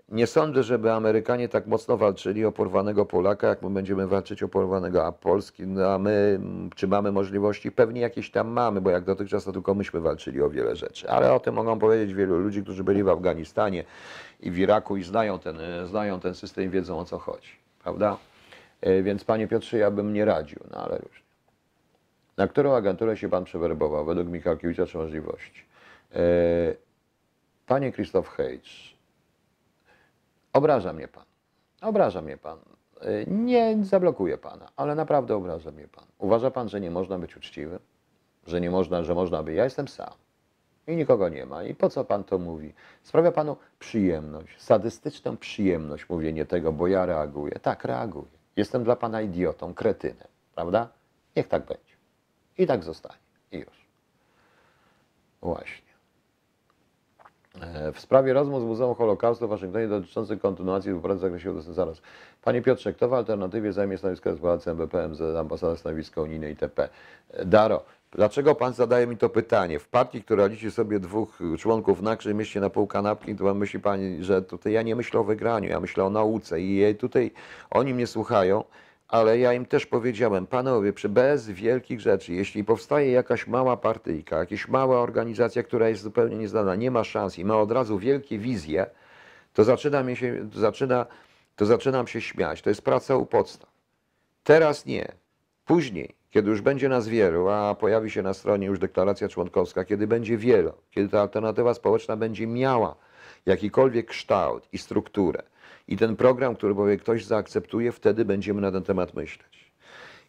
nie 0.09 0.27
sądzę, 0.27 0.63
żeby 0.63 0.91
Amerykanie 0.91 1.49
tak 1.49 1.67
mocno 1.67 1.97
walczyli 1.97 2.45
o 2.45 2.51
porwanego 2.51 3.05
Polaka, 3.05 3.47
jak 3.47 3.61
my 3.61 3.69
będziemy 3.69 4.07
walczyć 4.07 4.43
o 4.43 4.47
porwanego 4.47 5.05
a 5.05 5.11
Polski. 5.11 5.67
No 5.67 5.93
a 5.93 5.97
my, 5.99 6.11
mm, 6.11 6.69
czy 6.75 6.87
mamy 6.87 7.11
możliwości? 7.11 7.71
Pewnie 7.71 8.01
jakieś 8.01 8.31
tam 8.31 8.47
mamy, 8.47 8.81
bo 8.81 8.89
jak 8.89 9.03
dotychczas 9.03 9.43
to 9.43 9.51
tylko 9.51 9.75
myśmy 9.75 9.99
walczyli 9.99 10.41
o 10.41 10.49
wiele 10.49 10.75
rzeczy. 10.75 11.09
Ale 11.09 11.33
o 11.33 11.39
tym 11.39 11.55
mogą 11.55 11.79
powiedzieć 11.79 12.13
wielu 12.13 12.39
ludzi, 12.39 12.63
którzy 12.63 12.83
byli 12.83 13.03
w 13.03 13.09
Afganistanie 13.09 13.83
i 14.39 14.51
w 14.51 14.59
Iraku 14.59 14.97
i 14.97 15.03
znają 15.03 15.39
ten, 15.39 15.59
e, 15.59 15.87
znają 15.87 16.19
ten 16.19 16.35
system 16.35 16.63
i 16.63 16.69
wiedzą 16.69 16.99
o 16.99 17.05
co 17.05 17.19
chodzi. 17.19 17.49
Prawda? 17.83 18.17
E, 18.81 19.03
Więc 19.03 19.23
Panie 19.23 19.47
Piotrze, 19.47 19.77
ja 19.77 19.91
bym 19.91 20.13
nie 20.13 20.25
radził, 20.25 20.59
no 20.71 20.77
ale 20.77 20.95
już. 20.95 21.23
Na 22.37 22.47
którą 22.47 22.75
agenturę 22.75 23.17
się 23.17 23.29
Pan 23.29 23.43
przewerbował? 23.43 24.05
Według 24.05 24.27
Michalkiewicza 24.27 24.85
czy 24.85 24.97
możliwości? 24.97 25.61
E, 26.15 26.19
Panie 27.67 27.91
Krzysztof 27.91 28.29
Hejcz, 28.29 28.92
Obraża 30.53 30.93
mnie 30.93 31.07
pan. 31.07 31.25
Obraża 31.81 32.21
mnie 32.21 32.37
pan. 32.37 32.59
Y, 33.03 33.25
Nie 33.27 33.77
zablokuję 33.81 34.37
pana, 34.37 34.69
ale 34.75 34.95
naprawdę 34.95 35.35
obraża 35.35 35.71
mnie 35.71 35.87
pan. 35.87 36.05
Uważa 36.17 36.51
pan, 36.51 36.69
że 36.69 36.81
nie 36.81 36.91
można 36.91 37.19
być 37.19 37.37
uczciwym? 37.37 37.79
Że 38.47 38.61
nie 38.61 38.71
można, 38.71 39.03
że 39.03 39.15
można 39.15 39.43
by. 39.43 39.53
Ja 39.53 39.63
jestem 39.63 39.87
sam. 39.87 40.13
I 40.87 40.95
nikogo 40.95 41.29
nie 41.29 41.45
ma. 41.45 41.63
I 41.63 41.75
po 41.75 41.89
co 41.89 42.05
pan 42.05 42.23
to 42.23 42.37
mówi? 42.39 42.73
Sprawia 43.03 43.31
panu 43.31 43.57
przyjemność, 43.79 44.61
sadystyczną 44.61 45.37
przyjemność 45.37 46.09
mówienie 46.09 46.45
tego, 46.45 46.71
bo 46.71 46.87
ja 46.87 47.05
reaguję. 47.05 47.59
Tak, 47.59 47.83
reaguję. 47.85 48.31
Jestem 48.55 48.83
dla 48.83 48.95
pana 48.95 49.21
idiotą, 49.21 49.73
kretynem. 49.73 50.27
Prawda? 50.55 50.89
Niech 51.35 51.47
tak 51.47 51.65
będzie. 51.65 51.93
I 52.57 52.67
tak 52.67 52.83
zostanie. 52.83 53.17
I 53.51 53.57
już. 53.57 53.85
Właśnie. 55.41 55.92
E, 57.61 57.91
W 57.91 57.99
sprawie 57.99 58.33
rozmów 58.33 58.61
z 58.61 58.65
Muzeum 58.65 58.95
Holokaustu 58.95 59.47
w 59.47 59.49
Waszyngtonie 59.49 59.87
dotyczących 59.87 60.39
kontynuacji 60.39 60.91
współpracy 60.91 61.17
w 61.17 61.21
zakresie 61.21 61.61
zaraz. 61.61 62.01
Panie 62.41 62.61
Piotrze, 62.61 62.93
kto 62.93 63.09
w 63.09 63.13
alternatywie 63.13 63.73
zajmie 63.73 63.97
stanowisko 63.97 64.35
z 64.35 64.39
Pałacem 64.39 64.77
BP, 64.77 65.07
MZ, 65.07 65.21
ambasada, 65.21 65.75
stanowisko 65.75 66.21
unijne 66.21 66.49
itp. 66.49 66.89
E, 67.31 67.45
Daro, 67.45 67.83
Dlaczego 68.15 68.55
pan 68.55 68.73
zadaje 68.73 69.07
mi 69.07 69.17
to 69.17 69.29
pytanie? 69.29 69.79
W 69.79 69.87
partii, 69.87 70.23
która 70.23 70.45
liczy 70.47 70.71
sobie 70.71 70.99
dwóch 70.99 71.39
członków 71.59 72.01
na 72.01 72.17
krzyż, 72.17 72.33
myśli 72.33 72.61
na 72.61 72.69
pół 72.69 72.87
kanapki, 72.87 73.35
to 73.35 73.53
myśli 73.53 73.79
pani, 73.79 74.23
że 74.23 74.41
tutaj 74.41 74.73
ja 74.73 74.81
nie 74.81 74.95
myślę 74.95 75.19
o 75.19 75.23
wygraniu, 75.23 75.69
ja 75.69 75.79
myślę 75.79 76.03
o 76.03 76.09
nauce 76.09 76.61
i 76.61 76.95
tutaj 76.95 77.31
oni 77.71 77.93
mnie 77.93 78.07
słuchają, 78.07 78.63
ale 79.13 79.39
ja 79.39 79.53
im 79.53 79.65
też 79.65 79.85
powiedziałem, 79.85 80.47
panowie, 80.47 80.93
przy 80.93 81.09
bez 81.09 81.49
wielkich 81.49 82.01
rzeczy, 82.01 82.33
jeśli 82.33 82.63
powstaje 82.63 83.11
jakaś 83.11 83.47
mała 83.47 83.77
partyjka, 83.77 84.37
jakaś 84.37 84.67
mała 84.67 85.01
organizacja, 85.01 85.63
która 85.63 85.89
jest 85.89 86.01
zupełnie 86.01 86.37
nieznana, 86.37 86.75
nie 86.75 86.91
ma 86.91 87.03
szans 87.03 87.39
i 87.39 87.45
ma 87.45 87.57
od 87.57 87.71
razu 87.71 87.99
wielkie 87.99 88.37
wizje, 88.37 88.85
to 89.53 89.63
zaczyna 89.63 90.15
się, 90.15 90.49
to 90.53 90.59
zaczyna, 90.59 91.05
to 91.55 91.65
zaczynam 91.65 92.07
się 92.07 92.21
śmiać. 92.21 92.61
To 92.61 92.69
jest 92.69 92.81
praca 92.81 93.15
u 93.15 93.25
podstaw. 93.25 93.69
Teraz 94.43 94.85
nie. 94.85 95.11
Później, 95.65 96.15
kiedy 96.29 96.49
już 96.49 96.61
będzie 96.61 96.89
nas 96.89 97.07
wielu, 97.07 97.49
a 97.49 97.75
pojawi 97.75 98.11
się 98.11 98.21
na 98.21 98.33
stronie 98.33 98.67
już 98.67 98.79
deklaracja 98.79 99.29
członkowska, 99.29 99.85
kiedy 99.85 100.07
będzie 100.07 100.37
wielu, 100.37 100.73
kiedy 100.91 101.09
ta 101.09 101.21
alternatywa 101.21 101.73
społeczna 101.73 102.17
będzie 102.17 102.47
miała 102.47 102.95
jakikolwiek 103.45 104.07
kształt 104.07 104.67
i 104.71 104.77
strukturę 104.77 105.43
i 105.87 105.97
ten 105.97 106.15
program, 106.15 106.55
który 106.55 106.75
powie 106.75 106.97
ktoś 106.97 107.25
zaakceptuje, 107.25 107.91
wtedy 107.91 108.25
będziemy 108.25 108.61
na 108.61 108.71
ten 108.71 108.83
temat 108.83 109.13
myśleć. 109.13 109.71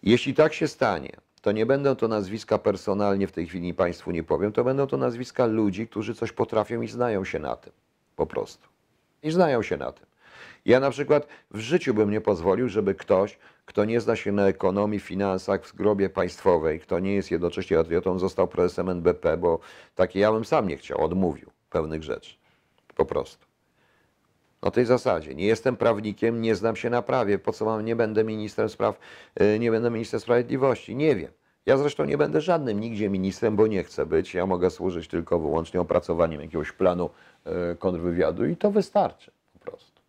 Jeśli 0.03 0.35
tak 0.35 0.55
się 0.55 0.69
stanie, 0.69 1.17
to 1.43 1.53
nie 1.53 1.67
będą 1.67 1.97
to 1.97 2.09
nazwiska 2.09 2.59
personalnie 2.59 3.27
w 3.27 3.33
tej 3.33 3.47
chwili 3.47 3.75
Państwu 3.75 4.11
nie 4.11 4.23
powiem, 4.23 4.53
to 4.53 4.65
będą 4.65 4.87
to 4.87 4.97
nazwiska 4.97 5.47
ludzi, 5.47 5.89
którzy 5.89 6.15
coś 6.15 6.33
potrafią 6.33 6.83
i 6.83 6.89
znają 6.89 7.25
się 7.25 7.39
na 7.39 7.57
tym. 7.57 7.73
Po 8.17 8.27
prostu. 8.27 8.69
I 9.23 9.31
znają 9.31 9.63
się 9.63 9.77
na 9.77 9.93
tym. 9.93 10.07
Ja 10.65 10.81
na 10.81 10.91
przykład 10.91 11.27
w 11.51 11.59
życiu 11.59 11.95
bym 11.95 12.11
nie 12.11 12.21
pozwolił, 12.21 12.69
żeby 12.69 12.95
ktoś, 12.95 13.39
kto 13.67 13.85
nie 13.85 14.01
zna 14.01 14.17
się 14.17 14.33
na 14.33 14.47
ekonomii, 14.47 15.01
finansach, 15.01 15.67
w 15.67 15.75
grobie 15.75 16.09
państwowej, 16.09 16.81
kto 16.81 16.99
nie 16.99 17.15
jest 17.15 17.31
jednocześnie 17.31 17.77
patriotą, 17.77 18.19
został 18.19 18.49
prezesem 18.49 18.89
NBP, 18.89 19.37
bo 19.37 19.59
takie 19.95 20.21
ja 20.21 20.33
bym 20.33 20.45
sam 20.45 20.69
nie 20.69 20.77
chciał, 20.77 21.05
odmówił 21.05 21.51
pewnych 21.71 22.03
rzeczy. 22.03 22.37
Po 22.95 23.05
prostu. 23.05 23.54
Na 24.65 24.71
tej 24.71 24.85
zasadzie. 24.85 25.35
Nie 25.35 25.47
jestem 25.47 25.77
prawnikiem, 25.77 26.43
nie 26.43 26.55
znam 26.55 26.77
się 26.77 26.91
na 26.91 27.03
prawie. 27.03 27.39
Po 27.39 27.53
co 27.53 27.65
mam, 27.65 27.85
nie 27.85 27.97
będę 27.97 28.25
ministrem 28.25 28.69
spraw, 28.69 28.99
y, 29.41 29.59
nie 29.59 29.71
będę 29.71 29.91
ministrem 29.91 30.21
sprawiedliwości? 30.21 30.97
Nie 30.97 31.17
wiem. 31.17 31.33
Ja 31.67 31.77
zresztą 31.77 32.05
nie 32.05 32.19
będę 32.19 32.41
żadnym 32.41 32.81
nigdzie 32.81 33.11
ministrem, 33.11 33.57
bo 33.57 33.67
nie 33.67 33.85
chcę 33.85 34.07
być. 34.07 34.35
Ja 34.35 34.47
mogę 34.47 34.71
służyć 34.71 35.09
tylko 35.09 35.39
wyłącznie 35.39 35.81
opracowaniem 35.81 36.41
jakiegoś 36.41 36.73
planu 36.73 37.11
e, 37.45 37.75
kontrwywiadu 37.75 38.47
i 38.47 38.57
to 38.57 38.71
wystarczy 38.71 39.31
po 39.53 39.59
prostu. 39.59 40.01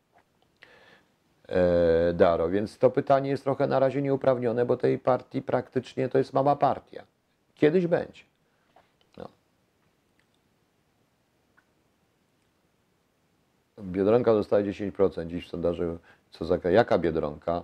E, 1.48 2.14
Daro, 2.14 2.50
więc 2.50 2.78
to 2.78 2.90
pytanie 2.90 3.30
jest 3.30 3.44
trochę 3.44 3.68
na 3.68 3.80
razie 3.80 4.02
nieuprawnione, 4.02 4.66
bo 4.66 4.78
tej 4.78 5.00
partii 5.00 5.42
praktycznie 5.42 6.10
to 6.10 6.18
jest 6.18 6.34
mała 6.34 6.56
partia. 6.56 7.04
Kiedyś 7.56 7.88
będzie. 7.88 8.24
Biedronka 13.82 14.34
dostaje 14.34 14.74
10% 14.74 15.28
dziś 15.28 15.48
w 15.48 15.50
sondażu. 15.50 15.98
Co 16.32 16.46
za, 16.46 16.58
jaka 16.72 16.98
Biedronka? 16.98 17.64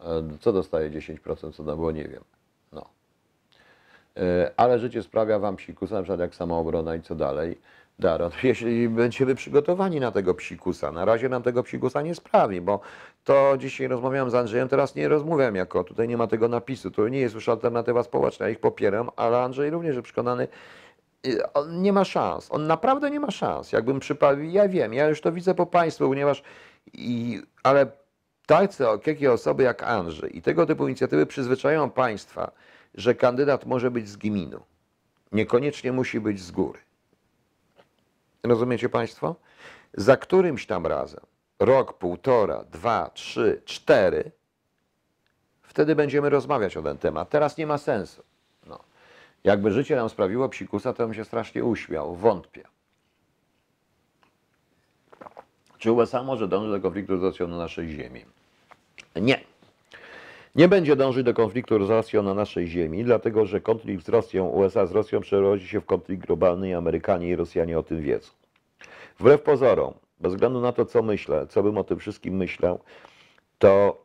E, 0.00 0.22
Co 0.40 0.52
dostaje 0.52 0.90
10% 0.90 1.52
co 1.52 1.76
bo 1.76 1.90
nie 1.90 2.08
wiem. 2.08 2.24
No. 2.72 2.86
E, 4.16 4.50
Ale 4.56 4.78
życie 4.78 5.02
sprawia 5.02 5.38
wam 5.38 5.56
psikusa, 5.56 5.94
na 5.94 6.02
przykład 6.02 6.20
jak 6.20 6.34
samoobrona 6.34 6.94
i 6.94 7.02
co 7.02 7.14
dalej. 7.14 7.58
Daro, 7.98 8.30
jeśli 8.42 8.88
będziemy 8.88 9.34
przygotowani 9.34 10.00
na 10.00 10.12
tego 10.12 10.34
psikusa, 10.34 10.92
na 10.92 11.04
razie 11.04 11.28
nam 11.28 11.42
tego 11.42 11.62
psikusa 11.62 12.02
nie 12.02 12.14
sprawi, 12.14 12.60
bo 12.60 12.80
to 13.24 13.54
dzisiaj 13.58 13.88
rozmawiałem 13.88 14.30
z 14.30 14.34
Andrzejem, 14.34 14.68
teraz 14.68 14.94
nie 14.94 15.08
rozmawiam 15.08 15.56
jako, 15.56 15.84
tutaj 15.84 16.08
nie 16.08 16.16
ma 16.16 16.26
tego 16.26 16.48
napisu, 16.48 16.90
to 16.90 17.08
nie 17.08 17.18
jest 17.18 17.34
już 17.34 17.48
alternatywa 17.48 18.02
społeczna, 18.02 18.46
ja 18.46 18.52
ich 18.52 18.60
popieram, 18.60 19.10
ale 19.16 19.42
Andrzej 19.42 19.70
również 19.70 19.96
jest 19.96 20.04
przekonany, 20.04 20.48
on 21.54 21.82
nie 21.82 21.92
ma 21.92 22.04
szans, 22.04 22.46
on 22.50 22.66
naprawdę 22.66 23.10
nie 23.10 23.20
ma 23.20 23.30
szans. 23.30 23.72
Jakbym 23.72 24.00
przypadł, 24.00 24.42
ja 24.42 24.68
wiem, 24.68 24.94
ja 24.94 25.08
już 25.08 25.20
to 25.20 25.32
widzę 25.32 25.54
po 25.54 25.66
państwu, 25.66 26.08
ponieważ, 26.08 26.42
i, 26.92 27.42
ale 27.62 27.86
tacy, 28.46 28.84
takie 29.04 29.32
osoby 29.32 29.62
jak 29.62 29.82
Andrzej 29.82 30.38
i 30.38 30.42
tego 30.42 30.66
typu 30.66 30.88
inicjatywy 30.88 31.26
przyzwyczajają 31.26 31.90
państwa, 31.90 32.50
że 32.94 33.14
kandydat 33.14 33.66
może 33.66 33.90
być 33.90 34.08
z 34.08 34.16
gminu, 34.16 34.60
niekoniecznie 35.32 35.92
musi 35.92 36.20
być 36.20 36.40
z 36.40 36.50
góry. 36.50 36.78
Rozumiecie 38.42 38.88
Państwo? 38.88 39.36
Za 39.94 40.16
którymś 40.16 40.66
tam 40.66 40.86
razem, 40.86 41.20
rok, 41.58 41.98
półtora, 41.98 42.64
dwa, 42.64 43.10
trzy, 43.14 43.62
cztery, 43.64 44.32
wtedy 45.62 45.96
będziemy 45.96 46.30
rozmawiać 46.30 46.76
o 46.76 46.82
ten 46.82 46.98
temat. 46.98 47.30
Teraz 47.30 47.56
nie 47.56 47.66
ma 47.66 47.78
sensu. 47.78 48.22
Jakby 49.44 49.70
życie 49.72 49.96
nam 49.96 50.08
sprawiło 50.08 50.48
psikusa, 50.48 50.92
to 50.92 51.06
bym 51.06 51.14
się 51.14 51.24
strasznie 51.24 51.64
uśmiał. 51.64 52.14
Wątpię. 52.14 52.64
Czy 55.78 55.92
USA 55.92 56.22
może 56.22 56.48
dążyć 56.48 56.70
do 56.70 56.80
konfliktu 56.80 57.18
z 57.18 57.22
Rosją 57.22 57.48
na 57.48 57.56
naszej 57.56 57.88
ziemi? 57.88 58.24
Nie. 59.16 59.40
Nie 60.54 60.68
będzie 60.68 60.96
dążyć 60.96 61.24
do 61.24 61.34
konfliktu 61.34 61.86
z 61.86 61.90
Rosją 61.90 62.22
na 62.22 62.34
naszej 62.34 62.66
ziemi, 62.66 63.04
dlatego 63.04 63.46
że 63.46 63.60
konflikt 63.60 64.06
z 64.06 64.08
Rosją, 64.08 64.48
USA 64.48 64.86
z 64.86 64.92
Rosją 64.92 65.20
przerodzi 65.20 65.68
się 65.68 65.80
w 65.80 65.86
konflikt 65.86 66.26
globalny 66.26 66.68
i 66.68 66.74
Amerykanie 66.74 67.28
i 67.28 67.36
Rosjanie 67.36 67.78
o 67.78 67.82
tym 67.82 68.02
wiedzą. 68.02 68.30
Wbrew 69.18 69.42
pozorom, 69.42 69.94
bez 70.20 70.32
względu 70.32 70.60
na 70.60 70.72
to, 70.72 70.86
co 70.86 71.02
myślę, 71.02 71.46
co 71.46 71.62
bym 71.62 71.78
o 71.78 71.84
tym 71.84 71.98
wszystkim 71.98 72.36
myślał, 72.36 72.80
to 73.58 74.04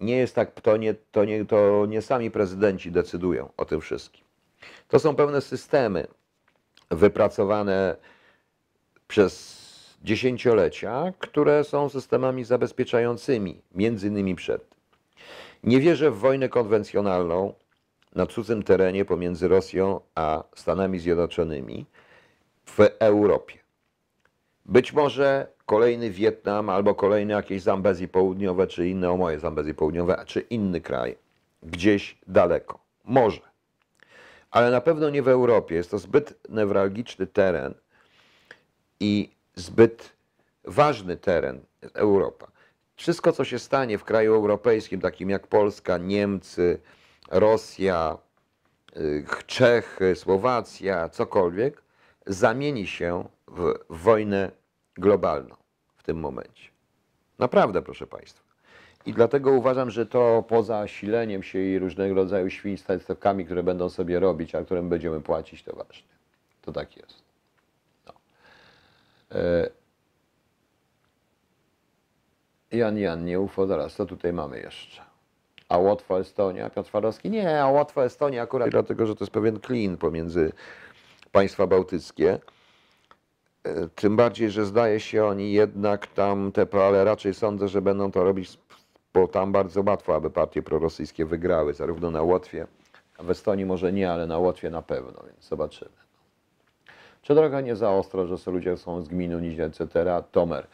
nie 0.00 0.16
jest 0.16 0.34
tak, 0.34 0.60
to 0.60 0.76
nie, 0.76 0.94
to 0.94 1.24
nie, 1.24 1.44
to 1.44 1.86
nie 1.88 2.02
sami 2.02 2.30
prezydenci 2.30 2.92
decydują 2.92 3.48
o 3.56 3.64
tym 3.64 3.80
wszystkim. 3.80 4.25
To 4.88 4.98
są 4.98 5.16
pewne 5.16 5.40
systemy 5.40 6.06
wypracowane 6.90 7.96
przez 9.08 9.66
dziesięciolecia, 10.04 11.12
które 11.18 11.64
są 11.64 11.88
systemami 11.88 12.44
zabezpieczającymi, 12.44 13.62
między 13.74 14.08
innymi 14.08 14.34
przed. 14.34 14.76
Nie 15.64 15.80
wierzę 15.80 16.10
w 16.10 16.18
wojnę 16.18 16.48
konwencjonalną 16.48 17.54
na 18.14 18.26
cudzym 18.26 18.62
terenie 18.62 19.04
pomiędzy 19.04 19.48
Rosją 19.48 20.00
a 20.14 20.44
Stanami 20.54 20.98
Zjednoczonymi 20.98 21.86
w 22.64 22.80
Europie. 22.98 23.58
Być 24.66 24.92
może 24.92 25.46
kolejny 25.66 26.10
Wietnam 26.10 26.70
albo 26.70 26.94
kolejne 26.94 27.34
jakieś 27.34 27.62
Zambezji 27.62 28.08
Południowe, 28.08 28.66
czy 28.66 28.88
inne, 28.88 29.10
o 29.10 29.16
moje 29.16 29.40
Zambezji 29.40 29.74
Południowe, 29.74 30.22
czy 30.26 30.40
inny 30.40 30.80
kraj, 30.80 31.16
gdzieś 31.62 32.18
daleko. 32.26 32.78
Może. 33.04 33.55
Ale 34.50 34.70
na 34.70 34.80
pewno 34.80 35.10
nie 35.10 35.22
w 35.22 35.28
Europie. 35.28 35.74
Jest 35.74 35.90
to 35.90 35.98
zbyt 35.98 36.48
newralgiczny 36.48 37.26
teren 37.26 37.74
i 39.00 39.30
zbyt 39.54 40.12
ważny 40.64 41.16
teren 41.16 41.60
Europa. 41.94 42.46
Wszystko, 42.96 43.32
co 43.32 43.44
się 43.44 43.58
stanie 43.58 43.98
w 43.98 44.04
kraju 44.04 44.34
europejskim, 44.34 45.00
takim 45.00 45.30
jak 45.30 45.46
Polska, 45.46 45.98
Niemcy, 45.98 46.78
Rosja, 47.30 48.18
y, 48.96 49.24
Czechy, 49.46 50.16
Słowacja, 50.16 51.08
cokolwiek, 51.08 51.82
zamieni 52.26 52.86
się 52.86 53.28
w 53.48 53.74
wojnę 53.90 54.50
globalną 54.94 55.56
w 55.96 56.02
tym 56.02 56.18
momencie. 56.18 56.70
Naprawdę, 57.38 57.82
proszę 57.82 58.06
Państwa. 58.06 58.45
I 59.06 59.12
dlatego 59.12 59.50
uważam, 59.50 59.90
że 59.90 60.06
to 60.06 60.44
poza 60.48 60.88
sileniem 60.88 61.42
się 61.42 61.58
i 61.58 61.78
różnego 61.78 62.14
rodzaju 62.14 62.50
świństwami, 62.50 63.44
które 63.44 63.62
będą 63.62 63.88
sobie 63.88 64.20
robić, 64.20 64.54
a 64.54 64.64
którym 64.64 64.88
będziemy 64.88 65.20
płacić, 65.20 65.62
to 65.62 65.76
ważne. 65.76 66.08
To 66.62 66.72
tak 66.72 66.96
jest. 66.96 67.22
No. 68.06 68.12
E, 69.40 69.70
Jan 72.72 72.98
Jan, 72.98 73.24
nie 73.24 73.40
UFO, 73.40 73.66
zaraz, 73.66 73.94
co 73.94 74.06
tutaj 74.06 74.32
mamy 74.32 74.60
jeszcze? 74.60 75.02
A 75.68 75.78
Łotwa, 75.78 76.18
Estonia, 76.18 76.70
Piotr 76.70 76.90
Farowski? 76.90 77.30
Nie, 77.30 77.62
a 77.62 77.68
Łotwa, 77.68 78.04
Estonia 78.04 78.42
akurat 78.42 78.70
dlatego, 78.70 79.06
że 79.06 79.14
to 79.14 79.24
jest 79.24 79.32
pewien 79.32 79.60
klin 79.60 79.96
pomiędzy 79.96 80.52
państwa 81.32 81.66
bałtyckie. 81.66 82.38
E, 83.64 83.88
Tym 83.88 84.16
bardziej, 84.16 84.50
że 84.50 84.64
zdaje 84.64 85.00
się 85.00 85.24
oni 85.24 85.52
jednak 85.52 86.06
tam 86.06 86.52
te, 86.52 86.66
ale 86.86 87.04
raczej 87.04 87.34
sądzę, 87.34 87.68
że 87.68 87.82
będą 87.82 88.10
to 88.12 88.24
robić, 88.24 88.58
bo 89.16 89.28
tam 89.28 89.52
bardzo 89.52 89.82
łatwo, 89.86 90.14
aby 90.14 90.30
partie 90.30 90.62
prorosyjskie 90.62 91.24
wygrały, 91.24 91.74
zarówno 91.74 92.10
na 92.10 92.22
Łotwie, 92.22 92.66
a 93.18 93.22
w 93.22 93.30
Estonii 93.30 93.66
może 93.66 93.92
nie, 93.92 94.12
ale 94.12 94.26
na 94.26 94.38
Łotwie 94.38 94.70
na 94.70 94.82
pewno, 94.82 95.22
więc 95.26 95.48
zobaczymy. 95.48 95.90
Czy 97.22 97.34
droga 97.34 97.60
nie 97.60 97.76
za 97.76 97.90
ostro, 97.90 98.26
że 98.26 98.50
ludzie 98.50 98.76
są 98.76 99.02
z 99.02 99.08
gminu, 99.08 99.38
niż 99.38 99.58
etc. 99.58 99.86
Tomer. 100.32 100.66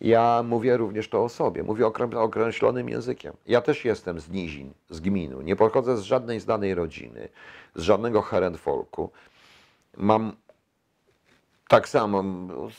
Ja 0.00 0.42
mówię 0.42 0.76
również 0.76 1.08
to 1.08 1.24
o 1.24 1.28
sobie, 1.28 1.62
mówię 1.62 1.86
określonym 2.16 2.88
językiem. 2.88 3.34
Ja 3.46 3.60
też 3.60 3.84
jestem 3.84 4.20
z 4.20 4.30
nizin, 4.30 4.72
z 4.90 5.00
gminu. 5.00 5.40
Nie 5.40 5.56
pochodzę 5.56 5.96
z 5.96 6.00
żadnej 6.00 6.40
znanej 6.40 6.74
rodziny, 6.74 7.28
z 7.74 7.82
żadnego 7.82 8.22
herentfolku. 8.22 9.10
Mam 9.96 10.32
tak 11.70 11.88
samo, 11.88 12.24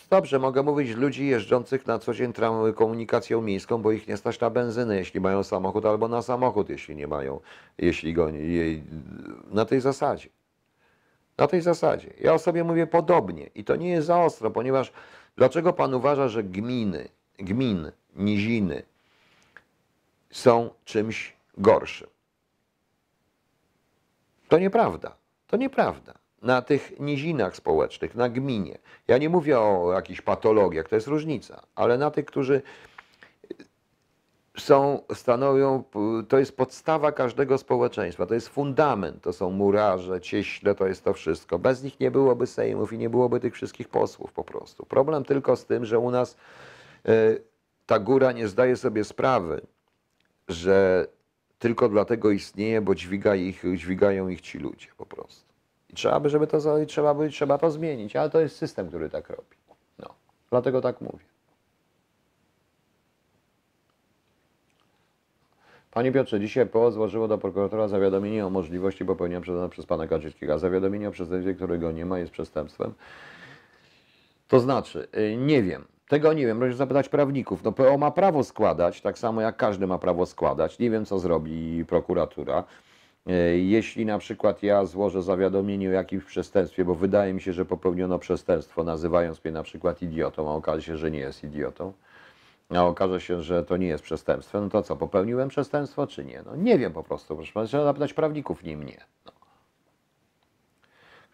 dobrze, 0.10 0.40
mogę 0.40 0.64
mówić 0.64 0.96
ludzi 0.96 1.28
jeżdżących 1.28 1.88
na 1.88 2.00
co 2.00 2.14
dzień 2.14 2.34
komunikacją 2.76 3.42
miejską, 3.42 3.82
bo 3.82 3.92
ich 3.92 4.08
nie 4.08 4.18
stać 4.18 4.40
na 4.40 4.50
benzynę, 4.50 4.98
jeśli 4.98 5.20
mają 5.20 5.44
samochód, 5.44 5.86
albo 5.86 6.08
na 6.08 6.22
samochód, 6.22 6.70
jeśli 6.70 6.96
nie 6.96 7.08
mają, 7.08 7.40
jeśli 7.78 8.14
go 8.14 8.30
jej- 8.30 8.84
na 9.52 9.66
tej 9.66 9.82
zasadzie. 9.82 10.30
Na 11.38 11.48
tej 11.48 11.62
zasadzie. 11.62 12.14
Ja 12.20 12.34
o 12.34 12.40
sobie 12.40 12.64
mówię 12.64 12.88
podobnie 12.88 13.50
i 13.56 13.64
to 13.64 13.76
nie 13.76 13.90
jest 13.90 14.08
za 14.08 14.20
ostro, 14.20 14.52
ponieważ 14.52 14.92
dlaczego 15.36 15.74
pan 15.74 15.94
uważa, 15.94 16.28
że 16.28 16.44
gminy, 16.44 17.10
gmin, 17.38 17.92
niziny 18.16 18.84
są 20.32 20.70
czymś 20.86 21.36
gorszym? 21.58 22.08
To 24.50 24.60
nieprawda. 24.60 25.16
To 25.48 25.58
nieprawda. 25.58 26.21
Na 26.42 26.62
tych 26.62 27.00
nizinach 27.00 27.56
społecznych, 27.56 28.16
na 28.16 28.30
gminie. 28.30 28.78
Ja 29.08 29.18
nie 29.18 29.30
mówię 29.30 29.60
o 29.60 29.92
jakichś 29.94 30.22
patologiach, 30.22 30.90
to 30.90 30.96
jest 30.96 31.08
różnica, 31.08 31.62
ale 31.76 31.98
na 31.98 32.12
tych, 32.12 32.26
którzy 32.26 32.62
są, 34.58 35.02
stanowią, 35.14 35.84
to 36.28 36.40
jest 36.40 36.58
podstawa 36.58 37.12
każdego 37.12 37.58
społeczeństwa, 37.58 38.26
to 38.26 38.34
jest 38.34 38.50
fundament, 38.50 39.22
to 39.22 39.34
są 39.34 39.52
murarze, 39.52 40.22
cieśle, 40.22 40.76
to 40.76 40.88
jest 40.88 41.04
to 41.04 41.14
wszystko. 41.14 41.60
Bez 41.60 41.84
nich 41.84 42.00
nie 42.00 42.12
byłoby 42.12 42.48
sejmów 42.48 42.94
i 42.94 42.98
nie 42.98 43.10
byłoby 43.10 43.40
tych 43.40 43.54
wszystkich 43.54 43.90
posłów 43.90 44.34
po 44.34 44.44
prostu. 44.44 44.86
Problem 44.86 45.24
tylko 45.24 45.56
z 45.56 45.66
tym, 45.66 45.86
że 45.86 46.00
u 46.00 46.12
nas 46.12 46.38
e, 47.06 47.12
ta 47.86 48.00
góra 48.00 48.32
nie 48.32 48.48
zdaje 48.48 48.78
sobie 48.78 49.04
sprawy, 49.04 49.62
że 50.48 51.08
tylko 51.60 51.90
dlatego 51.90 52.32
istnieje, 52.32 52.82
bo 52.82 52.96
dźwiga 52.96 53.36
ich, 53.36 53.64
dźwigają 53.76 54.28
ich 54.28 54.42
ci 54.42 54.58
ludzie 54.60 54.88
po 54.98 55.06
prostu. 55.06 55.51
I 55.92 55.96
trzeba 55.96 56.20
by, 56.20 56.30
żeby 56.30 56.48
to, 56.48 56.58
trzeba 56.88 57.14
by, 57.14 57.30
trzeba 57.30 57.58
to 57.58 57.72
zmienić, 57.72 58.16
ale 58.16 58.30
to 58.30 58.40
jest 58.40 58.56
system, 58.56 58.88
który 58.88 59.10
tak 59.10 59.30
robi. 59.30 59.58
No, 60.00 60.14
dlatego 60.50 60.82
tak 60.82 61.02
mówię. 61.02 61.26
Panie 65.92 66.12
Piotrze, 66.12 66.40
dzisiaj 66.40 66.68
PO 66.68 66.92
złożyło 66.92 67.28
do 67.28 67.38
prokuratora 67.38 67.88
zawiadomienie 67.88 68.46
o 68.46 68.50
możliwości 68.50 69.06
popełnienia 69.06 69.42
przez 69.70 69.86
pana 69.86 70.08
Kaczyńskiego. 70.08 70.60
Zawiadomienie 70.60 71.08
o 71.08 71.12
przestępstwie, 71.12 71.54
którego 71.54 71.92
nie 71.92 72.06
ma, 72.06 72.20
jest 72.20 72.32
przestępstwem. 72.32 72.94
To 74.48 74.60
znaczy, 74.60 75.08
y, 75.18 75.38
nie 75.38 75.64
wiem. 75.64 75.86
Tego 76.08 76.34
nie 76.34 76.46
wiem, 76.46 76.60
proszę 76.60 76.74
zapytać 76.74 77.10
prawników. 77.10 77.64
No 77.64 77.72
PO 77.72 77.98
ma 77.98 78.12
prawo 78.12 78.44
składać, 78.44 79.02
tak 79.02 79.18
samo 79.18 79.42
jak 79.42 79.58
każdy 79.58 79.88
ma 79.88 79.98
prawo 79.98 80.26
składać. 80.26 80.80
Nie 80.80 80.90
wiem, 80.90 81.06
co 81.06 81.20
zrobi 81.20 81.86
prokuratura. 81.86 82.64
Y, 83.30 83.60
Jeśli 83.60 84.06
na 84.06 84.18
przykład 84.18 84.64
ja 84.64 84.86
złożę 84.86 85.22
zawiadomienie 85.22 85.90
o 85.90 85.92
jakimś 85.92 86.24
przestępstwie, 86.24 86.86
bo 86.86 86.96
wydaje 86.96 87.34
mi 87.34 87.42
się, 87.42 87.54
że 87.54 87.66
popełniono 87.66 88.20
przestępstwo, 88.20 88.84
nazywając 88.84 89.44
mnie 89.44 89.52
na 89.52 89.64
przykład 89.64 90.02
idiotą, 90.02 90.50
a 90.50 90.54
okaże 90.54 90.82
się, 90.82 90.98
że 90.98 91.12
nie 91.12 91.20
jest 91.20 91.44
idiotą, 91.44 91.94
a 92.70 92.86
okaże 92.86 93.22
się, 93.22 93.42
że 93.42 93.64
to 93.64 93.78
nie 93.78 93.88
jest 93.88 94.04
przestępstwo, 94.04 94.62
no 94.62 94.70
to 94.70 94.84
co, 94.84 94.96
popełniłem 94.96 95.50
przestępstwo 95.50 96.08
czy 96.08 96.26
nie? 96.26 96.44
No 96.46 96.56
nie 96.56 96.78
wiem 96.78 96.94
po 96.94 97.04
prostu, 97.04 97.36
proszę 97.36 97.68
trzeba 97.68 97.84
zapytać 97.84 98.14
prawników, 98.14 98.64
nie 98.64 98.78
mnie. 98.78 98.98
No. 99.26 99.32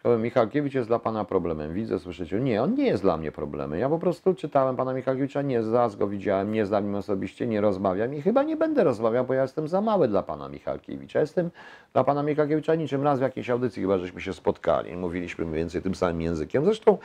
Michalkiewicz 0.04 0.74
jest 0.74 0.88
dla 0.88 0.98
Pana 0.98 1.24
problemem. 1.24 1.74
Widzę, 1.74 1.98
słyszycie. 1.98 2.40
Nie, 2.40 2.62
on 2.62 2.74
nie 2.74 2.86
jest 2.86 3.02
dla 3.02 3.16
mnie 3.16 3.32
problemem. 3.32 3.80
Ja 3.80 3.88
po 3.88 3.98
prostu 3.98 4.34
czytałem 4.34 4.76
Pana 4.76 4.94
Michalkiewicza, 4.94 5.42
nie 5.42 5.62
zaraz 5.62 5.96
go 5.96 6.08
widziałem, 6.08 6.52
nie 6.52 6.66
znam 6.66 6.84
nim 6.84 6.94
osobiście, 6.94 7.46
nie 7.46 7.60
rozmawiam 7.60 8.14
i 8.14 8.22
chyba 8.22 8.42
nie 8.42 8.56
będę 8.56 8.84
rozmawiał, 8.84 9.24
bo 9.24 9.34
ja 9.34 9.42
jestem 9.42 9.68
za 9.68 9.80
mały 9.80 10.08
dla 10.08 10.22
Pana 10.22 10.48
Michalkiewicza. 10.48 11.20
Jestem 11.20 11.50
dla 11.92 12.04
Pana 12.04 12.22
Michalkiewicza 12.22 12.74
niczym 12.74 13.02
raz 13.02 13.18
w 13.18 13.22
jakiejś 13.22 13.50
audycji, 13.50 13.82
chyba 13.82 13.98
żeśmy 13.98 14.20
się 14.20 14.32
spotkali. 14.32 14.96
Mówiliśmy 14.96 15.44
mniej 15.44 15.58
więcej 15.58 15.82
tym 15.82 15.94
samym 15.94 16.20
językiem. 16.20 16.64
Zresztą 16.64 16.98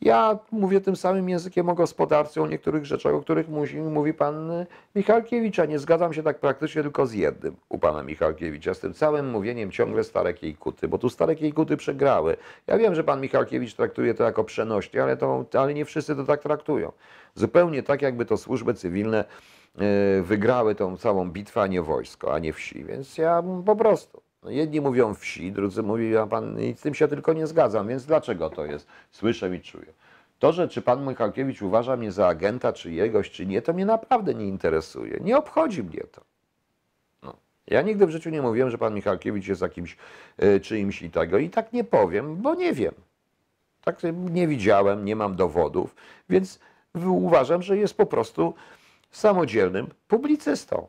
ja 0.00 0.38
mówię 0.52 0.80
tym 0.80 0.96
samym 0.96 1.28
językiem 1.28 1.68
o 1.68 1.74
gospodarce, 1.74 2.42
o 2.42 2.46
niektórych 2.46 2.86
rzeczach, 2.86 3.14
o 3.14 3.20
których 3.20 3.48
mówi 3.90 4.14
pan 4.14 4.50
Michalkiewicz, 4.94 5.58
a 5.58 5.64
nie 5.64 5.78
zgadzam 5.78 6.12
się 6.12 6.22
tak 6.22 6.38
praktycznie 6.38 6.82
tylko 6.82 7.06
z 7.06 7.12
jednym 7.12 7.56
u 7.68 7.78
pana 7.78 8.02
Michalkiewicza, 8.02 8.74
z 8.74 8.80
tym 8.80 8.94
całym 8.94 9.30
mówieniem 9.30 9.70
ciągle 9.70 10.04
stare 10.04 10.34
kiejkuty, 10.34 10.88
bo 10.88 10.98
tu 10.98 11.10
stare 11.10 11.36
kiejkuty 11.36 11.76
przegrały. 11.76 12.36
Ja 12.66 12.78
wiem, 12.78 12.94
że 12.94 13.04
pan 13.04 13.20
Michalkiewicz 13.20 13.74
traktuje 13.74 14.14
to 14.14 14.24
jako 14.24 14.44
przenośnie, 14.44 15.02
ale, 15.02 15.16
to, 15.16 15.44
ale 15.52 15.74
nie 15.74 15.84
wszyscy 15.84 16.16
to 16.16 16.24
tak 16.24 16.42
traktują. 16.42 16.92
Zupełnie 17.34 17.82
tak, 17.82 18.02
jakby 18.02 18.24
to 18.24 18.36
służby 18.36 18.74
cywilne 18.74 19.24
y, 20.18 20.22
wygrały 20.22 20.74
tą 20.74 20.96
całą 20.96 21.30
bitwę, 21.30 21.62
a 21.62 21.66
nie 21.66 21.82
wojsko, 21.82 22.34
a 22.34 22.38
nie 22.38 22.52
wsi, 22.52 22.84
więc 22.84 23.18
ja 23.18 23.42
po 23.66 23.76
prostu. 23.76 24.27
No 24.42 24.50
jedni 24.50 24.80
mówią 24.80 25.14
wsi, 25.14 25.52
drudzy 25.52 25.82
mówią, 25.82 26.28
pan, 26.28 26.60
i 26.60 26.74
z 26.74 26.80
tym 26.80 26.94
się 26.94 27.08
tylko 27.08 27.32
nie 27.32 27.46
zgadzam, 27.46 27.88
więc 27.88 28.04
dlaczego 28.04 28.50
to 28.50 28.64
jest? 28.64 28.86
Słyszę 29.10 29.56
i 29.56 29.60
czuję. 29.60 29.92
To, 30.38 30.52
że 30.52 30.68
czy 30.68 30.82
pan 30.82 31.08
Michalkiewicz 31.08 31.62
uważa 31.62 31.96
mnie 31.96 32.12
za 32.12 32.26
agenta 32.26 32.72
czyjegoś, 32.72 33.30
czy 33.30 33.46
nie, 33.46 33.62
to 33.62 33.72
mnie 33.72 33.86
naprawdę 33.86 34.34
nie 34.34 34.46
interesuje. 34.46 35.18
Nie 35.20 35.38
obchodzi 35.38 35.82
mnie 35.82 36.00
to. 36.12 36.22
No. 37.22 37.34
Ja 37.66 37.82
nigdy 37.82 38.06
w 38.06 38.10
życiu 38.10 38.30
nie 38.30 38.42
mówiłem, 38.42 38.70
że 38.70 38.78
pan 38.78 38.94
Michalkiewicz 38.94 39.46
jest 39.46 39.62
jakimś 39.62 39.96
y, 40.42 40.60
czyimś 40.60 41.02
i 41.02 41.10
tego. 41.10 41.38
I 41.38 41.50
tak 41.50 41.72
nie 41.72 41.84
powiem, 41.84 42.36
bo 42.36 42.54
nie 42.54 42.72
wiem. 42.72 42.94
Tak 43.84 44.02
nie 44.30 44.48
widziałem, 44.48 45.04
nie 45.04 45.16
mam 45.16 45.36
dowodów, 45.36 45.94
więc 46.28 46.60
uważam, 47.06 47.62
że 47.62 47.76
jest 47.76 47.96
po 47.96 48.06
prostu 48.06 48.54
samodzielnym 49.10 49.86
publicystą 50.08 50.88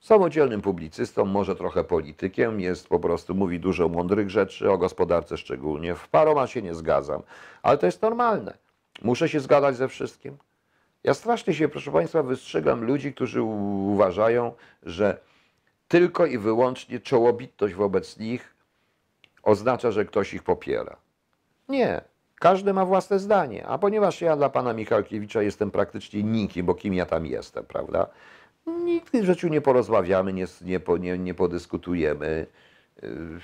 samodzielnym 0.00 0.60
publicystą, 0.60 1.24
może 1.24 1.56
trochę 1.56 1.84
politykiem, 1.84 2.60
jest 2.60 2.88
po 2.88 2.98
prostu, 2.98 3.34
mówi 3.34 3.60
dużo 3.60 3.88
mądrych 3.88 4.30
rzeczy, 4.30 4.70
o 4.70 4.78
gospodarce 4.78 5.36
szczególnie. 5.36 5.94
W 5.94 6.08
paroma 6.08 6.46
się 6.46 6.62
nie 6.62 6.74
zgadzam, 6.74 7.22
ale 7.62 7.78
to 7.78 7.86
jest 7.86 8.02
normalne. 8.02 8.54
Muszę 9.02 9.28
się 9.28 9.40
zgadzać 9.40 9.76
ze 9.76 9.88
wszystkim. 9.88 10.36
Ja 11.04 11.14
strasznie 11.14 11.54
się, 11.54 11.68
proszę 11.68 11.92
Państwa, 11.92 12.22
wystrzegam 12.22 12.84
ludzi, 12.84 13.14
którzy 13.14 13.42
uważają, 13.42 14.52
że 14.82 15.20
tylko 15.88 16.26
i 16.26 16.38
wyłącznie 16.38 17.00
czołobitność 17.00 17.74
wobec 17.74 18.18
nich 18.18 18.54
oznacza, 19.42 19.90
że 19.90 20.04
ktoś 20.04 20.34
ich 20.34 20.42
popiera. 20.42 20.96
Nie. 21.68 22.00
Każdy 22.34 22.72
ma 22.72 22.84
własne 22.84 23.18
zdanie, 23.18 23.66
a 23.66 23.78
ponieważ 23.78 24.20
ja 24.20 24.36
dla 24.36 24.50
pana 24.50 24.72
Michalkiewicza 24.72 25.42
jestem 25.42 25.70
praktycznie 25.70 26.22
nikim, 26.22 26.66
bo 26.66 26.74
kim 26.74 26.94
ja 26.94 27.06
tam 27.06 27.26
jestem, 27.26 27.64
prawda? 27.64 28.06
Nigdy 28.66 29.22
w 29.22 29.24
życiu 29.24 29.48
nie 29.48 29.60
porozmawiamy, 29.60 30.32
nie, 30.32 30.46
nie, 30.60 30.80
nie, 31.00 31.18
nie 31.18 31.34
podyskutujemy. 31.34 32.46
Yy, 33.02 33.40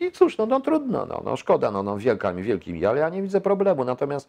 I 0.00 0.12
cóż, 0.12 0.38
no, 0.38 0.46
no 0.46 0.60
trudno, 0.60 1.06
no, 1.06 1.22
no 1.24 1.36
szkoda, 1.36 1.70
no, 1.70 1.82
no 1.82 1.98
wielka 1.98 2.32
mi, 2.32 2.86
ale 2.86 3.00
ja 3.00 3.08
nie 3.08 3.22
widzę 3.22 3.40
problemu. 3.40 3.84
Natomiast, 3.84 4.28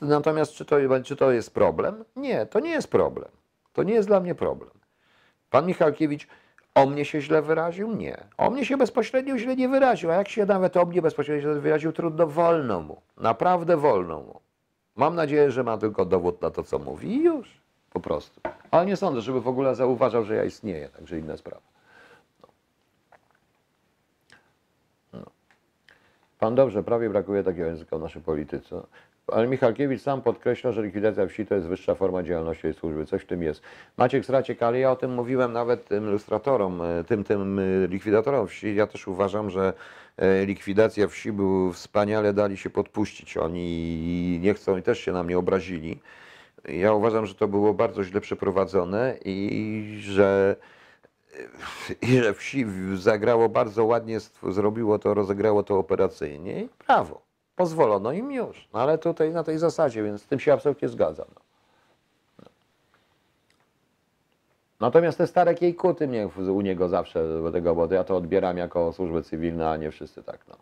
natomiast 0.00 0.52
czy, 0.52 0.64
to, 0.64 0.76
czy 1.04 1.16
to 1.16 1.30
jest 1.30 1.54
problem? 1.54 2.04
Nie, 2.16 2.46
to 2.46 2.60
nie 2.60 2.70
jest 2.70 2.88
problem. 2.88 3.28
To 3.72 3.82
nie 3.82 3.94
jest 3.94 4.08
dla 4.08 4.20
mnie 4.20 4.34
problem. 4.34 4.70
Pan 5.50 5.66
Michalkiewicz 5.66 6.28
o 6.74 6.86
mnie 6.86 7.04
się 7.04 7.20
źle 7.20 7.42
wyraził? 7.42 7.96
Nie. 7.96 8.16
O 8.36 8.50
mnie 8.50 8.64
się 8.64 8.76
bezpośrednio 8.76 9.38
źle 9.38 9.56
nie 9.56 9.68
wyraził, 9.68 10.10
a 10.10 10.14
jak 10.14 10.28
się 10.28 10.46
nawet 10.46 10.76
o 10.76 10.86
mnie 10.86 11.02
bezpośrednio 11.02 11.42
źle 11.42 11.60
wyraził, 11.60 11.92
trudno, 11.92 12.26
wolno 12.26 12.80
mu. 12.80 13.00
Naprawdę 13.16 13.76
wolno 13.76 14.18
mu. 14.18 14.40
Mam 14.96 15.14
nadzieję, 15.14 15.50
że 15.50 15.64
ma 15.64 15.78
tylko 15.78 16.04
dowód 16.04 16.42
na 16.42 16.50
to, 16.50 16.62
co 16.62 16.78
mówi 16.78 17.08
i 17.08 17.22
już. 17.22 17.65
Po 17.96 18.00
prostu. 18.00 18.40
Ale 18.70 18.86
nie 18.86 18.96
sądzę, 18.96 19.20
żeby 19.20 19.40
w 19.40 19.48
ogóle 19.48 19.74
zauważał, 19.74 20.24
że 20.24 20.34
ja 20.34 20.44
istnieję, 20.44 20.88
także 20.88 21.18
inna 21.18 21.36
sprawa. 21.36 21.62
No. 22.42 22.48
No. 25.12 25.26
Pan 26.38 26.54
dobrze, 26.54 26.82
prawie 26.82 27.10
brakuje 27.10 27.44
takiego 27.44 27.66
języka 27.66 27.98
w 27.98 28.00
naszej 28.00 28.22
polityce. 28.22 28.82
Ale 29.26 29.46
Michalkiewicz 29.46 30.02
sam 30.02 30.22
podkreśla, 30.22 30.72
że 30.72 30.82
likwidacja 30.82 31.26
wsi 31.26 31.46
to 31.46 31.54
jest 31.54 31.66
wyższa 31.66 31.94
forma 31.94 32.22
działalności 32.22 32.62
tej 32.62 32.74
służby. 32.74 33.06
Coś 33.06 33.22
w 33.22 33.26
tym 33.26 33.42
jest. 33.42 33.62
Maciek 33.96 34.24
Straciek, 34.24 34.62
ale 34.62 34.78
ja 34.78 34.90
o 34.90 34.96
tym 34.96 35.14
mówiłem 35.14 35.52
nawet 35.52 35.88
tym 35.88 36.04
ilustratorom, 36.04 36.82
e, 36.82 37.04
tym, 37.04 37.24
tym 37.24 37.58
e, 37.58 37.62
likwidatorom 37.86 38.46
wsi. 38.46 38.74
Ja 38.74 38.86
też 38.86 39.08
uważam, 39.08 39.50
że 39.50 39.72
e, 40.16 40.46
likwidacja 40.46 41.08
wsi 41.08 41.32
był 41.32 41.72
wspaniale 41.72 42.32
dali 42.32 42.56
się 42.56 42.70
podpuścić. 42.70 43.36
Oni 43.36 44.38
nie 44.42 44.54
chcą 44.54 44.76
i 44.76 44.82
też 44.82 44.98
się 44.98 45.12
na 45.12 45.22
mnie 45.22 45.38
obrazili. 45.38 45.98
Ja 46.68 46.92
uważam, 46.92 47.26
że 47.26 47.34
to 47.34 47.48
było 47.48 47.74
bardzo 47.74 48.04
źle 48.04 48.20
przeprowadzone 48.20 49.16
i 49.24 49.98
że, 50.00 50.56
i 52.02 52.18
że 52.22 52.34
wsi 52.34 52.66
zagrało 52.94 53.48
bardzo 53.48 53.84
ładnie, 53.84 54.18
zrobiło 54.48 54.98
to, 54.98 55.14
rozegrało 55.14 55.62
to 55.62 55.78
operacyjnie 55.78 56.62
i 56.62 56.68
brawo, 56.86 57.20
pozwolono 57.56 58.12
im 58.12 58.32
już. 58.32 58.68
No 58.72 58.80
ale 58.80 58.98
tutaj 58.98 59.32
na 59.32 59.44
tej 59.44 59.58
zasadzie, 59.58 60.02
więc 60.02 60.22
z 60.22 60.26
tym 60.26 60.40
się 60.40 60.52
absolutnie 60.52 60.88
zgadzam. 60.88 61.26
No. 61.34 62.46
Natomiast 64.80 65.18
te 65.18 65.26
stare 65.26 65.54
kiejkuty 65.54 66.08
mnie 66.08 66.28
u 66.52 66.60
niego 66.60 66.88
zawsze 66.88 67.24
tego, 67.52 67.74
bo 67.74 67.94
ja 67.94 68.04
to 68.04 68.16
odbieram 68.16 68.56
jako 68.56 68.92
służbę 68.92 69.22
cywilną, 69.22 69.66
a 69.66 69.76
nie 69.76 69.90
wszyscy 69.90 70.22
tak. 70.22 70.40
No. 70.48 70.56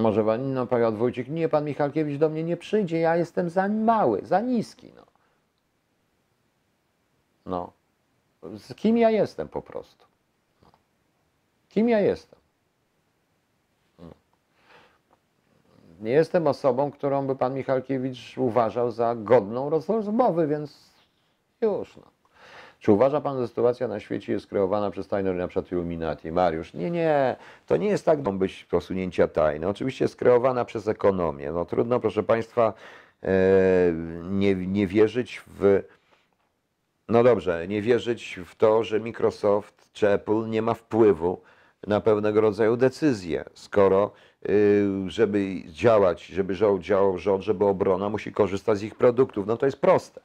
Może 0.00 0.38
no 0.38 0.66
pan 0.66 0.96
Wójcik, 0.96 1.28
nie, 1.28 1.48
pan 1.48 1.64
Michalkiewicz 1.64 2.18
do 2.18 2.28
mnie 2.28 2.44
nie 2.44 2.56
przyjdzie, 2.56 2.98
ja 3.00 3.16
jestem 3.16 3.50
za 3.50 3.68
mały, 3.68 4.20
za 4.26 4.40
niski, 4.40 4.92
no. 4.96 5.04
No. 7.46 7.72
Z 8.58 8.74
kim 8.74 8.98
ja 8.98 9.10
jestem 9.10 9.48
po 9.48 9.62
prostu? 9.62 10.06
Kim 11.68 11.88
ja 11.88 12.00
jestem? 12.00 12.38
No. 13.98 14.10
Nie 16.00 16.12
jestem 16.12 16.46
osobą, 16.46 16.90
którą 16.90 17.26
by 17.26 17.36
pan 17.36 17.54
Michalkiewicz 17.54 18.38
uważał 18.38 18.90
za 18.90 19.14
godną 19.14 19.70
roz- 19.70 19.88
rozmowy, 19.88 20.46
więc 20.46 20.90
już, 21.60 21.96
no. 21.96 22.19
Czy 22.80 22.92
uważa 22.92 23.20
pan, 23.20 23.38
że 23.38 23.48
sytuacja 23.48 23.88
na 23.88 24.00
świecie 24.00 24.32
jest 24.32 24.46
kreowana 24.46 24.90
przez 24.90 25.08
tajną 25.08 25.34
na 25.34 25.48
przykład 25.48 25.72
Illuminati? 25.72 26.32
Mariusz, 26.32 26.74
nie, 26.74 26.90
nie, 26.90 27.36
to 27.66 27.76
nie 27.76 27.88
jest 27.88 28.04
tak, 28.04 28.18
mogą 28.18 28.38
być 28.38 28.64
posunięcia 28.64 29.28
tajne. 29.28 29.68
Oczywiście 29.68 30.04
jest 30.04 30.16
kreowana 30.16 30.64
przez 30.64 30.88
ekonomię. 30.88 31.52
No 31.52 31.64
trudno, 31.64 32.00
proszę 32.00 32.22
państwa, 32.22 32.72
e, 33.22 33.28
nie, 34.22 34.54
nie 34.54 34.86
wierzyć 34.86 35.42
w 35.46 35.82
no 37.08 37.22
dobrze, 37.22 37.68
nie 37.68 37.82
wierzyć 37.82 38.40
w 38.46 38.54
to, 38.54 38.84
że 38.84 39.00
Microsoft 39.00 39.92
czy 39.92 40.08
Apple 40.08 40.48
nie 40.48 40.62
ma 40.62 40.74
wpływu 40.74 41.40
na 41.86 42.00
pewnego 42.00 42.40
rodzaju 42.40 42.76
decyzje, 42.76 43.44
skoro 43.54 44.12
y, 44.48 44.86
żeby 45.06 45.62
działać, 45.66 46.26
żeby 46.26 46.54
działał 46.80 47.18
rząd, 47.18 47.44
żeby 47.44 47.64
obrona 47.64 48.08
musi 48.08 48.32
korzystać 48.32 48.78
z 48.78 48.82
ich 48.82 48.94
produktów. 48.94 49.46
No 49.46 49.56
to 49.56 49.66
jest 49.66 49.80
proste. 49.80 50.20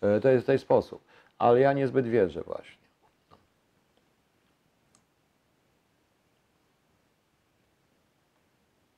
E, 0.00 0.20
To 0.20 0.28
jest 0.28 0.44
w 0.44 0.46
ten 0.46 0.58
sposób. 0.58 1.02
Ale 1.38 1.60
ja 1.60 1.72
niezbyt 1.72 2.06
wierzę 2.08 2.42
właśnie. 2.42 2.86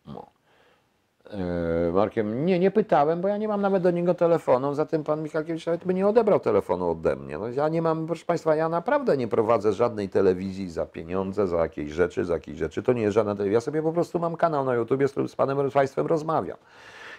No. 0.07 0.27
E, 1.31 1.93
Markiem, 1.93 2.47
nie, 2.47 2.59
nie 2.59 2.71
pytałem, 2.71 3.21
bo 3.21 3.29
ja 3.29 3.37
nie 3.37 3.49
mam 3.49 3.61
nawet 3.61 3.83
do 3.83 3.91
niego 3.91 4.15
telefonu, 4.15 4.75
zatem 4.75 5.05
pan 5.05 5.23
Michalkiewicz 5.23 5.67
nawet 5.67 5.85
by 5.85 5.95
nie 5.95 6.07
odebrał 6.07 6.41
telefonu 6.41 6.91
ode 6.91 7.17
mnie. 7.17 7.39
No, 7.39 7.49
ja 7.49 7.69
nie 7.69 7.83
mam, 7.83 8.07
proszę 8.07 8.25
państwa, 8.25 8.57
ja 8.57 8.69
naprawdę 8.69 9.17
nie 9.17 9.29
prowadzę 9.29 9.73
żadnej 9.73 10.09
telewizji 10.09 10.71
za 10.71 10.87
pieniądze, 10.87 11.47
za 11.47 11.57
jakieś 11.57 11.91
rzeczy, 11.91 12.25
za 12.25 12.35
jakieś 12.35 12.57
rzeczy. 12.57 12.83
To 12.83 12.93
nie 12.93 13.03
jest 13.03 13.15
żadna 13.15 13.35
telewizja. 13.35 13.57
Ja 13.57 13.61
sobie 13.61 13.83
po 13.83 13.93
prostu 13.93 14.19
mam 14.19 14.37
kanał 14.37 14.65
na 14.65 14.75
YouTubie, 14.75 15.09
z 15.09 15.11
którym 15.11 15.29
z 15.29 15.37
panem 15.37 15.71
z 15.71 15.75
państwem 15.75 16.07
rozmawiam. 16.07 16.57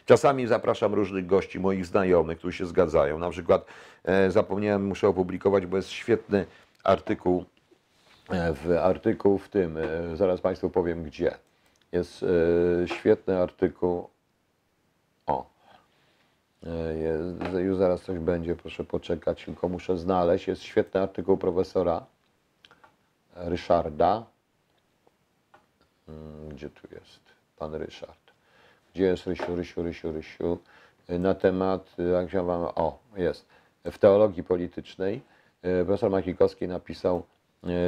Czasami 0.06 0.48
zapraszam 0.48 0.94
różnych 0.94 1.26
gości, 1.26 1.60
moich 1.60 1.86
znajomych, 1.86 2.38
którzy 2.38 2.58
się 2.58 2.66
zgadzają. 2.66 3.20
Na 3.20 3.30
przykład 3.30 3.66
e, 4.04 4.32
zapomniałem, 4.32 4.86
muszę 4.86 5.08
opublikować, 5.08 5.66
bo 5.66 5.78
jest 5.78 5.90
świetny 5.90 6.46
artykuł 6.84 7.46
e, 8.30 8.54
w 8.54 8.72
artykuł 8.82 9.38
w 9.38 9.50
tym, 9.50 9.78
e, 9.78 10.18
zaraz 10.18 10.42
Państwu 10.42 10.70
powiem 10.70 11.04
gdzie. 11.04 11.38
Jest 11.92 12.24
e, 12.24 12.88
świetny 12.88 13.38
artykuł. 13.42 14.10
O, 15.26 15.46
e, 16.64 16.96
jest, 16.98 17.54
już 17.58 17.78
zaraz 17.78 18.02
coś 18.02 18.20
będzie, 18.20 18.56
proszę 18.56 18.84
poczekać, 18.84 19.46
tylko 19.46 19.70
muszę 19.70 19.98
znaleźć. 19.98 20.48
Jest 20.48 20.62
świetny 20.62 21.02
artykuł 21.02 21.38
profesora 21.38 22.06
Ryszarda. 23.36 24.26
Mm, 26.10 26.50
Gdzie 26.50 26.70
tu 26.70 26.88
jest 26.96 27.20
pan 27.58 27.76
Ryszard? 27.76 28.29
Gdzie 28.96 29.04
jest 29.04 29.28
Rysiu, 29.28 29.56
Rysiu, 29.56 29.84
Rysiu, 29.84 30.12
Rysiu? 30.12 30.58
E, 31.10 31.20
Na 31.20 31.34
temat, 31.36 31.96
e, 32.00 32.04
jak 32.04 32.32
się 32.32 32.46
wam, 32.46 32.62
o, 32.76 33.00
jest, 33.18 33.46
w 33.86 33.98
teologii 33.98 34.44
politycznej. 34.44 35.22
e, 35.62 35.86
Profesor 35.86 36.12
Makikowski 36.12 36.68
napisał 36.68 37.24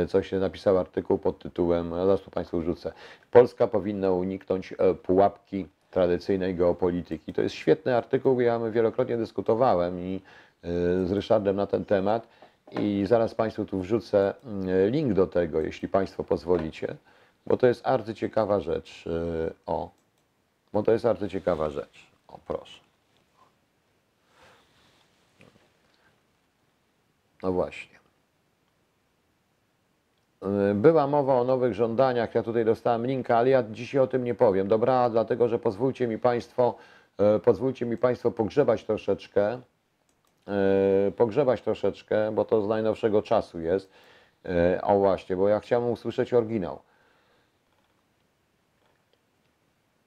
coś, 0.07 0.31
napisał 0.31 0.77
artykuł 0.77 1.17
pod 1.17 1.39
tytułem, 1.39 1.89
zaraz 1.89 2.21
tu 2.21 2.31
Państwu 2.31 2.61
rzucę, 2.61 2.91
Polska 3.31 3.67
powinna 3.67 4.11
uniknąć 4.11 4.73
pułapki 5.03 5.67
tradycyjnej 5.91 6.55
geopolityki. 6.55 7.33
To 7.33 7.41
jest 7.41 7.55
świetny 7.55 7.95
artykuł, 7.95 8.41
ja 8.41 8.59
wielokrotnie 8.59 9.17
dyskutowałem 9.17 9.99
i 9.99 10.21
z 11.05 11.11
Ryszardem 11.11 11.55
na 11.55 11.67
ten 11.67 11.85
temat 11.85 12.27
i 12.71 13.03
zaraz 13.07 13.35
Państwu 13.35 13.65
tu 13.65 13.79
wrzucę 13.79 14.33
mm, 14.45 14.89
link 14.91 15.13
do 15.13 15.27
tego, 15.27 15.61
jeśli 15.61 15.87
Państwo 15.87 16.23
pozwolicie, 16.23 16.95
bo 17.47 17.57
to 17.57 17.67
jest 17.67 17.87
arcyciekawa 17.87 18.59
rzecz. 18.59 19.05
e, 19.07 19.51
O, 19.65 19.89
bo 20.73 20.83
to 20.83 20.91
jest 20.91 21.05
arcyciekawa 21.05 21.69
rzecz. 21.69 22.07
O, 22.27 22.39
proszę. 22.47 22.79
No 27.43 27.51
właśnie. 27.51 27.99
Yy, 30.41 30.75
Była 30.75 31.07
mowa 31.07 31.39
o 31.39 31.43
nowych 31.43 31.73
żądaniach, 31.73 32.35
ja 32.35 32.43
tutaj 32.43 32.65
dostałem 32.65 33.05
linka, 33.05 33.37
ale 33.37 33.49
ja 33.49 33.63
dzisiaj 33.63 34.01
o 34.01 34.07
tym 34.07 34.23
nie 34.23 34.35
powiem. 34.35 34.67
Dobra, 34.67 35.09
dlatego 35.09 35.47
że 35.47 35.59
pozwólcie 35.59 36.07
mi 36.07 36.17
Państwo, 36.17 36.75
yy, 37.19 37.39
pozwólcie 37.39 37.85
mi 37.85 37.97
Państwo 37.97 38.31
pogrzebać 38.31 38.83
troszeczkę, 38.83 39.61
yy, 40.47 41.11
pogrzebać 41.11 41.61
troszeczkę, 41.61 42.31
bo 42.31 42.45
to 42.45 42.61
z 42.61 42.67
najnowszego 42.67 43.21
czasu 43.21 43.59
jest. 43.59 43.89
O 44.81 44.97
właśnie, 44.97 45.35
bo 45.35 45.47
ja 45.47 45.59
chciałem 45.59 45.91
usłyszeć 45.91 46.33
oryginał. 46.33 46.79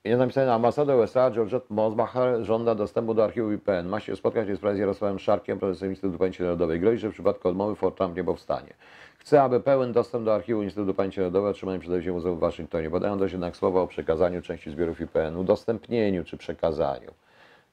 Jest 0.05 0.18
napisane, 0.18 0.52
ambasador 0.55 0.97
USA 0.97 1.31
Georgette 1.31 1.74
Mosbacher 1.74 2.44
żąda 2.44 2.74
dostępu 2.74 3.14
do 3.14 3.24
archiwum 3.24 3.55
IPN. 3.55 3.89
Ma 3.89 4.01
się 4.01 4.16
spotkać 4.16 4.48
w 4.48 4.56
sprawie 4.56 4.76
z 4.76 4.78
Jarosławem 4.78 5.18
Szarkiem, 5.18 5.59
prezesem 5.59 5.90
Instytutu 5.90 6.18
Pamięci 6.18 6.43
Narodowej. 6.43 6.81
Grozi, 6.81 6.98
że 6.98 7.09
w 7.09 7.12
przypadku 7.12 7.48
odmowy 7.48 7.74
Fort 7.74 7.97
Trump 7.97 8.16
nie 8.16 8.24
powstanie. 8.24 8.74
Chce, 9.18 9.43
aby 9.43 9.60
pełen 9.60 9.93
dostęp 9.93 10.24
do 10.24 10.35
archiwum 10.35 10.64
Instytutu 10.64 10.94
Pamięci 10.94 11.20
Narodowej 11.20 11.51
otrzymany 11.51 11.78
przez 11.78 12.06
Muzeum 12.06 12.36
w 12.36 12.40
Waszyngtonie. 12.40 12.90
Podają 12.90 13.18
dość 13.18 13.32
jednak 13.32 13.56
słowa 13.56 13.81
o 13.81 13.86
przekazaniu 13.86 14.43
części 14.43 14.70
zbiorów 14.70 15.01
IPN, 15.01 15.36
udostępnieniu 15.36 16.24
czy 16.24 16.36
przekazaniu. 16.36 17.10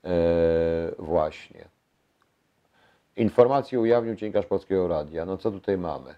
Eee, 0.03 0.11
właśnie. 0.99 1.65
Informacje 3.15 3.79
ujawnił 3.79 4.15
dziennikarz 4.15 4.45
Polskiego 4.45 4.87
Radia. 4.87 5.25
No 5.25 5.37
co 5.37 5.51
tutaj 5.51 5.77
mamy? 5.77 6.15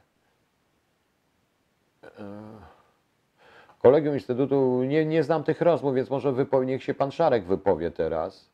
Kolegium 3.83 4.13
Instytutu, 4.13 4.83
nie, 4.83 5.05
nie 5.05 5.23
znam 5.23 5.43
tych 5.43 5.61
rozmów, 5.61 5.95
więc 5.95 6.09
może 6.09 6.31
wypowie, 6.31 6.65
niech 6.65 6.83
się 6.83 6.93
pan 6.93 7.11
Szarek 7.11 7.43
wypowie 7.43 7.91
teraz. 7.91 8.49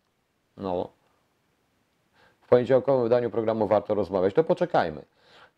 No. 0.57 0.89
W 2.41 2.47
poniedziałkowym 2.47 3.03
wydaniu 3.03 3.29
programu 3.29 3.67
warto 3.67 3.95
rozmawiać. 3.95 4.33
To 4.33 4.43
poczekajmy. 4.43 5.01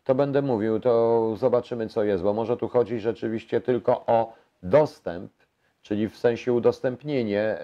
To 0.04 0.14
będę 0.14 0.42
mówił, 0.42 0.80
to 0.80 1.36
zobaczymy 1.36 1.88
co 1.88 2.04
jest, 2.04 2.22
bo 2.22 2.32
może 2.32 2.56
tu 2.56 2.68
chodzi 2.68 3.00
rzeczywiście 3.00 3.60
tylko 3.60 4.06
o 4.06 4.34
dostęp, 4.62 5.32
czyli 5.82 6.08
w 6.08 6.18
sensie 6.18 6.52
udostępnienie 6.52 7.58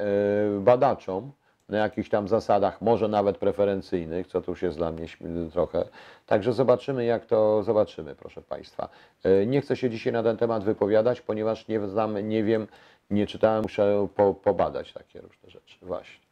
y, 0.56 0.60
badaczom 0.60 1.32
na 1.69 1.78
jakichś 1.78 2.09
tam 2.09 2.28
zasadach, 2.28 2.82
może 2.82 3.09
nawet 3.09 3.39
preferencyjnych, 3.39 4.27
co 4.27 4.40
tu 4.40 4.51
już 4.51 4.62
jest 4.62 4.77
dla 4.77 4.93
mnie 4.93 5.07
trochę. 5.53 5.85
Także 6.27 6.53
zobaczymy, 6.53 7.05
jak 7.05 7.27
to 7.27 7.62
zobaczymy, 7.62 8.15
proszę 8.15 8.43
Państwa. 8.43 8.89
E, 9.24 9.47
Nie 9.47 9.61
chcę 9.61 9.77
się 9.77 9.90
dzisiaj 9.90 10.12
na 10.12 10.23
ten 10.23 10.36
temat 10.36 10.65
wypowiadać, 10.65 11.20
ponieważ 11.20 11.69
nie 11.69 11.89
znam, 11.89 12.28
nie 12.28 12.45
wiem, 12.45 12.66
nie 13.11 13.27
czytałem, 13.27 13.62
muszę 13.62 14.09
po, 14.16 14.35
pobadać 14.35 14.93
takie 14.93 15.20
różne 15.20 15.51
rzeczy. 15.51 15.77
Właśnie. 15.82 16.28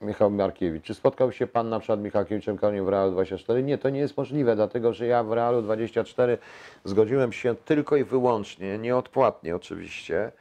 Michał 0.00 0.30
Markiewicz. 0.30 0.84
Czy 0.84 0.94
spotkał 0.94 1.32
się 1.32 1.46
Pan 1.46 1.68
na 1.68 1.78
przykład 1.78 2.00
Michalkiewiczem 2.00 2.58
Koniem 2.58 2.84
w 2.84 2.88
Realu 2.88 3.12
24? 3.12 3.62
Nie, 3.62 3.78
to 3.78 3.90
nie 3.90 4.00
jest 4.00 4.16
możliwe, 4.16 4.56
dlatego 4.56 4.92
że 4.92 5.06
ja 5.06 5.24
w 5.24 5.32
Realu 5.32 5.62
24 5.62 6.38
zgodziłem 6.84 7.32
się 7.32 7.54
tylko 7.54 7.96
i 7.96 8.04
wyłącznie, 8.04 8.78
nieodpłatnie 8.78 9.56
oczywiście, 9.56 10.32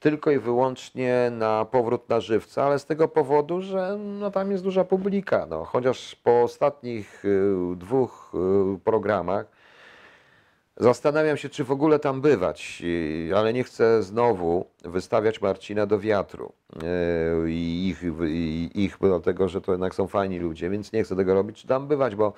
tylko 0.00 0.30
i 0.30 0.38
wyłącznie 0.38 1.32
na 1.32 1.64
powrót 1.64 2.08
na 2.08 2.20
żywca, 2.20 2.64
ale 2.64 2.78
z 2.78 2.86
tego 2.86 3.08
powodu, 3.08 3.62
że 3.62 3.98
no, 3.98 4.30
tam 4.30 4.50
jest 4.50 4.64
duża 4.64 4.84
publika. 4.84 5.46
No. 5.46 5.64
Chociaż 5.64 6.14
po 6.14 6.42
ostatnich 6.42 7.24
y, 7.24 7.76
dwóch 7.76 8.32
y, 8.74 8.78
programach 8.78 9.46
zastanawiam 10.80 11.36
się, 11.36 11.48
czy 11.48 11.64
w 11.64 11.70
ogóle 11.70 11.98
tam 11.98 12.20
bywać, 12.20 12.82
y, 12.84 13.32
ale 13.36 13.52
nie 13.52 13.64
chcę 13.64 14.02
znowu 14.02 14.66
wystawiać 14.84 15.40
Marcina 15.40 15.86
do 15.86 15.98
wiatru 15.98 16.52
y, 17.46 17.50
i 17.50 17.88
ich, 17.88 18.02
ich 18.74 18.96
dlatego, 19.00 19.48
że 19.48 19.60
to 19.60 19.72
jednak 19.72 19.94
są 19.94 20.06
fajni 20.06 20.38
ludzie, 20.38 20.70
więc 20.70 20.92
nie 20.92 21.04
chcę 21.04 21.16
tego 21.16 21.34
robić, 21.34 21.60
czy 21.60 21.66
tam 21.66 21.88
bywać, 21.88 22.16
bo 22.16 22.32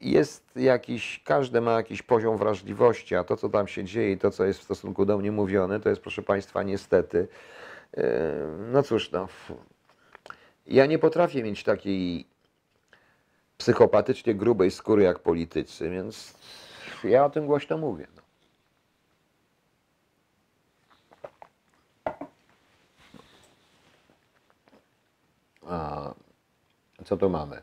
jest 0.00 0.56
jakiś, 0.56 1.22
każdy 1.24 1.60
ma 1.60 1.72
jakiś 1.72 2.02
poziom 2.02 2.36
wrażliwości, 2.36 3.16
a 3.16 3.24
to, 3.24 3.36
co 3.36 3.48
tam 3.48 3.68
się 3.68 3.84
dzieje 3.84 4.12
i 4.12 4.18
to, 4.18 4.30
co 4.30 4.44
jest 4.44 4.60
w 4.60 4.62
stosunku 4.62 5.06
do 5.06 5.18
mnie 5.18 5.32
mówione, 5.32 5.80
to 5.80 5.88
jest, 5.88 6.02
proszę 6.02 6.22
Państwa, 6.22 6.62
niestety, 6.62 7.28
yy, 7.96 8.04
no 8.72 8.82
cóż, 8.82 9.10
no, 9.10 9.28
ja 10.66 10.86
nie 10.86 10.98
potrafię 10.98 11.42
mieć 11.42 11.64
takiej 11.64 12.26
psychopatycznie 13.58 14.34
grubej 14.34 14.70
skóry 14.70 15.02
jak 15.02 15.18
politycy, 15.18 15.90
więc 15.90 16.34
ja 17.04 17.24
o 17.24 17.30
tym 17.30 17.46
głośno 17.46 17.78
mówię. 17.78 18.06
No. 18.16 18.22
A, 25.66 26.14
co 27.04 27.16
tu 27.16 27.30
mamy? 27.30 27.62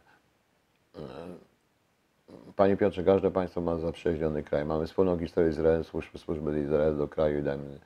Panie 2.57 2.77
Piotrze, 2.77 3.03
każde 3.03 3.31
państwo 3.31 3.61
ma 3.61 3.77
zaprzyjaźniony 3.77 4.43
kraj. 4.43 4.65
Mamy 4.65 4.87
wspólną 4.87 5.19
historię 5.19 5.49
Izraela, 5.49 5.83
służby, 5.83 6.17
służby 6.17 6.61
Izraela 6.61 6.93
do 6.93 7.07
kraju 7.07 7.39
i 7.39 7.43
dajmy, 7.43 7.79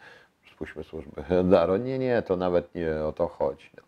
spuśćmy 0.52 0.84
służby 0.84 1.24
Daro. 1.52 1.78
Nie, 1.78 2.00
nie, 2.00 2.22
to 2.22 2.36
nawet 2.36 2.76
nie 2.76 2.96
o 2.96 3.12
to 3.12 3.28
chodzi. 3.28 3.70
No. 3.78 3.84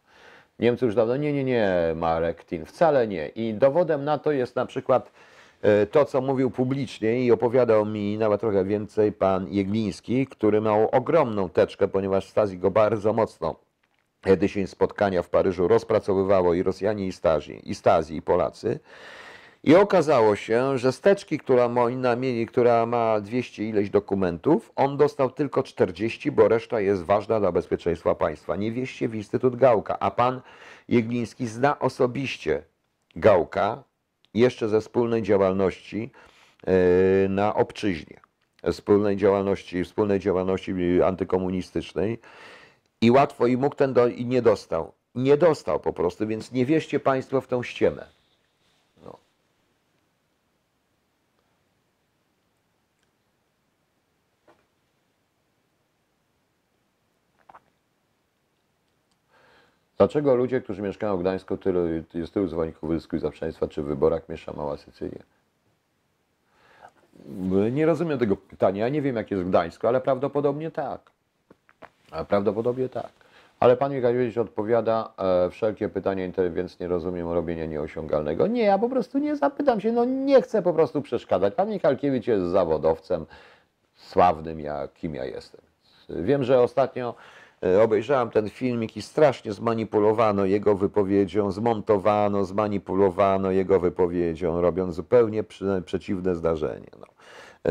Niemcy 0.59 0.85
już 0.85 0.95
dawno, 0.95 1.17
nie, 1.17 1.33
nie, 1.33 1.43
nie, 1.43 1.71
Marek 1.95 2.45
Tin, 2.45 2.65
wcale 2.65 3.07
nie. 3.07 3.27
I 3.27 3.53
dowodem 3.53 4.03
na 4.03 4.17
to 4.17 4.31
jest 4.31 4.55
na 4.55 4.65
przykład 4.65 5.11
e, 5.61 5.85
to, 5.85 6.05
co 6.05 6.21
mówił 6.21 6.51
publicznie 6.51 7.25
i 7.25 7.31
opowiadał 7.31 7.85
mi 7.85 8.17
nawet 8.17 8.41
trochę 8.41 8.65
więcej 8.65 9.11
pan 9.11 9.47
Jegliński, 9.49 10.27
który 10.27 10.61
miał 10.61 10.89
ogromną 10.91 11.49
teczkę, 11.49 11.87
ponieważ 11.87 12.29
Stasi 12.29 12.57
go 12.57 12.71
bardzo 12.71 13.13
mocno 13.13 13.55
tydzień 14.39 14.67
spotkania 14.67 15.21
w 15.21 15.29
Paryżu 15.29 15.67
rozpracowywało 15.67 16.53
i 16.53 16.63
Rosjanie, 16.63 17.07
i 17.07 17.11
Stasi, 17.11 17.69
i 17.69 17.75
Stasi, 17.75 18.15
i 18.15 18.21
Polacy. 18.21 18.79
I 19.63 19.75
okazało 19.75 20.35
się, 20.35 20.77
że 20.77 20.91
steczki, 20.91 21.39
która 21.39 21.69
ma, 21.69 22.15
mieli, 22.15 22.45
która 22.45 22.85
ma 22.85 23.21
200 23.21 23.63
ileś 23.63 23.89
dokumentów, 23.89 24.71
on 24.75 24.97
dostał 24.97 25.29
tylko 25.29 25.63
40, 25.63 26.31
bo 26.31 26.47
reszta 26.47 26.79
jest 26.79 27.03
ważna 27.03 27.39
dla 27.39 27.51
bezpieczeństwa 27.51 28.15
państwa. 28.15 28.55
Nie 28.55 28.71
wieście 28.71 29.07
w 29.07 29.15
Instytut 29.15 29.55
Gałka, 29.55 29.99
a 29.99 30.11
pan 30.11 30.41
Jegliński 30.87 31.47
zna 31.47 31.79
osobiście 31.79 32.63
Gałka 33.15 33.83
jeszcze 34.33 34.69
ze 34.69 34.81
wspólnej 34.81 35.23
działalności 35.23 36.11
e, 36.67 37.29
na 37.29 37.55
obczyźnie, 37.55 38.19
wspólnej 38.71 39.17
działalności, 39.17 39.83
wspólnej 39.83 40.19
działalności 40.19 40.73
antykomunistycznej 41.05 42.19
i 43.01 43.11
łatwo 43.11 43.47
i 43.47 43.57
mógł 43.57 43.75
ten 43.75 43.93
do, 43.93 44.07
i 44.07 44.25
nie 44.25 44.41
dostał. 44.41 44.91
Nie 45.15 45.37
dostał 45.37 45.79
po 45.79 45.93
prostu, 45.93 46.27
więc 46.27 46.51
nie 46.51 46.65
wieście 46.65 46.99
Państwo 46.99 47.41
w 47.41 47.47
tą 47.47 47.63
ściemę. 47.63 48.22
Dlaczego 60.03 60.35
ludzie, 60.35 60.61
którzy 60.61 60.81
mieszkają 60.81 61.17
w 61.17 61.21
Gdańsku, 61.21 61.57
tylu, 61.57 61.79
jest 62.13 62.33
tylu 62.33 62.47
zwolenników 62.47 62.89
wysku 62.89 63.15
i 63.15 63.19
zaprzeczeństwa, 63.19 63.67
czy 63.67 63.81
w 63.81 63.85
wyborach 63.85 64.29
miesza 64.29 64.53
Mała 64.53 64.77
Sycylia? 64.77 65.23
Nie 67.71 67.85
rozumiem 67.85 68.19
tego 68.19 68.35
pytania. 68.35 68.89
Nie 68.89 69.01
wiem, 69.01 69.15
jak 69.15 69.31
jest 69.31 69.43
w 69.43 69.49
Gdańsku, 69.49 69.87
ale 69.87 70.01
prawdopodobnie 70.01 70.71
tak. 70.71 71.01
A 72.11 72.25
Prawdopodobnie 72.25 72.89
tak. 72.89 73.09
Ale 73.59 73.77
pan 73.77 73.93
Michałowicz 73.93 74.37
odpowiada, 74.37 75.13
e, 75.17 75.49
wszelkie 75.49 75.89
pytania, 75.89 76.27
więc 76.53 76.79
nie 76.79 76.87
rozumiem 76.87 77.31
robienia 77.31 77.65
nieosiągalnego. 77.65 78.47
Nie, 78.47 78.63
ja 78.63 78.77
po 78.77 78.89
prostu 78.89 79.17
nie 79.17 79.35
zapytam 79.35 79.81
się, 79.81 79.91
no 79.91 80.05
nie 80.05 80.41
chcę 80.41 80.61
po 80.61 80.73
prostu 80.73 81.01
przeszkadzać. 81.01 81.53
Pan 81.53 81.69
Michalkiewicz 81.69 82.27
jest 82.27 82.45
zawodowcem 82.45 83.25
sławnym, 83.95 84.59
jak 84.59 84.93
kim 84.93 85.15
ja 85.15 85.25
jestem. 85.25 85.61
Wiem, 86.09 86.43
że 86.43 86.61
ostatnio 86.61 87.15
obejrzałem 87.83 88.29
ten 88.29 88.49
filmik 88.49 88.97
i 88.97 89.01
strasznie 89.01 89.53
zmanipulowano 89.53 90.45
jego 90.45 90.75
wypowiedzią, 90.75 91.51
zmontowano, 91.51 92.45
zmanipulowano 92.45 93.51
jego 93.51 93.79
wypowiedzią, 93.79 94.61
robiąc 94.61 94.95
zupełnie 94.95 95.43
przeciwne 95.85 96.35
zdarzenie. 96.35 96.91
No. 96.99 97.07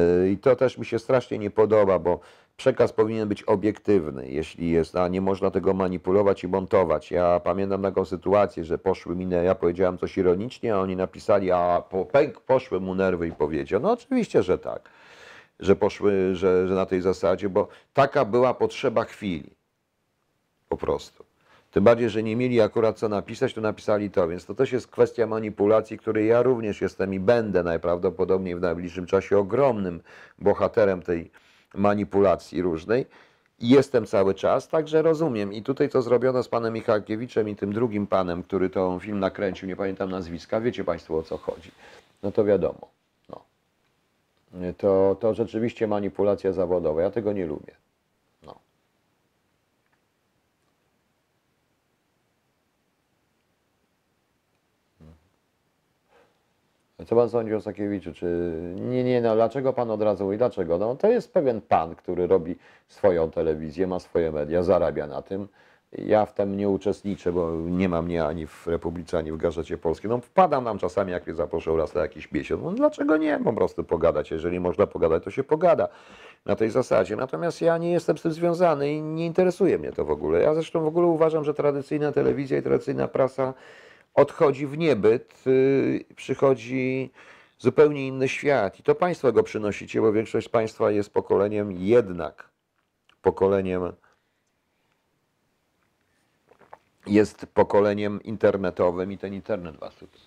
E, 0.01 0.28
I 0.28 0.39
to 0.39 0.56
też 0.56 0.78
mi 0.78 0.86
się 0.86 0.98
strasznie 0.98 1.39
nie 1.39 1.51
podoba, 1.51 1.98
bo 1.98 2.20
przekaz 2.56 2.93
powinien 2.93 3.28
być 3.28 3.43
obiektywny, 3.43 4.28
jeśli 4.28 4.70
jest, 4.70 4.97
a 4.97 5.09
nie 5.09 5.20
można 5.20 5.51
tego 5.51 5.74
manipulować 5.74 6.44
i 6.44 6.48
montować. 6.48 7.10
Ja 7.10 7.40
pamiętam 7.40 7.82
taką 7.82 8.05
sytuację, 8.05 8.64
że 8.64 8.78
poszły 8.78 9.16
mi, 9.16 9.31
ja 9.44 9.55
powiedziałem 9.55 9.98
coś 9.98 10.19
ironicznie, 10.19 10.74
a 10.74 10.78
oni 10.78 10.97
napisali, 10.97 11.51
a 11.51 11.82
po, 11.90 12.05
pęk, 12.05 12.40
poszły 12.40 12.81
mu 12.81 12.94
nerwy 12.94 13.28
i 13.28 13.32
powiedział. 13.32 13.81
No 13.81 13.93
oczywiście, 13.93 14.43
że 14.43 14.59
tak, 14.59 14.89
że 15.60 15.77
poszły, 15.77 16.35
że, 16.35 16.69
że 16.69 16.74
na 16.74 16.86
tej 16.86 17.01
zasadzie, 17.01 17.48
bo 17.48 17.69
taka 17.93 18.24
była 18.24 18.55
potrzeba 18.55 19.05
chwili. 19.05 19.61
Po 20.72 20.76
prostu. 20.76 21.24
Tym 21.70 21.84
bardziej, 21.84 22.10
że 22.10 22.22
nie 22.22 22.36
mieli 22.36 22.60
akurat 22.60 22.98
co 22.98 23.08
napisać, 23.08 23.54
to 23.54 23.60
napisali 23.60 24.10
to, 24.10 24.28
więc 24.28 24.46
to 24.46 24.54
też 24.54 24.72
jest 24.72 24.86
kwestia 24.86 25.26
manipulacji, 25.26 25.98
której 25.98 26.28
ja 26.28 26.42
również 26.42 26.80
jestem 26.80 27.14
i 27.14 27.20
będę 27.20 27.62
najprawdopodobniej 27.62 28.56
w 28.56 28.60
najbliższym 28.60 29.06
czasie 29.06 29.38
ogromnym 29.38 30.00
bohaterem 30.38 31.02
tej 31.02 31.30
manipulacji 31.74 32.62
różnej. 32.62 33.06
Jestem 33.60 34.06
cały 34.06 34.34
czas, 34.34 34.68
także 34.68 35.02
rozumiem. 35.02 35.52
I 35.52 35.62
tutaj 35.62 35.88
to 35.88 36.02
zrobiono 36.02 36.42
z 36.42 36.48
panem 36.48 36.72
Michalkiewiczem 36.72 37.48
i 37.48 37.56
tym 37.56 37.72
drugim 37.72 38.06
panem, 38.06 38.42
który 38.42 38.70
to 38.70 38.98
film 38.98 39.20
nakręcił, 39.20 39.68
nie 39.68 39.76
pamiętam 39.76 40.10
nazwiska, 40.10 40.60
wiecie 40.60 40.84
państwo 40.84 41.18
o 41.18 41.22
co 41.22 41.36
chodzi. 41.38 41.70
No 42.22 42.32
to 42.32 42.44
wiadomo. 42.44 42.88
No. 43.28 43.40
To, 44.78 45.16
to 45.20 45.34
rzeczywiście 45.34 45.86
manipulacja 45.86 46.52
zawodowa. 46.52 47.02
Ja 47.02 47.10
tego 47.10 47.32
nie 47.32 47.46
lubię. 47.46 47.82
Co 57.06 57.16
pan 57.16 57.30
sądzi 57.30 57.54
o 57.54 57.60
Sakiewiczu? 57.60 58.14
Czy 58.14 58.52
nie, 58.76 59.04
nie, 59.04 59.20
no 59.20 59.34
dlaczego 59.34 59.72
pan 59.72 59.90
od 59.90 60.02
razu 60.02 60.24
mówi, 60.24 60.38
dlaczego? 60.38 60.78
No 60.78 60.96
to 60.96 61.08
jest 61.08 61.32
pewien 61.32 61.60
pan, 61.60 61.94
który 61.94 62.26
robi 62.26 62.56
swoją 62.88 63.30
telewizję, 63.30 63.86
ma 63.86 63.98
swoje 63.98 64.32
media, 64.32 64.62
zarabia 64.62 65.06
na 65.06 65.22
tym. 65.22 65.48
Ja 65.98 66.26
w 66.26 66.34
tym 66.34 66.56
nie 66.56 66.68
uczestniczę, 66.68 67.32
bo 67.32 67.52
nie 67.52 67.88
ma 67.88 68.02
mnie 68.02 68.24
ani 68.24 68.46
w 68.46 68.66
Republice, 68.66 69.18
ani 69.18 69.32
w 69.32 69.36
Gazecie 69.36 69.78
Polskiej. 69.78 70.10
No 70.10 70.20
wpadam 70.20 70.64
tam 70.64 70.78
czasami, 70.78 71.12
jak 71.12 71.26
mnie 71.26 71.34
zaproszą 71.34 71.76
raz 71.76 71.94
na 71.94 72.00
jakiś 72.00 72.32
miesiąc. 72.32 72.62
No 72.62 72.70
dlaczego 72.70 73.16
nie? 73.16 73.40
Po 73.44 73.52
prostu 73.52 73.84
pogadać. 73.84 74.30
Jeżeli 74.30 74.60
można 74.60 74.86
pogadać, 74.86 75.24
to 75.24 75.30
się 75.30 75.44
pogada 75.44 75.88
na 76.46 76.56
tej 76.56 76.70
zasadzie. 76.70 77.16
Natomiast 77.16 77.60
ja 77.60 77.78
nie 77.78 77.92
jestem 77.92 78.18
z 78.18 78.22
tym 78.22 78.32
związany 78.32 78.92
i 78.92 79.02
nie 79.02 79.26
interesuje 79.26 79.78
mnie 79.78 79.92
to 79.92 80.04
w 80.04 80.10
ogóle. 80.10 80.42
Ja 80.42 80.54
zresztą 80.54 80.80
w 80.80 80.86
ogóle 80.86 81.06
uważam, 81.06 81.44
że 81.44 81.54
tradycyjna 81.54 82.12
telewizja 82.12 82.58
i 82.58 82.62
tradycyjna 82.62 83.08
prasa 83.08 83.54
odchodzi 84.14 84.66
w 84.66 84.78
niebyt, 84.78 85.47
yy, 85.47 86.05
przychodzi 86.16 87.10
zupełnie 87.59 88.06
inny 88.06 88.28
świat. 88.28 88.80
I 88.80 88.82
to 88.82 88.94
Państwo 88.94 89.32
go 89.32 89.43
przynosicie, 89.43 90.01
bo 90.01 90.12
większość 90.12 90.48
Państwa 90.48 90.90
jest 90.90 91.10
pokoleniem 91.10 91.72
jednak, 91.72 92.48
pokoleniem 93.22 93.93
jest 97.06 97.47
pokoleniem 97.47 98.22
internetowym 98.22 99.12
i 99.12 99.18
ten 99.18 99.34
internet 99.34 99.76
Was 99.76 99.94
tutaj. 99.94 100.20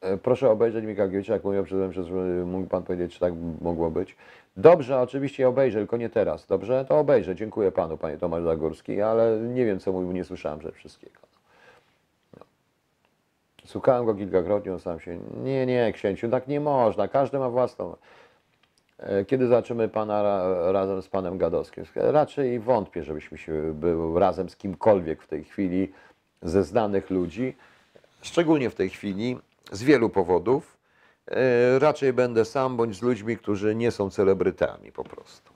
E, 0.00 0.16
Proszę 0.18 0.50
obejrzeć 0.50 0.84
Michalkiewicza, 0.84 1.32
jak 1.32 1.44
mówił 1.44 1.64
przed 1.64 2.10
mógł 2.46 2.68
Pan 2.68 2.82
powiedzieć, 2.82 3.14
czy 3.14 3.20
tak 3.20 3.32
mogło 3.60 3.90
być. 3.90 4.16
Dobrze, 4.58 5.00
oczywiście 5.00 5.48
obejrzę, 5.48 5.78
tylko 5.78 5.96
nie 5.96 6.10
teraz. 6.10 6.46
Dobrze? 6.46 6.84
To 6.88 6.98
obejrzę. 6.98 7.34
Dziękuję 7.34 7.72
Panu, 7.72 7.98
Panie 7.98 8.18
Tomasz 8.18 8.42
Zagórski, 8.42 9.00
ale 9.02 9.38
nie 9.40 9.64
wiem, 9.64 9.80
co 9.80 9.92
mówił, 9.92 10.12
nie 10.12 10.24
słyszałem 10.24 10.62
że 10.62 10.72
wszystkiego. 10.72 11.20
No. 12.38 12.44
Słuchałem 13.64 14.06
go 14.06 14.14
kilkakrotnie, 14.14 14.72
on 14.72 14.80
sam 14.80 15.00
się... 15.00 15.18
Nie, 15.44 15.66
nie, 15.66 15.92
księciu, 15.92 16.28
tak 16.28 16.48
nie 16.48 16.60
można. 16.60 17.08
Każdy 17.08 17.38
ma 17.38 17.50
własną... 17.50 17.96
E, 18.98 19.24
Kiedy 19.24 19.46
zobaczymy 19.46 19.88
Pana 19.88 20.22
ra, 20.22 20.72
razem 20.72 21.02
z 21.02 21.08
Panem 21.08 21.38
Gadowskim? 21.38 21.84
Raczej 21.96 22.60
wątpię, 22.60 23.04
żebyśmy 23.04 23.38
się 23.38 23.74
był 23.74 24.18
razem 24.18 24.48
z 24.48 24.56
kimkolwiek 24.56 25.22
w 25.22 25.26
tej 25.26 25.44
chwili 25.44 25.92
ze 26.42 26.64
znanych 26.64 27.10
ludzi. 27.10 27.56
Szczególnie 28.22 28.70
w 28.70 28.74
tej 28.74 28.90
chwili, 28.90 29.38
z 29.72 29.82
wielu 29.82 30.10
powodów. 30.10 30.77
E, 31.30 31.78
Raczej 31.78 32.12
będę 32.12 32.44
sam 32.44 32.76
bądź 32.76 32.96
z 32.96 33.02
ludźmi, 33.02 33.36
którzy 33.36 33.74
nie 33.74 33.90
są 33.90 34.10
celebrytami 34.10 34.92
po 34.92 35.04
prostu. 35.04 35.52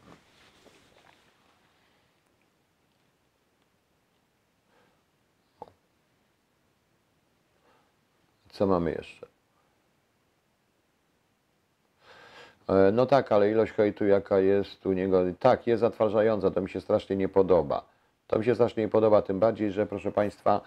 Co 8.51 8.67
mamy 8.67 8.91
jeszcze? 8.91 9.27
E, 12.69 12.93
No 12.93 13.07
tak, 13.07 13.33
ale 13.33 13.51
ilość 13.51 13.73
hejtu 13.73 14.07
jaka 14.07 14.39
jest 14.39 14.87
u 14.87 14.93
niego, 14.93 15.23
tak, 15.39 15.67
jest 15.67 15.81
zatrważająca, 15.81 16.51
to 16.51 16.61
mi 16.61 16.71
się 16.71 16.81
strasznie 16.81 17.17
nie 17.17 17.29
podoba. 17.29 17.85
To 18.27 18.39
mi 18.39 18.45
się 18.45 18.55
strasznie 18.55 18.83
nie 18.83 18.89
podoba, 18.89 19.23
tym 19.23 19.39
bardziej, 19.41 19.73
że 19.73 19.87
proszę 19.87 20.13
Państwa, 20.13 20.61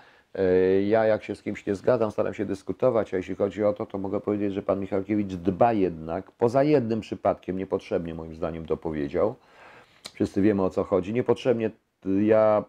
ja 0.87 1.05
jak 1.05 1.23
się 1.23 1.35
z 1.35 1.43
kimś 1.43 1.65
nie 1.65 1.75
zgadzam, 1.75 2.11
staram 2.11 2.33
się 2.33 2.45
dyskutować, 2.45 3.13
a 3.13 3.17
jeśli 3.17 3.35
chodzi 3.35 3.63
o 3.63 3.73
to, 3.73 3.85
to 3.85 3.97
mogę 3.97 4.19
powiedzieć, 4.19 4.53
że 4.53 4.61
Pan 4.61 4.79
Michalkiewicz 4.79 5.33
dba 5.33 5.73
jednak, 5.73 6.31
poza 6.31 6.63
jednym 6.63 7.01
przypadkiem, 7.01 7.57
niepotrzebnie 7.57 8.13
moim 8.13 8.35
zdaniem 8.35 8.65
to 8.65 8.77
powiedział, 8.77 9.35
wszyscy 10.13 10.41
wiemy 10.41 10.63
o 10.63 10.69
co 10.69 10.83
chodzi, 10.83 11.13
niepotrzebnie 11.13 11.71
ja 12.05 12.63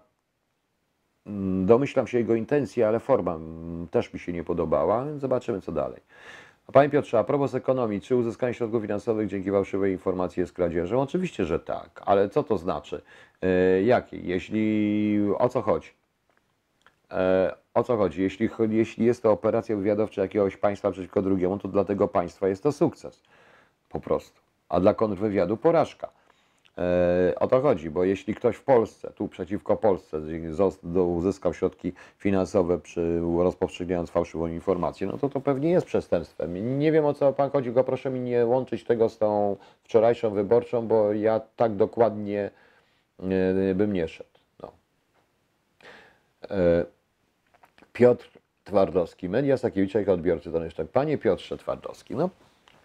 mm, 1.26 1.66
domyślam 1.66 2.06
się 2.06 2.18
jego 2.18 2.34
intencji, 2.34 2.82
ale 2.82 3.00
forma 3.00 3.34
mm, 3.34 3.88
też 3.88 4.12
mi 4.12 4.20
się 4.20 4.32
nie 4.32 4.44
podobała, 4.44 5.04
więc 5.04 5.20
zobaczymy 5.20 5.60
co 5.60 5.72
dalej. 5.72 6.00
A 6.66 6.72
Panie 6.72 6.90
Piotrze, 6.90 7.18
a 7.18 7.24
propos 7.24 7.54
ekonomii, 7.54 8.00
czy 8.00 8.16
uzyskanie 8.16 8.54
środków 8.54 8.82
finansowych 8.82 9.28
dzięki 9.28 9.50
fałszywej 9.50 9.92
informacji 9.92 10.40
jest 10.40 10.52
kradzieżą? 10.52 11.02
Oczywiście, 11.02 11.44
że 11.44 11.58
tak, 11.58 12.02
ale 12.04 12.28
co 12.28 12.42
to 12.42 12.58
znaczy? 12.58 13.02
E, 13.42 13.82
jakiej? 13.82 14.26
Jeśli, 14.26 15.18
o 15.38 15.48
co 15.48 15.62
chodzi? 15.62 16.05
E, 17.10 17.54
o 17.74 17.84
co 17.84 17.96
chodzi? 17.96 18.22
Jeśli, 18.22 18.48
jeśli 18.70 19.06
jest 19.06 19.22
to 19.22 19.32
operacja 19.32 19.76
wywiadowcza 19.76 20.22
jakiegoś 20.22 20.56
państwa 20.56 20.90
przeciwko 20.90 21.22
drugiemu, 21.22 21.58
to 21.58 21.68
dla 21.68 21.84
tego 21.84 22.08
państwa 22.08 22.48
jest 22.48 22.62
to 22.62 22.72
sukces. 22.72 23.22
Po 23.88 24.00
prostu. 24.00 24.40
A 24.68 24.80
dla 24.80 24.94
kontrwywiadu 24.94 25.56
porażka. 25.56 26.08
E, 26.78 27.34
o 27.40 27.46
to 27.46 27.60
chodzi, 27.60 27.90
bo 27.90 28.04
jeśli 28.04 28.34
ktoś 28.34 28.56
w 28.56 28.62
Polsce, 28.62 29.12
tu 29.14 29.28
przeciwko 29.28 29.76
Polsce, 29.76 30.20
uzyskał 31.16 31.54
środki 31.54 31.92
finansowe 32.18 32.78
przy 32.78 33.20
rozpowszechniając 33.38 34.10
fałszywą 34.10 34.46
informację, 34.46 35.06
no 35.06 35.18
to 35.18 35.28
to 35.28 35.40
pewnie 35.40 35.70
jest 35.70 35.86
przestępstwem. 35.86 36.78
Nie 36.78 36.92
wiem 36.92 37.04
o 37.04 37.14
co 37.14 37.32
pan 37.32 37.50
chodzi, 37.50 37.66
tylko 37.66 37.84
proszę 37.84 38.10
mi 38.10 38.20
nie 38.20 38.46
łączyć 38.46 38.84
tego 38.84 39.08
z 39.08 39.18
tą 39.18 39.56
wczorajszą 39.82 40.30
wyborczą, 40.30 40.86
bo 40.86 41.12
ja 41.12 41.40
tak 41.56 41.76
dokładnie 41.76 42.50
e, 43.70 43.74
bym 43.74 43.92
nie 43.92 44.08
szedł. 44.08 44.30
No. 44.62 44.72
Piotr 47.96 48.28
Twardowski, 48.64 49.28
media 49.28 49.56
Sakiewicza 49.56 49.98
jako 49.98 50.12
odbiorcy 50.12 50.52
to 50.52 50.60
tak. 50.76 50.88
Panie 50.88 51.18
Piotrze 51.18 51.58
Twardowski, 51.58 52.16
no 52.16 52.30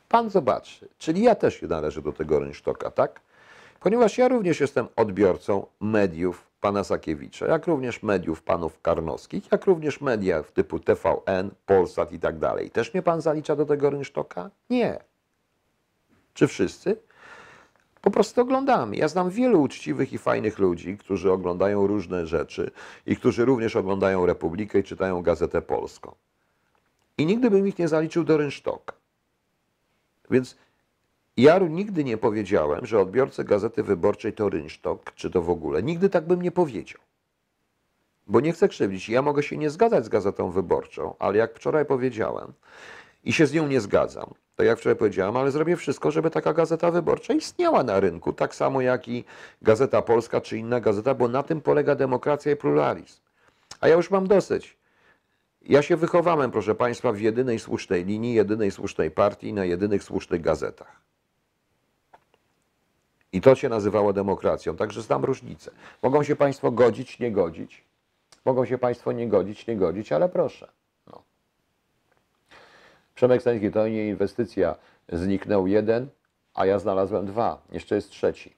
pan 0.09 0.29
zobaczy, 0.29 0.87
czyli 0.97 1.23
ja 1.23 1.35
też 1.35 1.61
należę 1.61 2.01
do 2.01 2.13
tego 2.13 2.39
rynsztoka, 2.39 2.91
tak? 2.91 3.21
Ponieważ 3.79 4.17
ja 4.17 4.27
również 4.27 4.59
jestem 4.59 4.87
odbiorcą 4.95 5.65
mediów 5.81 6.47
pana 6.61 6.83
Sakiewicza, 6.83 7.47
jak 7.47 7.67
również 7.67 8.03
mediów 8.03 8.43
panów 8.43 8.81
Karnowskich, 8.81 9.51
jak 9.51 9.65
również 9.65 10.01
media 10.01 10.43
typu 10.43 10.79
TVN, 10.79 11.51
Polsat 11.65 12.11
i 12.11 12.19
tak 12.19 12.39
dalej. 12.39 12.69
Też 12.69 12.93
mnie 12.93 13.03
pan 13.03 13.21
zalicza 13.21 13.55
do 13.55 13.65
tego 13.65 13.89
rynsztoka? 13.89 14.49
Nie. 14.69 14.99
Czy 16.33 16.47
wszyscy? 16.47 16.97
Po 18.01 18.11
prostu 18.11 18.41
oglądamy. 18.41 18.95
Ja 18.95 19.07
znam 19.07 19.29
wielu 19.29 19.61
uczciwych 19.61 20.13
i 20.13 20.17
fajnych 20.17 20.59
ludzi, 20.59 20.97
którzy 20.97 21.31
oglądają 21.31 21.87
różne 21.87 22.27
rzeczy 22.27 22.71
i 23.05 23.15
którzy 23.15 23.45
również 23.45 23.75
oglądają 23.75 24.25
Republikę 24.25 24.79
i 24.79 24.83
czytają 24.83 25.21
Gazetę 25.21 25.61
Polską. 25.61 26.15
I 27.17 27.25
nigdy 27.25 27.51
bym 27.51 27.67
ich 27.67 27.79
nie 27.79 27.87
zaliczył 27.87 28.23
do 28.23 28.37
rynsztoka. 28.37 28.95
Więc 30.31 30.57
ja 31.37 31.59
nigdy 31.59 32.03
nie 32.03 32.17
powiedziałem, 32.17 32.85
że 32.85 32.99
odbiorcy 32.99 33.43
Gazety 33.43 33.83
Wyborczej 33.83 34.33
to 34.33 34.49
rynsztok, 34.49 35.13
czy 35.15 35.29
to 35.29 35.41
w 35.41 35.49
ogóle. 35.49 35.83
Nigdy 35.83 36.09
tak 36.09 36.27
bym 36.27 36.41
nie 36.41 36.51
powiedział. 36.51 37.01
Bo 38.27 38.39
nie 38.39 38.53
chcę 38.53 38.67
krzywdzić. 38.67 39.09
Ja 39.09 39.21
mogę 39.21 39.43
się 39.43 39.57
nie 39.57 39.69
zgadzać 39.69 40.05
z 40.05 40.09
Gazetą 40.09 40.51
Wyborczą, 40.51 41.15
ale 41.19 41.37
jak 41.37 41.55
wczoraj 41.55 41.85
powiedziałem 41.85 42.53
i 43.23 43.33
się 43.33 43.47
z 43.47 43.53
nią 43.53 43.67
nie 43.67 43.81
zgadzam, 43.81 44.33
to 44.55 44.63
jak 44.63 44.79
wczoraj 44.79 44.95
powiedziałem, 44.95 45.37
ale 45.37 45.51
zrobię 45.51 45.75
wszystko, 45.75 46.11
żeby 46.11 46.29
taka 46.29 46.53
Gazeta 46.53 46.91
Wyborcza 46.91 47.33
istniała 47.33 47.83
na 47.83 47.99
rynku, 47.99 48.33
tak 48.33 48.55
samo 48.55 48.81
jak 48.81 49.07
i 49.07 49.23
Gazeta 49.61 50.01
Polska 50.01 50.41
czy 50.41 50.57
inna 50.57 50.79
gazeta, 50.79 51.13
bo 51.13 51.27
na 51.27 51.43
tym 51.43 51.61
polega 51.61 51.95
demokracja 51.95 52.51
i 52.51 52.55
pluralizm. 52.55 53.21
A 53.79 53.87
ja 53.87 53.95
już 53.95 54.11
mam 54.11 54.27
dosyć. 54.27 54.77
Ja 55.61 55.81
się 55.81 55.97
wychowałem, 55.97 56.51
proszę 56.51 56.75
Państwa, 56.75 57.11
w 57.11 57.19
jedynej 57.19 57.59
słusznej 57.59 58.05
linii, 58.05 58.33
jedynej 58.33 58.71
słusznej 58.71 59.11
partii, 59.11 59.53
na 59.53 59.65
jedynych 59.65 60.03
słusznych 60.03 60.41
gazetach. 60.41 61.01
I 63.33 63.41
to 63.41 63.55
się 63.55 63.69
nazywało 63.69 64.13
demokracją, 64.13 64.75
także 64.75 65.01
znam 65.01 65.25
różnicę. 65.25 65.71
Mogą 66.03 66.23
się 66.23 66.35
Państwo 66.35 66.71
godzić, 66.71 67.19
nie 67.19 67.31
godzić. 67.31 67.83
Mogą 68.45 68.65
się 68.65 68.77
Państwo 68.77 69.11
nie 69.11 69.27
godzić, 69.27 69.67
nie 69.67 69.75
godzić, 69.75 70.11
ale 70.11 70.29
proszę. 70.29 70.67
No. 73.21 73.27
Przemek 73.27 73.41
Stański, 73.41 73.71
to 73.71 73.87
nie 73.87 74.07
inwestycja. 74.07 74.75
Zniknął 75.09 75.67
jeden, 75.67 76.07
a 76.53 76.65
ja 76.65 76.79
znalazłem 76.79 77.25
dwa. 77.25 77.61
Jeszcze 77.71 77.95
jest 77.95 78.09
trzeci. 78.09 78.55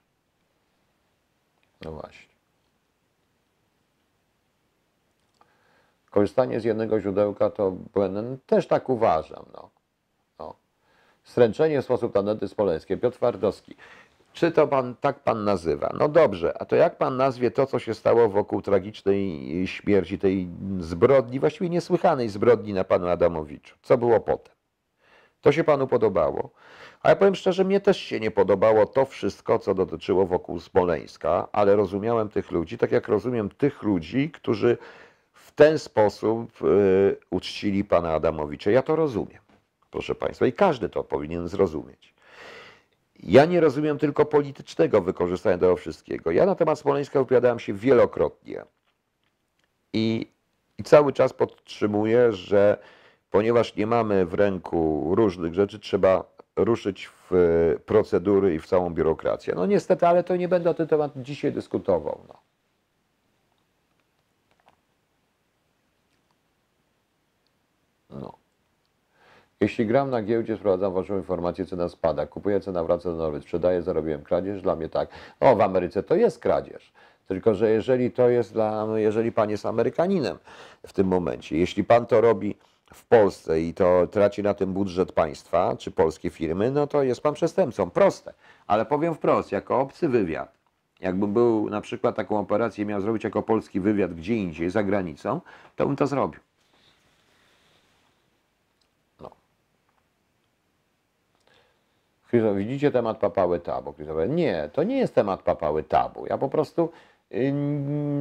No 1.84 1.92
właśnie. 1.92 2.34
Korzystanie 6.10 6.60
z 6.60 6.64
jednego 6.64 7.00
źródełka 7.00 7.50
to 7.50 7.70
błędne. 7.70 8.36
Też 8.46 8.66
tak 8.66 8.88
uważam. 8.88 9.44
No. 9.52 9.70
No. 10.38 10.54
Stręczenie 11.24 11.82
w 11.82 11.84
sposób 11.84 12.12
tanety 12.12 12.48
smoleńskie. 12.48 12.96
Piotr 12.96 13.16
Twardowski. 13.16 13.76
Czy 14.32 14.52
to 14.52 14.68
pan, 14.68 14.94
tak 15.00 15.18
pan 15.20 15.44
nazywa? 15.44 15.92
No 15.98 16.08
dobrze, 16.08 16.62
a 16.62 16.64
to 16.64 16.76
jak 16.76 16.98
pan 16.98 17.16
nazwie 17.16 17.50
to, 17.50 17.66
co 17.66 17.78
się 17.78 17.94
stało 17.94 18.28
wokół 18.28 18.62
tragicznej 18.62 19.66
śmierci, 19.66 20.18
tej 20.18 20.48
zbrodni, 20.78 21.40
właściwie 21.40 21.70
niesłychanej 21.70 22.28
zbrodni 22.28 22.72
na 22.72 22.84
panu 22.84 23.08
Adamowiczu? 23.08 23.76
Co 23.82 23.98
było 23.98 24.20
potem? 24.20 24.53
To 25.44 25.52
się 25.52 25.64
panu 25.64 25.86
podobało? 25.86 26.50
A 27.02 27.08
ja 27.08 27.16
powiem 27.16 27.34
szczerze, 27.34 27.64
mnie 27.64 27.80
też 27.80 27.98
się 27.98 28.20
nie 28.20 28.30
podobało 28.30 28.86
to 28.86 29.04
wszystko, 29.04 29.58
co 29.58 29.74
dotyczyło 29.74 30.26
wokół 30.26 30.60
Smoleńska, 30.60 31.48
ale 31.52 31.76
rozumiałem 31.76 32.28
tych 32.28 32.50
ludzi, 32.50 32.78
tak 32.78 32.92
jak 32.92 33.08
rozumiem 33.08 33.50
tych 33.50 33.82
ludzi, 33.82 34.30
którzy 34.30 34.78
w 35.32 35.52
ten 35.52 35.78
sposób 35.78 36.62
y, 36.62 37.16
uczcili 37.30 37.84
pana 37.84 38.12
Adamowicza. 38.12 38.70
Ja 38.70 38.82
to 38.82 38.96
rozumiem, 38.96 39.42
proszę 39.90 40.14
państwa, 40.14 40.46
i 40.46 40.52
każdy 40.52 40.88
to 40.88 41.04
powinien 41.04 41.48
zrozumieć. 41.48 42.14
Ja 43.22 43.44
nie 43.44 43.60
rozumiem 43.60 43.98
tylko 43.98 44.24
politycznego 44.24 45.00
wykorzystania 45.00 45.58
tego 45.58 45.76
wszystkiego. 45.76 46.30
Ja 46.30 46.46
na 46.46 46.54
temat 46.54 46.78
Smoleńska 46.78 47.18
wypowiadałem 47.18 47.58
się 47.58 47.72
wielokrotnie 47.72 48.64
i, 49.92 50.26
i 50.78 50.82
cały 50.82 51.12
czas 51.12 51.32
podtrzymuję, 51.32 52.32
że 52.32 52.78
ponieważ 53.34 53.76
nie 53.76 53.86
mamy 53.86 54.26
w 54.26 54.34
ręku 54.34 55.10
różnych 55.14 55.54
rzeczy, 55.54 55.78
trzeba 55.78 56.24
ruszyć 56.56 57.06
w 57.06 57.32
e, 57.32 57.78
procedury 57.78 58.54
i 58.54 58.58
w 58.58 58.66
całą 58.66 58.94
biurokrację. 58.94 59.54
No 59.56 59.66
niestety, 59.66 60.06
ale 60.06 60.24
to 60.24 60.36
nie 60.36 60.48
będę 60.48 60.70
o 60.70 60.74
tym 60.74 60.86
temat 60.86 61.12
dzisiaj 61.16 61.52
dyskutował. 61.52 62.20
No. 62.28 62.34
No. 68.20 68.32
Jeśli 69.60 69.86
gram 69.86 70.10
na 70.10 70.22
giełdzie, 70.22 70.56
sprowadzam 70.56 70.92
waszą 70.92 71.16
informację, 71.16 71.66
cena 71.66 71.88
spada, 71.88 72.26
kupuję, 72.26 72.60
cena 72.60 72.84
wraca 72.84 73.10
do 73.10 73.16
normy, 73.16 73.40
sprzedaję, 73.40 73.82
zarobiłem 73.82 74.22
kradzież, 74.22 74.62
dla 74.62 74.76
mnie 74.76 74.88
tak. 74.88 75.08
O, 75.40 75.56
w 75.56 75.60
Ameryce 75.60 76.02
to 76.02 76.14
jest 76.14 76.38
kradzież. 76.38 76.92
Tylko, 77.28 77.54
że 77.54 77.70
jeżeli 77.70 78.10
to 78.10 78.28
jest 78.28 78.52
dla, 78.52 78.86
jeżeli 78.94 79.32
pan 79.32 79.50
jest 79.50 79.66
Amerykaninem 79.66 80.38
w 80.86 80.92
tym 80.92 81.06
momencie, 81.06 81.58
jeśli 81.58 81.84
pan 81.84 82.06
to 82.06 82.20
robi 82.20 82.56
w 82.92 83.04
Polsce 83.04 83.60
i 83.60 83.74
to 83.74 84.06
traci 84.06 84.42
na 84.42 84.54
tym 84.54 84.72
budżet 84.72 85.12
państwa 85.12 85.76
czy 85.76 85.90
polskie 85.90 86.30
firmy, 86.30 86.70
no 86.70 86.86
to 86.86 87.02
jest 87.02 87.20
pan 87.20 87.34
przestępcą. 87.34 87.90
Proste. 87.90 88.34
Ale 88.66 88.86
powiem 88.86 89.14
wprost, 89.14 89.52
jako 89.52 89.80
obcy 89.80 90.08
wywiad, 90.08 90.52
jakbym 91.00 91.32
był 91.32 91.70
na 91.70 91.80
przykład 91.80 92.16
taką 92.16 92.38
operację 92.38 92.86
miał 92.86 93.00
zrobić 93.00 93.24
jako 93.24 93.42
polski 93.42 93.80
wywiad 93.80 94.14
gdzie 94.14 94.34
indziej, 94.36 94.70
za 94.70 94.82
granicą, 94.82 95.40
to 95.76 95.86
bym 95.86 95.96
to 95.96 96.06
zrobił. 96.06 96.40
No. 99.20 99.30
Widzicie 102.54 102.90
temat 102.90 103.18
papały 103.18 103.60
tabu? 103.60 103.94
Nie, 104.28 104.70
to 104.72 104.82
nie 104.82 104.98
jest 104.98 105.14
temat 105.14 105.42
papały 105.42 105.82
tabu. 105.82 106.26
Ja 106.26 106.38
po 106.38 106.48
prostu, 106.48 106.92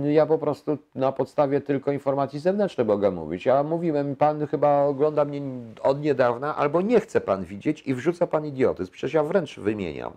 ja 0.04 0.26
po 0.26 0.38
prostu 0.38 0.78
na 0.96 1.12
podstawie 1.12 1.62
tylko 1.62 1.92
informacji 1.92 2.40
zewnętrznych 2.40 2.88
mogę 2.88 3.12
mówić. 3.12 3.46
Ja 3.46 3.64
mówiłem, 3.64 4.16
pan 4.16 4.48
chyba 4.48 4.84
ogląda 4.84 5.26
mnie 5.26 5.42
od 5.82 6.02
niedawna, 6.02 6.56
albo 6.56 6.82
nie 6.82 7.00
chce 7.00 7.22
pan 7.22 7.44
widzieć 7.44 7.82
i 7.88 7.96
wrzuca 7.96 8.28
pan 8.28 8.46
idiotyzm. 8.46 8.92
Przecież 8.92 9.14
ja 9.14 9.24
wręcz 9.24 9.60
wymieniam. 9.60 10.14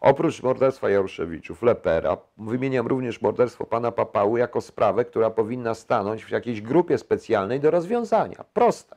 Oprócz 0.00 0.42
morderstwa 0.42 0.90
Jaruszewiczów, 0.90 1.62
Lepera, 1.62 2.16
wymieniam 2.38 2.86
również 2.86 3.22
morderstwo 3.22 3.66
pana 3.66 3.92
Papały 3.92 4.38
jako 4.38 4.60
sprawę, 4.60 5.04
która 5.04 5.30
powinna 5.30 5.74
stanąć 5.74 6.24
w 6.24 6.30
jakiejś 6.30 6.60
grupie 6.60 6.98
specjalnej 6.98 7.60
do 7.60 7.70
rozwiązania. 7.70 8.44
Proste. 8.54 8.96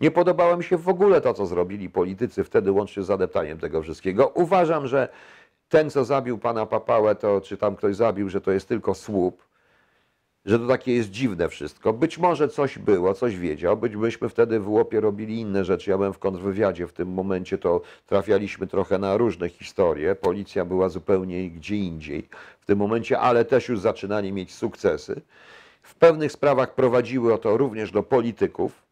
Nie 0.00 0.10
podobało 0.10 0.56
mi 0.56 0.64
się 0.64 0.76
w 0.76 0.88
ogóle 0.88 1.20
to, 1.20 1.34
co 1.34 1.46
zrobili 1.46 1.90
politycy 1.90 2.44
wtedy, 2.44 2.72
łącznie 2.72 3.02
z 3.02 3.06
zadeptaniem 3.06 3.58
tego 3.58 3.82
wszystkiego. 3.82 4.28
Uważam, 4.28 4.86
że 4.86 5.08
ten, 5.74 5.90
co 5.90 6.04
zabił 6.04 6.38
pana 6.38 6.66
Papałę, 6.66 7.14
to 7.14 7.40
czy 7.40 7.56
tam 7.56 7.76
ktoś 7.76 7.96
zabił, 7.96 8.28
że 8.28 8.40
to 8.40 8.52
jest 8.52 8.68
tylko 8.68 8.94
słup, 8.94 9.42
że 10.44 10.58
to 10.58 10.66
takie 10.68 10.94
jest 10.94 11.10
dziwne 11.10 11.48
wszystko. 11.48 11.92
Być 11.92 12.18
może 12.18 12.48
coś 12.48 12.78
było, 12.78 13.14
coś 13.14 13.36
wiedział, 13.36 13.76
być 13.76 13.96
myśmy 13.96 14.28
wtedy 14.28 14.60
w 14.60 14.68
łopie 14.68 15.00
robili 15.00 15.40
inne 15.40 15.64
rzeczy. 15.64 15.90
Ja 15.90 15.96
byłem 15.96 16.12
w 16.12 16.18
kontrwywiadzie 16.18 16.86
w 16.86 16.92
tym 16.92 17.08
momencie, 17.08 17.58
to 17.58 17.80
trafialiśmy 18.06 18.66
trochę 18.66 18.98
na 18.98 19.16
różne 19.16 19.48
historie. 19.48 20.14
Policja 20.14 20.64
była 20.64 20.88
zupełnie 20.88 21.50
gdzie 21.50 21.76
indziej 21.76 22.28
w 22.60 22.66
tym 22.66 22.78
momencie, 22.78 23.20
ale 23.20 23.44
też 23.44 23.68
już 23.68 23.80
zaczynali 23.80 24.32
mieć 24.32 24.54
sukcesy. 24.54 25.20
W 25.82 25.94
pewnych 25.94 26.32
sprawach 26.32 26.74
prowadziły 26.74 27.38
to 27.38 27.56
również 27.56 27.90
do 27.90 28.02
polityków, 28.02 28.82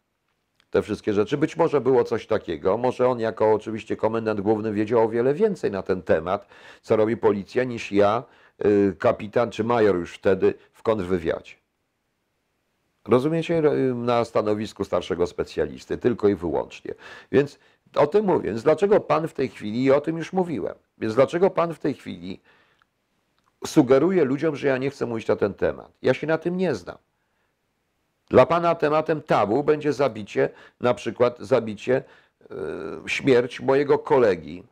te 0.73 0.81
wszystkie 0.81 1.13
rzeczy. 1.13 1.37
Być 1.37 1.57
może 1.57 1.81
było 1.81 2.03
coś 2.03 2.27
takiego. 2.27 2.77
Może 2.77 3.07
on, 3.07 3.19
jako 3.19 3.53
oczywiście 3.53 3.95
komendant 3.95 4.41
główny, 4.41 4.73
wiedział 4.73 5.05
o 5.05 5.09
wiele 5.09 5.33
więcej 5.33 5.71
na 5.71 5.83
ten 5.83 6.01
temat, 6.01 6.47
co 6.81 6.95
robi 6.95 7.17
policja, 7.17 7.63
niż 7.63 7.91
ja, 7.91 8.23
y, 8.65 8.95
kapitan 8.99 9.51
czy 9.51 9.63
major 9.63 9.95
już 9.95 10.13
wtedy 10.13 10.53
w 10.73 10.83
kontrwywiadzie. 10.83 11.53
Rozumiecie? 13.07 13.57
Y, 13.57 13.95
Na 13.95 14.25
stanowisku 14.25 14.83
starszego 14.83 15.27
specjalisty, 15.27 15.97
tylko 15.97 16.27
i 16.27 16.35
wyłącznie. 16.35 16.93
Więc 17.31 17.59
o 17.95 18.07
tym 18.07 18.25
mówię. 18.25 18.49
Więc 18.49 18.63
dlaczego 18.63 18.99
pan 18.99 19.27
w 19.27 19.33
tej 19.33 19.49
chwili, 19.49 19.83
i 19.83 19.91
o 19.91 20.01
tym 20.01 20.17
już 20.17 20.33
mówiłem, 20.33 20.75
więc 20.97 21.15
dlaczego 21.15 21.49
pan 21.49 21.73
w 21.73 21.79
tej 21.79 21.93
chwili 21.93 22.39
sugeruje 23.65 24.23
ludziom, 24.23 24.55
że 24.55 24.67
ja 24.67 24.77
nie 24.77 24.89
chcę 24.89 25.05
mówić 25.05 25.27
na 25.27 25.35
ten 25.35 25.53
temat? 25.53 25.91
Ja 26.01 26.13
się 26.13 26.27
na 26.27 26.37
tym 26.37 26.57
nie 26.57 26.75
znam. 26.75 26.97
Dla 28.33 28.45
pana 28.45 28.75
tematem 28.75 29.21
tabu 29.21 29.63
będzie 29.63 29.93
zabicie, 29.93 30.49
na 30.79 30.93
przykład 30.93 31.39
zabicie, 31.39 32.03
e, 32.41 32.55
śmierć 33.07 33.59
mojego 33.59 33.99
kolegi 33.99 34.63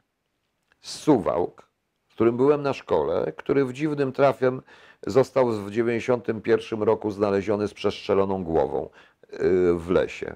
z 0.81 0.99
Suwałk, 0.99 1.67
z 2.09 2.13
którym 2.13 2.37
byłem 2.37 2.61
na 2.61 2.73
szkole, 2.73 3.33
który 3.37 3.65
w 3.65 3.73
dziwnym 3.73 4.11
trafem 4.11 4.61
został 5.07 5.51
w 5.51 5.71
91 5.71 6.83
roku 6.83 7.11
znaleziony 7.11 7.67
z 7.67 7.73
przestrzeloną 7.73 8.43
głową 8.43 8.89
e, 9.31 9.37
w 9.73 9.89
lesie. 9.89 10.35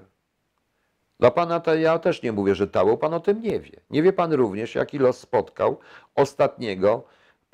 Dla 1.20 1.30
pana 1.30 1.60
to 1.60 1.74
ja 1.74 1.98
też 1.98 2.22
nie 2.22 2.32
mówię, 2.32 2.54
że 2.54 2.68
tabu, 2.68 2.98
pan 2.98 3.14
o 3.14 3.20
tym 3.20 3.42
nie 3.42 3.60
wie. 3.60 3.80
Nie 3.90 4.02
wie 4.02 4.12
pan 4.12 4.32
również, 4.32 4.74
jaki 4.74 4.98
los 4.98 5.18
spotkał 5.18 5.78
ostatniego 6.14 7.04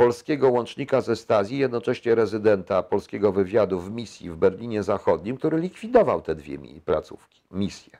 polskiego 0.02 0.50
łącznika 0.50 1.00
ze 1.00 1.16
Stazji, 1.16 1.58
jednocześnie 1.58 2.14
rezydenta 2.14 2.82
polskiego 2.82 3.32
wywiadu 3.32 3.80
w 3.80 3.90
misji 3.90 4.30
w 4.30 4.36
Berlinie 4.36 4.82
Zachodnim, 4.82 5.36
który 5.36 5.58
likwidował 5.58 6.22
te 6.22 6.34
dwie 6.34 6.58
placówki, 6.84 7.40
misje. 7.50 7.98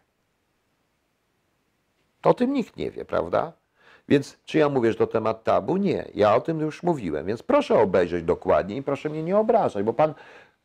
To 2.20 2.31
o 2.31 2.35
tym 2.35 2.53
nikt 2.53 2.77
nie 2.77 2.91
wie, 2.91 3.05
prawda? 3.05 3.53
Więc 4.09 4.39
czy 4.45 4.59
ja 4.59 4.69
mówię, 4.69 4.93
że 4.93 4.99
to 4.99 5.07
temat 5.07 5.45
tabu? 5.45 5.77
Nie. 5.77 6.09
Ja 6.15 6.35
o 6.35 6.41
tym 6.41 6.61
już 6.61 6.83
mówiłem, 6.83 7.27
więc 7.27 7.43
proszę 7.43 7.74
obejrzeć 7.74 8.24
dokładnie 8.24 8.77
i 8.77 8.83
proszę 8.83 9.09
mnie 9.09 9.23
nie 9.23 9.39
obrażać, 9.39 9.85
bo 9.85 9.93
pan 9.93 10.15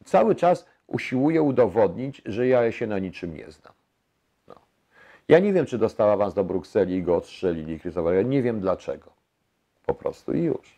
cały 0.05 0.35
czas 0.35 0.65
usiłuje 0.87 1.41
udowodnić, 1.41 2.21
że 2.25 2.47
ja 2.47 2.71
się 2.71 2.87
na 2.87 2.99
niczym 2.99 3.35
nie 3.35 3.51
znam. 3.51 3.73
No. 4.47 4.55
Ja 5.27 5.39
nie 5.39 5.53
wiem, 5.53 5.65
czy 5.65 5.77
dostał 5.77 6.09
awans 6.09 6.33
do 6.33 6.43
Brukseli 6.43 6.95
i 6.95 7.03
go 7.03 7.15
odstrzelili, 7.15 7.79
Krzysztofa. 7.79 8.13
Ja 8.13 8.21
nie 8.21 8.41
wiem 8.41 8.59
dlaczego. 8.59 9.11
Po 9.85 9.93
prostu 9.93 10.33
i 10.33 10.43
już. 10.43 10.76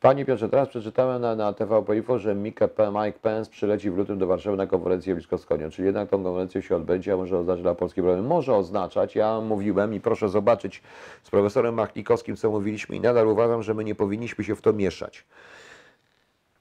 Panie 0.00 0.24
Piotrze, 0.24 0.48
teraz 0.48 0.68
przeczytałem 0.68 1.22
na, 1.22 1.36
na 1.36 1.52
TVP 1.52 1.96
Info, 1.96 2.18
że 2.18 2.34
Mike, 2.34 2.68
Pe- 2.68 3.04
Mike 3.06 3.18
Pence 3.18 3.50
przyleci 3.50 3.90
w 3.90 3.96
lutym 3.96 4.18
do 4.18 4.26
Warszawy 4.26 4.56
na 4.56 4.66
konferencję 4.66 5.14
bliskowschodnią. 5.14 5.70
Czyli 5.70 5.86
jednak 5.86 6.10
tą 6.10 6.22
konferencję 6.22 6.62
się 6.62 6.76
odbędzie, 6.76 7.12
a 7.12 7.16
może 7.16 7.38
oznaczać 7.38 7.62
dla 7.62 7.74
polskiej 7.74 8.04
problemy? 8.04 8.28
Może 8.28 8.54
oznaczać. 8.54 9.14
Ja 9.14 9.40
mówiłem 9.40 9.94
i 9.94 10.00
proszę 10.00 10.28
zobaczyć 10.28 10.82
z 11.22 11.30
profesorem 11.30 11.74
Machnikowskim, 11.74 12.36
co 12.36 12.50
mówiliśmy 12.50 12.96
i 12.96 13.00
nadal 13.00 13.28
uważam, 13.28 13.62
że 13.62 13.74
my 13.74 13.84
nie 13.84 13.94
powinniśmy 13.94 14.44
się 14.44 14.56
w 14.56 14.62
to 14.62 14.72
mieszać. 14.72 15.24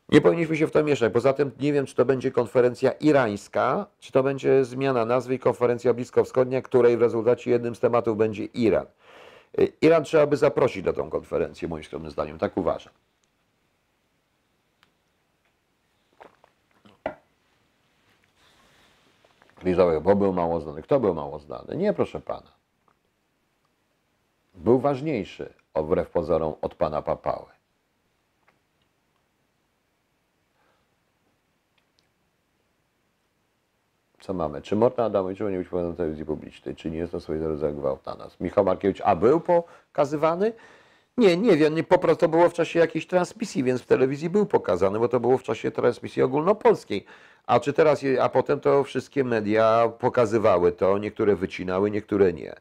Nie 0.09 0.21
powinniśmy 0.21 0.57
się 0.57 0.67
w 0.67 0.71
to 0.71 0.83
mieszać. 0.83 1.13
Poza 1.13 1.33
tym 1.33 1.51
nie 1.59 1.73
wiem, 1.73 1.85
czy 1.85 1.95
to 1.95 2.05
będzie 2.05 2.31
konferencja 2.31 2.91
irańska, 2.91 3.85
czy 3.99 4.11
to 4.11 4.23
będzie 4.23 4.65
zmiana 4.65 5.05
nazwy 5.05 5.35
i 5.35 5.39
konferencja 5.39 5.93
bliskowschodnia, 5.93 6.61
której 6.61 6.97
w 6.97 7.01
rezultacie 7.01 7.51
jednym 7.51 7.75
z 7.75 7.79
tematów 7.79 8.17
będzie 8.17 8.45
Iran. 8.45 8.85
Y, 9.59 9.73
Iran 9.81 10.03
trzeba 10.03 10.27
by 10.27 10.37
zaprosić 10.37 10.85
na 10.85 10.93
tą 10.93 11.09
konferencję, 11.09 11.67
moim 11.67 11.83
skromnym 11.83 12.11
zdaniem. 12.11 12.37
Tak 12.37 12.57
uważam. 12.57 12.93
Lizowy, 19.65 20.01
bo 20.01 20.15
był 20.15 20.33
mało 20.33 20.59
znany. 20.59 20.81
Kto 20.81 20.99
był 20.99 21.13
mało 21.13 21.39
znany? 21.39 21.77
Nie, 21.77 21.93
proszę 21.93 22.21
pana. 22.21 22.51
Był 24.55 24.79
ważniejszy, 24.79 25.53
wbrew 25.75 26.09
pozorom, 26.09 26.53
od 26.61 26.75
pana 26.75 27.01
Papały. 27.01 27.45
Co 34.19 34.33
mamy? 34.33 34.61
Czy 34.61 34.75
Morta 34.75 35.03
Adamowicz 35.03 35.39
powinien 35.39 35.59
być 35.61 35.67
w 35.67 35.97
telewizji 35.97 36.25
publicznej? 36.25 36.75
Czy 36.75 36.91
nie 36.91 36.97
jest 36.97 37.11
to 37.11 37.19
swoje 37.19 37.47
rodzaju 37.47 37.75
gwałt 37.75 38.05
na 38.05 38.15
nas? 38.15 38.39
Michał 38.39 38.65
Markiewicz, 38.65 39.01
a 39.03 39.15
był 39.15 39.39
pokazywany? 39.39 40.53
Nie, 41.17 41.37
nie 41.37 41.57
wiem, 41.57 41.75
nie, 41.75 41.83
po 41.83 41.97
prostu 41.97 42.29
było 42.29 42.49
w 42.49 42.53
czasie 42.53 42.79
jakiejś 42.79 43.07
transmisji, 43.07 43.63
więc 43.63 43.81
w 43.81 43.85
telewizji 43.85 44.29
był 44.29 44.45
pokazany, 44.45 44.99
bo 44.99 45.07
to 45.07 45.19
było 45.19 45.37
w 45.37 45.43
czasie 45.43 45.71
transmisji 45.71 46.21
ogólnopolskiej. 46.21 47.05
A 47.47 47.59
czy 47.59 47.73
teraz, 47.73 48.05
a 48.21 48.29
potem 48.29 48.59
to 48.59 48.83
wszystkie 48.83 49.23
media 49.23 49.91
pokazywały 49.99 50.71
to, 50.71 50.97
niektóre 50.97 51.35
wycinały, 51.35 51.91
niektóre 51.91 52.33
nie. 52.33 52.55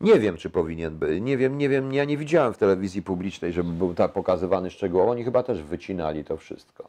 Nie 0.00 0.18
wiem, 0.18 0.36
czy 0.36 0.50
powinien 0.50 0.98
być, 0.98 1.20
nie 1.20 1.36
wiem, 1.36 1.58
nie 1.58 1.68
wiem, 1.68 1.92
ja 1.92 2.04
nie 2.04 2.16
widziałem 2.16 2.54
w 2.54 2.58
telewizji 2.58 3.02
publicznej, 3.02 3.52
żeby 3.52 3.72
był 3.72 3.94
tak 3.94 4.12
Pokazywany 4.12 4.70
szczegółowo. 4.70 5.10
Oni 5.10 5.24
chyba 5.24 5.42
też 5.42 5.62
wycinali 5.62 6.24
to 6.24 6.36
wszystko. 6.36 6.88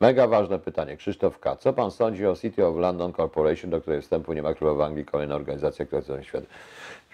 Mega 0.00 0.26
ważne 0.26 0.58
pytanie. 0.58 0.96
Krzysztof 0.96 1.38
K. 1.38 1.56
Co 1.56 1.72
pan 1.72 1.90
sądzi 1.90 2.26
o 2.26 2.36
City 2.36 2.66
of 2.66 2.76
London 2.76 3.12
Corporation, 3.12 3.70
do 3.70 3.80
której 3.80 4.02
wstępu 4.02 4.32
nie 4.32 4.42
ma 4.42 4.54
królowa 4.54 4.86
Anglii, 4.86 5.04
kolejna 5.04 5.34
organizacja, 5.34 5.86
która 5.86 6.00
chce 6.00 6.24
świat? 6.24 6.44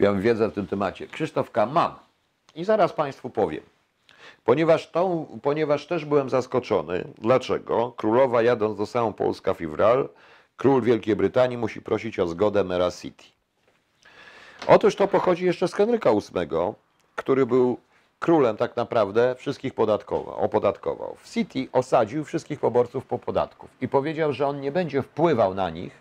Mam 0.01 0.21
wiedzę 0.21 0.49
w 0.49 0.55
tym 0.55 0.67
temacie. 0.67 1.07
Krzysztof 1.07 1.51
K. 1.51 1.67
Mam. 1.67 1.95
I 2.55 2.65
zaraz 2.65 2.93
państwu 2.93 3.31
powiem. 3.31 3.74
Ponieważ, 4.45 4.91
tą, 4.91 5.27
ponieważ 5.43 5.87
też 5.87 6.05
byłem 6.05 6.31
zaskoczony. 6.31 7.05
Dlaczego? 7.19 7.93
Królowa 7.97 8.43
jadąc 8.43 8.79
do 8.79 8.87
samą 8.87 9.13
Polska 9.13 9.55
Fibral, 9.55 10.09
król 10.57 10.83
Wielkiej 10.83 11.17
Brytanii 11.17 11.57
musi 11.59 11.83
prosić 11.83 12.19
o 12.19 12.27
zgodę 12.27 12.65
Mera 12.65 12.91
City. 12.91 13.25
Otóż 14.67 14.97
to 14.97 15.09
pochodzi 15.09 15.45
jeszcze 15.45 15.69
z 15.69 15.75
Henryka 15.75 16.11
VIII, 16.11 16.49
który 17.17 17.47
był 17.47 17.79
królem 18.19 18.57
tak 18.57 18.77
naprawdę 18.77 19.35
wszystkich 19.35 19.75
podatkował, 19.75 20.35
opodatkował. 20.35 21.17
W 21.19 21.31
City 21.31 21.69
osadził 21.73 22.25
wszystkich 22.25 22.61
poborców 22.61 23.07
po 23.07 23.19
podatków 23.19 23.71
i 23.81 23.89
powiedział, 23.89 24.33
że 24.33 24.47
on 24.47 24.61
nie 24.61 24.73
będzie 24.73 25.03
wpływał 25.03 25.55
na 25.55 25.71
nich, 25.71 25.93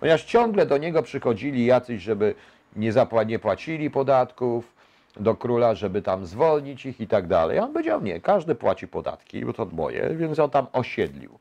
ponieważ 0.00 0.24
ciągle 0.24 0.66
do 0.66 0.78
niego 0.78 1.02
przychodzili 1.02 1.66
jacyś, 1.66 2.02
żeby 2.02 2.34
nie, 2.76 2.92
zapła- 2.92 3.26
nie 3.26 3.38
płacili 3.38 3.90
podatków 3.90 4.75
do 5.16 5.34
króla, 5.34 5.74
żeby 5.74 6.02
tam 6.02 6.26
zwolnić 6.26 6.86
ich 6.86 7.00
i 7.00 7.06
tak 7.06 7.26
dalej. 7.26 7.58
On 7.58 7.72
powiedział, 7.72 8.02
nie, 8.02 8.20
każdy 8.20 8.54
płaci 8.54 8.88
podatki, 8.88 9.44
bo 9.44 9.52
to 9.52 9.66
moje, 9.72 10.14
więc 10.14 10.38
on 10.38 10.50
tam 10.50 10.66
osiedlił. 10.72 11.38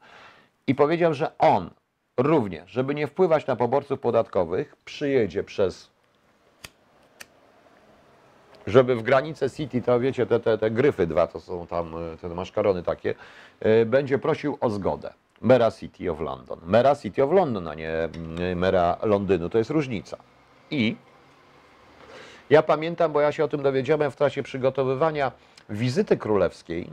I 0.68 0.76
powiedział, 0.76 1.14
że 1.14 1.38
on 1.38 1.70
również, 2.18 2.72
żeby 2.72 2.96
nie 2.96 3.08
wpływać 3.08 3.48
na 3.48 3.56
poborców 3.56 4.00
podatkowych, 4.00 4.76
przyjedzie 4.86 5.44
przez 5.44 5.96
żeby 8.68 8.96
w 8.96 9.02
granice 9.02 9.50
City, 9.50 9.82
to 9.82 10.00
wiecie, 10.00 10.26
te, 10.26 10.40
te, 10.40 10.58
te 10.58 10.72
gryfy 10.72 11.08
dwa, 11.08 11.28
to 11.28 11.40
są 11.40 11.68
tam 11.68 11.94
e, 12.14 12.18
te 12.18 12.30
maszkarony 12.30 12.84
takie, 12.84 13.16
e, 13.60 13.86
będzie 13.86 14.18
prosił 14.20 14.58
o 14.62 14.70
zgodę. 14.70 15.14
Mera 15.42 15.72
City 15.72 16.12
of 16.12 16.20
London. 16.20 16.60
Mera 16.66 16.96
City 16.96 17.24
of 17.24 17.32
London, 17.32 17.68
a 17.68 17.74
nie 17.74 17.92
mm, 17.92 18.58
mera 18.60 18.98
Londynu, 19.04 19.50
to 19.50 19.58
jest 19.58 19.70
różnica. 19.70 20.18
I 20.72 20.96
ja 22.50 22.64
pamiętam, 22.64 23.12
bo 23.12 23.22
ja 23.22 23.32
się 23.32 23.44
o 23.44 23.48
tym 23.48 23.64
dowiedziałem 23.64 24.12
w 24.12 24.16
trakcie 24.16 24.44
przygotowywania 24.44 25.32
wizyty 25.70 26.18
królewskiej 26.18 26.90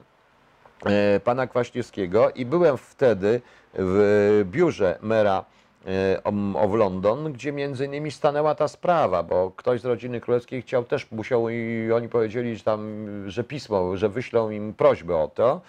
e, 0.87 1.21
pana 1.21 1.47
Kwaśniewskiego 1.47 2.31
i 2.31 2.47
byłem 2.47 2.77
wtedy 2.77 3.41
w 3.75 4.43
biurze 4.51 4.99
mera 5.03 5.45
e, 5.87 6.23
of 6.55 6.75
London, 6.75 7.33
gdzie 7.33 7.53
między 7.53 7.87
innymi 7.87 8.11
stanęła 8.11 8.55
ta 8.55 8.69
sprawa, 8.69 9.23
bo 9.23 9.51
ktoś 9.57 9.81
z 9.81 9.85
rodziny 9.85 10.21
królewskiej 10.21 10.63
chciał 10.63 10.85
też, 10.85 11.11
musiał 11.11 11.49
i 11.49 11.93
oni 11.93 12.09
powiedzieli, 12.09 12.57
że 12.57 12.65
tam, 12.65 13.07
że 13.27 13.45
pismo, 13.45 13.97
że 13.97 14.09
wyślą 14.09 14.51
im 14.51 14.75
prośbę 14.75 15.17
o 15.17 15.29
to, 15.29 15.61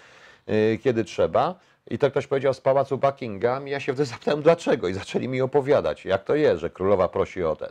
e, 0.48 0.78
kiedy 0.78 1.04
trzeba. 1.04 1.56
I 1.92 1.98
to 1.98 2.12
ktoś 2.12 2.28
powiedział 2.28 2.54
z 2.54 2.62
pałacu 2.62 2.98
Buckingham 2.98 3.68
i 3.68 3.72
ja 3.72 3.80
się 3.80 3.94
wtedy 3.94 4.06
zapytałem 4.06 4.42
dlaczego 4.42 4.88
i 4.88 4.94
zaczęli 4.94 5.28
mi 5.28 5.42
opowiadać, 5.42 6.06
jak 6.06 6.24
to 6.24 6.36
jest, 6.36 6.62
że 6.62 6.70
królowa 6.70 7.08
prosi 7.08 7.44
o 7.44 7.56
ten. 7.56 7.70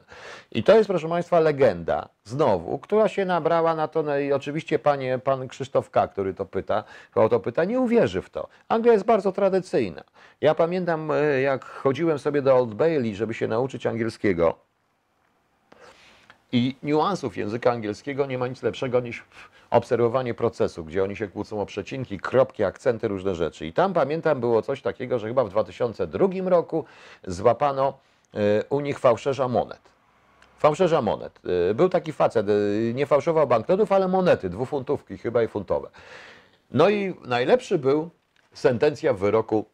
I 0.50 0.62
to 0.62 0.76
jest, 0.76 0.88
proszę 0.88 1.08
Państwa, 1.08 1.40
legenda, 1.40 2.08
znowu, 2.24 2.78
która 2.78 3.08
się 3.08 3.24
nabrała 3.24 3.74
na 3.74 3.88
to, 3.88 4.02
no 4.02 4.18
i 4.18 4.32
oczywiście 4.32 4.78
panie, 4.78 5.18
pan 5.18 5.48
Krzysztof 5.48 5.90
K., 5.90 6.08
który 6.08 6.34
to 6.34 6.44
pyta, 6.44 6.84
o 7.14 7.28
to 7.28 7.40
pyta, 7.40 7.64
nie 7.64 7.80
uwierzy 7.80 8.22
w 8.22 8.30
to. 8.30 8.48
Anglia 8.68 8.92
jest 8.92 9.04
bardzo 9.04 9.32
tradycyjna. 9.32 10.04
Ja 10.40 10.54
pamiętam, 10.54 11.10
e, 11.10 11.40
jak 11.40 11.64
chodziłem 11.64 12.18
sobie 12.18 12.42
do 12.42 12.56
Old 12.56 12.74
Bailey, 12.74 13.14
żeby 13.14 13.34
się 13.34 13.48
nauczyć 13.48 13.86
angielskiego, 13.86 14.71
i 16.52 16.76
niuansów 16.82 17.36
języka 17.36 17.72
angielskiego 17.72 18.26
nie 18.26 18.38
ma 18.38 18.46
nic 18.46 18.62
lepszego 18.62 19.00
niż 19.00 19.24
obserwowanie 19.70 20.34
procesu, 20.34 20.84
gdzie 20.84 21.04
oni 21.04 21.16
się 21.16 21.28
kłócą 21.28 21.60
o 21.60 21.66
przecinki, 21.66 22.18
kropki, 22.18 22.64
akcenty, 22.64 23.08
różne 23.08 23.34
rzeczy. 23.34 23.66
I 23.66 23.72
tam 23.72 23.92
pamiętam 23.92 24.40
było 24.40 24.62
coś 24.62 24.82
takiego, 24.82 25.18
że 25.18 25.28
chyba 25.28 25.44
w 25.44 25.48
2002 25.48 26.28
roku 26.44 26.84
złapano 27.26 27.98
e, 28.34 28.64
u 28.70 28.80
nich 28.80 28.98
fałszerza 28.98 29.48
monet. 29.48 29.80
Fałszerza 30.58 31.02
monet. 31.02 31.40
E, 31.70 31.74
Był 31.74 31.88
taki 31.88 32.12
facet, 32.12 32.46
e, 32.48 32.52
nie 32.94 33.06
fałszował 33.06 33.46
banknotów, 33.46 33.92
ale 33.92 34.08
monety, 34.08 34.50
dwufuntówki 34.50 35.18
chyba 35.18 35.42
i 35.42 35.48
funtowe. 35.48 35.88
No 36.70 36.90
i 36.90 37.14
najlepszy 37.24 37.78
był 37.78 38.10
sentencja 38.52 39.14
w 39.14 39.18
wyroku 39.18 39.64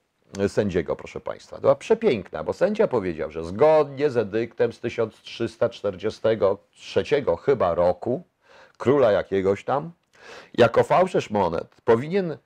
sędziego, 0.49 0.97
proszę 0.97 1.21
Państwa. 1.21 1.59
Była 1.59 1.75
przepiękna, 1.75 2.45
bo 2.45 2.53
sędzia 2.53 2.89
powiedział, 2.89 3.31
że 3.31 3.45
zgodnie 3.45 4.11
z 4.11 4.17
edyktem 4.17 4.73
z 4.73 4.81
1343 4.81 7.05
chyba 7.45 7.75
roku, 7.75 8.23
króla 8.79 9.13
jakiegoś 9.13 9.65
tam, 9.65 9.93
jako 10.55 10.83
fałszerz 10.83 11.31
monet 11.31 11.69
powinien 11.85 12.37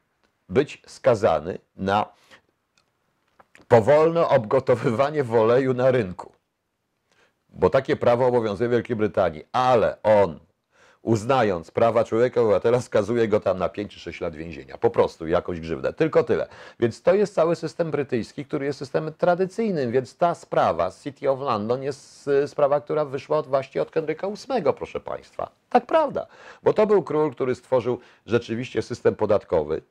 być 0.49 0.83
skazany 0.87 1.59
na 1.77 2.07
powolne 3.69 4.29
obgotowywanie 4.29 5.25
w 5.25 5.35
oleju 5.35 5.75
na 5.75 5.91
rynku. 5.91 6.33
Bo 7.49 7.71
takie 7.71 7.97
prawo 7.97 8.27
obowiązuje 8.27 8.69
w 8.69 8.73
Wielkiej 8.73 8.97
Brytanii, 8.97 9.45
ale 9.53 10.03
on 10.03 10.39
uznając 11.03 11.71
prawa 11.71 12.05
człowieka 12.05 12.41
obywatela, 12.41 12.81
skazuje 12.81 13.29
go 13.29 13.41
tam 13.41 13.59
na 13.59 13.69
5 13.69 13.95
czy 13.95 14.01
6 14.01 14.21
lat 14.21 14.35
więzienia. 14.35 14.79
Po 14.79 14.91
prostu 14.91 15.27
jakąś 15.27 15.61
grzywdę. 15.61 15.93
Tylko 15.93 16.25
tyle. 16.25 16.49
Więc 16.81 17.03
to 17.03 17.15
jest 17.15 17.35
cały 17.35 17.57
system 17.57 17.91
brytyjski, 17.91 18.45
który 18.45 18.67
jest 18.67 18.79
systemem 18.79 19.15
tradycyjnym, 19.15 19.93
więc 19.93 20.17
ta 20.17 20.35
sprawa 20.35 20.91
City 21.03 21.31
of 21.31 21.41
London 21.41 21.83
jest 21.83 22.29
y, 22.29 22.49
sprawa, 22.49 22.81
która 22.81 23.05
wyszła 23.05 23.39
od, 23.39 23.47
właśnie 23.47 23.83
od 23.83 23.93
Henryka 23.93 24.29
VIII, 24.29 24.73
proszę 24.77 25.01
Państwa. 25.01 25.51
Tak 25.71 25.87
prawda. 25.87 26.27
Bo 26.63 26.73
to 26.73 26.87
był 26.87 27.03
król, 27.03 27.33
który 27.33 27.55
stworzył 27.55 27.99
rzeczywiście 28.27 28.83
system 28.83 29.15
podatkowy. 29.15 29.83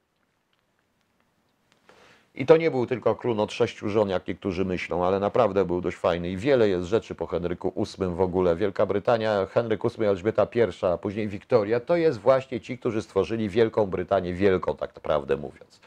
I 2.41 2.45
to 2.45 2.57
nie 2.57 2.71
był 2.71 2.85
tylko 2.85 3.15
król 3.15 3.39
od 3.39 3.51
sześciu 3.51 3.89
żon, 3.89 4.09
jak 4.09 4.27
niektórzy 4.27 4.65
myślą, 4.65 5.05
ale 5.05 5.19
naprawdę 5.19 5.65
był 5.65 5.81
dość 5.81 5.97
fajny. 5.97 6.29
I 6.29 6.37
wiele 6.37 6.69
jest 6.69 6.87
rzeczy 6.87 7.15
po 7.15 7.27
Henryku 7.27 7.73
VIII 7.77 8.15
w 8.15 8.21
ogóle. 8.21 8.55
Wielka 8.55 8.85
Brytania, 8.85 9.45
Henryk 9.45 9.83
VIII, 9.83 10.07
Elżbieta 10.07 10.47
I, 10.55 10.85
a 10.85 10.97
później 10.97 11.27
Wiktoria, 11.27 11.79
to 11.79 11.95
jest 11.95 12.19
właśnie 12.19 12.59
ci, 12.59 12.77
którzy 12.77 13.01
stworzyli 13.01 13.49
Wielką 13.49 13.85
Brytanię, 13.85 14.33
wielką 14.33 14.75
tak 14.75 14.95
naprawdę 14.95 15.37
mówiąc. 15.37 15.79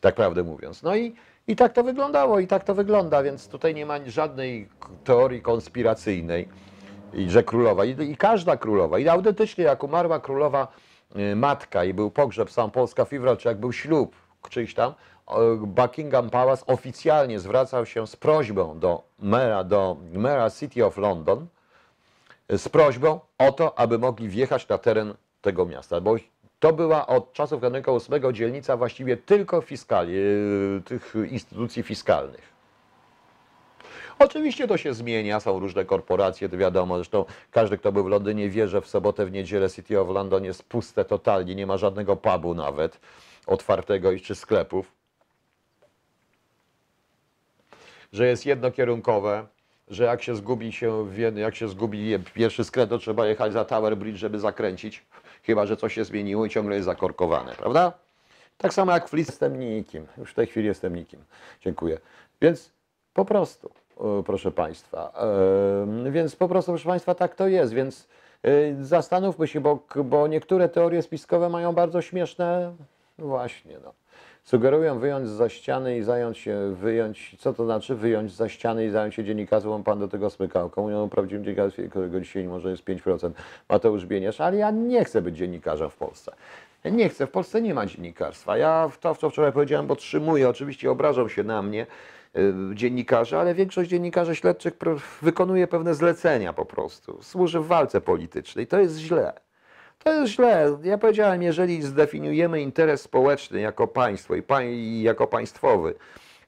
Tak 0.00 0.14
prawdę 0.14 0.42
mówiąc. 0.42 0.82
No 0.82 0.96
i, 0.96 1.14
i 1.48 1.56
tak 1.56 1.72
to 1.72 1.84
wyglądało, 1.84 2.40
i 2.40 2.46
tak 2.46 2.64
to 2.64 2.74
wygląda, 2.74 3.22
więc 3.22 3.48
tutaj 3.48 3.74
nie 3.74 3.86
ma 3.86 3.94
żadnej 4.06 4.68
teorii 5.04 5.42
konspiracyjnej, 5.42 6.48
że 7.26 7.42
królowa, 7.42 7.84
i, 7.84 8.10
i 8.10 8.16
każda 8.16 8.56
królowa, 8.56 8.98
i 8.98 9.08
autentycznie 9.08 9.64
jak 9.64 9.84
umarła 9.84 10.20
królowa 10.20 10.68
y, 11.16 11.36
matka 11.36 11.84
i 11.84 11.94
był 11.94 12.10
pogrzeb 12.10 12.50
Sam 12.50 12.70
Polska 12.70 13.04
Cathedral, 13.04 13.36
czy 13.36 13.48
jak 13.48 13.60
był 13.60 13.72
ślub 13.72 14.16
czyjś 14.48 14.74
tam, 14.74 14.94
Buckingham 15.56 16.30
Palace 16.30 16.66
oficjalnie 16.66 17.40
zwracał 17.40 17.86
się 17.86 18.06
z 18.06 18.16
prośbą 18.16 18.78
do 18.78 19.02
mera, 19.18 19.64
do 19.64 19.96
mera 20.12 20.50
City 20.50 20.86
of 20.86 20.96
London, 20.96 21.46
z 22.48 22.68
prośbą 22.68 23.20
o 23.38 23.52
to, 23.52 23.78
aby 23.78 23.98
mogli 23.98 24.28
wjechać 24.28 24.68
na 24.68 24.78
teren 24.78 25.14
tego 25.40 25.66
miasta, 25.66 26.00
bo 26.00 26.16
to 26.60 26.72
była 26.72 27.06
od 27.06 27.32
czasów 27.32 27.60
Henryka 27.60 27.92
VIII 27.92 28.32
dzielnica 28.32 28.76
właściwie 28.76 29.16
tylko 29.16 29.60
fiskali, 29.60 30.12
yy, 30.12 30.82
tych 30.84 31.14
instytucji 31.30 31.82
fiskalnych. 31.82 32.50
Oczywiście 34.18 34.68
to 34.68 34.76
się 34.76 34.94
zmienia, 34.94 35.40
są 35.40 35.58
różne 35.58 35.84
korporacje, 35.84 36.48
to 36.48 36.56
wiadomo, 36.56 36.96
zresztą 36.96 37.24
każdy, 37.50 37.78
kto 37.78 37.92
był 37.92 38.04
w 38.04 38.08
Londynie 38.08 38.50
wie, 38.50 38.68
że 38.68 38.80
w 38.80 38.88
sobotę, 38.88 39.26
w 39.26 39.32
niedzielę 39.32 39.70
City 39.70 40.00
of 40.00 40.08
London 40.08 40.44
jest 40.44 40.62
puste 40.62 41.04
totalnie, 41.04 41.54
nie 41.54 41.66
ma 41.66 41.76
żadnego 41.76 42.16
pubu 42.16 42.54
nawet 42.54 43.00
otwartego 43.46 44.12
i 44.12 44.20
czy 44.20 44.34
sklepów. 44.34 44.99
Że 48.12 48.26
jest 48.26 48.46
jednokierunkowe, 48.46 49.46
że 49.88 50.04
jak 50.04 50.22
się 50.22 50.36
zgubi 50.36 50.72
się, 50.72 51.04
w 51.04 51.16
jed- 51.16 51.36
jak 51.36 51.54
się 51.54 51.68
zgubi 51.68 52.18
pierwszy 52.34 52.64
skręt, 52.64 52.90
to 52.90 52.98
trzeba 52.98 53.26
jechać 53.26 53.52
za 53.52 53.64
Tower 53.64 53.96
Bridge, 53.96 54.16
żeby 54.18 54.38
zakręcić, 54.38 55.04
chyba 55.42 55.66
że 55.66 55.76
coś 55.76 55.94
się 55.94 56.04
zmieniło 56.04 56.46
i 56.46 56.50
ciągle 56.50 56.74
jest 56.74 56.86
zakorkowane, 56.86 57.52
prawda? 57.52 57.92
Tak 58.58 58.74
samo 58.74 58.92
jak 58.92 59.06
w 59.06 59.10
Flis 59.10 59.26
jestem 59.28 59.60
nikim. 59.60 60.06
Już 60.18 60.30
w 60.30 60.34
tej 60.34 60.46
chwili 60.46 60.66
jestem 60.66 60.96
nikim. 60.96 61.20
Dziękuję. 61.60 61.98
Więc 62.42 62.72
po 63.14 63.24
prostu, 63.24 63.70
e, 64.00 64.22
proszę 64.26 64.50
Państwa, 64.50 65.12
e, 66.06 66.10
więc 66.10 66.36
po 66.36 66.48
prostu, 66.48 66.72
proszę 66.72 66.88
Państwa, 66.88 67.14
tak 67.14 67.34
to 67.34 67.48
jest. 67.48 67.72
Więc 67.72 68.08
e, 68.42 68.50
zastanówmy 68.84 69.48
się, 69.48 69.60
bo, 69.60 69.78
bo 70.04 70.26
niektóre 70.26 70.68
teorie 70.68 71.02
spiskowe 71.02 71.48
mają 71.48 71.72
bardzo 71.72 72.02
śmieszne, 72.02 72.74
no 73.18 73.26
właśnie, 73.26 73.78
no. 73.84 73.92
Sugerują 74.50 74.98
wyjąć 74.98 75.28
za 75.28 75.48
ściany 75.48 75.98
i 75.98 76.02
zająć 76.02 76.38
się, 76.38 76.74
wyjąć, 76.74 77.36
co 77.38 77.52
to 77.52 77.64
znaczy 77.64 77.94
wyjąć 77.94 78.32
za 78.32 78.48
ściany 78.48 78.86
i 78.86 78.90
zająć 78.90 79.14
się 79.14 79.24
dziennikarzem, 79.24 79.82
pan 79.84 79.98
do 79.98 80.08
tego 80.08 80.30
smykał. 80.30 80.70
Komunią 80.70 81.08
prawdziwym 81.08 81.44
dziennikarzem, 81.44 81.90
którego 81.90 82.20
dzisiaj 82.20 82.44
może 82.44 82.70
jest 82.70 82.84
5%, 82.84 83.30
Mateusz 83.68 84.06
Bieniesz, 84.06 84.40
ale 84.40 84.56
ja 84.56 84.70
nie 84.70 85.04
chcę 85.04 85.22
być 85.22 85.36
dziennikarzem 85.36 85.90
w 85.90 85.96
Polsce. 85.96 86.32
Nie 86.84 87.08
chcę, 87.08 87.26
w 87.26 87.30
Polsce 87.30 87.62
nie 87.62 87.74
ma 87.74 87.86
dziennikarstwa. 87.86 88.56
Ja 88.56 88.90
to, 89.00 89.14
co 89.14 89.30
wczoraj 89.30 89.52
powiedziałem, 89.52 89.86
podtrzymuję, 89.86 90.48
oczywiście 90.48 90.90
obrażą 90.90 91.28
się 91.28 91.44
na 91.44 91.62
mnie 91.62 91.86
y, 92.36 92.52
dziennikarze, 92.74 93.40
ale 93.40 93.54
większość 93.54 93.90
dziennikarzy 93.90 94.36
śledczych 94.36 94.74
wykonuje 95.22 95.66
pewne 95.66 95.94
zlecenia 95.94 96.52
po 96.52 96.64
prostu. 96.64 97.18
Służy 97.22 97.60
w 97.60 97.66
walce 97.66 98.00
politycznej. 98.00 98.66
To 98.66 98.78
jest 98.78 98.98
źle. 98.98 99.49
To 100.04 100.12
jest 100.12 100.32
źle. 100.32 100.78
Ja 100.82 100.98
powiedziałem, 100.98 101.42
jeżeli 101.42 101.82
zdefiniujemy 101.82 102.60
interes 102.60 103.02
społeczny 103.02 103.60
jako 103.60 103.88
państwo 103.88 104.34
i, 104.34 104.42
pań, 104.42 104.66
i 104.66 105.02
jako 105.02 105.26
państwowy, 105.26 105.94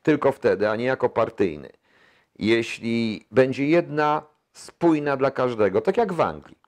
tylko 0.03 0.33
wtedy, 0.33 0.71
a 0.71 0.77
nie 0.77 0.85
jako 0.85 1.09
partyjny, 1.09 1.69
jeśli 2.39 3.27
będzie 3.31 3.67
jedna 3.67 4.23
spójna 4.53 5.17
dla 5.17 5.31
każdego, 5.31 5.81
tak 5.81 5.97
jak 5.97 6.13
w 6.13 6.21
Anglii, 6.21 6.59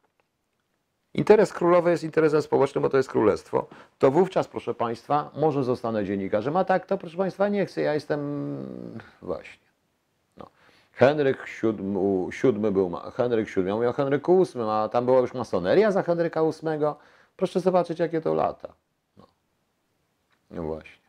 interes 1.14 1.52
królowy 1.52 1.90
jest 1.90 2.04
interesem 2.04 2.42
społecznym, 2.42 2.82
bo 2.82 2.90
to 2.90 2.96
jest 2.96 3.08
królestwo, 3.08 3.66
to 3.98 4.10
wówczas, 4.10 4.48
proszę 4.48 4.74
Państwa, 4.74 5.30
może 5.36 5.64
zostanę 5.64 6.04
dziennikarzem. 6.04 6.56
A 6.56 6.64
tak, 6.64 6.86
to 6.86 6.98
proszę 6.98 7.16
Państwa, 7.16 7.48
nie 7.48 7.66
chcę. 7.66 7.80
Ja 7.80 7.94
jestem 7.94 8.20
właśnie. 9.22 9.63
Henryk 10.94 11.46
VII, 11.62 12.32
siódmy 12.32 12.72
był, 12.72 12.92
Henryk 13.16 13.48
VII, 13.56 13.70
o 13.70 13.92
Henryku 13.92 14.44
VIII, 14.44 14.64
a 14.70 14.88
tam 14.88 15.04
była 15.04 15.20
już 15.20 15.34
masoneria 15.34 15.92
za 15.92 16.02
Henryka 16.02 16.42
VIII. 16.42 16.94
Proszę 17.36 17.60
zobaczyć, 17.60 17.98
jakie 17.98 18.20
to 18.20 18.34
lata. 18.34 18.72
No, 19.16 19.26
no 20.50 20.62
właśnie. 20.62 21.04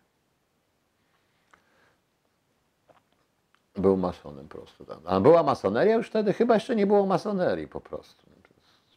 Był 3.76 3.98
masonem 3.98 4.48
po 4.48 4.58
prostu 4.58 4.86
tam. 4.86 5.00
A 5.06 5.20
była 5.20 5.44
masoneria 5.44 5.96
już 5.96 6.08
wtedy? 6.08 6.34
Chyba 6.34 6.54
jeszcze 6.54 6.76
nie 6.76 6.88
było 6.88 7.06
masonerii 7.06 7.68
po 7.68 7.82
prostu. 7.82 8.26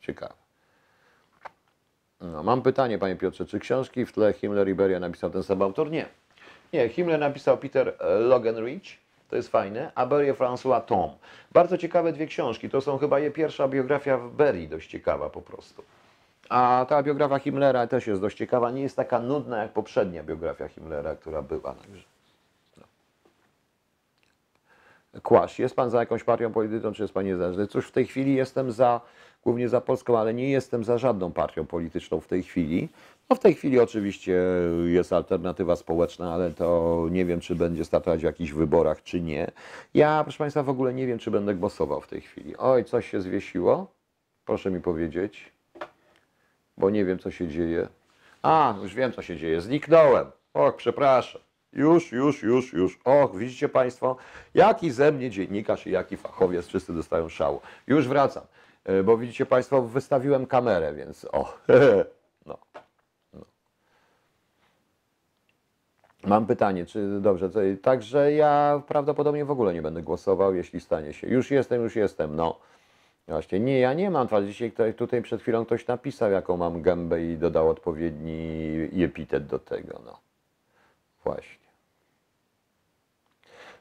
Ciekawe. 0.00 0.34
No, 2.20 2.42
mam 2.42 2.62
pytanie, 2.62 2.98
panie 2.98 3.16
Piotrze, 3.16 3.46
czy 3.46 3.58
książki 3.58 4.06
w 4.06 4.12
tle 4.12 4.32
Himmler 4.32 4.68
i 4.68 4.74
Beria 4.74 5.00
napisał 5.00 5.30
ten 5.30 5.42
sam 5.42 5.62
autor? 5.62 5.90
Nie. 5.90 6.06
Nie, 6.72 6.88
Himmler 6.88 7.20
napisał 7.20 7.58
Peter 7.58 7.88
e, 7.88 8.18
Logan-Rich, 8.18 8.96
to 9.28 9.36
jest 9.36 9.48
fajne, 9.48 9.92
a 9.94 10.06
Beria 10.06 10.34
François 10.34 10.80
Tom. 10.80 11.10
Bardzo 11.52 11.78
ciekawe 11.78 12.12
dwie 12.12 12.26
książki, 12.26 12.70
to 12.70 12.80
są 12.80 12.98
chyba 12.98 13.18
je 13.18 13.30
pierwsza 13.30 13.68
biografia 13.68 14.18
w 14.18 14.30
Berii, 14.30 14.68
dość 14.68 14.90
ciekawa 14.90 15.30
po 15.30 15.42
prostu. 15.42 15.82
A 16.48 16.86
ta 16.88 17.02
biografia 17.02 17.38
Himmlera 17.38 17.86
też 17.86 18.06
jest 18.06 18.20
dość 18.20 18.36
ciekawa, 18.36 18.70
nie 18.70 18.82
jest 18.82 18.96
taka 18.96 19.20
nudna 19.20 19.62
jak 19.62 19.72
poprzednia 19.72 20.22
biografia 20.22 20.68
Himmlera, 20.68 21.16
która 21.16 21.42
była. 21.42 21.74
Także. 21.74 22.02
Kłaś, 25.22 25.58
jest 25.58 25.76
Pan 25.76 25.90
za 25.90 26.00
jakąś 26.00 26.24
partią 26.24 26.52
polityczną, 26.52 26.92
czy 26.92 27.02
jest 27.02 27.14
Pan 27.14 27.24
niezależny? 27.24 27.66
Cóż, 27.66 27.88
w 27.88 27.92
tej 27.92 28.06
chwili 28.06 28.34
jestem 28.34 28.72
za, 28.72 29.00
głównie 29.44 29.68
za 29.68 29.80
Polską, 29.80 30.18
ale 30.18 30.34
nie 30.34 30.50
jestem 30.50 30.84
za 30.84 30.98
żadną 30.98 31.32
partią 31.32 31.66
polityczną 31.66 32.20
w 32.20 32.26
tej 32.26 32.42
chwili. 32.42 32.88
No 33.30 33.36
w 33.36 33.38
tej 33.38 33.54
chwili 33.54 33.80
oczywiście 33.80 34.42
jest 34.84 35.12
alternatywa 35.12 35.76
społeczna, 35.76 36.34
ale 36.34 36.50
to 36.50 37.06
nie 37.10 37.24
wiem, 37.24 37.40
czy 37.40 37.54
będzie 37.54 37.84
startować 37.84 38.20
w 38.20 38.24
jakichś 38.24 38.52
wyborach, 38.52 39.02
czy 39.02 39.20
nie. 39.20 39.50
Ja, 39.94 40.20
proszę 40.22 40.38
Państwa, 40.38 40.62
w 40.62 40.68
ogóle 40.68 40.94
nie 40.94 41.06
wiem, 41.06 41.18
czy 41.18 41.30
będę 41.30 41.54
głosował 41.54 42.00
w 42.00 42.06
tej 42.06 42.20
chwili. 42.20 42.56
Oj, 42.56 42.84
coś 42.84 43.10
się 43.10 43.20
zwiesiło? 43.20 43.86
Proszę 44.44 44.70
mi 44.70 44.80
powiedzieć, 44.80 45.52
bo 46.76 46.90
nie 46.90 47.04
wiem, 47.04 47.18
co 47.18 47.30
się 47.30 47.48
dzieje. 47.48 47.88
A, 48.42 48.74
już 48.82 48.94
wiem, 48.94 49.12
co 49.12 49.22
się 49.22 49.36
dzieje. 49.36 49.60
Zniknąłem. 49.60 50.26
Och, 50.54 50.76
przepraszam. 50.76 51.40
Już, 51.72 52.12
już, 52.12 52.42
już, 52.42 52.72
już. 52.72 52.98
Och, 53.04 53.38
widzicie 53.38 53.68
Państwo, 53.68 54.16
jaki 54.54 54.90
ze 54.90 55.12
mnie 55.12 55.30
dziennikarz 55.30 55.86
i 55.86 55.90
jaki 55.90 56.16
fachowiec, 56.16 56.66
wszyscy 56.66 56.92
dostają 56.92 57.28
szału. 57.28 57.60
Już 57.86 58.08
wracam, 58.08 58.42
bo 59.04 59.16
widzicie 59.16 59.46
Państwo, 59.46 59.82
wystawiłem 59.82 60.46
kamerę, 60.46 60.94
więc 60.94 61.26
o, 61.32 61.54
no. 62.46 62.58
no. 63.34 63.44
Mam 66.24 66.46
pytanie, 66.46 66.86
czy 66.86 67.20
dobrze, 67.20 67.50
co, 67.50 67.60
także 67.82 68.32
ja 68.32 68.82
prawdopodobnie 68.86 69.44
w 69.44 69.50
ogóle 69.50 69.74
nie 69.74 69.82
będę 69.82 70.02
głosował, 70.02 70.54
jeśli 70.54 70.80
stanie 70.80 71.12
się. 71.12 71.26
Już 71.26 71.50
jestem, 71.50 71.82
już 71.82 71.96
jestem, 71.96 72.36
no. 72.36 72.58
Właśnie, 73.28 73.60
nie, 73.60 73.78
ja 73.78 73.94
nie 73.94 74.10
mam 74.10 74.26
twarzy. 74.26 74.46
Dzisiaj 74.46 74.72
ktoś, 74.72 74.94
tutaj 74.94 75.22
przed 75.22 75.42
chwilą 75.42 75.64
ktoś 75.64 75.86
napisał, 75.86 76.30
jaką 76.30 76.56
mam 76.56 76.82
gębę 76.82 77.24
i 77.24 77.36
dodał 77.36 77.68
odpowiedni 77.68 78.72
epitet 79.04 79.46
do 79.46 79.58
tego, 79.58 80.00
no. 80.04 80.18
Właśnie. 81.24 81.68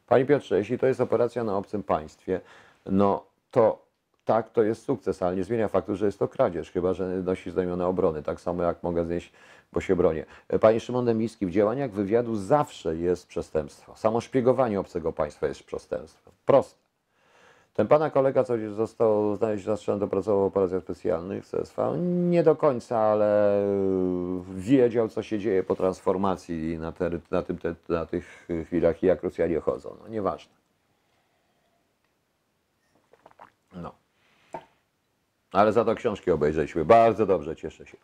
Panie 0.08 0.26
Piotrze, 0.26 0.58
jeśli 0.58 0.80
to 0.80 0.88
jest 0.88 1.02
operacja 1.02 1.44
na 1.44 1.58
obcym 1.58 1.84
państwie, 1.84 2.42
no 2.86 3.26
to 3.52 3.87
tak, 4.28 4.50
to 4.50 4.64
jest 4.64 4.86
sukces, 4.86 5.22
ale 5.22 5.36
nie 5.36 5.44
zmienia 5.44 5.68
faktu, 5.68 5.96
że 5.96 6.06
jest 6.06 6.20
to 6.20 6.28
kradzież, 6.28 6.72
chyba 6.72 6.94
że 6.94 7.08
nosi 7.08 7.52
znamiona 7.52 7.88
obrony, 7.88 8.24
tak 8.24 8.42
samo 8.42 8.64
jak 8.64 8.84
mogę 8.84 9.06
znieść, 9.06 9.32
bo 9.74 9.82
się 9.82 9.96
bronię. 9.96 10.26
Panie 10.62 10.80
Szymon 10.80 11.06
Demiński, 11.06 11.46
w 11.46 11.52
działaniach 11.52 11.92
wywiadu 11.92 12.36
zawsze 12.36 12.96
jest 12.96 13.28
przestępstwo. 13.28 13.96
Samo 13.96 14.22
szpiegowanie 14.22 14.80
obcego 14.80 15.14
państwa 15.14 15.48
jest 15.48 15.64
przestępstwem. 15.64 16.34
Proste. 16.46 16.80
Ten 17.74 17.88
pana 17.88 18.10
kolega, 18.10 18.44
co 18.44 18.54
został 18.76 19.36
znaleźć 19.36 19.66
zastrzelony, 19.66 20.00
dopracował 20.00 20.42
w 20.42 20.48
operacjach 20.48 20.84
specjalnych 20.84 21.46
CSV, 21.46 21.98
nie 22.30 22.44
do 22.44 22.56
końca, 22.56 23.00
ale 23.00 23.62
wiedział, 24.56 25.10
co 25.10 25.24
się 25.24 25.40
dzieje 25.40 25.64
po 25.64 25.76
transformacji 25.76 26.78
na, 26.80 26.92
te, 26.92 27.10
na, 27.32 27.42
tym, 27.42 27.58
te, 27.58 27.76
na 27.90 28.06
tych 28.06 28.48
chwilach 28.66 29.04
i 29.04 29.06
jak 29.06 29.24
Rosjanie 29.24 29.60
chodzą. 29.60 29.96
No, 30.04 30.08
nieważne. 30.08 30.54
No. 33.76 34.07
Ale 35.58 35.74
za 35.74 35.86
to 35.86 35.96
książki 35.96 36.32
obejrzeliśmy. 36.32 36.86
Bardzo 36.86 37.26
dobrze, 37.26 37.56
cieszę 37.56 37.86
się. 37.86 37.98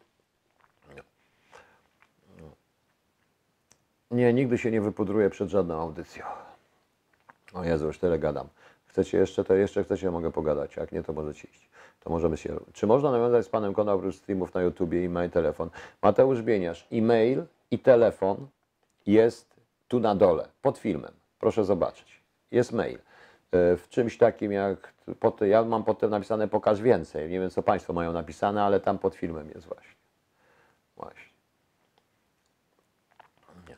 No. 0.95 1.03
No. 2.39 2.47
Nie, 4.11 4.33
nigdy 4.33 4.57
się 4.57 4.71
nie 4.71 4.81
wypudruję 4.81 5.29
przed 5.29 5.49
żadną 5.49 5.81
audycją. 5.81 6.25
O 7.53 7.63
Jezu, 7.63 7.87
już 7.87 7.99
tyle 7.99 8.19
gadam. 8.19 8.47
Chcecie 8.85 9.17
jeszcze, 9.17 9.43
to 9.43 9.53
jeszcze 9.53 9.83
chcecie, 9.83 10.11
mogę 10.11 10.31
pogadać. 10.31 10.75
Jak 10.75 10.91
nie, 10.91 11.03
to 11.03 11.13
możecie 11.13 11.47
iść. 11.47 11.69
To 12.03 12.09
możemy 12.09 12.37
się... 12.37 12.59
Czy 12.73 12.87
można 12.87 13.11
nawiązać 13.11 13.45
z 13.45 13.49
Panem 13.49 13.73
kontakt 13.73 13.95
oprócz 13.95 14.15
streamów 14.15 14.53
na 14.53 14.61
YouTubie, 14.61 15.05
e-mail, 15.05 15.29
telefon? 15.29 15.69
Mateusz 16.01 16.41
Bieniasz, 16.41 16.87
e-mail 16.91 17.43
i 17.71 17.79
telefon 17.79 18.47
jest 19.05 19.55
tu 19.87 19.99
na 19.99 20.15
dole, 20.15 20.47
pod 20.61 20.77
filmem. 20.77 21.11
Proszę 21.39 21.65
zobaczyć. 21.65 22.21
Jest 22.51 22.71
mail. 22.71 22.99
E, 23.53 23.77
W 23.77 23.89
czymś 23.89 24.17
takim 24.17 24.51
jak, 24.51 24.93
pod, 25.19 25.41
ja 25.41 25.63
mam 25.63 25.83
potem 25.83 26.09
napisane 26.09 26.47
pokaż 26.47 26.81
więcej. 26.81 27.29
Nie 27.29 27.39
wiem, 27.39 27.49
co 27.49 27.63
Państwo 27.63 27.93
mają 27.93 28.13
napisane, 28.13 28.63
ale 28.63 28.79
tam 28.79 28.99
pod 28.99 29.15
filmem 29.15 29.49
jest 29.49 29.67
właśnie. 29.67 29.93
Właśnie. 30.97 31.33
Nie. 33.69 33.77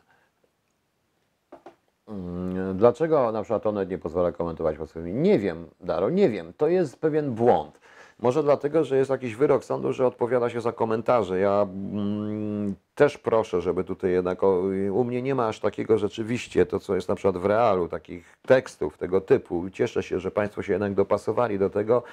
Mm, 2.08 2.78
Dlaczego 2.78 3.32
na 3.32 3.42
przykład 3.42 3.66
Onet 3.66 3.90
nie 3.90 3.98
pozwala 3.98 4.32
komentować 4.32 4.78
pod 4.78 4.92
filmem? 4.92 5.24
Nie 5.24 5.40
wiem, 5.40 5.68
Daro, 5.82 6.10
nie 6.10 6.30
wiem. 6.30 6.54
To 6.58 6.68
jest 6.68 7.00
pewien 7.02 7.32
błąd. 7.32 7.80
Może 8.20 8.44
dlatego, 8.44 8.84
że 8.84 8.98
jest 8.98 9.10
jakiś 9.10 9.36
wyrok 9.36 9.64
sądu, 9.64 9.94
że 9.94 10.08
odpowiada 10.08 10.50
się 10.50 10.62
za 10.62 10.72
komentarze. 10.72 11.40
Ja 11.40 11.62
mm, 11.62 12.76
też 12.96 13.18
proszę, 13.18 13.62
żeby 13.62 13.84
tutaj 13.84 14.12
jednak 14.12 14.44
o, 14.44 14.62
u 14.92 15.04
mnie 15.04 15.22
nie 15.22 15.36
ma 15.36 15.48
aż 15.48 15.60
takiego 15.60 15.98
rzeczywiście, 15.98 16.66
to 16.66 16.80
co 16.80 16.96
jest 16.96 17.10
na 17.10 17.16
przykład 17.16 17.38
w 17.38 17.46
realu, 17.46 17.88
takich 17.88 18.38
tekstów 18.48 18.98
tego 18.98 19.22
typu. 19.22 19.70
Cieszę 19.70 20.04
się, 20.04 20.20
że 20.20 20.32
Państwo 20.32 20.62
się 20.62 20.74
jednak 20.74 20.94
dopasowali 20.94 21.60
do 21.60 21.70
tego. 21.70 22.04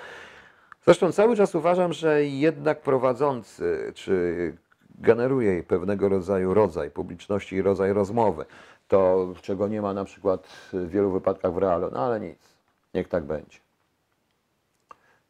Zresztą 0.84 1.12
cały 1.12 1.36
czas 1.36 1.54
uważam, 1.54 1.92
że 1.92 2.24
jednak 2.24 2.80
prowadzący, 2.80 3.92
czy 3.94 4.56
generuje 4.98 5.62
pewnego 5.62 6.08
rodzaju 6.08 6.54
rodzaj 6.54 6.90
publiczności 6.90 7.56
i 7.56 7.62
rodzaj 7.62 7.92
rozmowy, 7.92 8.44
to 8.88 9.28
czego 9.42 9.68
nie 9.68 9.82
ma 9.82 9.94
na 9.94 10.04
przykład 10.04 10.48
w 10.72 10.88
wielu 10.88 11.10
wypadkach 11.10 11.52
w 11.54 11.58
realu, 11.58 11.88
no 11.92 12.00
ale 12.00 12.20
nic, 12.20 12.38
niech 12.94 13.08
tak 13.08 13.24
będzie. 13.24 13.58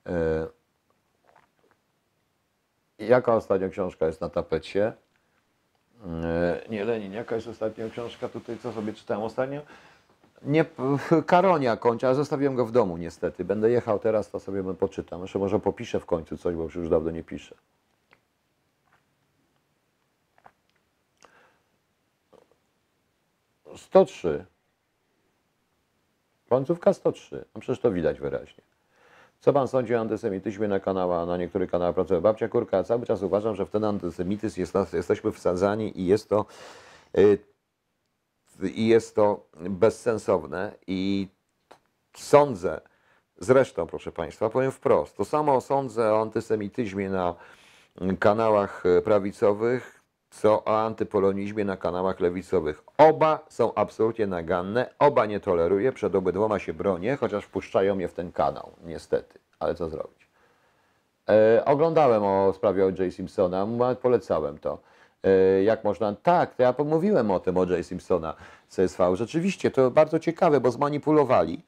E, 0.07 0.47
Jaka 3.09 3.35
ostatnia 3.35 3.69
książka 3.69 4.07
jest 4.07 4.21
na 4.21 4.29
tapecie? 4.29 4.93
E, 6.25 6.63
Nie, 6.69 6.85
Lenin, 6.85 7.13
jaka 7.13 7.35
jest 7.35 7.49
ostatnia 7.49 7.89
książka 7.91 8.29
tutaj, 8.29 8.59
co 8.59 8.73
sobie 8.73 8.93
czytałem 8.93 9.23
ostatnio? 9.23 9.61
Nie, 10.43 10.65
Karonia 11.27 11.77
kończę, 11.77 12.07
ale 12.07 12.17
zostawiłem 12.17 12.55
go 12.55 12.67
w 12.67 12.73
domu 12.73 12.97
niestety. 12.97 13.45
Będę 13.45 13.71
jechał 13.71 13.99
teraz, 13.99 14.31
to 14.31 14.41
sobie 14.41 14.75
poczytam. 14.75 15.23
Jeszcze 15.23 15.39
może 15.39 15.61
popiszę 15.61 16.01
w 16.01 16.07
końcu 16.07 16.37
coś, 16.37 16.55
bo 16.55 16.63
już 16.63 16.89
dawno 16.89 17.11
nie 17.11 17.25
piszę. 17.25 17.55
Sto 23.77 24.05
trzy. 24.05 24.47
Końcówka 26.49 26.93
103. 26.93 27.45
No 27.55 27.61
przecież 27.61 27.81
to 27.81 27.93
widać 27.93 28.21
wyraźnie. 28.21 28.72
Co 29.43 29.53
pan 29.53 29.69
sądzi 29.69 29.95
o 29.95 30.01
antysemityzmie 30.01 30.69
na 30.69 30.81
kanałach, 30.81 31.29
na 31.29 31.37
niektórych 31.37 31.71
kanałach 31.71 31.95
pracuje 31.95 32.21
babcia 32.21 32.49
Kurka? 32.49 32.85
Cały 32.85 33.07
czas 33.07 33.23
uważam, 33.23 33.55
że 33.55 33.67
w 33.67 33.71
ten 33.71 33.85
antysemityzm 33.85 34.61
jest, 34.61 34.75
jesteśmy 34.93 35.33
wsadzani 35.33 36.01
i 36.01 36.07
jest 36.07 36.29
to 36.29 36.47
y, 37.19 37.39
i 38.75 38.87
jest 38.87 39.17
to 39.17 39.47
bezsensowne 39.55 40.73
i 40.87 41.29
sądzę, 42.17 42.81
zresztą 43.39 43.87
proszę 43.87 44.13
Państwa, 44.13 44.51
powiem 44.51 44.73
wprost, 44.73 45.17
to 45.17 45.25
samo 45.25 45.61
sądzę 45.61 46.15
o 46.15 46.21
antysemityzmie 46.21 47.11
na 47.11 47.35
kanałach 48.19 48.87
e, 48.87 49.03
prawicowych, 49.03 50.02
co 50.33 50.65
o 50.65 50.81
antypolonizmie 50.81 51.65
na 51.65 51.77
kanałach 51.77 52.21
lewicowych. 52.21 52.83
Oba 52.99 53.47
są 53.49 53.75
absolutnie 53.75 54.27
naganne, 54.27 54.91
oba 54.99 55.27
nie 55.27 55.41
toleruję, 55.41 55.93
przed 55.93 56.15
obydwoma 56.15 56.59
się 56.59 56.73
bronię, 56.73 57.17
chociaż 57.17 57.45
wpuszczają 57.45 57.95
mnie 57.95 58.09
w 58.09 58.15
ten 58.15 58.33
kanał, 58.33 58.71
niestety, 58.85 59.39
ale 59.59 59.75
co 59.75 59.89
zrobić. 59.89 60.29
E, 61.29 61.65
oglądałem 61.65 62.23
o 62.25 62.53
sprawie 62.53 62.85
O.J. 62.85 63.15
Simpsona, 63.15 63.67
polecałem 64.03 64.59
to. 64.59 64.79
E, 65.25 65.63
jak 65.63 65.85
można. 65.85 66.15
Tak, 66.23 66.55
to 66.55 66.63
ja 66.63 66.73
pomówiłem 66.73 67.31
o 67.31 67.41
tym 67.41 67.59
O.J. 67.59 67.87
Simpsona 67.87 68.35
CSV. 68.69 69.17
Rzeczywiście 69.17 69.71
to 69.71 69.91
bardzo 69.91 70.19
ciekawe, 70.19 70.61
bo 70.61 70.71
zmanipulowali 70.71 71.63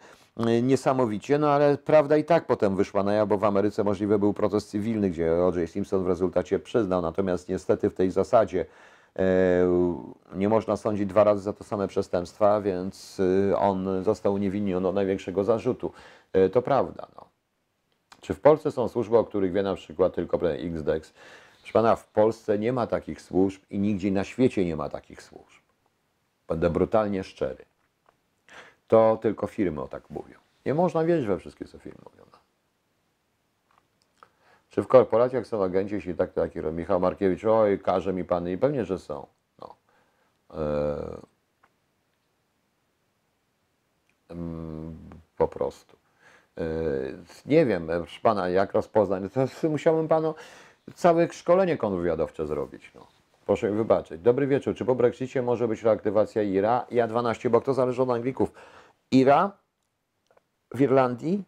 niesamowicie, 0.62 1.38
no 1.38 1.50
ale 1.50 1.78
prawda 1.78 2.16
i 2.16 2.24
tak 2.24 2.46
potem 2.46 2.76
wyszła 2.76 3.02
na 3.02 3.12
jaw, 3.12 3.28
bo 3.28 3.38
w 3.38 3.44
Ameryce 3.44 3.84
możliwy 3.84 4.18
był 4.18 4.34
proces 4.34 4.66
cywilny, 4.66 5.10
gdzie 5.10 5.32
O.J. 5.34 5.70
Simpson 5.70 6.04
w 6.04 6.06
rezultacie 6.06 6.58
przyznał. 6.58 7.02
Natomiast 7.02 7.48
niestety 7.48 7.90
w 7.90 7.94
tej 7.94 8.10
zasadzie 8.10 8.66
e, 9.16 9.24
nie 10.34 10.48
można 10.48 10.76
sądzić 10.76 11.06
dwa 11.06 11.24
razy 11.24 11.42
za 11.42 11.52
to 11.52 11.64
same 11.64 11.88
przestępstwa, 11.88 12.60
więc 12.60 13.20
e, 13.50 13.58
on 13.58 14.04
został 14.04 14.34
uniewinniony 14.34 14.88
od 14.88 14.94
największego 14.94 15.44
zarzutu. 15.44 15.92
E, 16.32 16.48
To 16.48 16.62
prawda. 16.62 17.06
No. 17.16 17.24
Czy 18.20 18.34
w 18.34 18.40
Polsce 18.40 18.72
są 18.72 18.88
służby, 18.88 19.18
o 19.18 19.24
których 19.24 19.52
wie 19.52 19.62
na 19.62 19.74
przykład 19.74 20.14
tylko 20.14 20.38
XDEX? 20.50 21.12
Proszę 21.58 21.72
pana, 21.72 21.96
w 21.96 22.06
Polsce 22.06 22.58
nie 22.58 22.72
ma 22.72 22.86
takich 22.86 23.22
służb 23.22 23.62
i 23.70 23.78
nigdzie 23.78 24.10
na 24.10 24.24
świecie 24.24 24.64
nie 24.64 24.76
ma 24.76 24.88
takich 24.88 25.22
służb. 25.22 25.62
Będę 26.48 26.70
brutalnie 26.70 27.24
szczery. 27.24 27.64
To 28.94 29.18
tylko 29.22 29.46
firmy 29.46 29.82
o 29.82 29.88
tak 29.88 30.10
mówią. 30.10 30.38
Nie 30.66 30.74
można 30.74 31.04
wierzyć 31.04 31.26
we 31.26 31.38
wszystkie, 31.38 31.64
co 31.64 31.78
firmy 31.78 31.98
mówią. 32.04 32.24
No. 32.32 32.38
Czy 34.70 34.82
w 34.82 34.86
korporacjach 34.88 35.46
są 35.46 35.64
agenci, 35.64 35.94
jeśli 35.94 36.14
tak, 36.14 36.32
to 36.32 36.40
taki 36.40 36.58
Michał 36.58 37.00
Markiewicz, 37.00 37.44
oj, 37.44 37.78
każe 37.78 38.12
mi 38.12 38.24
pan 38.24 38.48
i 38.48 38.58
pewnie, 38.58 38.84
że 38.84 38.98
są. 38.98 39.26
No. 39.60 39.74
E, 40.54 41.20
mm, 44.30 44.96
po 45.36 45.48
prostu. 45.48 45.96
E, 46.58 46.62
Nie 47.46 47.66
wiem, 47.66 47.86
proszę 47.86 48.20
pana, 48.22 48.48
jak 48.48 48.72
rozpoznać. 48.72 49.22
To 49.32 49.68
musiałbym 49.68 50.08
panu 50.08 50.34
całe 50.94 51.32
szkolenie 51.32 51.76
kontrwywiadowcze 51.76 52.46
zrobić. 52.46 52.90
No. 52.94 53.06
Proszę 53.46 53.70
mi 53.70 53.76
wybaczyć. 53.76 54.20
Dobry 54.20 54.46
wieczór. 54.46 54.74
Czy 54.74 54.84
po 54.84 54.94
Brexicie 54.94 55.42
może 55.42 55.68
być 55.68 55.82
reaktywacja 55.82 56.42
IRA? 56.42 56.86
Ja 56.90 57.08
12, 57.08 57.50
bo 57.50 57.60
to 57.60 57.74
zależy 57.74 58.02
od 58.02 58.10
Anglików. 58.10 58.52
IRA 59.14 59.52
w 60.74 60.80
Irlandii? 60.80 61.44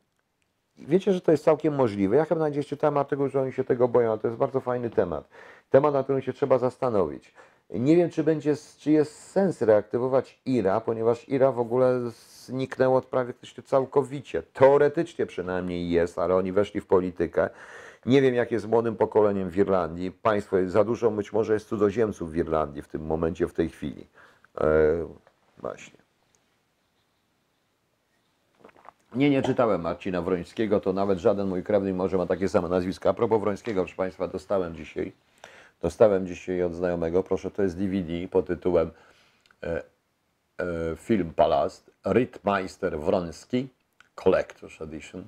Wiecie, 0.79 1.13
że 1.13 1.21
to 1.21 1.31
jest 1.31 1.45
całkiem 1.45 1.75
możliwe. 1.75 2.17
Ja 2.17 2.25
chyba 2.25 2.39
nawet 2.39 2.53
gdzieś 2.53 2.67
czytałem 2.67 2.99
artykuł, 2.99 3.29
że 3.29 3.43
oni 3.43 3.53
się 3.53 3.65
tego 3.65 3.89
boją, 3.89 4.19
to 4.19 4.29
jest 4.29 4.39
bardzo 4.39 4.61
fajny 4.61 4.91
temat. 4.91 5.29
Temat, 5.71 5.95
na 5.95 6.03
którym 6.03 6.23
się 6.23 6.33
trzeba 6.33 6.59
zastanowić. 6.59 7.35
Nie 7.71 7.97
wiem, 7.97 8.11
czy 8.11 8.25
będzie, 8.25 8.55
czy 8.79 8.91
jest 8.91 9.31
sens 9.31 9.63
reaktywować 9.63 10.41
IRA, 10.47 10.81
ponieważ 10.81 11.29
IRA 11.29 11.53
w 11.53 11.59
ogóle 11.59 12.01
zniknęło 12.11 12.99
od 12.99 13.07
prawie 13.07 13.33
całkowicie. 13.65 14.43
Teoretycznie 14.43 15.27
przynajmniej 15.27 15.91
jest, 15.91 16.19
ale 16.19 16.35
oni 16.37 16.53
weszli 16.53 16.81
w 16.81 16.87
politykę. 16.87 17.51
Nie 18.07 18.23
wiem, 18.23 18.35
jak 18.35 18.53
jest 18.53 18.69
młodym 18.69 18.97
pokoleniem 18.97 19.51
w 19.51 19.57
Irlandii. 19.57 20.13
Państwo, 20.13 20.57
za 20.67 20.85
dużo 20.85 21.11
być 21.11 21.33
może 21.33 21.55
jest 21.55 21.69
cudzoziemców 21.69 22.33
w 22.33 22.37
Irlandii 22.37 22.83
w 22.83 22.89
tym 22.89 23.07
momencie, 23.07 23.49
w 23.49 23.55
tej 23.55 23.69
chwili. 23.69 24.07
E, 24.61 24.67
właśnie. 25.59 26.06
Nie, 29.17 29.31
nie 29.31 29.43
czytałem 29.43 29.81
Marcina 29.81 30.23
Wrońskiego, 30.23 30.81
to 30.81 30.93
nawet 30.93 31.19
żaden 31.19 31.49
mój 31.49 31.63
krewny 31.63 31.95
może 31.95 32.17
ma 32.17 32.27
takie 32.27 32.49
same 32.49 32.69
nazwiska. 32.69 33.11
A 33.11 33.15
propos 33.15 33.41
Wrońskiego, 33.41 33.81
proszę 33.81 33.97
Państwa, 33.97 34.29
dostałem 34.29 34.75
dzisiaj, 34.75 35.13
dostałem 35.83 36.27
dzisiaj 36.27 36.63
od 36.63 36.75
znajomego, 36.75 37.23
proszę, 37.23 37.51
to 37.51 37.63
jest 37.63 37.79
DVD 37.79 38.29
pod 38.29 38.47
tytułem 38.47 38.91
e, 39.63 39.77
e, 39.77 39.83
Film 40.97 41.33
Palast, 41.37 41.91
Rittmeister 42.07 43.01
Wroński, 43.01 43.69
Collector's 44.17 44.85
Edition. 44.85 45.25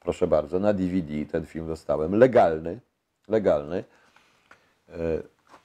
Proszę 0.00 0.26
bardzo, 0.26 0.58
na 0.58 0.72
DVD 0.72 1.26
ten 1.32 1.46
film 1.46 1.66
dostałem, 1.66 2.14
legalny, 2.14 2.80
legalny. 3.28 3.84
E, 4.88 4.94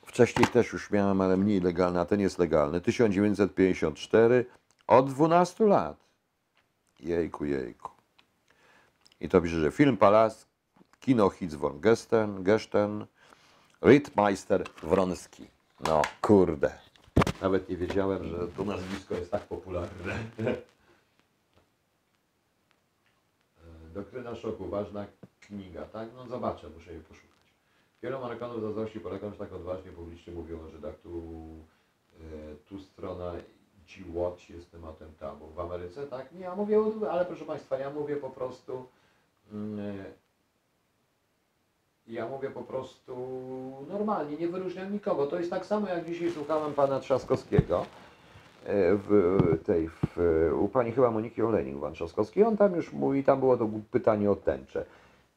Wcześniej 0.06 0.48
też 0.48 0.74
już 0.74 0.92
miałem, 0.92 1.22
ale 1.22 1.38
mniej 1.38 1.62
legalny, 1.62 2.00
a 2.00 2.06
ten 2.06 2.20
jest 2.20 2.40
legalny. 2.40 2.82
1954, 2.82 4.46
od 4.88 5.14
12 5.14 5.66
lat. 5.66 6.05
Jejku, 7.00 7.46
jejku. 7.46 7.90
I 9.20 9.30
to 9.30 9.42
pisze, 9.42 9.60
że 9.60 9.72
film 9.72 9.98
Palast, 9.98 10.48
kino 11.00 11.30
Hitz 11.30 11.56
von 11.56 11.82
Gesten, 11.82 12.44
Gesten, 12.44 13.06
Rittmeister 13.82 14.64
Wronski. 14.84 15.48
No, 15.88 16.02
kurde. 16.22 16.80
Nawet 17.42 17.70
nie 17.70 17.78
wiedziałem, 17.78 18.24
że 18.24 18.48
to 18.48 18.64
nazwisko 18.64 19.16
jest 19.16 19.32
tak 19.32 19.44
popularne. 19.44 20.18
Doktryna 23.94 24.36
szoku, 24.36 24.68
ważna 24.68 25.06
kniga, 25.40 25.86
tak? 25.86 26.10
No 26.16 26.28
zobaczę, 26.28 26.70
muszę 26.70 26.94
jej 26.94 27.02
poszukać. 27.02 27.30
Wielu 28.04 28.18
Amerykanów 28.18 28.62
zazdrości 28.62 29.00
Polakom, 29.00 29.32
że 29.32 29.38
tak 29.38 29.54
odważnie 29.54 29.92
publicznie 29.92 30.34
mówią 30.34 30.62
o 30.62 30.70
Żydach. 30.70 30.96
Tu, 30.96 31.44
e, 32.20 32.56
tu 32.56 32.80
strona 32.80 33.34
G-Watch 33.88 34.50
jest 34.50 34.72
tematem 34.72 35.14
tabu. 35.20 35.48
W 35.48 35.60
Ameryce 35.60 36.08
tak? 36.08 36.32
Nie, 36.32 36.40
ja 36.40 36.56
mówię, 36.56 36.80
ale 37.12 37.26
proszę 37.26 37.46
Państwa, 37.46 37.78
ja 37.78 37.90
mówię 37.90 38.16
po 38.16 38.30
prostu 38.30 38.86
mm, 39.52 39.80
e, 39.80 40.06
ja 42.08 42.28
mówię 42.28 42.50
po 42.50 42.62
prostu 42.62 43.16
normalnie, 43.88 44.38
nie 44.38 44.48
wyróżniam 44.48 44.94
nikogo. 44.94 45.28
To 45.28 45.38
jest 45.40 45.50
tak 45.50 45.66
samo, 45.66 45.88
jak 45.88 46.06
dzisiaj 46.06 46.32
słuchałem 46.32 46.74
pana 46.74 47.00
Trzaskowskiego 47.00 47.86
e, 48.66 48.96
w 48.96 49.38
tej, 49.66 49.90
w, 49.90 50.18
u 50.60 50.68
pani 50.68 50.92
chyba 50.92 51.12
Moniki 51.12 51.42
Olenik, 51.42 51.82
pan 51.82 51.94
Trzaskowski. 51.94 52.44
On 52.44 52.58
tam 52.58 52.76
już 52.76 52.94
mówi, 52.94 53.24
tam 53.24 53.40
było 53.40 53.58
to 53.58 53.70
pytanie 53.92 54.32
o 54.32 54.36
tęczę. 54.36 54.86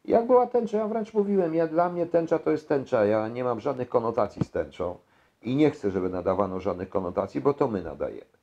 Jak 0.05 0.27
była 0.27 0.47
tęcza, 0.47 0.79
ja 0.79 0.89
wręcz 0.89 1.15
mówiłem, 1.15 1.55
ja, 1.55 1.67
dla 1.67 1.89
mnie 1.89 2.07
tęcza 2.07 2.39
to 2.39 2.51
jest 2.51 2.69
tęcza, 2.69 3.05
ja 3.05 3.29
nie 3.29 3.45
mam 3.45 3.61
żadnych 3.61 3.89
konotacji 3.89 4.45
z 4.45 4.51
tęczą 4.51 4.99
i 5.43 5.57
nie 5.57 5.71
chcę, 5.71 5.91
żeby 5.91 6.09
nadawano 6.09 6.61
żadnych 6.61 6.89
konotacji, 6.89 7.41
bo 7.41 7.55
to 7.55 7.69
my 7.69 7.83
nadajemy. 7.83 8.38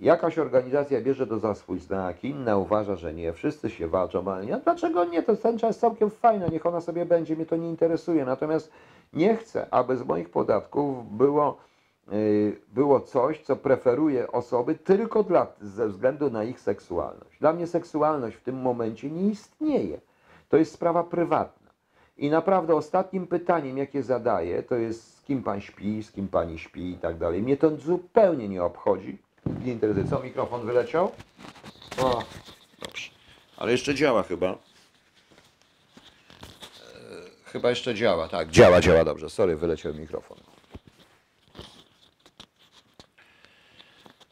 Jakaś 0.00 0.38
organizacja 0.38 1.00
bierze 1.00 1.26
to 1.26 1.38
za 1.38 1.54
swój 1.54 1.78
znak, 1.78 2.24
inna 2.24 2.56
uważa, 2.56 2.96
że 2.96 3.14
nie, 3.14 3.32
wszyscy 3.32 3.70
się 3.70 3.88
walczą, 3.88 4.32
ale 4.32 4.46
nie. 4.46 4.60
Dlaczego 4.64 5.04
nie? 5.04 5.22
To 5.22 5.36
ten 5.36 5.58
czas 5.58 5.78
całkiem 5.78 6.10
fajny, 6.10 6.48
niech 6.52 6.66
ona 6.66 6.80
sobie 6.80 7.06
będzie, 7.06 7.36
mnie 7.36 7.46
to 7.46 7.56
nie 7.56 7.70
interesuje. 7.70 8.24
Natomiast 8.24 8.72
nie 9.12 9.36
chcę, 9.36 9.66
aby 9.70 9.96
z 9.96 10.06
moich 10.06 10.30
podatków 10.30 11.16
było, 11.16 11.58
yy, 12.12 12.56
było 12.68 13.00
coś, 13.00 13.40
co 13.40 13.56
preferuje 13.56 14.32
osoby 14.32 14.74
tylko 14.74 15.22
dla, 15.22 15.46
ze 15.60 15.88
względu 15.88 16.30
na 16.30 16.44
ich 16.44 16.60
seksualność. 16.60 17.38
Dla 17.40 17.52
mnie 17.52 17.66
seksualność 17.66 18.36
w 18.36 18.42
tym 18.42 18.62
momencie 18.62 19.10
nie 19.10 19.30
istnieje. 19.30 20.00
To 20.48 20.56
jest 20.56 20.72
sprawa 20.72 21.04
prywatna. 21.04 21.70
I 22.16 22.30
naprawdę 22.30 22.74
ostatnim 22.74 23.26
pytaniem, 23.26 23.78
jakie 23.78 24.02
zadaję, 24.02 24.62
to 24.62 24.74
jest 24.74 25.18
z 25.18 25.22
kim 25.22 25.42
pan 25.42 25.60
śpi, 25.60 26.02
z 26.02 26.12
kim 26.12 26.28
pani 26.28 26.58
śpi 26.58 26.90
i 26.90 26.98
tak 26.98 27.18
dalej. 27.18 27.42
Mnie 27.42 27.56
to 27.56 27.76
zupełnie 27.76 28.48
nie 28.48 28.64
obchodzi. 28.64 29.18
Nie 29.64 29.72
interesuje. 29.72 30.06
Co, 30.08 30.20
mikrofon 30.20 30.66
wyleciał? 30.66 31.12
O, 31.98 32.22
dobrze. 32.82 33.10
Ale 33.56 33.72
jeszcze 33.72 33.94
działa 33.94 34.22
chyba. 34.22 34.50
E, 34.50 34.56
chyba 37.44 37.70
jeszcze 37.70 37.94
działa, 37.94 38.28
tak. 38.28 38.50
Działa, 38.50 38.80
działa 38.80 39.04
dobrze. 39.04 39.30
Sorry, 39.30 39.56
wyleciał 39.56 39.94
mikrofon. 39.94 40.38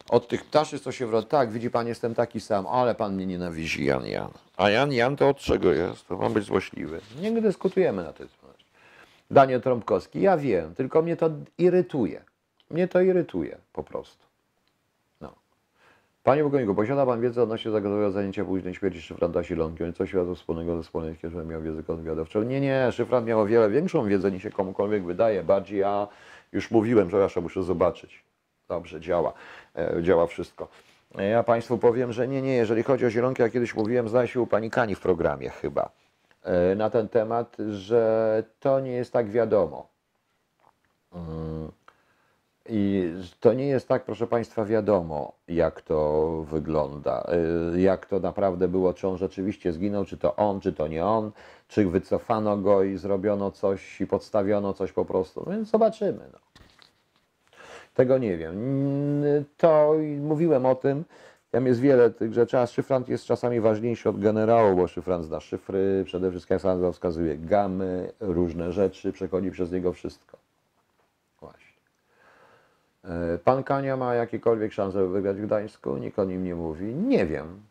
Od 0.09 0.28
tych 0.28 0.44
ptaszy, 0.44 0.78
co 0.78 0.93
się 0.93 1.06
wrot. 1.06 1.28
Tak, 1.28 1.51
widzi 1.51 1.70
pan, 1.70 1.86
jestem 1.86 2.14
taki 2.14 2.40
sam, 2.40 2.66
ale 2.66 2.94
pan 2.94 3.14
mnie 3.14 3.26
nienawidzi, 3.26 3.84
Jan 3.84 4.06
Jan. 4.06 4.30
A 4.56 4.70
Jan 4.70 4.93
Jan 4.93 5.16
to 5.16 5.28
od 5.28 5.36
czego 5.39 5.72
jest? 5.72 6.09
To 6.09 6.16
mam 6.16 6.32
być 6.32 6.44
złośliwy. 6.44 7.01
Nie 7.20 7.43
dyskutujemy 7.43 8.05
na 8.05 8.12
ten 8.12 8.28
temat. 8.40 8.56
Daniel 9.30 9.60
Trąbkowski, 9.60 10.20
ja 10.20 10.36
wiem, 10.36 10.74
tylko 10.74 11.02
mnie 11.02 11.16
to 11.16 11.30
irytuje. 11.59 12.24
Mnie 12.70 12.89
to 12.89 13.01
irytuje 13.01 13.59
po 13.72 13.82
prostu. 13.82 14.31
Panie 16.23 16.44
Bogoniku, 16.44 16.74
posiada 16.74 17.07
Pan 17.07 17.20
wiedzę 17.20 17.43
odnośnie 17.43 17.70
zagadowego 17.70 18.11
zajęcia 18.11 18.44
późnej 18.44 18.74
śmierci 18.74 19.03
Szyfranta 19.03 19.43
Silonkiem? 19.43 19.93
Co 19.93 20.07
świata 20.07 20.35
wspólnego 20.35 20.77
ze 20.77 20.82
wspólnej 20.82 21.16
że 21.24 21.44
miał 21.44 21.62
wiedzę 21.62 21.82
kontrwywiadowczą? 21.82 22.43
Nie, 22.43 22.61
nie, 22.61 22.93
Szyfrant 22.93 23.27
miał 23.27 23.40
o 23.40 23.47
wiele 23.47 23.70
większą 23.70 24.05
wiedzę 24.05 24.31
niż 24.31 24.43
się 24.43 24.51
komukolwiek 24.51 25.05
wydaje. 25.05 25.43
Bardziej 25.43 25.81
ja 25.81 26.09
już 26.53 26.70
mówiłem, 26.70 27.09
przepraszam, 27.09 27.43
muszę 27.43 27.62
zobaczyć. 27.62 28.24
Dobrze, 28.69 29.01
działa. 29.01 29.32
E, 29.77 30.03
działa 30.03 30.27
wszystko. 30.27 30.69
E, 31.19 31.28
Ja 31.28 31.43
Państwu 31.43 31.78
powiem, 31.78 32.12
że 32.12 32.28
nie, 32.28 32.43
nie, 32.43 32.55
jeżeli 32.55 32.82
chodzi 32.82 33.07
o 33.07 33.11
zielonki, 33.11 33.43
ja 33.43 33.49
kiedyś 33.49 33.74
mówiłem, 33.74 34.09
zdaje 34.09 34.28
się 34.28 34.40
u 34.40 34.47
Pani 34.47 34.70
Kani 34.70 34.94
w 34.94 35.01
programie 35.01 35.51
chyba, 35.51 35.90
e, 36.43 36.74
na 36.74 36.90
ten 36.90 37.09
temat, 37.09 37.57
że 37.70 38.44
to 38.61 38.81
nie 38.81 38.93
jest 38.93 39.12
tak 39.12 39.31
wiadomo. 39.31 39.86
I 42.68 43.12
to 43.40 43.52
nie 43.52 43.66
jest 43.66 43.89
tak, 43.89 44.05
proszę 44.05 44.26
Państwa, 44.26 44.64
wiadomo, 44.64 45.32
jak 45.48 45.80
to 45.80 46.30
wygląda, 46.51 47.26
y, 47.74 47.80
jak 47.80 48.06
to 48.06 48.20
naprawdę 48.20 48.68
było, 48.68 48.94
czy 48.94 49.09
on 49.09 49.18
rzeczywiście 49.18 49.72
zginął, 49.72 50.05
czy 50.05 50.16
to 50.16 50.36
on, 50.36 50.60
czy 50.60 50.72
to 50.72 50.89
nie 50.89 51.05
on, 51.05 51.30
czy 51.68 51.86
wycofano 51.86 52.56
go 52.56 52.82
i 52.82 52.97
zrobiono 52.97 53.51
coś 53.51 54.01
i 54.01 54.06
podstawiono 54.06 54.72
coś 54.72 54.93
po 54.93 55.05
prostu. 55.05 55.43
No 55.47 55.52
więc 55.52 55.70
zobaczymy. 55.70 56.20
No. 56.32 56.39
Tego 57.94 58.18
nie 58.18 58.36
wiem. 58.36 58.56
To 59.56 59.94
mówiłem 60.20 60.66
o 60.66 60.74
tym. 60.74 61.05
Tam 61.51 61.66
jest 61.66 61.80
wiele 61.80 62.10
tych 62.10 62.32
rzeczy, 62.32 62.59
a 62.59 62.66
szyfrant 62.66 63.09
jest 63.09 63.24
czasami 63.24 63.60
ważniejszy 63.60 64.09
od 64.09 64.20
generału, 64.20 64.76
bo 64.76 64.86
szyfrant 64.86 65.24
zna 65.24 65.40
szyfry, 65.40 66.02
przede 66.06 66.30
wszystkim 66.30 66.59
sam 66.59 66.93
wskazuje 66.93 67.39
gamy, 67.39 68.12
różne 68.20 68.72
rzeczy, 68.72 69.12
przechodzi 69.12 69.51
przez 69.51 69.72
niego 69.72 69.93
wszystko. 69.93 70.39
E, 73.05 73.39
Pan 73.39 73.65
Kania 73.65 73.97
ma 73.97 74.15
jakiekolwiek 74.15 74.73
szanse 74.73 75.09
wygrać 75.09 75.37
w 75.37 75.47
Gdańsku? 75.47 75.97
Nikt 75.97 76.19
o 76.19 76.24
nim 76.24 76.45
nie 76.45 76.55
mówi. 76.55 76.95
Nie 76.95 77.27
wiem. 77.27 77.62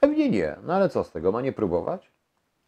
Pewnie 0.00 0.30
nie. 0.30 0.56
No 0.62 0.74
ale 0.74 0.88
co 0.88 1.04
z 1.04 1.10
tego? 1.10 1.32
Ma 1.32 1.40
nie 1.40 1.52
próbować? 1.52 2.10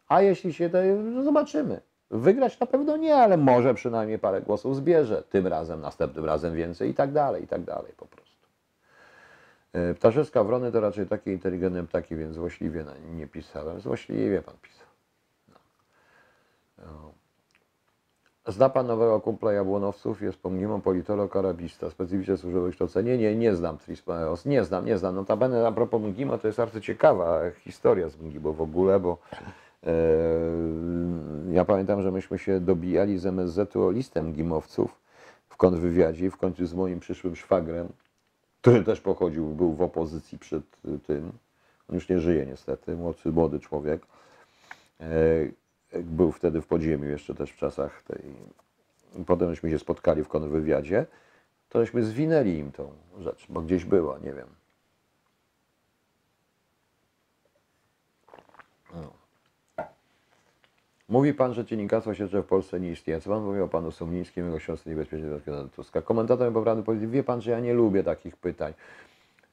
A 0.07 0.21
jeśli 0.21 0.53
się 0.53 0.69
to, 0.69 0.77
zobaczymy. 1.23 1.81
Wygrać 2.11 2.59
na 2.59 2.67
pewno 2.67 2.97
nie, 2.97 3.15
ale 3.15 3.37
może 3.37 3.73
przynajmniej 3.73 4.19
parę 4.19 4.41
głosów 4.41 4.75
zbierze. 4.75 5.23
Tym 5.29 5.47
razem, 5.47 5.81
następnym 5.81 6.25
razem 6.25 6.55
więcej 6.55 6.89
i 6.89 6.93
tak 6.93 7.11
dalej, 7.11 7.43
i 7.43 7.47
tak 7.47 7.61
dalej 7.61 7.93
po 7.97 8.05
prostu. 8.05 8.47
E, 9.73 9.93
Ptaszewska 9.93 10.43
wrony 10.43 10.71
to 10.71 10.79
raczej 10.79 11.07
takie 11.07 11.33
inteligentne 11.33 11.83
ptaki, 11.83 12.15
więc 12.15 12.35
złośliwie 12.35 12.85
nie 13.15 13.27
pisałem. 13.27 13.81
Złośliwie 13.81 14.41
pan 14.41 14.55
pisał. 14.61 14.87
No. 16.77 17.16
Zna 18.47 18.69
pan 18.69 18.87
nowego 18.87 19.19
kumpla 19.19 19.53
Jabłonowców? 19.53 20.21
Jest 20.21 20.37
pomimo 20.37 20.79
politolog 20.79 21.35
arabista, 21.35 21.89
specyficznie 21.89 22.37
służyło 22.37 22.63
wykształcenie. 22.63 23.17
Nie, 23.17 23.35
nie 23.35 23.55
znam 23.55 23.77
Trispaeos, 23.77 24.45
nie 24.45 24.63
znam, 24.63 24.85
nie 24.85 24.97
znam. 24.97 25.15
Notabene 25.15 25.67
a 25.67 25.71
propos 25.71 26.01
Mgimo, 26.01 26.37
to 26.37 26.47
jest 26.47 26.57
bardzo 26.57 26.81
ciekawa 26.81 27.39
historia 27.51 28.09
z 28.09 28.17
Mgimo 28.17 28.53
w 28.53 28.61
ogóle, 28.61 28.99
bo 28.99 29.17
e, 29.83 29.93
ja 31.51 31.65
pamiętam, 31.65 32.01
że 32.01 32.11
myśmy 32.11 32.39
się 32.39 32.59
dobijali 32.59 33.17
z 33.19 33.25
MSZ-u 33.25 33.83
o 33.83 33.91
listę 33.91 34.23
Mgimowców 34.23 35.01
w 35.49 35.57
kontrwywiadzie 35.57 36.31
w 36.31 36.37
końcu 36.37 36.65
z 36.65 36.73
moim 36.73 36.99
przyszłym 36.99 37.35
szwagrem, 37.35 37.87
który 38.61 38.83
też 38.83 39.01
pochodził, 39.01 39.45
był 39.45 39.73
w 39.73 39.81
opozycji 39.81 40.39
przed 40.39 40.63
tym, 41.07 41.31
on 41.89 41.95
już 41.95 42.09
nie 42.09 42.19
żyje 42.19 42.45
niestety, 42.45 42.95
młody, 42.95 43.31
młody 43.31 43.59
człowiek, 43.59 44.01
e, 44.99 45.05
był 45.93 46.31
wtedy 46.31 46.61
w 46.61 46.67
podziemiu 46.67 47.05
jeszcze 47.05 47.35
też 47.35 47.51
w 47.51 47.57
czasach 47.57 48.03
tej. 48.03 48.21
Potem 49.25 49.49
żeśmy 49.49 49.69
się 49.69 49.79
spotkali 49.79 50.23
w 50.23 50.27
kontrwywiadzie, 50.27 51.05
to 51.69 51.79
żeśmy 51.79 52.03
zwinęli 52.03 52.57
im 52.57 52.71
tą 52.71 52.91
rzecz, 53.19 53.45
bo 53.49 53.61
gdzieś 53.61 53.85
była, 53.85 54.19
nie 54.19 54.33
wiem. 54.33 54.47
No. 58.93 59.13
Mówi 61.09 61.33
pan, 61.33 61.53
że 61.53 61.65
dziennikarstwo 61.65 62.13
śledcze 62.13 62.41
w 62.41 62.45
Polsce 62.45 62.79
nie 62.79 62.91
istnieje. 62.91 63.21
Co 63.21 63.29
pan 63.29 63.43
mówi 63.43 63.61
o 63.61 63.67
panu 63.67 63.91
Sumlińskim, 63.91 64.45
jego 64.45 64.57
książce 64.57 64.89
Niebezpieczeństwo 64.89 65.51
Donalda 65.51 65.75
Tuska? 65.75 66.01
Komentator 66.01 66.53
poprawny 66.53 66.83
polityki, 66.83 67.11
wie 67.11 67.23
pan, 67.23 67.41
że 67.41 67.51
ja 67.51 67.59
nie 67.59 67.73
lubię 67.73 68.03
takich 68.03 68.37
pytań. 68.37 68.73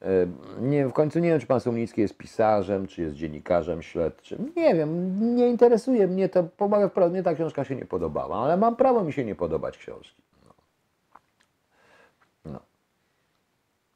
E, 0.05 0.26
Nie, 0.60 0.89
w 0.89 0.93
końcu 0.93 1.18
nie 1.18 1.28
wiem, 1.28 1.40
czy 1.40 1.47
pan 1.47 1.60
Sumliński 1.60 2.01
jest 2.01 2.16
pisarzem, 2.16 2.86
czy 2.86 3.02
jest 3.02 3.14
dziennikarzem 3.14 3.82
śledczym. 3.82 4.52
Nie 4.56 4.74
wiem, 4.74 5.16
nie 5.36 5.48
interesuje 5.48 6.06
mnie 6.06 6.28
to. 6.28 6.44
Pomagę 6.44 6.89
wprost, 6.89 7.12
mnie 7.12 7.22
ta 7.22 7.35
książka 7.35 7.64
się 7.64 7.76
nie 7.76 7.85
podobała, 7.85 8.44
ale 8.44 8.56
mam 8.56 8.76
prawo 8.76 9.05
mi 9.05 9.12
się 9.12 9.24
nie 9.24 9.35
podobać 9.35 9.78
książki. 9.78 10.22
No. 10.47 10.55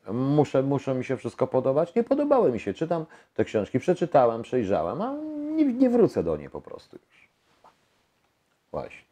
No. 0.06 0.12
Muszę, 0.12 0.62
muszę 0.62 0.94
mi 0.94 1.04
się 1.04 1.16
wszystko 1.16 1.46
podobać. 1.46 1.94
Nie 1.94 2.04
podobały 2.04 2.52
mi 2.52 2.60
się. 2.60 2.74
Czytam 2.74 3.06
te 3.34 3.44
książki, 3.44 3.78
przeczytałem, 3.78 4.42
przejrzałem, 4.42 5.02
a 5.02 5.16
nie, 5.56 5.64
nie 5.64 5.90
wrócę 5.90 6.22
do 6.22 6.36
niej 6.36 6.50
po 6.50 6.60
prostu 6.60 6.98
już. 7.06 7.28
Właśnie. 8.70 9.08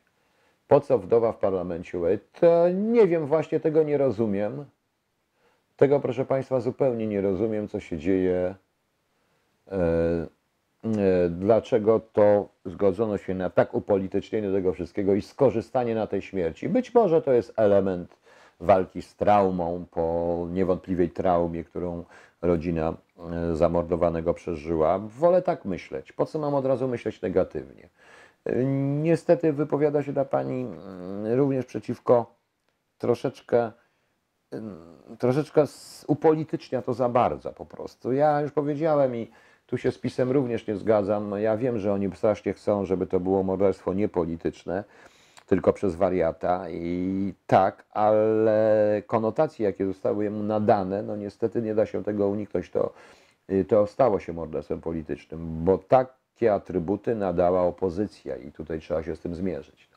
Po 0.69 0.81
co 0.81 0.99
wdowa 0.99 1.33
w 1.33 1.37
parlamencie? 1.37 1.99
To 2.41 2.69
nie 2.69 3.07
wiem, 3.07 3.27
właśnie 3.27 3.61
tego 3.61 3.83
nie 3.83 3.99
rozumiem. 3.99 4.65
Tego, 5.77 6.01
proszę 6.01 6.25
Państwa, 6.25 6.61
zupełnie 6.61 7.07
nie 7.07 7.21
rozumiem, 7.21 7.69
co 7.69 7.81
się 7.81 7.99
dzieje. 7.99 8.55
E, 9.69 9.77
e, 10.85 11.29
dlaczego 11.31 12.01
to 12.13 12.49
zgodzono 12.65 13.19
się 13.19 13.35
na 13.35 13.51
tak 13.51 13.75
upolitycznienie 13.75 14.53
tego 14.53 14.73
wszystkiego 14.73 15.15
i 15.15 15.23
skorzystanie 15.23 15.95
na 15.95 16.07
tej 16.07 16.23
śmierci. 16.23 16.69
Być 16.69 16.95
może 16.95 17.23
to 17.23 17.33
jest 17.33 17.53
element 17.57 18.17
walki 18.61 19.03
z 19.03 19.17
traumą, 19.17 19.87
po 19.91 20.47
niewątpliwej 20.53 21.11
traumie, 21.11 21.65
którą 21.65 22.05
rodzina 22.43 22.95
e, 23.53 23.57
zamordowanego 23.57 24.35
przeżyła. 24.35 24.99
Wolę 24.99 25.43
tak 25.43 25.65
myśleć. 25.65 26.13
Po 26.13 26.27
co 26.27 26.39
mam 26.39 26.55
od 26.55 26.67
razu 26.67 26.89
myśleć 26.89 27.23
negatywnie? 27.23 27.89
E, 28.45 28.65
Niestety 29.03 29.53
wypowiada 29.53 30.03
się 30.03 30.13
ta 30.13 30.25
pani 30.25 30.61
mm, 30.63 31.39
również 31.39 31.67
przeciwko 31.67 32.35
troszeczkę 32.99 33.73
troszeczkę 35.19 35.65
upolitycznia 36.07 36.83
to 36.83 36.95
za 36.95 37.09
bardzo 37.09 37.53
po 37.53 37.67
prostu. 37.67 38.13
Ja 38.13 38.41
już 38.41 38.53
powiedziałem 38.53 39.17
i 39.17 39.31
tu 39.67 39.79
się 39.79 39.93
z 39.93 39.99
PiSem 39.99 40.31
również 40.31 40.67
nie 40.67 40.77
zgadzam. 40.77 41.35
Ja 41.39 41.57
wiem, 41.57 41.79
że 41.79 41.93
oni 41.93 42.11
strasznie 42.15 42.53
chcą, 42.53 42.85
żeby 42.85 43.07
to 43.07 43.21
było 43.21 43.43
morderstwo 43.43 43.95
niepolityczne, 43.95 44.85
tylko 45.47 45.73
przez 45.73 45.95
wariata 45.95 46.71
i 46.71 47.35
tak, 47.47 47.85
ale 47.91 49.03
konotacje, 49.07 49.67
jakie 49.67 49.87
zostały 49.87 50.31
mu 50.31 50.43
nadane, 50.43 51.03
no 51.03 51.17
niestety 51.17 51.63
nie 51.63 51.75
da 51.75 51.87
się 51.87 52.05
tego 52.05 52.29
uniknąć. 52.29 52.71
To, 52.71 52.93
y, 53.51 53.65
to 53.65 53.87
stało 53.87 54.21
się 54.21 54.33
morderstwem 54.33 54.81
politycznym, 54.81 55.65
bo 55.65 55.79
takie 55.79 56.55
atrybuty 56.55 57.15
nadała 57.15 57.63
opozycja 57.63 58.37
i 58.37 58.53
tutaj 58.53 58.81
trzeba 58.81 59.03
się 59.03 59.17
z 59.17 59.21
tym 59.21 59.35
zmierzyć. 59.35 59.96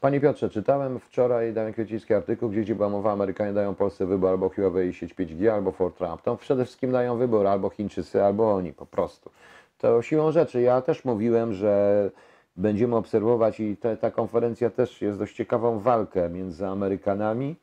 Panie 0.00 0.20
Piotrze, 0.20 0.50
czytałem 0.50 0.98
wczoraj 0.98 1.52
Damian 1.52 1.72
Kwieciński 1.72 2.14
artykuł, 2.14 2.50
gdzie, 2.50 2.74
była 2.74 2.88
mowa, 2.88 3.12
Amerykanie 3.12 3.52
dają 3.52 3.74
Polsce 3.74 4.06
wybór 4.06 4.28
albo 4.28 4.48
Huawei 4.48 4.94
sieć 4.94 5.14
5G, 5.14 5.48
albo 5.48 5.72
Fort 5.72 5.98
Trump. 5.98 6.22
To 6.22 6.36
przede 6.36 6.64
wszystkim 6.64 6.92
dają 6.92 7.16
wybór 7.16 7.46
albo 7.46 7.70
Chińczycy, 7.70 8.24
albo 8.24 8.54
oni 8.54 8.72
po 8.72 8.86
prostu. 8.86 9.30
To 9.78 10.02
siłą 10.02 10.32
rzeczy. 10.32 10.60
Ja 10.60 10.82
też 10.82 11.04
mówiłem, 11.04 11.52
że 11.52 12.10
będziemy 12.56 12.96
obserwować 12.96 13.60
i 13.60 13.76
te, 13.76 13.96
ta 13.96 14.10
konferencja 14.10 14.70
też 14.70 15.02
jest 15.02 15.18
dość 15.18 15.36
ciekawą 15.36 15.78
walkę 15.78 16.28
między 16.28 16.66
Amerykanami 16.66 17.56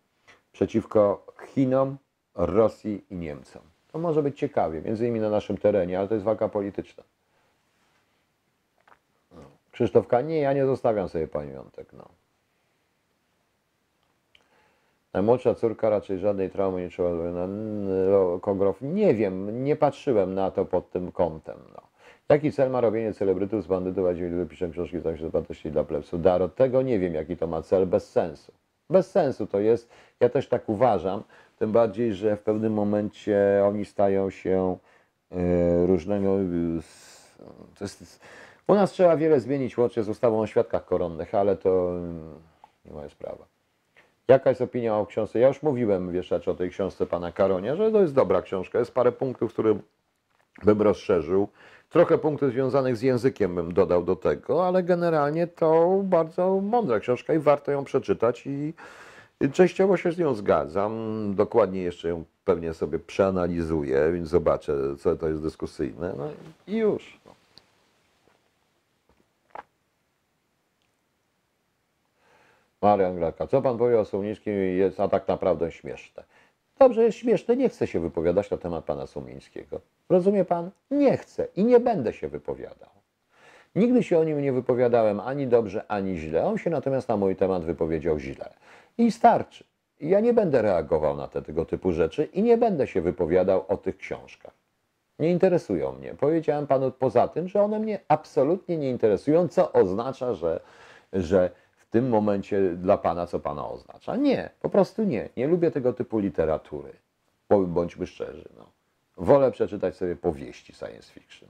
przeciwko 0.52 1.26
Chinom, 1.48 1.98
Rosji 2.36 3.06
i 3.10 3.16
Niemcom. 3.16 3.62
To 3.92 4.00
może 4.00 4.24
być 4.24 4.40
ciekawie, 4.40 4.82
między 4.82 5.04
innymi 5.04 5.20
na 5.20 5.30
naszym 5.30 5.58
terenie, 5.58 6.00
ale 6.00 6.08
to 6.08 6.14
jest 6.14 6.26
walka 6.26 6.50
polityczna. 6.50 7.04
No. 9.32 9.42
Krzysztof 9.72 10.08
K. 10.08 10.22
Nie, 10.22 10.40
ja 10.40 10.54
nie 10.54 10.66
zostawiam 10.66 11.10
sobie 11.10 11.28
pamiątek. 11.28 11.94
No. 11.94 12.25
Najmłodsza 15.16 15.56
córka 15.56 15.90
raczej 15.90 16.20
żadnej 16.20 16.50
traumy 16.50 16.82
nie 16.82 16.90
trzeba 16.90 17.10
na 17.10 17.48
Kogrof. 18.42 18.82
Nie 18.82 19.14
wiem, 19.14 19.64
nie 19.64 19.76
patrzyłem 19.76 20.34
na 20.34 20.52
to 20.52 20.66
pod 20.66 20.90
tym 20.90 21.12
kątem. 21.12 21.58
No. 21.74 21.82
Jaki 22.30 22.52
cel 22.52 22.72
ma 22.72 22.82
robienie 22.82 23.14
celebrytów 23.14 23.64
z 23.64 23.68
bandytów, 23.68 24.06
a 24.08 24.14
dziś 24.14 24.24
piszę 24.50 24.70
książki 24.70 24.98
z 25.00 25.58
się 25.58 25.72
dla 25.72 25.84
plebsu? 25.84 26.18
Daro, 26.18 26.50
tego 26.50 26.82
nie 26.82 27.00
wiem, 27.00 27.14
jaki 27.14 27.38
to 27.38 27.48
ma 27.48 27.62
cel, 27.62 27.88
bez 27.88 28.12
sensu. 28.12 28.52
Bez 28.90 29.12
sensu 29.12 29.48
to 29.48 29.60
jest, 29.60 29.90
ja 30.20 30.30
też 30.30 30.48
tak 30.48 30.70
uważam, 30.70 31.24
tym 31.60 31.72
bardziej, 31.72 32.14
że 32.14 32.38
w 32.38 32.42
pewnym 32.42 32.74
momencie 32.74 33.64
oni 33.66 33.86
stają 33.86 34.30
się 34.30 34.78
e, 35.32 35.88
różnego. 35.88 36.38
To 37.80 37.84
jest, 37.84 38.20
u 38.68 38.74
nas 38.74 38.92
trzeba 38.92 39.18
wiele 39.18 39.40
zmienić, 39.40 39.78
łącznie 39.78 40.04
z 40.04 40.10
ustawą 40.10 40.40
o 40.40 40.48
świadkach 40.48 40.86
koronnych, 40.86 41.36
ale 41.36 41.56
to 41.56 41.90
mm, 41.90 42.34
nie 42.86 42.92
moja 42.92 43.10
sprawa. 43.10 43.55
Jaka 44.28 44.50
jest 44.50 44.62
opinia 44.62 44.98
o 44.98 45.06
książce? 45.06 45.40
Ja 45.40 45.48
już 45.48 45.64
mówiłem, 45.64 46.12
wieszczacz, 46.12 46.48
o 46.48 46.54
tej 46.54 46.70
książce 46.70 47.06
pana 47.06 47.32
Karonia, 47.32 47.76
że 47.76 47.92
to 47.92 48.02
jest 48.02 48.14
dobra 48.14 48.42
książka. 48.42 48.80
Jest 48.80 48.94
parę 48.94 49.12
punktów, 49.12 49.54
które 49.54 49.80
bym 50.64 50.82
rozszerzył. 50.82 51.48
Trochę 51.90 52.18
punktów 52.18 52.52
związanych 52.52 52.98
z 52.98 53.02
językiem 53.02 53.56
bym 53.56 53.74
dodał 53.74 54.04
do 54.04 54.16
tego, 54.16 54.68
ale 54.68 54.84
generalnie 54.84 55.48
to 55.48 56.00
bardzo 56.04 56.62
mądra 56.62 57.00
książka 57.00 57.34
i 57.34 57.40
warto 57.40 57.72
ją 57.72 57.84
przeczytać 57.84 58.48
i 58.48 58.74
częściowo 59.54 59.98
się 59.98 60.12
z 60.12 60.18
nią 60.18 60.34
zgadzam. 60.34 60.92
Dokładnie 61.36 61.82
jeszcze 61.82 62.10
ją 62.10 62.24
pewnie 62.46 62.74
sobie 62.74 63.00
przeanalizuję, 63.00 64.12
więc 64.14 64.28
zobaczę, 64.28 64.74
co 65.00 65.16
to 65.16 65.28
jest 65.28 65.42
dyskusyjne. 65.42 66.14
No 66.18 66.30
i 66.68 66.78
już. 66.78 67.20
No. 67.26 67.32
Marian 72.86 73.16
Graka, 73.16 73.48
co 73.48 73.62
pan 73.62 73.78
powie 73.78 74.00
o 74.00 74.06
Sumińskim 74.06 74.54
jest 74.54 75.00
a 75.00 75.08
tak 75.08 75.28
naprawdę 75.28 75.72
śmieszne. 75.72 76.24
Dobrze, 76.80 77.04
jest 77.04 77.18
śmieszne, 77.18 77.56
nie 77.56 77.70
chcę 77.70 77.88
się 77.88 78.00
wypowiadać 78.00 78.52
na 78.52 78.58
temat 78.58 78.86
pana 78.86 79.08
Sumińskiego. 79.08 79.82
Rozumie 80.10 80.46
pan? 80.46 80.72
Nie 80.92 81.18
chcę 81.18 81.48
i 81.56 81.66
nie 81.66 81.80
będę 81.80 82.14
się 82.14 82.28
wypowiadał. 82.28 82.90
Nigdy 83.76 84.04
się 84.04 84.20
o 84.20 84.24
nim 84.24 84.42
nie 84.42 84.54
wypowiadałem 84.54 85.20
ani 85.20 85.48
dobrze, 85.48 85.86
ani 85.88 86.18
źle. 86.18 86.46
On 86.46 86.58
się 86.58 86.70
natomiast 86.70 87.10
na 87.10 87.18
mój 87.18 87.36
temat 87.36 87.66
wypowiedział 87.66 88.20
źle. 88.20 88.54
I 88.98 89.12
starczy. 89.12 89.64
Ja 90.02 90.20
nie 90.20 90.34
będę 90.34 90.62
reagował 90.62 91.18
na 91.18 91.28
te 91.28 91.42
tego 91.42 91.66
typu 91.66 91.92
rzeczy 91.92 92.24
i 92.34 92.44
nie 92.44 92.58
będę 92.58 92.88
się 92.88 93.02
wypowiadał 93.02 93.66
o 93.68 93.78
tych 93.78 93.98
książkach. 93.98 94.54
Nie 95.20 95.32
interesują 95.32 95.92
mnie. 95.92 96.14
Powiedziałem 96.14 96.68
panu 96.68 96.92
poza 96.92 97.28
tym, 97.28 97.48
że 97.48 97.62
one 97.62 97.80
mnie 97.80 98.00
absolutnie 98.08 98.78
nie 98.78 98.90
interesują, 98.90 99.48
co 99.48 99.72
oznacza, 99.72 100.34
że, 100.34 100.60
że 101.14 101.50
tym 101.96 102.10
momencie 102.10 102.62
dla 102.72 102.98
pana, 102.98 103.28
co 103.28 103.40
pana 103.40 103.70
oznacza. 103.70 104.16
Nie, 104.16 104.50
po 104.62 104.70
prostu 104.70 105.04
nie. 105.04 105.30
Nie 105.38 105.48
lubię 105.48 105.72
tego 105.72 105.94
typu 105.94 106.20
literatury. 106.20 106.94
Bądźmy 107.50 108.08
szczerzy. 108.08 108.50
No. 108.58 108.66
Wolę 109.18 109.52
przeczytać 109.52 109.96
sobie 109.96 110.16
powieści 110.16 110.74
science 110.74 111.14
fiction. 111.14 111.50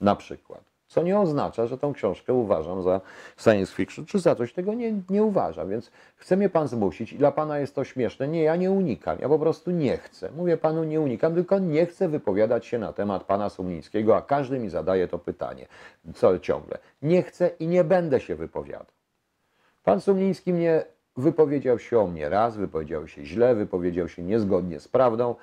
Na 0.00 0.16
przykład. 0.16 0.60
Co 0.86 1.02
nie 1.02 1.18
oznacza, 1.18 1.66
że 1.66 1.78
tą 1.78 1.92
książkę 1.92 2.34
uważam 2.34 2.82
za 2.82 3.00
science 3.36 3.74
fiction, 3.74 4.06
czy 4.06 4.18
za 4.18 4.34
coś 4.34 4.52
tego 4.52 4.74
nie, 4.74 4.94
nie 5.10 5.22
uważam. 5.22 5.70
Więc 5.70 5.90
chce 6.16 6.36
mnie 6.36 6.48
pan 6.48 6.68
zmusić 6.68 7.12
i 7.12 7.18
dla 7.18 7.32
pana 7.32 7.58
jest 7.58 7.74
to 7.74 7.84
śmieszne. 7.84 8.28
Nie, 8.28 8.42
ja 8.42 8.56
nie 8.56 8.70
unikam. 8.70 9.18
Ja 9.20 9.28
po 9.28 9.38
prostu 9.38 9.70
nie 9.70 9.96
chcę. 9.96 10.30
Mówię 10.30 10.56
panu, 10.56 10.84
nie 10.84 11.00
unikam, 11.00 11.34
tylko 11.34 11.58
nie 11.58 11.86
chcę 11.86 12.08
wypowiadać 12.08 12.66
się 12.66 12.78
na 12.78 12.92
temat 12.92 13.24
pana 13.24 13.48
Sumlińskiego, 13.48 14.16
a 14.16 14.22
każdy 14.22 14.58
mi 14.58 14.68
zadaje 14.70 15.08
to 15.08 15.18
pytanie. 15.18 15.66
Co 16.14 16.38
ciągle. 16.38 16.78
Nie 17.02 17.22
chcę 17.22 17.48
i 17.58 17.66
nie 17.66 17.84
będę 17.84 18.20
się 18.20 18.34
wypowiadał. 18.34 18.93
Pan 19.84 20.00
Sumliński 20.00 20.52
mnie 20.52 20.84
wypowiedział 21.16 21.78
się 21.78 22.00
o 22.00 22.06
mnie 22.06 22.28
raz, 22.28 22.56
wypowiedział 22.56 23.08
się 23.08 23.24
źle, 23.24 23.54
wypowiedział 23.54 24.08
się 24.08 24.22
niezgodnie 24.22 24.80
z 24.80 24.88
prawdą, 24.88 25.34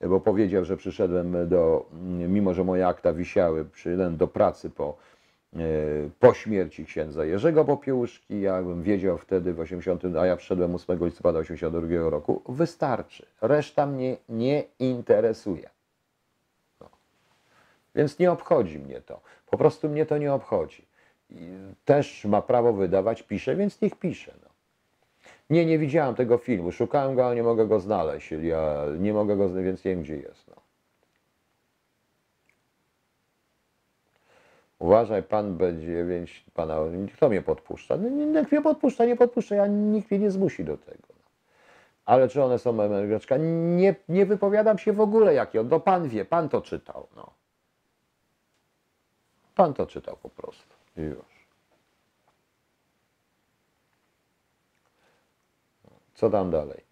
bo 0.00 0.20
powiedział, 0.20 0.64
że 0.64 0.76
przyszedłem 0.76 1.48
do, 1.48 1.86
mimo 2.28 2.54
że 2.54 2.64
moje 2.64 2.86
akta 2.86 3.12
wisiały, 3.12 3.64
przyszedłem 3.64 4.16
do 4.16 4.28
pracy 4.28 4.70
po, 4.70 4.96
e, 5.56 5.58
po 6.20 6.34
śmierci 6.34 6.84
księdza 6.84 7.24
Jerzego 7.24 7.64
Popiełuszki, 7.64 8.40
ja 8.40 8.62
bym 8.62 8.82
wiedział 8.82 9.18
wtedy 9.18 9.52
w 9.52 9.60
80, 9.60 10.02
a 10.20 10.26
ja 10.26 10.36
przyszedłem 10.36 10.74
8 10.74 11.04
listopada 11.04 11.38
82 11.38 12.10
roku, 12.10 12.42
wystarczy. 12.48 13.26
Reszta 13.40 13.86
mnie 13.86 14.16
nie 14.28 14.64
interesuje. 14.78 15.70
No. 16.80 16.88
Więc 17.94 18.18
nie 18.18 18.32
obchodzi 18.32 18.78
mnie 18.78 19.00
to. 19.00 19.20
Po 19.50 19.58
prostu 19.58 19.88
mnie 19.88 20.06
to 20.06 20.18
nie 20.18 20.32
obchodzi. 20.32 20.83
Też 21.84 22.24
ma 22.24 22.42
prawo 22.42 22.72
wydawać, 22.72 23.22
pisze, 23.22 23.56
więc 23.56 23.80
niech 23.80 23.94
pisze. 23.94 24.34
No. 24.42 24.48
Nie, 25.50 25.66
nie 25.66 25.78
widziałem 25.78 26.14
tego 26.14 26.38
filmu. 26.38 26.72
Szukałem 26.72 27.14
go, 27.14 27.26
ale 27.26 27.34
nie 27.34 27.42
mogę 27.42 27.66
go 27.66 27.80
znaleźć. 27.80 28.30
Ja 28.30 28.84
nie 28.98 29.12
mogę 29.12 29.36
go 29.36 29.48
znaleźć, 29.48 29.66
więc 29.66 29.84
nie 29.84 29.90
wiem, 29.90 30.02
gdzie 30.02 30.16
jest. 30.16 30.48
No. 30.48 30.54
Uważaj, 34.78 35.22
pan 35.22 35.58
B9, 35.58 36.26
pana, 36.54 36.78
kto 37.16 37.28
mnie 37.28 37.42
podpuszcza? 37.42 37.96
No, 37.96 38.08
nikt 38.08 38.52
mnie 38.52 38.62
podpuszcza, 38.62 39.04
nie 39.04 39.16
podpuszcza, 39.16 39.54
ja 39.54 39.66
nikt 39.66 40.10
mnie 40.10 40.20
nie 40.20 40.30
zmusi 40.30 40.64
do 40.64 40.76
tego. 40.78 41.08
No. 41.08 41.24
Ale 42.04 42.28
czy 42.28 42.42
one 42.42 42.58
są 42.58 42.80
emeryteczka? 42.80 43.36
Nie, 43.36 43.94
nie 44.08 44.26
wypowiadam 44.26 44.78
się 44.78 44.92
w 44.92 45.00
ogóle 45.00 45.34
jakie. 45.34 45.62
No 45.62 45.80
pan 45.80 46.08
wie, 46.08 46.24
pan 46.24 46.48
to 46.48 46.62
czytał. 46.62 47.06
No. 47.16 47.30
Pan 49.54 49.74
to 49.74 49.86
czytał 49.86 50.16
po 50.16 50.28
prostu. 50.28 50.73
I 50.96 51.00
już. 51.00 51.34
Co 56.14 56.30
tam 56.30 56.50
dalej? 56.50 56.84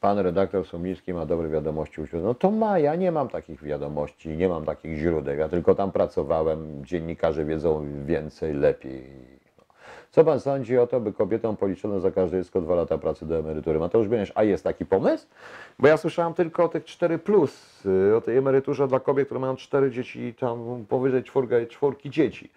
Pan 0.00 0.18
redaktor 0.18 0.66
Sumiński 0.66 1.14
ma 1.14 1.26
dobre 1.26 1.48
wiadomości 1.48 2.00
u. 2.00 2.06
No 2.22 2.34
to 2.34 2.50
ma, 2.50 2.78
ja 2.78 2.94
nie 2.96 3.12
mam 3.12 3.28
takich 3.28 3.62
wiadomości, 3.62 4.28
nie 4.28 4.48
mam 4.48 4.64
takich 4.64 4.98
źródeł. 4.98 5.38
Ja 5.38 5.48
tylko 5.48 5.74
tam 5.74 5.92
pracowałem, 5.92 6.84
dziennikarze 6.84 7.44
wiedzą 7.44 7.86
więcej, 8.04 8.54
lepiej. 8.54 9.41
Co 10.12 10.24
pan 10.24 10.40
sądzi 10.40 10.78
o 10.78 10.86
to, 10.86 11.00
by 11.00 11.12
kobietom 11.12 11.56
policzono 11.56 12.00
za 12.00 12.10
każde 12.10 12.38
dziecko 12.38 12.60
dwa 12.60 12.74
lata 12.74 12.98
pracy 12.98 13.26
do 13.26 13.38
emerytury? 13.38 13.78
Mateusz 13.78 14.08
Bieniesz, 14.08 14.32
a 14.34 14.42
jest 14.42 14.64
taki 14.64 14.86
pomysł? 14.86 15.26
Bo 15.78 15.88
ja 15.88 15.96
słyszałem 15.96 16.34
tylko 16.34 16.64
o 16.64 16.68
tych 16.68 16.84
4 16.84 17.18
plus, 17.18 17.86
y, 17.86 18.16
o 18.16 18.20
tej 18.20 18.36
emeryturze 18.36 18.88
dla 18.88 19.00
kobiet, 19.00 19.26
które 19.26 19.40
mają 19.40 19.56
cztery 19.56 19.90
dzieci 19.90 20.20
i 20.20 20.34
tam 20.34 20.86
powyżej 20.88 21.22
czwórka, 21.22 21.56
czwórki 21.68 22.10
dzieci. 22.10 22.50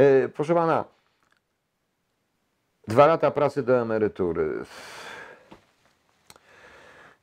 Y, 0.00 0.28
Proszę 0.28 0.54
pana, 0.54 0.84
Dwa 2.88 3.06
lata 3.06 3.30
pracy 3.30 3.62
do 3.62 3.80
emerytury. 3.80 4.64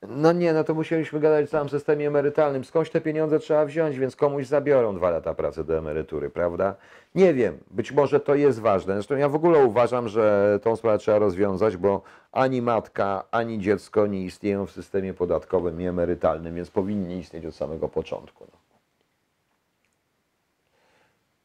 No 0.08 0.32
nie, 0.32 0.54
no 0.54 0.64
to 0.64 0.74
musieliśmy 0.74 1.20
gadać 1.20 1.46
o 1.46 1.48
całym 1.48 1.70
systemie 1.70 2.08
emerytalnym. 2.08 2.64
Skądś 2.64 2.90
te 2.90 3.02
pieniądze 3.02 3.40
trzeba 3.40 3.66
wziąć, 3.66 4.00
więc 4.00 4.16
komuś 4.16 4.46
zabiorą 4.46 4.96
dwa 4.96 5.10
lata 5.10 5.34
pracy 5.34 5.64
do 5.64 5.78
emerytury, 5.78 6.30
prawda? 6.30 6.76
Nie 7.16 7.34
wiem, 7.34 7.58
być 7.72 7.92
może 7.92 8.20
to 8.20 8.36
jest 8.36 8.60
ważne. 8.60 8.94
Zresztą 8.94 9.16
ja 9.16 9.30
w 9.30 9.36
ogóle 9.36 9.66
uważam, 9.66 10.08
że 10.08 10.60
tą 10.64 10.76
sprawę 10.76 10.98
trzeba 10.98 11.20
rozwiązać, 11.20 11.78
bo 11.78 12.02
ani 12.32 12.62
matka, 12.62 13.24
ani 13.32 13.60
dziecko 13.60 14.08
nie 14.08 14.26
istnieją 14.26 14.66
w 14.66 14.72
systemie 14.72 15.14
podatkowym 15.14 15.82
i 15.82 15.86
emerytalnym, 15.86 16.56
więc 16.56 16.72
powinni 16.72 17.18
istnieć 17.18 17.46
od 17.46 17.56
samego 17.56 17.90
początku. 17.90 18.46
No. 18.52 18.58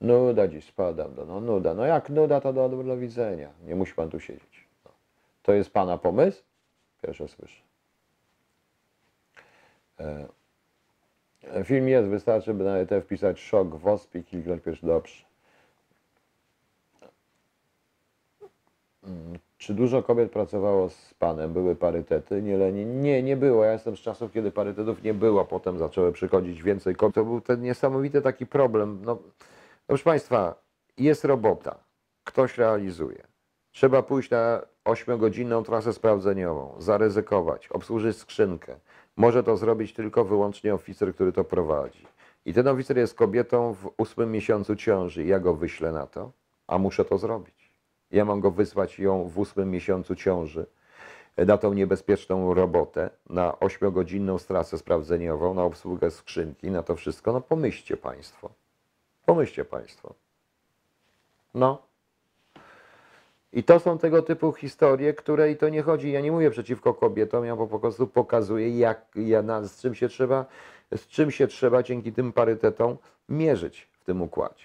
Nuda 0.01 0.49
dziś 0.49 0.65
spadam, 0.65 1.11
no, 1.17 1.25
no 1.25 1.41
nuda. 1.41 1.75
No 1.75 1.85
jak 1.85 2.11
nuda, 2.11 2.41
to 2.41 2.53
do, 2.53 2.69
do 2.69 2.97
widzenia. 2.97 3.49
Nie 3.67 3.75
musi 3.75 3.95
pan 3.95 4.11
tu 4.11 4.21
siedzieć. 4.21 4.69
No. 4.85 4.91
To 5.43 5.53
jest 5.53 5.71
pana 5.71 5.99
pomysł? 5.99 6.43
Pierwsze 7.03 7.29
słyszę. 7.29 7.68
E, 10.01 10.29
film 11.65 11.89
jest, 11.89 12.09
wystarczy, 12.09 12.55
by 12.55 12.65
na 12.65 12.77
ET 12.79 12.91
wpisać 13.05 13.41
szok, 13.41 13.75
wosp 13.77 14.15
i 14.15 14.25
kliknąć 14.25 14.63
pierwszy 14.63 14.87
dobrze. 14.87 15.25
Mm, 19.05 19.39
Czy 19.59 19.75
dużo 19.75 20.03
kobiet 20.03 20.33
pracowało 20.33 20.89
z 20.89 21.15
panem? 21.15 21.53
Były 21.53 21.77
parytety? 21.77 22.43
Nie, 22.43 22.57
Leni? 22.57 22.85
Nie, 22.87 23.23
nie 23.23 23.37
było. 23.37 23.65
Ja 23.65 23.73
jestem 23.73 23.97
z 23.97 24.01
czasów, 24.01 24.33
kiedy 24.33 24.51
parytetów 24.51 25.03
nie 25.03 25.15
było. 25.15 25.45
Potem 25.45 25.79
zaczęły 25.79 26.13
przychodzić 26.13 26.63
więcej 26.63 26.95
kobiet. 26.97 27.15
To 27.15 27.25
był 27.25 27.41
ten 27.41 27.63
niesamowity 27.63 28.23
taki 28.23 28.47
problem. 28.47 29.01
No, 29.05 29.19
Proszę 29.87 30.05
Państwa, 30.05 30.55
jest 30.99 31.25
robota. 31.25 31.79
Ktoś 32.25 32.59
realizuje. 32.59 33.27
Trzeba 33.73 34.03
pójść 34.03 34.31
na 34.31 34.63
8-godzinną 34.85 35.65
trasę 35.65 35.93
sprawdzeniową, 35.93 36.75
zaryzykować, 36.79 37.69
obsłużyć 37.69 38.17
skrzynkę. 38.17 38.77
Może 39.19 39.43
to 39.43 39.57
zrobić 39.57 39.93
tylko 39.93 40.25
wyłącznie 40.25 40.75
oficer, 40.75 41.15
który 41.15 41.33
to 41.33 41.45
prowadzi. 41.45 42.07
I 42.45 42.55
ten 42.55 42.69
oficer 42.69 42.99
jest 42.99 43.15
kobietą 43.15 43.75
w 43.75 43.91
ósmym 43.97 44.33
miesiącu 44.33 44.77
ciąży. 44.77 45.25
Ja 45.25 45.41
go 45.41 45.55
wyślę 45.55 45.93
na 45.93 46.07
to, 46.07 46.31
a 46.67 46.79
muszę 46.79 47.05
to 47.05 47.19
zrobić. 47.19 47.73
Ja 48.11 48.25
mam 48.25 48.41
go 48.41 48.51
wysłać 48.51 48.99
ją 48.99 49.29
w 49.29 49.39
ósmym 49.39 49.71
miesiącu 49.71 50.15
ciąży 50.15 50.67
na 51.37 51.59
tą 51.59 51.73
niebezpieczną 51.73 52.55
robotę, 52.55 53.11
na 53.31 53.61
ośmiogodzinną 53.61 54.39
stracę 54.39 54.79
sprawdzeniową, 54.79 55.55
na 55.55 55.63
obsługę 55.63 56.11
skrzynki, 56.11 56.71
na 56.71 56.83
to 56.83 56.97
wszystko, 56.97 57.33
no 57.33 57.41
pomyślcie 57.41 57.97
Państwo. 57.97 58.51
Pomyślcie 59.27 59.65
Państwo. 59.65 60.15
No. 61.55 61.88
I 63.53 63.65
to 63.65 63.81
są 63.81 63.99
tego 63.99 64.23
typu 64.23 64.53
historie, 64.53 65.15
które 65.15 65.51
i 65.51 65.57
to 65.57 65.69
nie 65.69 65.83
chodzi, 65.83 66.13
ja 66.13 66.21
nie 66.21 66.33
mówię 66.33 66.51
przeciwko 66.51 66.95
kobietom, 66.95 67.45
ja 67.45 67.57
po 67.57 67.79
prostu 67.79 68.07
pokazuję, 68.07 68.79
jak, 68.79 69.07
ja, 69.15 69.43
na, 69.43 69.63
z, 69.63 69.81
czym 69.81 69.95
się 69.95 70.09
trzeba, 70.09 70.47
z 70.97 71.07
czym 71.07 71.31
się 71.31 71.47
trzeba 71.47 71.83
dzięki 71.83 72.13
tym 72.13 72.33
parytetom 72.33 72.97
mierzyć 73.29 73.89
w 74.01 74.05
tym 74.05 74.23
układzie. 74.23 74.65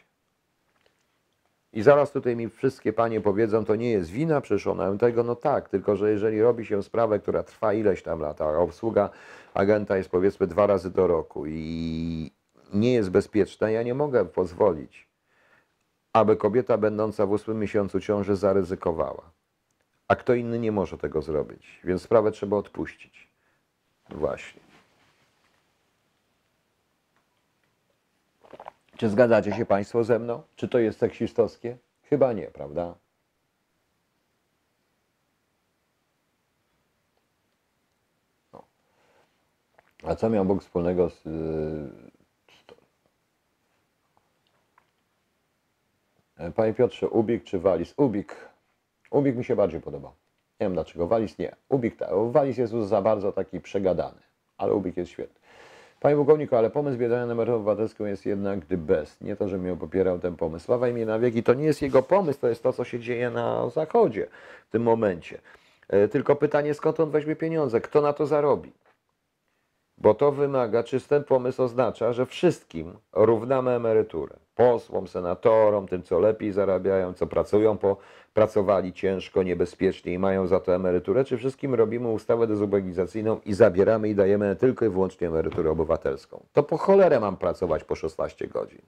I 1.73 1.81
zaraz 1.81 2.11
tutaj 2.11 2.35
mi 2.35 2.49
wszystkie 2.49 2.93
panie 2.93 3.21
powiedzą, 3.21 3.65
to 3.65 3.75
nie 3.75 3.91
jest 3.91 4.09
wina, 4.09 4.41
przecież 4.41 4.67
ona 4.67 4.97
tego, 4.97 5.23
no 5.23 5.35
tak, 5.35 5.69
tylko 5.69 5.95
że 5.95 6.11
jeżeli 6.11 6.41
robi 6.41 6.65
się 6.65 6.83
sprawę, 6.83 7.19
która 7.19 7.43
trwa 7.43 7.73
ileś 7.73 8.03
tam 8.03 8.19
lat, 8.19 8.41
a 8.41 8.57
obsługa 8.57 9.09
agenta 9.53 9.97
jest 9.97 10.09
powiedzmy 10.09 10.47
dwa 10.47 10.67
razy 10.67 10.91
do 10.91 11.07
roku 11.07 11.45
i 11.47 12.31
nie 12.73 12.93
jest 12.93 13.09
bezpieczna, 13.09 13.69
ja 13.69 13.83
nie 13.83 13.93
mogę 13.93 14.25
pozwolić, 14.25 15.07
aby 16.13 16.37
kobieta 16.37 16.77
będąca 16.77 17.25
w 17.25 17.31
ósmym 17.31 17.59
miesiącu 17.59 17.99
ciąży 17.99 18.35
zaryzykowała. 18.35 19.31
A 20.07 20.15
kto 20.15 20.33
inny 20.33 20.59
nie 20.59 20.71
może 20.71 20.97
tego 20.97 21.21
zrobić, 21.21 21.79
więc 21.83 22.01
sprawę 22.01 22.31
trzeba 22.31 22.57
odpuścić. 22.57 23.27
Właśnie. 24.09 24.61
Czy 28.97 29.09
zgadzacie 29.09 29.53
się 29.53 29.65
Państwo 29.65 30.03
ze 30.03 30.19
mną? 30.19 30.43
Czy 30.55 30.67
to 30.67 30.79
jest 30.79 30.99
seksistowskie? 30.99 31.77
Chyba 32.03 32.33
nie, 32.33 32.47
prawda? 32.47 32.95
No. 38.53 38.63
A 40.03 40.15
co 40.15 40.29
miał 40.29 40.45
Bóg 40.45 40.61
wspólnego 40.61 41.09
z, 41.09 41.15
z 41.23 42.65
to? 42.65 42.75
E, 46.32 46.32
Panie 46.51 46.73
Piotrze, 46.73 47.09
Ubik 47.09 47.43
czy 47.43 47.59
Walis? 47.59 47.93
Ubik. 47.97 48.35
Ubik 49.11 49.35
mi 49.35 49.43
się 49.43 49.55
bardziej 49.55 49.81
podobał. 49.81 50.11
Nie 50.59 50.65
wiem 50.65 50.73
dlaczego. 50.73 51.07
Walis 51.07 51.37
nie. 51.37 51.55
Ubik, 51.69 51.95
ta, 51.97 52.09
Walis 52.15 52.57
jest 52.57 52.73
już 52.73 52.85
za 52.85 53.01
bardzo 53.01 53.31
taki 53.31 53.59
przegadany, 53.61 54.21
ale 54.57 54.73
Ubik 54.73 54.97
jest 54.97 55.11
świetny. 55.11 55.39
Panie 55.99 56.15
pułkowniku, 56.15 56.55
ale 56.55 56.69
pomysł 56.69 56.97
biedania 56.97 57.25
na 57.25 57.31
emeryturę 57.31 57.55
obywatelską 57.57 58.05
jest 58.05 58.25
jednak 58.25 58.65
the 58.65 58.77
best. 58.77 59.21
Nie 59.21 59.35
to, 59.35 59.47
że 59.49 59.57
mnie 59.57 59.75
popierał 59.75 60.19
ten 60.19 60.35
pomysł. 60.35 60.65
Sława 60.65 60.87
imię 60.87 61.05
na 61.05 61.19
wieki, 61.19 61.43
to 61.43 61.53
nie 61.53 61.65
jest 61.65 61.81
jego 61.81 62.03
pomysł, 62.03 62.39
to 62.39 62.49
jest 62.49 62.63
to, 62.63 62.73
co 62.73 62.83
się 62.83 62.99
dzieje 62.99 63.29
na 63.29 63.69
Zachodzie 63.69 64.27
w 64.67 64.71
tym 64.71 64.83
momencie. 64.83 65.39
E, 65.89 66.07
Tylko 66.07 66.35
pytanie, 66.35 66.73
skąd 66.73 66.99
on 66.99 67.09
weźmie 67.09 67.35
pieniądze? 67.35 67.81
Kto 67.81 68.01
na 68.01 68.13
to 68.13 68.25
zarobi? 68.25 68.71
Bo 69.97 70.13
to 70.13 70.31
wymaga, 70.31 70.83
czy 70.83 70.99
ten 70.99 71.23
pomysł 71.23 71.63
oznacza, 71.63 72.13
że 72.13 72.25
wszystkim 72.25 72.97
równamy 73.13 73.71
emeryturę. 73.71 74.35
Posłom, 74.55 75.07
senatorom, 75.07 75.87
tym, 75.87 76.03
co 76.03 76.19
lepiej 76.19 76.51
zarabiają, 76.51 77.13
co 77.13 77.27
pracują, 77.27 77.77
po, 77.77 77.97
pracowali 78.33 78.93
ciężko, 78.93 79.43
niebezpiecznie 79.43 80.13
i 80.13 80.19
mają 80.19 80.47
za 80.47 80.59
to 80.59 80.75
emeryturę, 80.75 81.23
czy 81.23 81.37
wszystkim 81.37 81.75
robimy 81.75 82.07
ustawę 82.07 82.47
dezubekizacyjną 82.47 83.39
i 83.45 83.53
zabieramy 83.53 84.09
i 84.09 84.15
dajemy 84.15 84.55
tylko 84.55 84.85
i 84.85 84.89
wyłącznie 84.89 85.27
emeryturę 85.27 85.71
obywatelską. 85.71 86.45
To 86.53 86.63
po 86.63 86.77
cholerę 86.77 87.19
mam 87.19 87.37
pracować 87.37 87.83
po 87.83 87.95
16 87.95 88.47
godzin. 88.47 88.81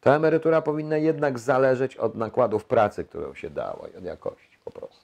Ta 0.00 0.16
emerytura 0.16 0.62
powinna 0.62 0.96
jednak 0.96 1.38
zależeć 1.38 1.96
od 1.96 2.14
nakładów 2.14 2.64
pracy, 2.64 3.04
którą 3.04 3.34
się 3.34 3.50
dało 3.50 3.86
i 3.94 3.96
od 3.96 4.04
jakości 4.04 4.58
po 4.64 4.70
prostu. 4.70 5.03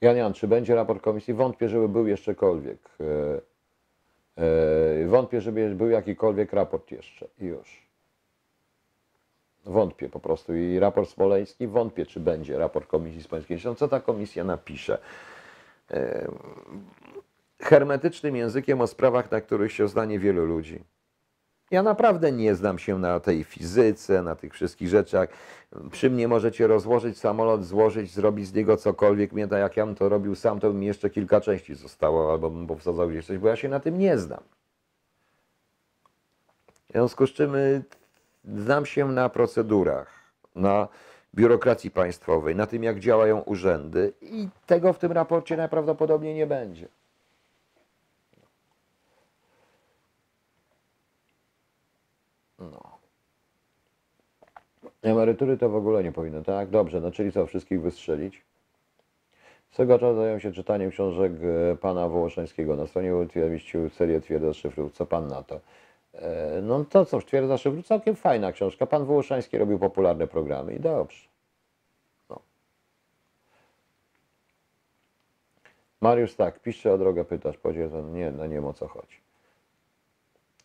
Jan 0.00 0.16
Jan, 0.16 0.32
czy 0.32 0.48
będzie 0.48 0.74
raport 0.74 1.02
komisji? 1.02 1.34
Wątpię, 1.34 1.68
żeby 1.68 1.88
był 1.88 2.06
jeszczekolwiek. 2.06 2.78
E, 3.00 3.40
e, 4.42 5.06
Wątpię, 5.06 5.40
żeby 5.40 5.74
był 5.74 5.90
jakikolwiek 5.90 6.52
raport 6.52 6.90
jeszcze. 6.90 7.28
I 7.38 7.44
już. 7.44 7.86
Wątpię 9.64 10.08
po 10.08 10.20
prostu. 10.20 10.54
I 10.54 10.78
raport 10.78 11.10
smoleński, 11.10 11.66
wątpię, 11.66 12.06
czy 12.06 12.20
będzie 12.20 12.58
raport 12.58 12.86
Komisji 12.88 13.22
Smoleńskiej. 13.22 13.58
Co 13.76 13.88
ta 13.88 14.00
komisja 14.00 14.44
napisze? 14.44 14.98
E, 15.90 16.28
Hermetycznym 17.60 18.36
językiem 18.36 18.80
o 18.80 18.86
sprawach, 18.86 19.30
na 19.30 19.40
których 19.40 19.72
się 19.72 19.88
zdanie 19.88 20.18
wielu 20.18 20.46
ludzi. 20.46 20.80
Ja 21.70 21.82
naprawdę 21.82 22.32
nie 22.32 22.54
znam 22.54 22.78
się 22.78 22.98
na 22.98 23.20
tej 23.20 23.44
fizyce, 23.44 24.22
na 24.22 24.34
tych 24.36 24.52
wszystkich 24.52 24.88
rzeczach. 24.88 25.28
Przy 25.90 26.10
mnie 26.10 26.28
możecie 26.28 26.66
rozłożyć 26.66 27.18
samolot, 27.18 27.64
złożyć, 27.64 28.10
zrobić 28.10 28.46
z 28.46 28.54
niego 28.54 28.76
cokolwiek. 28.76 29.32
Mnie, 29.32 29.48
tak 29.48 29.58
jak 29.58 29.76
ja 29.76 29.86
bym 29.86 29.94
to 29.94 30.08
robił 30.08 30.34
sam, 30.34 30.60
to 30.60 30.70
by 30.70 30.78
mi 30.78 30.86
jeszcze 30.86 31.10
kilka 31.10 31.40
części 31.40 31.74
zostało, 31.74 32.32
albo 32.32 32.50
bym 32.50 32.66
powsadzał 32.66 33.08
gdzieś 33.08 33.26
coś, 33.26 33.38
bo 33.38 33.48
ja 33.48 33.56
się 33.56 33.68
na 33.68 33.80
tym 33.80 33.98
nie 33.98 34.18
znam. 34.18 34.40
W 36.88 36.92
związku 36.92 37.26
z 37.26 37.30
czym 37.32 37.54
y, 37.54 37.82
znam 38.44 38.86
się 38.86 39.08
na 39.08 39.28
procedurach, 39.28 40.10
na 40.54 40.88
biurokracji 41.34 41.90
państwowej, 41.90 42.56
na 42.56 42.66
tym, 42.66 42.84
jak 42.84 42.98
działają 42.98 43.40
urzędy 43.40 44.12
i 44.20 44.48
tego 44.66 44.92
w 44.92 44.98
tym 44.98 45.12
raporcie 45.12 45.56
najprawdopodobniej 45.56 46.34
nie 46.34 46.46
będzie. 46.46 46.88
Emerytury 55.06 55.56
to 55.56 55.68
w 55.68 55.76
ogóle 55.76 56.04
nie 56.04 56.12
powinno, 56.12 56.42
tak? 56.42 56.70
Dobrze, 56.70 57.00
no 57.00 57.10
czyli 57.10 57.32
co, 57.32 57.46
wszystkich 57.46 57.80
wystrzelić? 57.80 58.42
Swego 59.70 59.98
czasu 59.98 60.16
zająłem 60.16 60.40
się 60.40 60.52
czytaniem 60.52 60.90
książek 60.90 61.32
e, 61.72 61.76
pana 61.76 62.08
Wołoszańskiego. 62.08 62.76
Na 62.76 62.86
stronie 62.86 63.16
umieścił 63.16 63.88
serię 63.88 64.20
Twierdza 64.20 64.54
Szyfrów. 64.54 64.92
Co 64.92 65.06
pan 65.06 65.28
na 65.28 65.42
to? 65.42 65.60
E, 66.14 66.60
No 66.62 66.84
to 66.84 67.04
cóż, 67.04 67.24
Twierdza 67.24 67.58
Szyfrów, 67.58 67.86
całkiem 67.86 68.16
fajna 68.16 68.52
książka. 68.52 68.86
Pan 68.86 69.04
Wołoszański 69.04 69.58
robił 69.58 69.78
popularne 69.78 70.26
programy 70.26 70.74
i 70.74 70.80
dobrze. 70.80 71.28
No. 72.30 72.40
Mariusz 76.00 76.34
tak, 76.34 76.60
pisze 76.60 76.92
o 76.92 76.98
drogę, 76.98 77.24
pytasz, 77.24 77.56
powiedział, 77.56 78.02
nie, 78.12 78.30
no 78.30 78.46
nie 78.46 78.54
wiem 78.54 78.66
o 78.66 78.72
co 78.72 78.88
chodzi. 78.88 79.25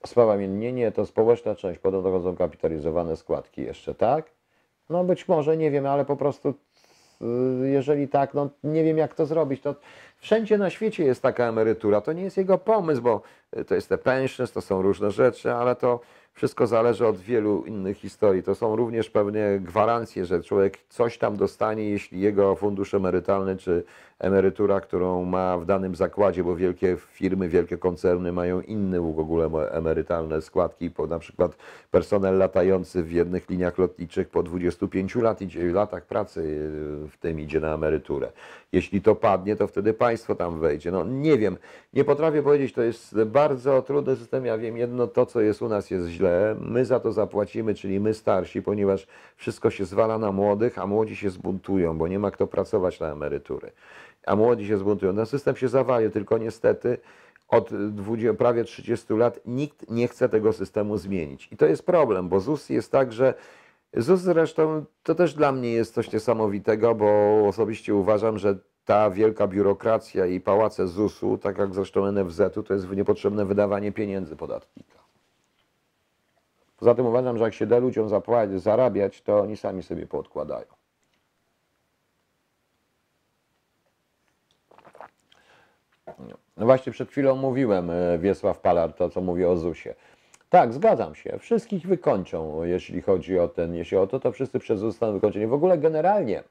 Sprawa 0.06 0.38
mienienie 0.38 0.91
to 0.91 1.06
społeczna 1.06 1.56
część, 1.56 1.80
potem 1.80 2.03
dochodzą 2.03 2.36
kapitalizowane 2.36 3.18
składki 3.18 3.61
jeszcze, 3.61 3.95
tak? 3.95 4.32
No 4.90 5.03
być 5.03 5.28
może, 5.28 5.57
nie 5.57 5.72
wiem, 5.72 5.86
ale 5.86 6.06
po 6.06 6.15
prostu 6.15 6.53
y, 7.22 7.69
jeżeli 7.69 8.07
tak, 8.07 8.34
no 8.34 8.49
nie 8.64 8.84
wiem 8.84 8.98
jak 8.98 9.15
to 9.15 9.26
zrobić, 9.26 9.61
to 9.61 9.76
wszędzie 10.18 10.57
na 10.57 10.69
świecie 10.69 11.03
jest 11.03 11.22
taka 11.22 11.45
emerytura, 11.45 12.02
to 12.02 12.14
nie 12.14 12.23
jest 12.23 12.38
jego 12.38 12.57
pomysł, 12.57 13.02
bo 13.02 13.22
y, 13.57 13.65
to 13.65 13.76
jest 13.76 13.90
te 13.90 13.98
pensions, 13.98 14.52
to 14.52 14.61
są 14.61 14.82
różne 14.82 15.11
rzeczy, 15.11 15.53
ale 15.53 15.76
to 15.76 15.99
wszystko 16.34 16.68
zależy 16.68 17.07
od 17.07 17.18
wielu 17.18 17.64
innych 17.65 17.98
historii. 17.98 18.44
To 18.44 18.56
są 18.56 18.76
również 18.76 19.10
pewne 19.10 19.60
gwarancje, 19.60 20.26
że 20.26 20.44
człowiek 20.44 20.78
coś 20.90 21.18
tam 21.18 21.38
dostanie, 21.38 21.90
jeśli 21.90 22.19
jego 22.19 22.56
fundusz 22.56 22.94
emerytalny 22.94 23.57
czy 23.57 23.84
emerytura, 24.22 24.81
którą 24.81 25.26
ma 25.26 25.57
w 25.57 25.65
danym 25.65 25.95
zakładzie, 25.95 26.43
bo 26.43 26.56
wielkie 26.56 26.98
firmy, 26.98 27.49
wielkie 27.49 27.77
koncerny 27.77 28.31
mają 28.31 28.61
inne 28.61 29.02
w 29.02 29.19
ogóle 29.19 29.49
emerytalne 29.72 30.41
składki, 30.41 30.91
po 30.91 31.07
na 31.07 31.19
przykład 31.19 31.56
personel 31.91 32.38
latający 32.38 33.03
w 33.03 33.11
jednych 33.11 33.49
liniach 33.49 33.77
lotniczych 33.77 34.30
po 34.30 34.43
25 34.43 35.15
lat 35.15 35.41
idzie, 35.41 35.72
latach 35.72 36.06
pracy 36.06 36.41
y, 37.06 37.07
w 37.07 37.18
tym 37.18 37.39
idzie 37.39 37.60
na 37.60 37.73
emeryturę. 37.73 38.31
Jeśli 38.72 39.02
to 39.02 39.15
padnie, 39.15 39.56
to 39.56 39.68
wtedy 39.68 39.93
państwo 39.93 40.35
tam 40.35 40.60
wejdzie. 40.60 40.91
No 40.91 41.03
nie 41.06 41.38
wiem, 41.38 41.57
nie 41.93 42.03
potrafię 42.03 42.43
powiedzieć, 42.43 42.73
to 42.73 42.81
jest 42.81 43.23
bardzo 43.23 43.81
trudny 43.81 44.15
system. 44.15 44.45
Ja 44.45 44.57
wiem 44.57 44.77
jedno, 44.77 45.07
to 45.07 45.26
co 45.26 45.41
jest 45.41 45.61
u 45.61 45.69
nas 45.69 45.91
jest 45.91 46.07
źle, 46.07 46.56
my 46.60 46.85
za 46.85 46.99
to 46.99 47.11
zapłacimy, 47.11 47.73
czyli 47.73 47.99
my 47.99 48.14
starsi, 48.14 48.61
ponieważ 48.61 49.07
wszystko 49.35 49.69
się 49.69 49.85
zwala 49.85 50.18
na 50.18 50.31
młodych, 50.31 50.80
a 50.80 50.88
młodzi 50.88 51.15
się 51.15 51.30
zbuntują, 51.30 51.98
bo 51.98 52.07
nie 52.07 52.19
ma 52.19 52.31
kto 52.31 52.48
pracować 52.48 52.99
na 52.99 53.11
emerytury. 53.11 53.72
A 54.26 54.35
młodzi 54.35 54.68
się 54.68 54.77
zbuntują. 54.77 55.15
Ten 55.15 55.26
system 55.26 55.56
się 55.56 55.68
zawalił, 55.68 56.10
tylko 56.10 56.38
niestety 56.38 56.98
od 57.48 57.69
20, 57.73 58.34
prawie 58.34 58.64
30 58.64 59.14
lat 59.14 59.39
nikt 59.45 59.89
nie 59.89 60.07
chce 60.07 60.30
tego 60.30 60.53
systemu 60.53 60.98
zmienić. 60.98 61.48
I 61.52 61.57
to 61.57 61.65
jest 61.65 61.85
problem, 61.85 62.30
bo 62.30 62.39
ZUS 62.39 62.69
jest 62.69 62.91
tak, 62.91 63.14
że 63.14 63.34
ZUS 63.93 64.19
zresztą 64.19 64.85
to 65.03 65.15
też 65.15 65.34
dla 65.34 65.52
mnie 65.52 65.72
jest 65.72 65.93
coś 65.93 66.11
niesamowitego, 66.11 66.95
bo 66.95 67.41
osobiście 67.48 67.95
uważam, 67.95 68.38
że 68.38 68.57
ta 68.85 69.10
wielka 69.10 69.48
biurokracja 69.48 70.26
i 70.26 70.39
pałace 70.39 70.88
ZUS-u, 70.88 71.38
tak 71.38 71.57
jak 71.57 71.73
zresztą 71.73 72.11
NFZ-u, 72.11 72.64
to 72.64 72.73
jest 72.73 72.91
niepotrzebne 72.91 73.45
wydawanie 73.45 73.91
pieniędzy 73.91 74.35
podatnika. 74.35 74.99
Poza 76.77 76.95
tym 76.95 77.06
uważam, 77.06 77.38
że 77.38 77.43
jak 77.43 77.53
się 77.53 77.68
da 77.68 77.77
ludziom 77.77 78.10
zarabiać, 78.56 79.22
to 79.22 79.39
oni 79.39 79.57
sami 79.57 79.84
sobie 79.84 80.07
poodkładają. 80.07 80.81
No 86.62 86.66
właśnie 86.66 86.92
przed 86.92 87.10
chwilą 87.10 87.36
mówiłem, 87.36 87.90
e, 87.90 88.20
Wiesław 88.20 88.60
Palar, 88.60 88.94
to 88.94 89.10
co 89.10 89.22
mówi 89.22 89.46
o 89.46 89.58
ZUS-ie. 89.58 89.96
Tak, 90.50 90.74
zgadzam 90.74 91.16
się. 91.16 91.40
Wszystkich 91.40 91.88
wykończą, 91.88 92.64
jeśli 92.64 93.02
chodzi 93.02 93.40
o 93.40 93.48
ten, 93.48 93.76
jeśli 93.76 93.98
o 93.98 94.08
to, 94.08 94.20
to 94.20 94.32
wszyscy 94.32 94.60
przez 94.60 94.80
zostaną 94.80 95.14
wykończeni. 95.14 95.48
W 95.48 95.54
ogóle 95.54 95.78
generalnie, 95.78 96.44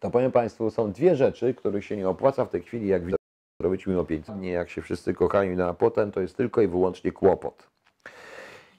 to 0.00 0.10
powiem 0.10 0.32
Państwu, 0.32 0.70
są 0.70 0.92
dwie 0.92 1.16
rzeczy, 1.16 1.54
których 1.54 1.84
się 1.84 1.96
nie 1.96 2.08
opłaca 2.08 2.44
w 2.44 2.48
tej 2.50 2.62
chwili, 2.62 2.88
jak 2.88 3.04
widać, 3.04 3.20
robić 3.62 3.86
mimo 3.86 4.04
pieniędzy. 4.04 4.32
Nie, 4.32 4.50
jak 4.50 4.70
się 4.70 4.82
wszyscy 4.82 5.14
kochają 5.14 5.56
na 5.56 5.74
potem, 5.74 6.12
to 6.12 6.20
jest 6.20 6.36
tylko 6.36 6.62
i 6.62 6.68
wyłącznie 6.68 7.12
kłopot. 7.12 7.66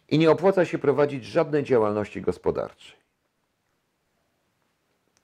I 0.10 0.20
nie 0.20 0.32
opłaca 0.32 0.66
się 0.66 0.78
prowadzić 0.78 1.26
żadnej 1.26 1.64
działalności 1.64 2.22
gospodarczej. 2.22 2.96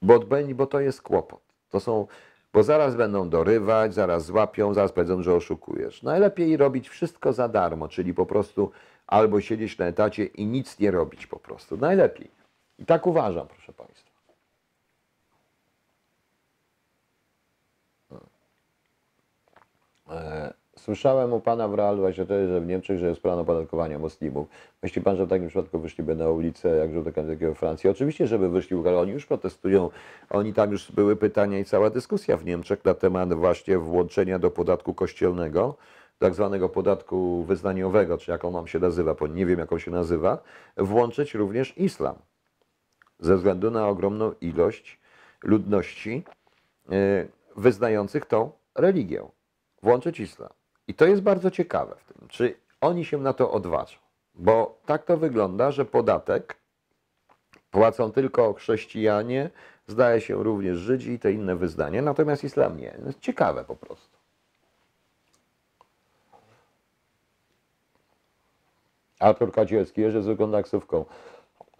Bo, 0.01 0.19
bo 0.55 0.67
to 0.67 0.79
jest 0.79 1.01
kłopot. 1.01 1.41
To 1.69 1.79
są, 1.79 2.07
bo 2.53 2.63
zaraz 2.63 2.95
będą 2.95 3.29
dorywać, 3.29 3.93
zaraz 3.93 4.25
złapią, 4.25 4.73
zaraz 4.73 4.91
powiedzą, 4.91 5.21
że 5.21 5.33
oszukujesz. 5.33 6.03
Najlepiej 6.03 6.57
robić 6.57 6.89
wszystko 6.89 7.33
za 7.33 7.47
darmo, 7.47 7.87
czyli 7.87 8.13
po 8.13 8.25
prostu 8.25 8.71
albo 9.07 9.41
siedzieć 9.41 9.77
na 9.77 9.85
etacie 9.85 10.25
i 10.25 10.45
nic 10.45 10.79
nie 10.79 10.91
robić 10.91 11.27
po 11.27 11.39
prostu. 11.39 11.77
Najlepiej. 11.77 12.31
I 12.79 12.85
tak 12.85 13.07
uważam, 13.07 13.47
proszę 13.47 13.73
Państwa. 13.73 14.11
E, 20.09 20.53
Słyszałem 20.81 21.33
u 21.33 21.39
Pana 21.39 21.67
w 21.67 21.73
Realu 21.73 22.13
że 22.13 22.25
w 22.61 22.67
Niemczech, 22.67 22.99
że 22.99 23.07
jest 23.07 23.21
plan 23.21 23.39
opodatkowania 23.39 23.99
muslimów. 23.99 24.47
Myśli 24.83 25.01
Pan, 25.01 25.17
że 25.17 25.25
w 25.25 25.29
takim 25.29 25.47
przypadku 25.47 25.79
wyszliby 25.79 26.15
na 26.15 26.29
ulicę, 26.29 26.69
jak 26.69 26.93
żółte 26.93 27.11
kandydatki 27.11 27.45
we 27.45 27.55
Francji? 27.55 27.89
Oczywiście, 27.89 28.27
żeby 28.27 28.49
wyszli, 28.49 28.77
ale 28.87 28.99
oni 28.99 29.11
już 29.11 29.25
protestują. 29.25 29.89
Oni 30.29 30.53
tam 30.53 30.71
już 30.71 30.91
były 30.91 31.15
pytania 31.15 31.59
i 31.59 31.65
cała 31.65 31.89
dyskusja 31.89 32.37
w 32.37 32.45
Niemczech 32.45 32.85
na 32.85 32.93
temat 32.93 33.33
właśnie 33.33 33.77
włączenia 33.77 34.39
do 34.39 34.51
podatku 34.51 34.93
kościelnego, 34.93 35.75
tak 36.19 36.33
zwanego 36.33 36.69
podatku 36.69 37.43
wyznaniowego, 37.43 38.17
czy 38.17 38.31
jak 38.31 38.45
on 38.45 38.53
nam 38.53 38.67
się 38.67 38.79
nazywa, 38.79 39.13
bo 39.13 39.27
nie 39.27 39.45
wiem 39.45 39.59
jak 39.59 39.73
on 39.73 39.79
się 39.79 39.91
nazywa, 39.91 40.43
włączyć 40.77 41.33
również 41.33 41.77
islam. 41.77 42.15
Ze 43.19 43.37
względu 43.37 43.71
na 43.71 43.87
ogromną 43.87 44.33
ilość 44.41 44.99
ludności 45.43 46.23
e, 46.91 47.25
wyznających 47.55 48.25
tą 48.25 48.51
religię. 48.75 49.23
Włączyć 49.83 50.19
islam. 50.19 50.60
I 50.91 50.93
to 50.93 51.05
jest 51.05 51.21
bardzo 51.21 51.51
ciekawe 51.51 51.95
w 51.95 52.13
tym, 52.13 52.27
czy 52.27 52.55
oni 52.81 53.05
się 53.05 53.17
na 53.17 53.33
to 53.33 53.51
odważą. 53.51 53.97
Bo 54.35 54.77
tak 54.85 55.05
to 55.05 55.17
wygląda, 55.17 55.71
że 55.71 55.85
podatek 55.85 56.55
płacą 57.71 58.11
tylko 58.11 58.53
chrześcijanie, 58.53 59.49
zdaje 59.87 60.21
się 60.21 60.43
również 60.43 60.77
Żydzi 60.77 61.11
i 61.11 61.19
te 61.19 61.31
inne 61.31 61.55
wyznania, 61.55 62.01
natomiast 62.01 62.43
islam 62.43 62.77
nie. 62.77 62.91
To 62.91 63.05
jest 63.05 63.19
ciekawe 63.19 63.63
po 63.63 63.75
prostu. 63.75 64.17
Artur 69.19 69.51
Kadzielski, 69.51 70.01
jeżdżę 70.01 70.23
zwykłą 70.23 70.51
taksówką. 70.51 71.05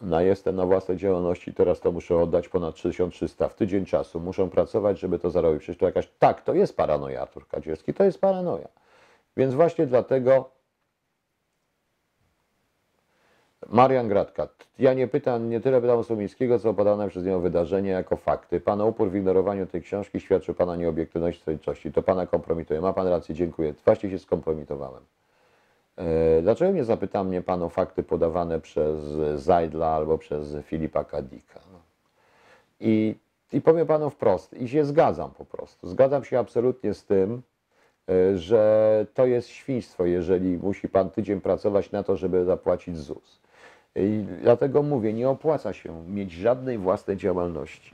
Na 0.01 0.21
jestem 0.21 0.55
na 0.55 0.65
własnej 0.65 0.97
działalności, 0.97 1.53
teraz 1.53 1.79
to 1.79 1.91
muszę 1.91 2.15
oddać 2.15 2.49
ponad 2.49 2.75
3300 2.75 3.49
w 3.49 3.55
tydzień 3.55 3.85
czasu. 3.85 4.19
Muszę 4.19 4.49
pracować, 4.49 4.99
żeby 4.99 5.19
to 5.19 5.29
zarobić. 5.29 5.61
Przecież 5.63 5.77
to 5.79 5.85
jakaś... 5.85 6.09
Tak, 6.19 6.41
to 6.41 6.53
jest 6.53 6.77
paranoja, 6.77 7.21
Artur 7.21 7.47
Kadzielski, 7.47 7.93
to 7.93 8.03
jest 8.03 8.21
paranoja. 8.21 8.67
Więc 9.37 9.53
właśnie 9.53 9.87
dlatego 9.87 10.49
Marian 13.69 14.07
Gratka. 14.07 14.47
Ja 14.79 14.93
nie 14.93 15.07
pytam, 15.07 15.49
nie 15.49 15.59
tyle 15.61 15.81
pytam 15.81 15.99
o 15.99 16.03
co 16.03 16.15
podane 16.73 17.09
przez 17.09 17.25
nią 17.25 17.39
wydarzenie 17.39 17.89
jako 17.89 18.17
fakty. 18.17 18.59
Pana 18.59 18.85
upór 18.85 19.09
w 19.09 19.15
ignorowaniu 19.15 19.65
tej 19.65 19.81
książki 19.81 20.19
świadczy 20.19 20.53
Pana 20.53 20.75
nieobiektywności, 20.75 21.41
stronniczości. 21.41 21.91
To 21.91 22.01
Pana 22.01 22.27
kompromituje. 22.27 22.81
Ma 22.81 22.93
Pan 22.93 23.07
rację, 23.07 23.35
dziękuję. 23.35 23.73
Właśnie 23.85 24.09
się 24.09 24.19
skompromitowałem. 24.19 25.03
E, 25.95 26.41
Dlaczego 26.41 26.71
nie 26.71 26.83
zapyta 26.83 27.23
mnie 27.23 27.41
Pan 27.41 27.63
o 27.63 27.69
fakty 27.69 28.03
podawane 28.03 28.59
przez 28.59 29.03
Zajdla 29.41 29.87
albo 29.87 30.17
przez 30.17 30.55
Filipa 30.63 31.03
Kadika? 31.03 31.59
No. 31.73 31.79
I, 32.79 33.15
I 33.53 33.61
powiem 33.61 33.87
Panu 33.87 34.09
wprost, 34.09 34.53
i 34.53 34.67
się 34.67 34.85
zgadzam 34.85 35.31
po 35.31 35.45
prostu. 35.45 35.87
Zgadzam 35.87 36.23
się 36.23 36.39
absolutnie 36.39 36.93
z 36.93 37.05
tym, 37.05 37.41
że 38.35 39.05
to 39.13 39.25
jest 39.25 39.47
świństwo, 39.47 40.05
jeżeli 40.05 40.57
musi 40.57 40.89
Pan 40.89 41.09
tydzień 41.09 41.41
pracować 41.41 41.91
na 41.91 42.03
to, 42.03 42.17
żeby 42.17 42.45
zapłacić 42.45 42.97
ZUS. 42.97 43.41
I 43.95 44.25
dlatego 44.41 44.83
mówię, 44.83 45.13
nie 45.13 45.29
opłaca 45.29 45.73
się 45.73 46.07
mieć 46.07 46.31
żadnej 46.31 46.77
własnej 46.77 47.17
działalności. 47.17 47.93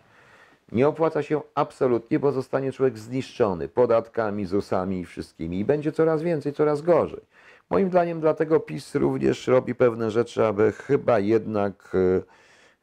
Nie 0.72 0.88
opłaca 0.88 1.24
się 1.24 1.42
absolutnie, 1.56 2.20
bo 2.20 2.32
zostanie 2.32 2.72
człowiek 2.72 2.98
zniszczony 2.98 3.68
podatkami, 3.68 4.46
ZUS-ami 4.46 5.00
i 5.00 5.06
wszystkimi 5.06 5.60
i 5.60 5.66
będzie 5.66 5.92
coraz 5.92 6.22
więcej, 6.22 6.54
coraz 6.54 6.82
gorzej. 6.82 7.22
Moim 7.70 7.90
zdaniem 7.90 8.20
dlatego 8.20 8.60
PiS 8.60 8.96
również 8.96 9.48
robi 9.48 9.76
pewne 9.76 10.12
rzeczy, 10.12 10.46
aby 10.46 10.72
chyba 10.72 11.20
jednak 11.20 11.96
e, 11.96 12.22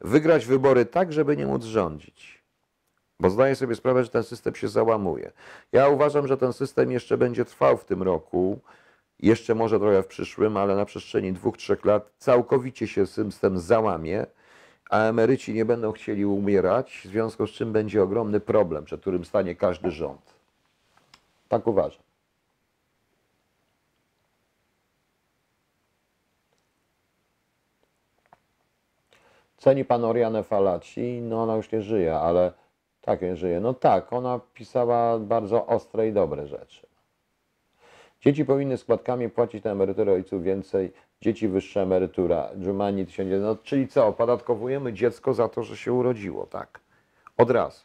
wygrać 0.01 0.47
wybory 0.47 0.87
tak, 0.87 1.13
żeby 1.13 1.37
nie 1.37 1.47
móc 1.47 1.65
rządzić. 1.65 2.34
Bo 3.21 3.31
zdaję 3.31 3.57
sobie 3.57 3.75
sprawę, 3.75 4.05
że 4.05 4.11
ten 4.11 4.25
system 4.25 4.55
się 4.55 4.69
załamuje. 4.69 5.33
Ja 5.73 5.89
uważam, 5.89 6.27
że 6.27 6.37
ten 6.37 6.53
system 6.53 6.93
jeszcze 6.93 7.19
będzie 7.19 7.45
trwał 7.45 7.77
w 7.77 7.85
tym 7.85 8.03
roku, 8.03 8.59
jeszcze 9.21 9.55
może 9.55 9.81
trochę 9.81 10.03
w 10.03 10.07
przyszłym, 10.07 10.57
ale 10.57 10.77
na 10.77 10.85
przestrzeni 10.85 11.33
dwóch, 11.33 11.57
trzech 11.57 11.85
lat 11.85 12.11
całkowicie 12.19 12.87
się 12.87 13.07
system 13.07 13.59
załamie, 13.59 14.27
a 14.91 14.99
emeryci 14.99 15.55
nie 15.55 15.65
będą 15.65 15.93
chcieli 15.93 16.27
umierać, 16.27 17.01
w 17.05 17.09
związku 17.09 17.47
z 17.47 17.51
czym 17.51 17.73
będzie 17.73 18.03
ogromny 18.03 18.41
problem, 18.41 18.85
przed 18.85 19.01
którym 19.01 19.25
stanie 19.25 19.57
każdy 19.57 19.91
rząd. 19.91 20.35
Tak 21.49 21.67
uważam. 21.67 22.03
Ceni 29.59 29.85
pan 29.85 30.05
Orianę 30.05 30.43
Falaci? 30.43 31.21
No 31.23 31.43
ona 31.43 31.57
już 31.57 31.73
nie 31.73 31.83
żyje, 31.83 32.17
ale 32.17 32.53
tak 33.05 33.37
żyje. 33.37 33.61
No 33.61 33.75
tak, 33.75 34.13
ona 34.13 34.41
pisała 34.55 35.19
bardzo 35.19 35.67
ostre 35.67 36.09
i 36.09 36.13
dobre 36.13 36.47
rzeczy. 36.47 36.87
Dzieci 38.21 38.45
powinny 38.45 38.77
składkami 38.77 39.31
płacić 39.31 39.65
na 39.65 39.71
emeryturę 39.71 40.13
ojców 40.13 40.43
więcej, 40.43 40.93
dzieci 41.21 41.49
wyższa 41.49 41.81
emerytura. 41.81 42.51
Giumanni 42.57 43.07
1900, 43.07 43.43
no 43.43 43.57
czyli 43.65 43.89
co, 43.89 44.07
opodatkowujemy 44.07 44.93
dziecko 44.93 45.35
za 45.35 45.49
to, 45.49 45.63
że 45.63 45.77
się 45.77 45.93
urodziło, 45.93 46.47
tak? 46.47 46.81
Od 47.37 47.51
razu. 47.51 47.85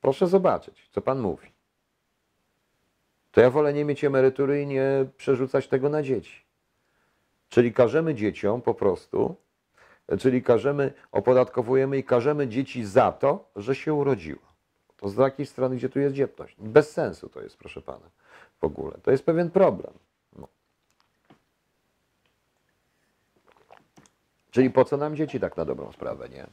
Proszę 0.00 0.26
zobaczyć, 0.26 0.88
co 0.90 1.00
pan 1.00 1.20
mówi. 1.20 1.48
To 3.30 3.40
ja 3.40 3.50
wolę 3.50 3.72
nie 3.72 3.84
mieć 3.84 4.04
emerytury 4.04 4.62
i 4.62 4.66
nie 4.66 5.06
przerzucać 5.16 5.68
tego 5.68 5.88
na 5.88 6.02
dzieci. 6.02 6.44
Czyli 7.48 7.72
każemy 7.72 8.14
dzieciom 8.14 8.62
po 8.62 8.74
prostu, 8.74 9.36
czyli 10.18 10.42
każemy, 10.42 10.92
opodatkowujemy 11.12 11.98
i 11.98 12.04
każemy 12.04 12.48
dzieci 12.48 12.84
za 12.84 13.12
to, 13.12 13.44
że 13.56 13.74
się 13.74 13.94
urodziło. 13.94 14.40
To 14.96 15.08
z 15.08 15.16
takiej 15.16 15.46
strony, 15.46 15.76
gdzie 15.76 15.88
tu 15.88 16.00
jest 16.00 16.14
dzietność. 16.14 16.56
Bez 16.58 16.92
sensu 16.92 17.28
to 17.28 17.40
jest, 17.40 17.56
proszę 17.56 17.82
pana, 17.82 18.10
w 18.60 18.64
ogóle. 18.64 18.98
To 19.02 19.10
jest 19.10 19.24
pewien 19.24 19.50
problem. 19.50 19.92
No. 20.38 20.48
Czyli 24.50 24.70
po 24.70 24.84
co 24.84 24.96
nam 24.96 25.16
dzieci 25.16 25.40
tak 25.40 25.56
na 25.56 25.64
dobrą 25.64 25.92
sprawę, 25.92 26.28
nie? 26.28 26.46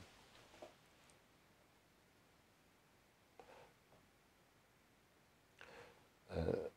E, 6.31 6.67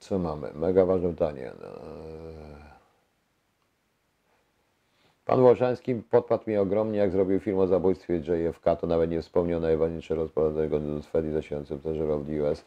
Co 0.00 0.18
mamy? 0.18 0.52
Mega 0.54 0.86
ważne 0.86 1.08
pytanie. 1.08 1.52
Pan 5.30 5.42
Łoszański 5.42 5.94
podpadł 5.94 6.42
mnie 6.46 6.60
ogromnie, 6.60 6.98
jak 6.98 7.10
zrobił 7.10 7.40
film 7.40 7.58
o 7.58 7.66
zabójstwie 7.66 8.16
JFK, 8.16 8.76
to 8.76 8.86
nawet 8.86 9.10
nie 9.10 9.22
wspomniał 9.22 9.60
do 9.60 11.02
Swedii 11.02 11.32
zasiadającym 11.32 11.80
też 11.80 11.98
w 11.98 12.40
US. 12.40 12.64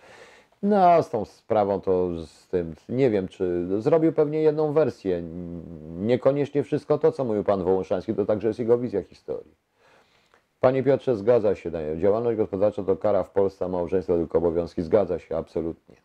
No, 0.61 1.03
z 1.03 1.09
tą 1.09 1.25
sprawą 1.25 1.81
to 1.81 2.09
z 2.25 2.47
tym, 2.47 2.75
nie 2.89 3.09
wiem, 3.09 3.27
czy 3.27 3.67
zrobił 3.81 4.13
pewnie 4.13 4.41
jedną 4.41 4.73
wersję. 4.73 5.23
Niekoniecznie 5.99 6.63
wszystko 6.63 6.97
to, 6.97 7.11
co 7.11 7.23
mówił 7.25 7.43
pan 7.43 7.63
Wołoszański, 7.63 8.13
to 8.13 8.25
także 8.25 8.47
jest 8.47 8.59
jego 8.59 8.77
wizja 8.77 9.03
historii. 9.03 9.55
Panie 10.59 10.83
Piotrze, 10.83 11.15
zgadza 11.15 11.55
się. 11.55 11.71
Daniel. 11.71 11.99
Działalność 11.99 12.37
gospodarcza 12.37 12.83
to 12.83 12.95
kara 12.95 13.23
w 13.23 13.29
Polsce, 13.29 13.67
małżeństwo 13.67 14.15
tylko 14.15 14.37
obowiązki. 14.37 14.81
Zgadza 14.81 15.19
się, 15.19 15.37
absolutnie. 15.37 15.95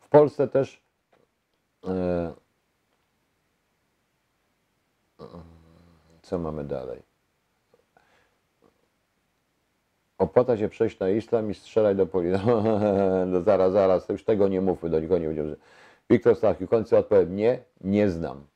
W 0.00 0.08
Polsce 0.08 0.48
też 0.48 0.82
e, 1.86 2.32
Co 6.22 6.38
mamy 6.38 6.64
dalej? 6.64 7.02
Opłaca 10.18 10.56
się 10.56 10.68
przejść 10.68 10.98
na 10.98 11.08
islam 11.08 11.50
i 11.50 11.54
strzelać 11.54 11.96
do 11.96 12.06
policji. 12.06 12.46
No 13.26 13.40
zaraz, 13.40 13.72
zaraz, 13.72 14.08
już 14.08 14.24
tego 14.24 14.48
nie 14.48 14.60
mówmy, 14.60 14.90
do 14.90 15.00
nikogo 15.00 15.18
nie 15.18 15.26
będziemy. 15.26 15.56
Wiktor 16.10 16.36
Stachki, 16.36 16.66
w 16.66 16.68
końcu 16.68 16.96
odpowiem, 16.96 17.36
nie, 17.36 17.58
nie 17.80 18.10
znam. 18.10 18.46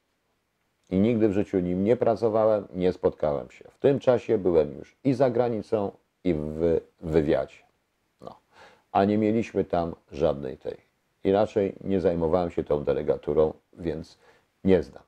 I 0.90 0.98
nigdy 0.98 1.28
w 1.28 1.32
życiu 1.32 1.60
nim 1.60 1.84
nie 1.84 1.97
pracowałem, 1.97 2.68
nie 2.74 2.93
spotkałem 2.93 3.51
się. 3.51 3.64
W 3.70 3.78
tym 3.78 3.98
czasie 3.98 4.39
byłem 4.39 4.78
już 4.78 4.97
i 5.05 5.14
za 5.14 5.30
granicą, 5.30 5.93
i 6.24 6.34
w 6.34 6.80
wywiadzie. 7.01 7.59
No. 8.20 8.39
A 8.93 9.05
nie 9.05 9.18
mieliśmy 9.18 9.64
tam 9.64 9.94
żadnej 10.12 10.59
tej 10.59 10.93
Inaczej 11.24 11.74
nie 11.84 12.01
zajmowałem 12.01 12.51
się 12.51 12.64
tą 12.64 12.84
delegaturą, 12.84 13.52
więc 13.78 14.18
nie 14.64 14.82
znam. 14.82 15.02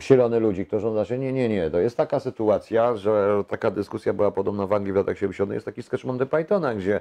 Silony 0.00 0.40
ludzi, 0.40 0.66
którzy 0.66 0.90
znaczy, 0.90 1.18
nie, 1.18 1.32
nie, 1.32 1.48
nie, 1.48 1.70
to 1.70 1.78
jest 1.78 1.96
taka 1.96 2.20
sytuacja, 2.20 2.96
że 2.96 3.44
taka 3.48 3.70
dyskusja 3.70 4.12
była 4.12 4.30
podobna 4.30 4.66
w 4.66 4.72
Anglii 4.72 4.92
w 4.92 4.96
latach 4.96 5.18
70. 5.18 5.52
Jest 5.52 5.66
taki 5.66 5.82
sketch 5.82 6.04
Monty 6.04 6.26
Pythona, 6.26 6.74
gdzie 6.74 7.00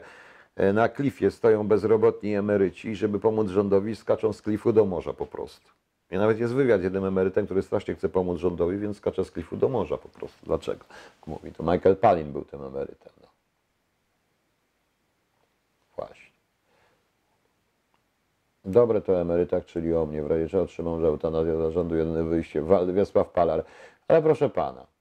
e, 0.55 0.73
na 0.73 0.89
klifie 0.89 1.31
stoją 1.31 1.67
bezrobotni 1.67 2.35
emeryci 2.35 2.89
i 2.89 2.95
żeby 2.95 3.19
pomóc 3.19 3.49
rządowi 3.49 3.95
skaczą 3.95 4.33
z 4.33 4.41
klifu 4.41 4.73
do 4.73 4.85
morza 4.85 5.13
po 5.13 5.25
prostu. 5.25 5.71
I 6.11 6.15
nawet 6.15 6.39
jest 6.39 6.53
wywiad 6.53 6.81
z 6.81 6.83
jednym 6.83 7.05
emerytem, 7.05 7.45
który 7.45 7.61
strasznie 7.61 7.95
chce 7.95 8.09
pomóc 8.09 8.39
rządowi, 8.39 8.77
więc 8.77 8.97
skacze 8.97 9.25
z 9.25 9.31
klifu 9.31 9.57
do 9.57 9.69
morza 9.69 9.97
po 9.97 10.09
prostu. 10.09 10.45
Dlaczego? 10.45 10.85
Mówi, 11.27 11.51
to 11.51 11.63
Michael 11.63 11.95
Palin 11.95 12.31
był 12.31 12.45
tym 12.45 12.63
emerytem. 12.63 13.13
No. 13.21 13.27
Właśnie. 15.95 16.27
Dobre 18.67 19.01
to 19.01 19.21
emerytach, 19.21 19.65
czyli 19.65 19.95
o 19.95 20.05
mnie. 20.05 20.23
W 20.23 20.27
razie 20.27 20.47
czego 20.49 20.63
otrzymam, 20.63 21.01
że 21.01 21.07
eutanazja 21.07 21.57
zarządu 21.57 21.95
jedyne 21.95 22.23
wyjście. 22.23 22.63
Wiesław 22.93 23.29
Palar. 23.31 23.63
Ale 24.07 24.21
proszę 24.21 24.49
pana. 24.49 24.96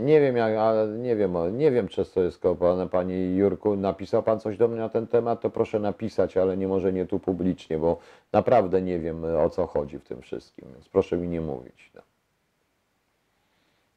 Nie 0.00 0.20
wiem, 0.20 0.36
jak, 0.36 0.56
ale 0.56 0.88
nie 0.88 1.16
wiem, 1.16 1.58
nie 1.58 1.70
wiem, 1.70 1.86
przez 1.86 2.10
co 2.10 2.22
jest 2.22 2.38
koło 2.38 2.56
pana, 2.56 2.86
panie 2.86 3.36
Jurku. 3.36 3.76
Napisał 3.76 4.22
pan 4.22 4.40
coś 4.40 4.56
do 4.56 4.68
mnie 4.68 4.78
na 4.78 4.88
ten 4.88 5.06
temat, 5.06 5.40
to 5.40 5.50
proszę 5.50 5.80
napisać, 5.80 6.36
ale 6.36 6.56
nie 6.56 6.68
może 6.68 6.92
nie 6.92 7.06
tu 7.06 7.18
publicznie, 7.18 7.78
bo 7.78 7.98
naprawdę 8.32 8.82
nie 8.82 8.98
wiem 8.98 9.24
o 9.24 9.50
co 9.50 9.66
chodzi 9.66 9.98
w 9.98 10.04
tym 10.04 10.22
wszystkim, 10.22 10.68
więc 10.72 10.88
proszę 10.88 11.16
mi 11.16 11.28
nie 11.28 11.40
mówić. 11.40 11.90
No. 11.94 12.02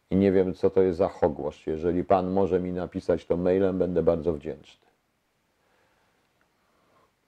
I 0.10 0.16
nie 0.16 0.32
wiem, 0.32 0.54
co 0.54 0.70
to 0.70 0.82
jest 0.82 0.98
za 0.98 1.08
hogłosz. 1.08 1.68
Jeżeli 1.68 2.04
pan 2.04 2.32
może 2.32 2.60
mi 2.60 2.72
napisać 2.72 3.26
to 3.26 3.38
mailem, 3.38 3.78
będę 3.78 4.04
bardzo 4.04 4.34
wdzięczny. 4.34 4.88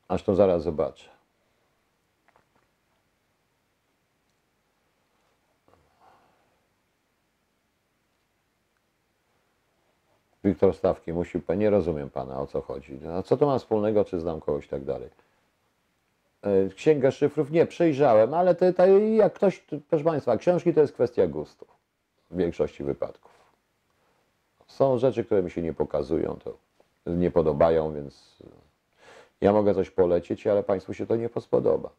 Aż 0.07 0.23
to 0.23 0.35
zaraz 0.35 0.63
zobaczę. 0.63 1.10
Wiktor 10.43 10.75
Stawki 10.75 11.13
musi, 11.13 11.41
nie 11.57 11.69
rozumiem 11.69 12.09
pana 12.09 12.39
o 12.39 12.47
co 12.47 12.61
chodzi. 12.61 12.99
A 13.07 13.23
co 13.23 13.37
to 13.37 13.45
ma 13.45 13.59
wspólnego, 13.59 14.05
czy 14.05 14.19
znam 14.19 14.39
kogoś 14.39 14.65
i 14.65 14.69
tak 14.69 14.83
dalej. 14.83 15.09
E, 16.41 16.69
Księgę 16.69 17.11
szyfrów 17.11 17.51
nie 17.51 17.65
przejrzałem, 17.65 18.33
ale 18.33 18.55
to 18.55 18.65
jak 19.15 19.33
ktoś, 19.33 19.65
proszę 19.89 20.05
Państwa, 20.05 20.37
książki 20.37 20.73
to 20.73 20.81
jest 20.81 20.93
kwestia 20.93 21.27
gustu 21.27 21.65
w 22.31 22.37
większości 22.37 22.83
wypadków. 22.83 23.31
Są 24.67 24.97
rzeczy, 24.97 25.23
które 25.23 25.43
mi 25.43 25.51
się 25.51 25.61
nie 25.61 25.73
pokazują, 25.73 26.37
to 26.43 26.57
nie 27.07 27.31
podobają, 27.31 27.93
więc 27.93 28.37
e, 28.43 28.47
ja 29.41 29.53
mogę 29.53 29.75
coś 29.75 29.89
polecieć, 29.89 30.47
ale 30.47 30.63
Państwu 30.63 30.93
się 30.93 31.05
to 31.05 31.15
nie 31.15 31.29
spodoba. 31.39 31.89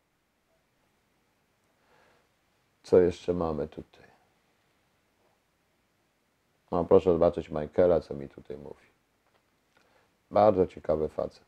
Co 2.82 3.00
jeszcze 3.00 3.32
mamy 3.32 3.68
tutaj? 3.68 4.11
No 6.72 6.84
proszę 6.84 7.12
zobaczyć 7.12 7.50
Michaela, 7.50 8.00
co 8.00 8.14
mi 8.14 8.28
tutaj 8.28 8.56
mówi. 8.56 8.86
Bardzo 10.30 10.66
ciekawy 10.66 11.08
facet. 11.08 11.44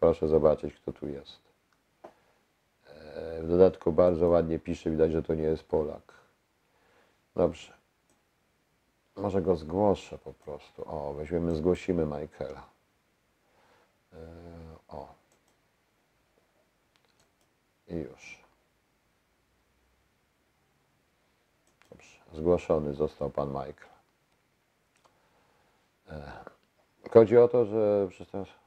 Proszę 0.00 0.28
zobaczyć, 0.28 0.74
kto 0.74 0.92
tu 0.92 1.08
jest. 1.08 1.40
E, 2.86 3.42
W 3.42 3.48
dodatku 3.48 3.92
bardzo 3.92 4.28
ładnie 4.28 4.58
pisze, 4.58 4.90
widać, 4.90 5.12
że 5.12 5.22
to 5.22 5.34
nie 5.34 5.42
jest 5.42 5.62
Polak. 5.64 6.12
Dobrze. 7.36 7.72
Może 9.16 9.42
go 9.42 9.56
zgłoszę 9.56 10.18
po 10.18 10.32
prostu. 10.32 10.82
O, 10.86 11.14
weźmiemy, 11.14 11.56
zgłosimy 11.56 12.06
Michaela. 12.06 12.66
E, 14.12 14.16
O. 14.88 15.14
I 17.88 17.94
już. 17.94 18.44
Dobrze. 21.90 22.19
Zgłoszony 22.32 22.94
został 22.94 23.30
pan 23.30 23.48
Michael. 23.48 23.90
E, 26.10 26.22
Chodzi 27.10 27.38
o 27.38 27.48
to, 27.48 27.64
że 27.64 28.06
przecież 28.10 28.60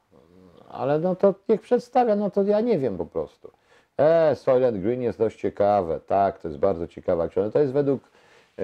ale 0.74 1.00
no 1.00 1.16
to 1.16 1.34
niech 1.50 1.62
przedstawia, 1.62 2.16
no 2.16 2.30
to 2.30 2.44
ja 2.44 2.62
nie 2.62 2.80
wiem 2.80 2.98
po 2.98 3.06
prostu. 3.06 3.52
E, 3.98 4.36
Soylent 4.36 4.78
Green 4.78 5.02
jest 5.02 5.20
dość 5.20 5.40
ciekawe, 5.40 6.00
tak, 6.00 6.40
to 6.40 6.48
jest 6.48 6.60
bardzo 6.60 6.88
ciekawa 6.88 7.28
książka. 7.28 7.52
To 7.52 7.60
jest 7.60 7.74
według, 7.74 8.02
e, 8.60 8.64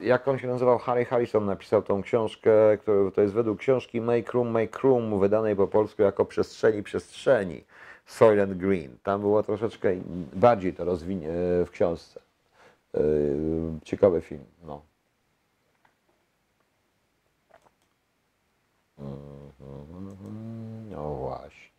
jak 0.00 0.28
on 0.28 0.38
się 0.38 0.48
nazywał, 0.48 0.78
Harry 0.78 1.04
Harrison 1.04 1.44
napisał 1.44 1.82
tą 1.82 2.02
książkę, 2.02 2.78
którą, 2.78 3.10
to 3.10 3.20
jest 3.20 3.34
według 3.34 3.58
książki 3.58 4.00
Make 4.00 4.32
Room, 4.32 4.48
Make 4.48 4.78
Room, 4.78 5.20
wydanej 5.20 5.56
po 5.56 5.66
polsku 5.66 6.02
jako 6.02 6.24
Przestrzeni, 6.24 6.82
Przestrzeni, 6.82 7.64
Soylent 8.06 8.54
Green. 8.54 8.96
Tam 9.02 9.20
było 9.20 9.42
troszeczkę 9.42 9.88
bardziej 10.32 10.74
to 10.74 10.84
rozwinie 10.84 11.28
w 11.66 11.68
książce. 11.70 12.25
E, 12.96 13.00
ciekawy 13.84 14.20
film, 14.20 14.44
no. 14.64 14.82
Mhm, 18.98 20.90
No 20.90 21.14
właśnie. 21.14 21.70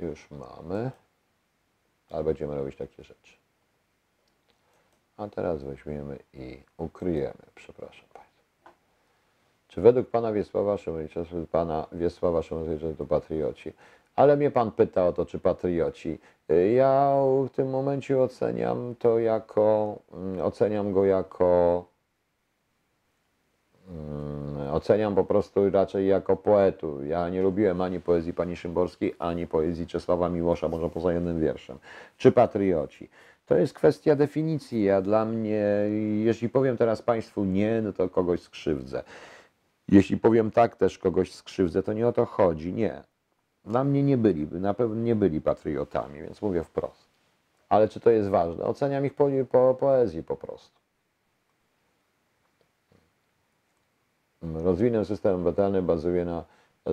Już 0.00 0.30
mamy. 0.30 0.90
Ale 2.10 2.24
będziemy 2.24 2.54
robić 2.54 2.76
takie 2.76 3.04
rzeczy. 3.04 3.32
A 5.16 5.28
teraz 5.28 5.62
weźmiemy 5.62 6.18
i 6.32 6.62
ukryjemy, 6.76 7.42
przepraszam 7.54 8.08
Państwa. 8.12 8.70
Czy 9.68 9.80
według 9.80 10.10
Pana 10.10 10.32
Wiesława 10.32 10.78
Szymowicza, 10.78 11.20
Pana 11.52 11.86
Wiesława 11.92 12.42
Szymowicza 12.42 12.86
to 12.98 13.04
patrioci? 13.06 13.72
Ale 14.18 14.36
mnie 14.36 14.50
Pan 14.50 14.70
pyta 14.70 15.06
o 15.06 15.12
to, 15.12 15.26
czy 15.26 15.38
patrioci. 15.38 16.18
Ja 16.76 17.14
w 17.46 17.50
tym 17.50 17.70
momencie 17.70 18.22
oceniam 18.22 18.94
to 18.98 19.18
jako, 19.18 19.98
mm, 20.12 20.40
oceniam 20.40 20.92
go 20.92 21.04
jako 21.04 21.84
Mm, 23.88 24.72
Oceniam 24.72 25.14
po 25.14 25.24
prostu 25.24 25.70
raczej 25.70 26.08
jako 26.08 26.36
poetu. 26.36 27.04
Ja 27.04 27.28
nie 27.28 27.42
lubiłem 27.42 27.80
ani 27.80 28.00
poezji 28.00 28.34
pani 28.34 28.56
Szymborskiej, 28.56 29.14
ani 29.18 29.46
poezji 29.46 29.86
Czesława 29.86 30.28
Miłosza, 30.28 30.68
może 30.68 30.90
poza 30.90 31.12
jednym 31.12 31.40
wierszem. 31.40 31.78
Czy 32.16 32.32
patrioci? 32.32 33.08
To 33.46 33.56
jest 33.56 33.74
kwestia 33.74 34.16
definicji. 34.16 34.84
Ja 34.84 35.02
dla 35.02 35.24
mnie, 35.24 35.64
jeśli 36.24 36.48
powiem 36.48 36.76
teraz 36.76 37.02
Państwu 37.02 37.44
nie, 37.44 37.82
no 37.82 37.92
to 37.92 38.08
kogoś 38.08 38.40
skrzywdzę. 38.40 39.02
Jeśli 39.88 40.16
powiem 40.16 40.50
tak, 40.50 40.76
też 40.76 40.98
kogoś 40.98 41.32
skrzywdzę, 41.32 41.82
to 41.82 41.92
nie 41.92 42.08
o 42.08 42.12
to 42.12 42.26
chodzi. 42.26 42.72
Nie. 42.72 43.02
Dla 43.68 43.84
mnie 43.84 44.02
nie 44.02 44.16
byli, 44.16 44.46
na 44.46 44.74
pewno 44.74 44.94
nie 44.96 45.14
byli 45.14 45.40
patriotami, 45.40 46.20
więc 46.20 46.42
mówię 46.42 46.64
wprost. 46.64 47.08
Ale 47.68 47.88
czy 47.88 48.00
to 48.00 48.10
jest 48.10 48.28
ważne? 48.28 48.64
Oceniam 48.64 49.06
ich 49.06 49.14
po, 49.14 49.28
po 49.50 49.74
poezji 49.74 50.22
po 50.22 50.36
prostu. 50.36 50.78
Rozwinę 54.42 55.04
system 55.04 55.34
emerytalny 55.34 55.82
bazuje 55.82 56.24
na, 56.24 56.44
e, 56.84 56.92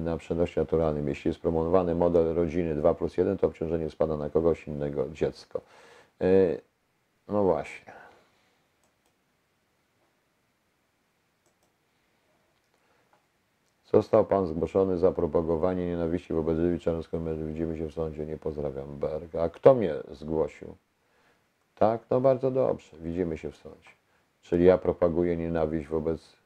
na 0.00 0.16
przenośnie 0.16 0.62
naturalnym. 0.62 1.08
Jeśli 1.08 1.28
jest 1.28 1.40
promowany 1.40 1.94
model 1.94 2.34
rodziny 2.34 2.74
2 2.74 2.94
plus 2.94 3.16
1, 3.16 3.38
to 3.38 3.46
obciążenie 3.46 3.90
spada 3.90 4.16
na 4.16 4.30
kogoś 4.30 4.68
innego, 4.68 5.08
dziecko. 5.12 5.60
E, 6.20 6.26
No 7.28 7.42
właśnie. 7.42 7.92
Został 13.92 14.24
Pan 14.24 14.46
zgłoszony 14.46 14.98
za 14.98 15.12
propagowanie 15.12 15.86
nienawiści 15.86 16.32
wobec 16.32 16.58
Libii 16.58 16.80
Czarnowskiej. 16.80 17.20
Widzimy 17.46 17.78
się 17.78 17.88
w 17.88 17.92
sądzie. 17.92 18.26
Nie 18.26 18.36
pozdrawiam 18.36 18.98
Berg. 18.98 19.34
A 19.34 19.48
kto 19.48 19.74
mnie 19.74 19.94
zgłosił? 20.10 20.76
Tak? 21.74 22.00
No 22.10 22.20
bardzo 22.20 22.50
dobrze. 22.50 22.96
Widzimy 23.00 23.38
się 23.38 23.50
w 23.50 23.56
sądzie. 23.56 23.90
Czyli 24.42 24.64
ja 24.64 24.78
propaguję 24.78 25.36
nienawiść 25.36 25.88
wobec 25.88 26.36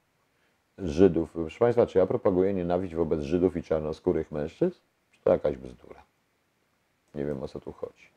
Żydów. 0.78 1.32
Proszę 1.32 1.58
Państwa, 1.58 1.86
czy 1.86 1.98
ja 1.98 2.06
propaguję 2.06 2.54
nienawiść 2.54 2.94
wobec 2.94 3.20
Żydów 3.20 3.56
i 3.56 3.62
czarnoskórych 3.62 4.32
mężczyzn? 4.32 4.80
Czy 5.10 5.20
to 5.22 5.30
jakaś 5.30 5.56
bzdura? 5.56 6.02
Nie 7.14 7.24
wiem 7.24 7.42
o 7.42 7.48
co 7.48 7.60
tu 7.60 7.72
chodzi. 7.72 8.08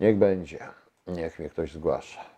Niech 0.00 0.18
będzie. 0.18 0.58
Niech 1.06 1.38
mnie 1.38 1.48
ktoś 1.48 1.72
zgłasza. 1.72 2.35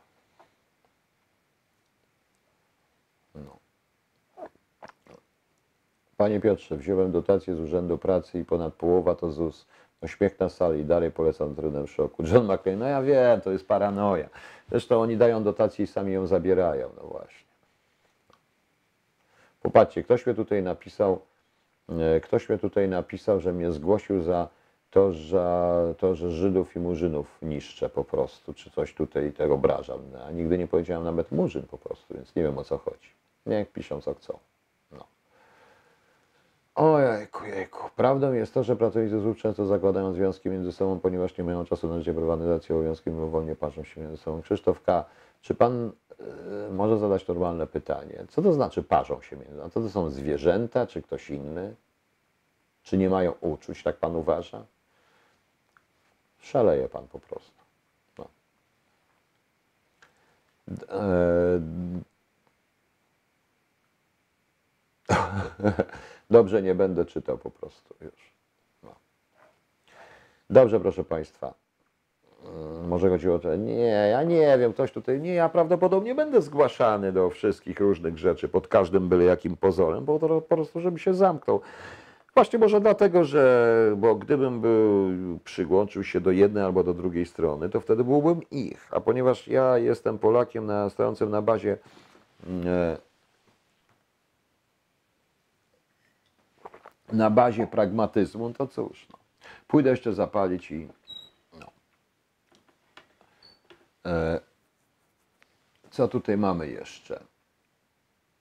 Panie 6.18 6.40
Piotrze, 6.40 6.76
wziąłem 6.76 7.12
dotację 7.12 7.54
z 7.54 7.60
Urzędu 7.60 7.98
Pracy 7.98 8.38
i 8.38 8.44
ponad 8.44 8.74
połowa 8.74 9.14
to 9.14 9.30
ZUS. 9.30 9.66
No 10.02 10.08
śmiech 10.08 10.40
na 10.40 10.48
sali, 10.48 10.84
dalej 10.84 11.10
polecam 11.10 11.54
trudem 11.54 11.86
szoku. 11.86 12.22
John 12.32 12.44
McClane, 12.44 12.76
no 12.76 12.86
ja 12.86 13.02
wiem, 13.02 13.40
to 13.40 13.50
jest 13.50 13.68
paranoja. 13.68 14.28
Zresztą 14.70 15.00
oni 15.00 15.16
dają 15.16 15.42
dotację 15.42 15.84
i 15.84 15.88
sami 15.88 16.12
ją 16.12 16.26
zabierają, 16.26 16.90
no 16.96 17.08
właśnie. 17.08 17.48
Popatrzcie, 19.62 20.02
ktoś 20.02 20.26
mnie 20.26 20.34
tutaj 20.34 20.62
napisał, 20.62 21.20
E, 21.88 22.20
Ktoś 22.20 22.48
mnie 22.48 22.58
tutaj 22.58 22.88
napisał, 22.88 23.40
że 23.40 23.52
mnie 23.52 23.72
zgłosił 23.72 24.22
za 24.22 24.48
to, 24.90 25.12
że, 25.12 25.94
to, 25.98 26.14
że 26.14 26.30
Żydów 26.30 26.76
i 26.76 26.78
Murzynów 26.78 27.38
niszczę 27.42 27.88
po 27.88 28.04
prostu, 28.04 28.54
czy 28.54 28.70
coś 28.70 28.94
tutaj 28.94 29.32
tego 29.32 29.54
obrażam. 29.54 30.00
A 30.26 30.30
nigdy 30.30 30.58
nie 30.58 30.66
powiedziałem 30.66 31.04
nawet 31.04 31.32
Murzyn 31.32 31.62
po 31.62 31.78
prostu, 31.78 32.14
więc 32.14 32.34
nie 32.34 32.42
wiem 32.42 32.58
o 32.58 32.64
co 32.64 32.78
chodzi. 32.78 33.08
Niech 33.46 33.72
piszą 33.72 34.00
co 34.00 34.14
chcą. 34.14 34.38
Ojejku, 36.78 37.44
jejku. 37.44 37.90
Prawdą 37.96 38.32
jest 38.32 38.54
to, 38.54 38.62
że 38.64 38.76
pracownicy 38.76 39.20
ZUS 39.20 39.36
często 39.36 39.66
zakładają 39.66 40.12
związki 40.12 40.50
między 40.50 40.72
sobą, 40.72 41.00
ponieważ 41.00 41.38
nie 41.38 41.44
mają 41.44 41.64
czasu 41.64 41.88
na 41.88 41.98
życie 41.98 42.14
racji 42.48 42.74
obowiązki 42.74 43.10
mimowolnie 43.10 43.56
patrzą 43.56 43.84
się 43.84 44.00
między 44.00 44.16
sobą. 44.16 44.42
Krzysztof 44.42 44.82
K., 44.82 45.04
czy 45.42 45.54
pan 45.54 45.92
y, 46.68 46.72
może 46.72 46.98
zadać 46.98 47.28
normalne 47.28 47.66
pytanie? 47.66 48.24
Co 48.28 48.42
to 48.42 48.52
znaczy 48.52 48.82
parzą 48.82 49.22
się 49.22 49.36
między 49.36 49.56
sobą? 49.56 49.70
Co 49.70 49.80
to 49.80 49.90
są 49.90 50.10
zwierzęta, 50.10 50.86
czy 50.86 51.02
ktoś 51.02 51.30
inny? 51.30 51.74
Czy 52.82 52.98
nie 52.98 53.10
mają 53.10 53.32
uczuć, 53.40 53.82
tak 53.82 53.96
pan 53.96 54.16
uważa? 54.16 54.64
Szaleje 56.40 56.88
pan 56.88 57.08
po 57.08 57.18
prostu. 57.18 57.62
No. 58.18 58.28
D- 60.68 60.86
e, 60.90 61.60
Dobrze, 66.30 66.62
nie 66.62 66.74
będę 66.74 67.04
czytał 67.04 67.38
po 67.38 67.50
prostu 67.50 67.94
już. 68.00 68.32
No. 68.82 68.94
Dobrze, 70.50 70.80
proszę 70.80 71.04
Państwa. 71.04 71.54
Mm, 72.44 72.88
Może 72.88 73.08
chodziło 73.08 73.34
o 73.34 73.38
to, 73.38 73.56
nie, 73.56 74.08
ja 74.10 74.22
nie 74.22 74.58
wiem, 74.58 74.72
ktoś 74.72 74.92
tutaj, 74.92 75.20
nie, 75.20 75.34
ja 75.34 75.48
prawdopodobnie 75.48 76.14
będę 76.14 76.42
zgłaszany 76.42 77.12
do 77.12 77.30
wszystkich 77.30 77.80
różnych 77.80 78.18
rzeczy 78.18 78.48
pod 78.48 78.68
każdym 78.68 79.08
byle 79.08 79.24
jakim 79.24 79.56
pozorem, 79.56 80.04
bo 80.04 80.18
to 80.18 80.28
po 80.28 80.40
prostu, 80.56 80.80
żeby 80.80 80.98
się 80.98 81.14
zamknął. 81.14 81.60
Właśnie 82.34 82.58
może 82.58 82.80
dlatego, 82.80 83.24
że, 83.24 83.92
bo 83.96 84.14
gdybym 84.14 84.60
był, 84.60 85.08
przyłączył 85.44 86.04
się 86.04 86.20
do 86.20 86.30
jednej 86.30 86.64
albo 86.64 86.84
do 86.84 86.94
drugiej 86.94 87.26
strony, 87.26 87.68
to 87.68 87.80
wtedy 87.80 88.04
byłbym 88.04 88.40
ich. 88.50 88.88
A 88.90 89.00
ponieważ 89.00 89.48
ja 89.48 89.78
jestem 89.78 90.18
Polakiem 90.18 90.66
na, 90.66 90.90
stojącym 90.90 91.30
na 91.30 91.42
bazie 91.42 91.78
mm, 92.46 92.68
e, 92.68 92.96
na 97.12 97.30
bazie 97.30 97.66
pragmatyzmu, 97.66 98.52
to 98.52 98.66
cóż, 98.66 99.06
no. 99.12 99.18
pójdę 99.68 99.90
jeszcze 99.90 100.12
zapalić 100.12 100.70
i 100.70 100.88
no. 101.60 101.66
E, 104.06 104.40
co 105.90 106.08
tutaj 106.08 106.36
mamy 106.36 106.68
jeszcze? 106.68 107.20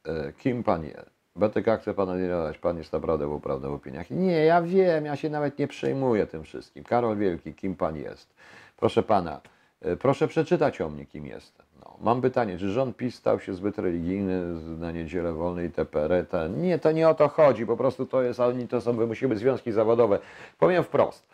E, 0.05 0.33
kim 0.33 0.63
pan 0.63 0.83
jest? 0.83 1.17
BTK 1.35 1.77
chce 1.77 1.93
pana 1.93 2.17
nie 2.17 2.27
dać, 2.27 2.57
pan 2.57 2.77
jest 2.77 2.93
naprawdę 2.93 3.29
poprawny 3.29 3.67
w 3.67 3.73
opiniach. 3.73 4.09
Nie, 4.09 4.45
ja 4.45 4.61
wiem, 4.61 5.05
ja 5.05 5.15
się 5.15 5.29
nawet 5.29 5.59
nie 5.59 5.67
przejmuję 5.67 6.27
tym 6.27 6.43
wszystkim. 6.43 6.83
Karol 6.83 7.17
Wielki, 7.17 7.53
kim 7.53 7.75
pan 7.75 7.97
jest? 7.97 8.33
Proszę 8.77 9.03
pana, 9.03 9.41
e, 9.81 9.95
proszę 9.95 10.27
przeczytać 10.27 10.81
o 10.81 10.89
mnie, 10.89 11.05
kim 11.05 11.25
jestem. 11.25 11.66
No, 11.87 11.97
mam 12.01 12.21
pytanie, 12.21 12.57
czy 12.57 12.69
rząd 12.71 12.97
PiS 12.97 13.15
stał 13.15 13.39
się 13.39 13.53
zbyt 13.53 13.77
religijny 13.79 14.41
na 14.79 14.91
niedzielę 14.91 15.33
wolnej 15.33 15.65
itp. 15.65 16.09
Te- 16.29 16.49
Nie, 16.49 16.79
to 16.79 16.91
nie 16.91 17.09
o 17.09 17.13
to 17.15 17.27
chodzi, 17.27 17.65
po 17.65 17.77
prostu 17.77 18.05
to 18.05 18.21
jest, 18.21 18.39
oni 18.39 18.67
to 18.67 18.81
są, 18.81 18.93
musimy 19.07 19.37
związki 19.37 19.71
zawodowe. 19.71 20.19
Powiem 20.59 20.83
wprost. 20.83 21.27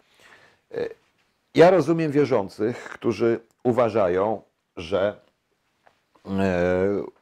E, 0.72 0.90
Ja 1.56 1.72
rozumiem 1.72 2.12
wierzących, 2.12 2.84
którzy 2.84 3.40
uważają, 3.64 4.42
że 4.78 5.16
e, 6.26 6.30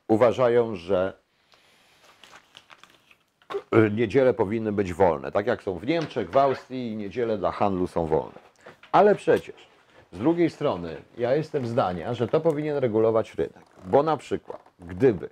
uważają, 0.07 0.75
że 0.75 1.13
niedziele 3.91 4.33
powinny 4.33 4.71
być 4.71 4.93
wolne. 4.93 5.31
Tak 5.31 5.47
jak 5.47 5.63
są 5.63 5.77
w 5.79 5.85
Niemczech, 5.87 6.29
w 6.29 6.37
Austrii, 6.37 6.95
niedziele 6.95 7.37
dla 7.37 7.51
handlu 7.51 7.87
są 7.87 8.05
wolne. 8.05 8.39
Ale 8.91 9.15
przecież 9.15 9.55
z 10.11 10.19
drugiej 10.19 10.49
strony 10.49 10.95
ja 11.17 11.35
jestem 11.35 11.67
zdania, 11.67 12.13
że 12.13 12.27
to 12.27 12.41
powinien 12.41 12.77
regulować 12.77 13.35
rynek. 13.35 13.63
Bo 13.85 14.03
na 14.03 14.17
przykład, 14.17 14.61
gdyby 14.79 15.29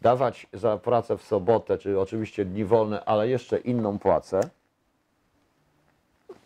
dawać 0.00 0.46
za 0.52 0.76
pracę 0.76 1.18
w 1.18 1.22
sobotę, 1.22 1.78
czy 1.78 2.00
oczywiście 2.00 2.44
dni 2.44 2.64
wolne, 2.64 3.04
ale 3.04 3.28
jeszcze 3.28 3.58
inną 3.58 3.98
płacę, 3.98 4.40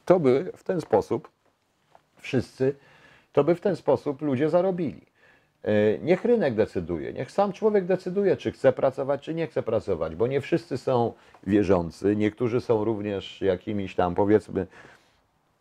to 0.05 0.21
by 0.21 0.53
w 0.57 0.65
ten 0.65 0.81
sposób 0.81 1.29
wszyscy, 2.19 2.75
to 3.33 3.45
by 3.45 3.55
w 3.55 3.61
ten 3.61 3.77
sposób 3.77 4.23
ludzie 4.23 4.51
zarobili. 4.51 5.03
E, 5.65 5.99
Niech 5.99 6.25
rynek 6.25 6.55
decyduje, 6.55 7.13
niech 7.13 7.31
sam 7.31 7.53
człowiek 7.53 7.85
decyduje, 7.85 8.37
czy 8.37 8.53
chce 8.53 8.73
pracować, 8.73 9.23
czy 9.23 9.35
nie 9.35 9.47
chce 9.47 9.63
pracować, 9.63 10.15
bo 10.15 10.27
nie 10.27 10.41
wszyscy 10.41 10.79
są 10.79 11.13
wierzący, 11.47 12.17
niektórzy 12.17 12.61
są 12.61 12.85
również 12.85 13.41
jakimiś 13.41 13.95
tam, 13.95 14.15
powiedzmy, 14.15 14.67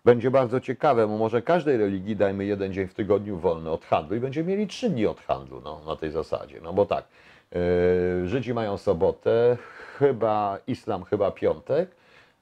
będzie 0.05 0.31
bardzo 0.31 0.59
ciekawe, 0.59 1.07
bo 1.07 1.17
może 1.17 1.41
każdej 1.41 1.77
religii 1.77 2.15
dajmy 2.15 2.45
jeden 2.45 2.73
dzień 2.73 2.87
w 2.87 2.93
tygodniu 2.93 3.37
wolny 3.37 3.71
od 3.71 3.85
handlu 3.85 4.15
i 4.15 4.19
będziemy 4.19 4.49
mieli 4.49 4.67
trzy 4.67 4.89
dni 4.89 5.07
od 5.07 5.21
handlu 5.21 5.61
no, 5.61 5.81
na 5.85 5.95
tej 5.95 6.11
zasadzie. 6.11 6.61
No 6.61 6.73
bo 6.73 6.85
tak, 6.85 7.05
e, 7.55 8.27
Żydzi 8.27 8.53
mają 8.53 8.77
sobotę, 8.77 9.57
chyba 9.99 10.59
islam 10.67 11.03
chyba 11.03 11.31
piątek, 11.31 11.89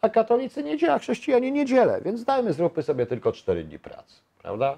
a 0.02 0.10
katolicy 0.10 0.64
niedziela, 0.64 1.00
chrześcijanie 1.00 1.52
niedzielę, 1.52 2.02
więc 2.06 2.24
dajmy, 2.24 2.54
zróbmy 2.54 2.84
sobie 2.84 3.06
tylko 3.06 3.32
cztery 3.32 3.64
dni 3.64 3.80
pracy, 3.80 4.22
prawda? 4.42 4.78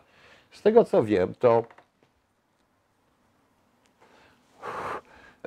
Z 0.52 0.62
tego 0.62 0.84
co 0.84 1.03
wiem, 1.03 1.34
to 1.40 1.64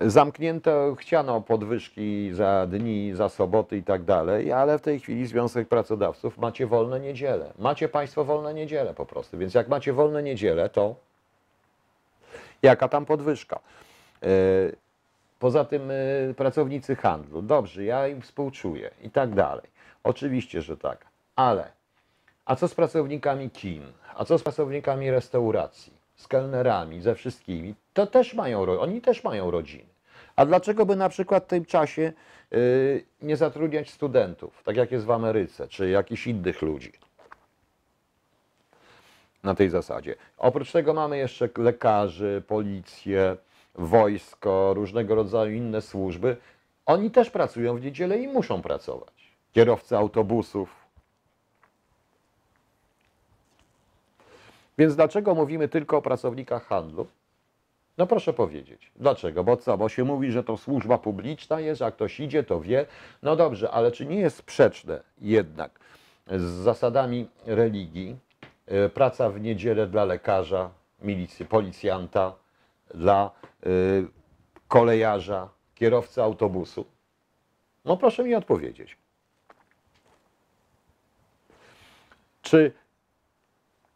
Zamknięto, 0.01 0.95
chciano 0.99 1.41
podwyżki 1.41 2.31
za 2.33 2.66
dni, 2.66 3.15
za 3.15 3.29
soboty 3.29 3.77
i 3.77 3.83
tak 3.83 4.05
dalej, 4.05 4.53
ale 4.53 4.79
w 4.79 4.83
tej 4.83 5.01
chwili 5.01 5.27
Związek 5.27 5.69
Pracodawców 5.69 6.39
macie 6.39 6.66
wolne 6.66 7.01
niedzielę. 7.01 7.53
Macie 7.59 7.89
Państwo 7.89 8.25
wolne 8.25 8.55
niedzielę 8.55 8.95
po 8.95 9.07
prostu. 9.07 9.39
Więc 9.39 9.55
jak 9.55 9.69
macie 9.69 9.93
wolne 9.93 10.23
niedzielę, 10.23 10.69
to 10.69 10.95
jaka 12.62 12.89
tam 12.89 13.07
podwyżka? 13.07 13.59
E, 14.23 14.29
Poza 15.39 15.65
tym 15.65 15.91
e, 15.91 16.35
pracownicy 16.35 16.97
handlu, 16.97 17.43
dobrze, 17.43 17.85
ja 17.85 18.09
im 18.09 18.23
współczuję 18.23 18.91
i 19.03 19.11
tak 19.11 19.35
dalej. 19.35 19.66
Oczywiście, 20.05 20.62
że 20.62 20.77
tak, 20.77 21.07
ale 21.37 21.73
a 22.45 22.57
co 22.57 22.69
z 22.69 22.75
pracownikami 22.75 23.51
kin? 23.51 23.83
A 24.16 24.25
co 24.25 24.39
z 24.39 24.43
pracownikami 24.43 25.11
restauracji? 25.11 25.98
Z 26.19 26.28
kelnerami, 26.28 27.01
ze 27.01 27.15
wszystkimi? 27.15 27.74
To 27.95 28.07
też 28.07 28.35
mają, 28.35 28.62
oni 28.81 29.01
też 29.01 29.24
mają 29.24 29.51
rodziny. 29.51 29.89
A 30.36 30.47
dlaczego 30.47 30.86
by 30.86 30.97
na 30.97 31.09
przykład 31.09 31.45
w 31.45 31.47
tym 31.47 31.65
czasie 31.65 32.12
y, 32.53 33.05
nie 33.23 33.36
zatrudniać 33.36 33.90
studentów, 33.90 34.62
tak 34.65 34.77
jak 34.77 34.93
jest 34.93 35.07
w 35.07 35.11
Ameryce, 35.11 35.69
czy 35.69 35.90
jakichś 35.90 36.27
innych 36.27 36.62
ludzi? 36.62 36.93
Na 39.43 39.55
tej 39.55 39.70
zasadzie. 39.70 40.15
Oprócz 40.39 40.73
tego 40.73 40.95
mamy 40.95 41.19
jeszcze 41.19 41.49
lekarzy, 41.57 42.43
policję, 42.47 43.36
wojsko, 43.74 44.74
różnego 44.74 45.15
rodzaju 45.15 45.53
inne 45.53 45.82
służby. 45.82 46.36
Oni 46.86 47.11
też 47.11 47.31
pracują 47.31 47.77
w 47.77 47.82
niedzielę 47.82 48.19
i 48.19 48.28
muszą 48.28 48.62
pracować. 48.62 49.36
Kierowcy 49.53 49.97
autobusów, 49.97 50.78
Więc 54.79 54.97
dlaczego 54.97 55.35
mówimy 55.35 55.69
tylko 55.69 55.97
o 55.97 56.03
pracownikach 56.03 56.67
handlu? 56.67 57.07
No 57.99 58.07
proszę 58.07 58.33
powiedzieć. 58.33 58.93
Dlaczego? 58.97 59.45
Bo 59.45 59.57
co? 59.57 59.79
Bo 59.79 59.89
się 59.89 60.05
mówi, 60.05 60.33
że 60.33 60.45
to 60.45 60.57
służba 60.57 60.99
publiczna 60.99 61.61
jest, 61.61 61.83
a 61.83 61.91
ktoś 61.91 62.21
idzie, 62.21 62.43
to 62.43 62.61
wie. 62.61 62.87
No 63.23 63.37
dobrze, 63.37 63.71
ale 63.71 63.93
czy 63.93 64.07
nie 64.07 64.21
jest 64.21 64.37
sprzeczne 64.37 65.03
jednak 65.21 65.81
z 66.31 66.43
zasadami 66.43 67.29
religii 67.47 68.17
e, 68.67 68.89
praca 68.89 69.31
w 69.31 69.41
niedzielę 69.41 69.87
dla 69.87 70.05
lekarza, 70.05 70.71
milicji, 71.03 71.47
policjanta, 71.47 72.35
dla 72.95 73.31
e, 73.63 73.69
kolejarza, 74.69 75.49
kierowcy 75.75 76.23
autobusu? 76.23 76.85
No 77.85 77.97
proszę 77.97 78.25
mi 78.25 78.35
odpowiedzieć. 78.35 78.97
Czy 82.43 82.73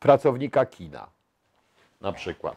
pracownika 0.03 0.67
kina, 0.67 1.07
na 2.01 2.13
przykład, 2.13 2.57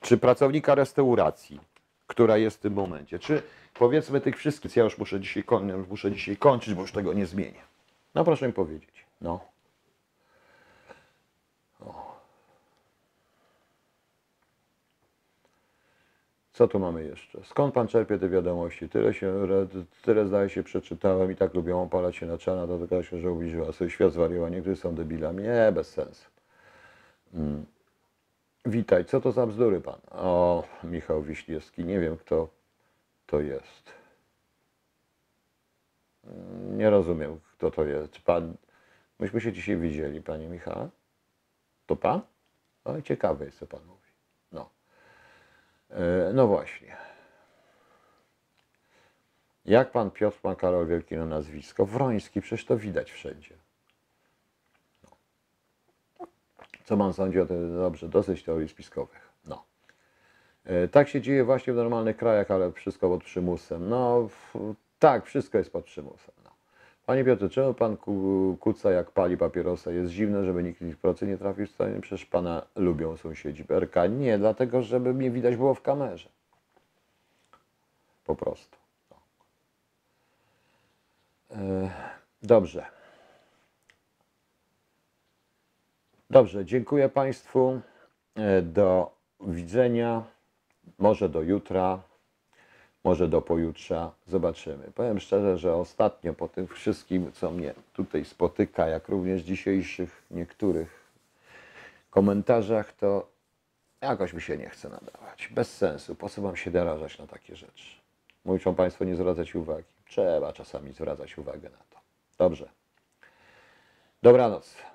czy 0.00 0.18
pracownika 0.18 0.74
restauracji, 0.74 1.60
która 2.06 2.36
jest 2.36 2.56
w 2.56 2.60
tym 2.60 2.72
momencie, 2.72 3.18
czy 3.18 3.42
powiedzmy 3.74 4.20
tych 4.20 4.36
wszystkich, 4.36 4.76
ja 4.76 4.84
już 4.84 4.98
muszę 4.98 5.20
dzisiaj, 5.20 5.44
koń- 5.44 5.86
muszę 5.88 6.12
dzisiaj 6.12 6.36
kończyć, 6.36 6.74
bo 6.74 6.80
już 6.80 6.92
tego 6.92 7.12
nie 7.12 7.26
zmienię. 7.26 7.62
No 8.14 8.24
proszę 8.24 8.46
mi 8.46 8.52
powiedzieć. 8.52 9.06
No. 9.20 9.40
O. 11.80 12.12
Co 16.52 16.68
tu 16.68 16.78
mamy 16.78 17.04
jeszcze? 17.04 17.44
Skąd 17.44 17.74
pan 17.74 17.88
czerpie 17.88 18.18
te 18.18 18.28
wiadomości? 18.28 18.88
Tyle 18.88 19.14
się, 19.14 19.48
tyle 20.02 20.26
zdaje 20.26 20.48
się 20.48 20.62
przeczytałem 20.62 21.32
i 21.32 21.36
tak 21.36 21.54
lubią 21.54 21.82
opalać 21.82 22.16
się 22.16 22.26
na 22.26 22.38
czana, 22.38 22.66
to 22.66 22.78
tylko 22.78 23.02
się, 23.02 23.18
że 23.18 23.30
ubliżyła 23.30 23.72
sobie 23.72 23.90
świat 23.90 24.12
zwariował, 24.12 24.48
niektórzy 24.48 24.76
są 24.76 24.94
debilami. 24.94 25.42
Nie, 25.42 25.72
bez 25.72 25.88
sensu. 25.88 26.32
Witaj, 28.64 29.04
co 29.04 29.20
to 29.20 29.32
za 29.32 29.46
bzdury 29.46 29.80
pan? 29.80 30.00
O, 30.10 30.64
Michał 30.84 31.22
Wiśniewski, 31.22 31.84
nie 31.84 32.00
wiem 32.00 32.16
kto 32.16 32.48
to 33.26 33.40
jest. 33.40 33.92
Nie 36.70 36.90
rozumiem, 36.90 37.40
kto 37.52 37.70
to 37.70 37.84
jest. 37.84 38.18
Pan. 38.18 38.54
Myśmy 39.18 39.40
się 39.40 39.52
dzisiaj 39.52 39.76
widzieli, 39.76 40.22
panie 40.22 40.48
Michale? 40.48 40.88
To 41.86 41.96
pan? 41.96 42.20
No 42.84 43.02
ciekawe 43.02 43.44
jest, 43.44 43.58
co 43.58 43.66
pan 43.66 43.84
mówi. 43.84 44.08
No. 44.52 44.70
E, 45.90 46.32
No 46.34 46.46
właśnie. 46.46 46.96
Jak 49.64 49.92
pan 49.92 50.10
Piotr 50.10 50.38
ma 50.44 50.54
Karol 50.54 50.86
Wielki 50.86 51.16
na 51.16 51.26
nazwisko? 51.26 51.86
Wroński, 51.86 52.40
przecież 52.40 52.64
to 52.64 52.76
widać 52.76 53.12
wszędzie. 53.12 53.54
No. 55.04 55.16
Co 56.92 56.96
pan 56.96 57.12
sądzi 57.12 57.40
o 57.40 57.46
tym? 57.46 57.76
Dobrze, 57.76 58.08
dosyć 58.08 58.42
teorii 58.42 58.68
spiskowych. 58.68 59.28
No. 59.46 59.64
E, 60.64 60.88
Tak 60.88 61.08
się 61.08 61.20
dzieje 61.20 61.44
właśnie 61.44 61.72
w 61.72 61.76
normalnych 61.76 62.16
krajach, 62.16 62.50
ale 62.50 62.72
wszystko 62.72 63.08
pod 63.08 63.24
przymusem. 63.24 63.88
No 63.88 64.28
tak, 64.98 65.24
wszystko 65.26 65.58
jest 65.58 65.72
pod 65.72 65.84
przymusem. 65.84 66.34
No. 66.44 66.50
Panie 67.06 67.24
Piotrze, 67.24 67.50
czemu 67.50 67.74
pan 67.74 67.96
ku- 67.96 68.56
kuca 68.60 68.90
jak 68.90 69.10
pali 69.10 69.36
papierosa? 69.36 69.90
Jest 69.90 70.12
zimne, 70.12 70.44
żeby 70.44 70.62
nikt 70.62 70.80
w 70.82 70.96
procy 70.96 71.26
nie 71.26 71.38
trafił 71.38 71.66
w 71.66 71.70
stanie? 71.70 72.00
Przecież 72.00 72.26
pana 72.26 72.62
lubią 72.76 73.16
sąsiedzi 73.16 73.64
BRK. 73.64 73.94
Nie, 74.10 74.38
dlatego 74.38 74.82
żeby 74.82 75.14
mnie 75.14 75.30
widać 75.30 75.56
było 75.56 75.74
w 75.74 75.82
kamerze. 75.82 76.28
Po 78.24 78.34
prostu. 78.36 78.76
No. 79.10 79.16
E, 81.56 81.90
Dobrze. 82.42 82.86
Dobrze, 86.32 86.64
dziękuję 86.64 87.08
Państwu. 87.08 87.80
E, 88.34 88.62
Do 88.62 89.10
widzenia. 89.40 90.22
Może 90.98 91.28
do 91.28 91.42
jutra, 91.42 92.02
może 93.04 93.28
do 93.28 93.42
pojutrza. 93.42 94.10
Zobaczymy. 94.26 94.90
Powiem 94.94 95.20
szczerze, 95.20 95.58
że 95.58 95.74
ostatnio 95.74 96.34
po 96.34 96.48
tym 96.48 96.66
wszystkim, 96.66 97.32
co 97.32 97.50
mnie 97.50 97.74
tutaj 97.92 98.24
spotyka, 98.24 98.88
jak 98.88 99.08
również 99.08 99.42
dzisiejszych 99.42 100.22
niektórych 100.30 101.12
komentarzach, 102.10 102.92
to 102.92 103.26
jakoś 104.00 104.32
mi 104.32 104.42
się 104.42 104.56
nie 104.56 104.68
chce 104.68 104.88
nadawać. 104.88 105.48
Bez 105.48 105.76
sensu. 105.76 106.14
Po 106.14 106.28
co 106.28 106.56
się 106.56 106.70
narażać 106.70 107.18
na 107.18 107.26
takie 107.26 107.56
rzeczy? 107.56 107.96
Muszą 108.44 108.74
Państwo 108.74 109.04
nie 109.04 109.16
zwracać 109.16 109.54
uwagi. 109.54 109.92
Trzeba 110.06 110.52
czasami 110.52 110.92
zwracać 110.92 111.38
uwagę 111.38 111.70
na 111.70 111.78
to. 111.90 112.00
Dobrze. 112.38 112.68
Dobranoc. 114.22 114.91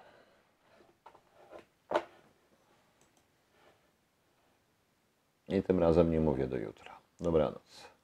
I 5.48 5.64
tym 5.64 5.80
razem 5.80 6.12
nie 6.12 6.20
mówię 6.20 6.48
do 6.48 6.58
jutra. 6.58 7.00
Dobranoc. 7.20 7.97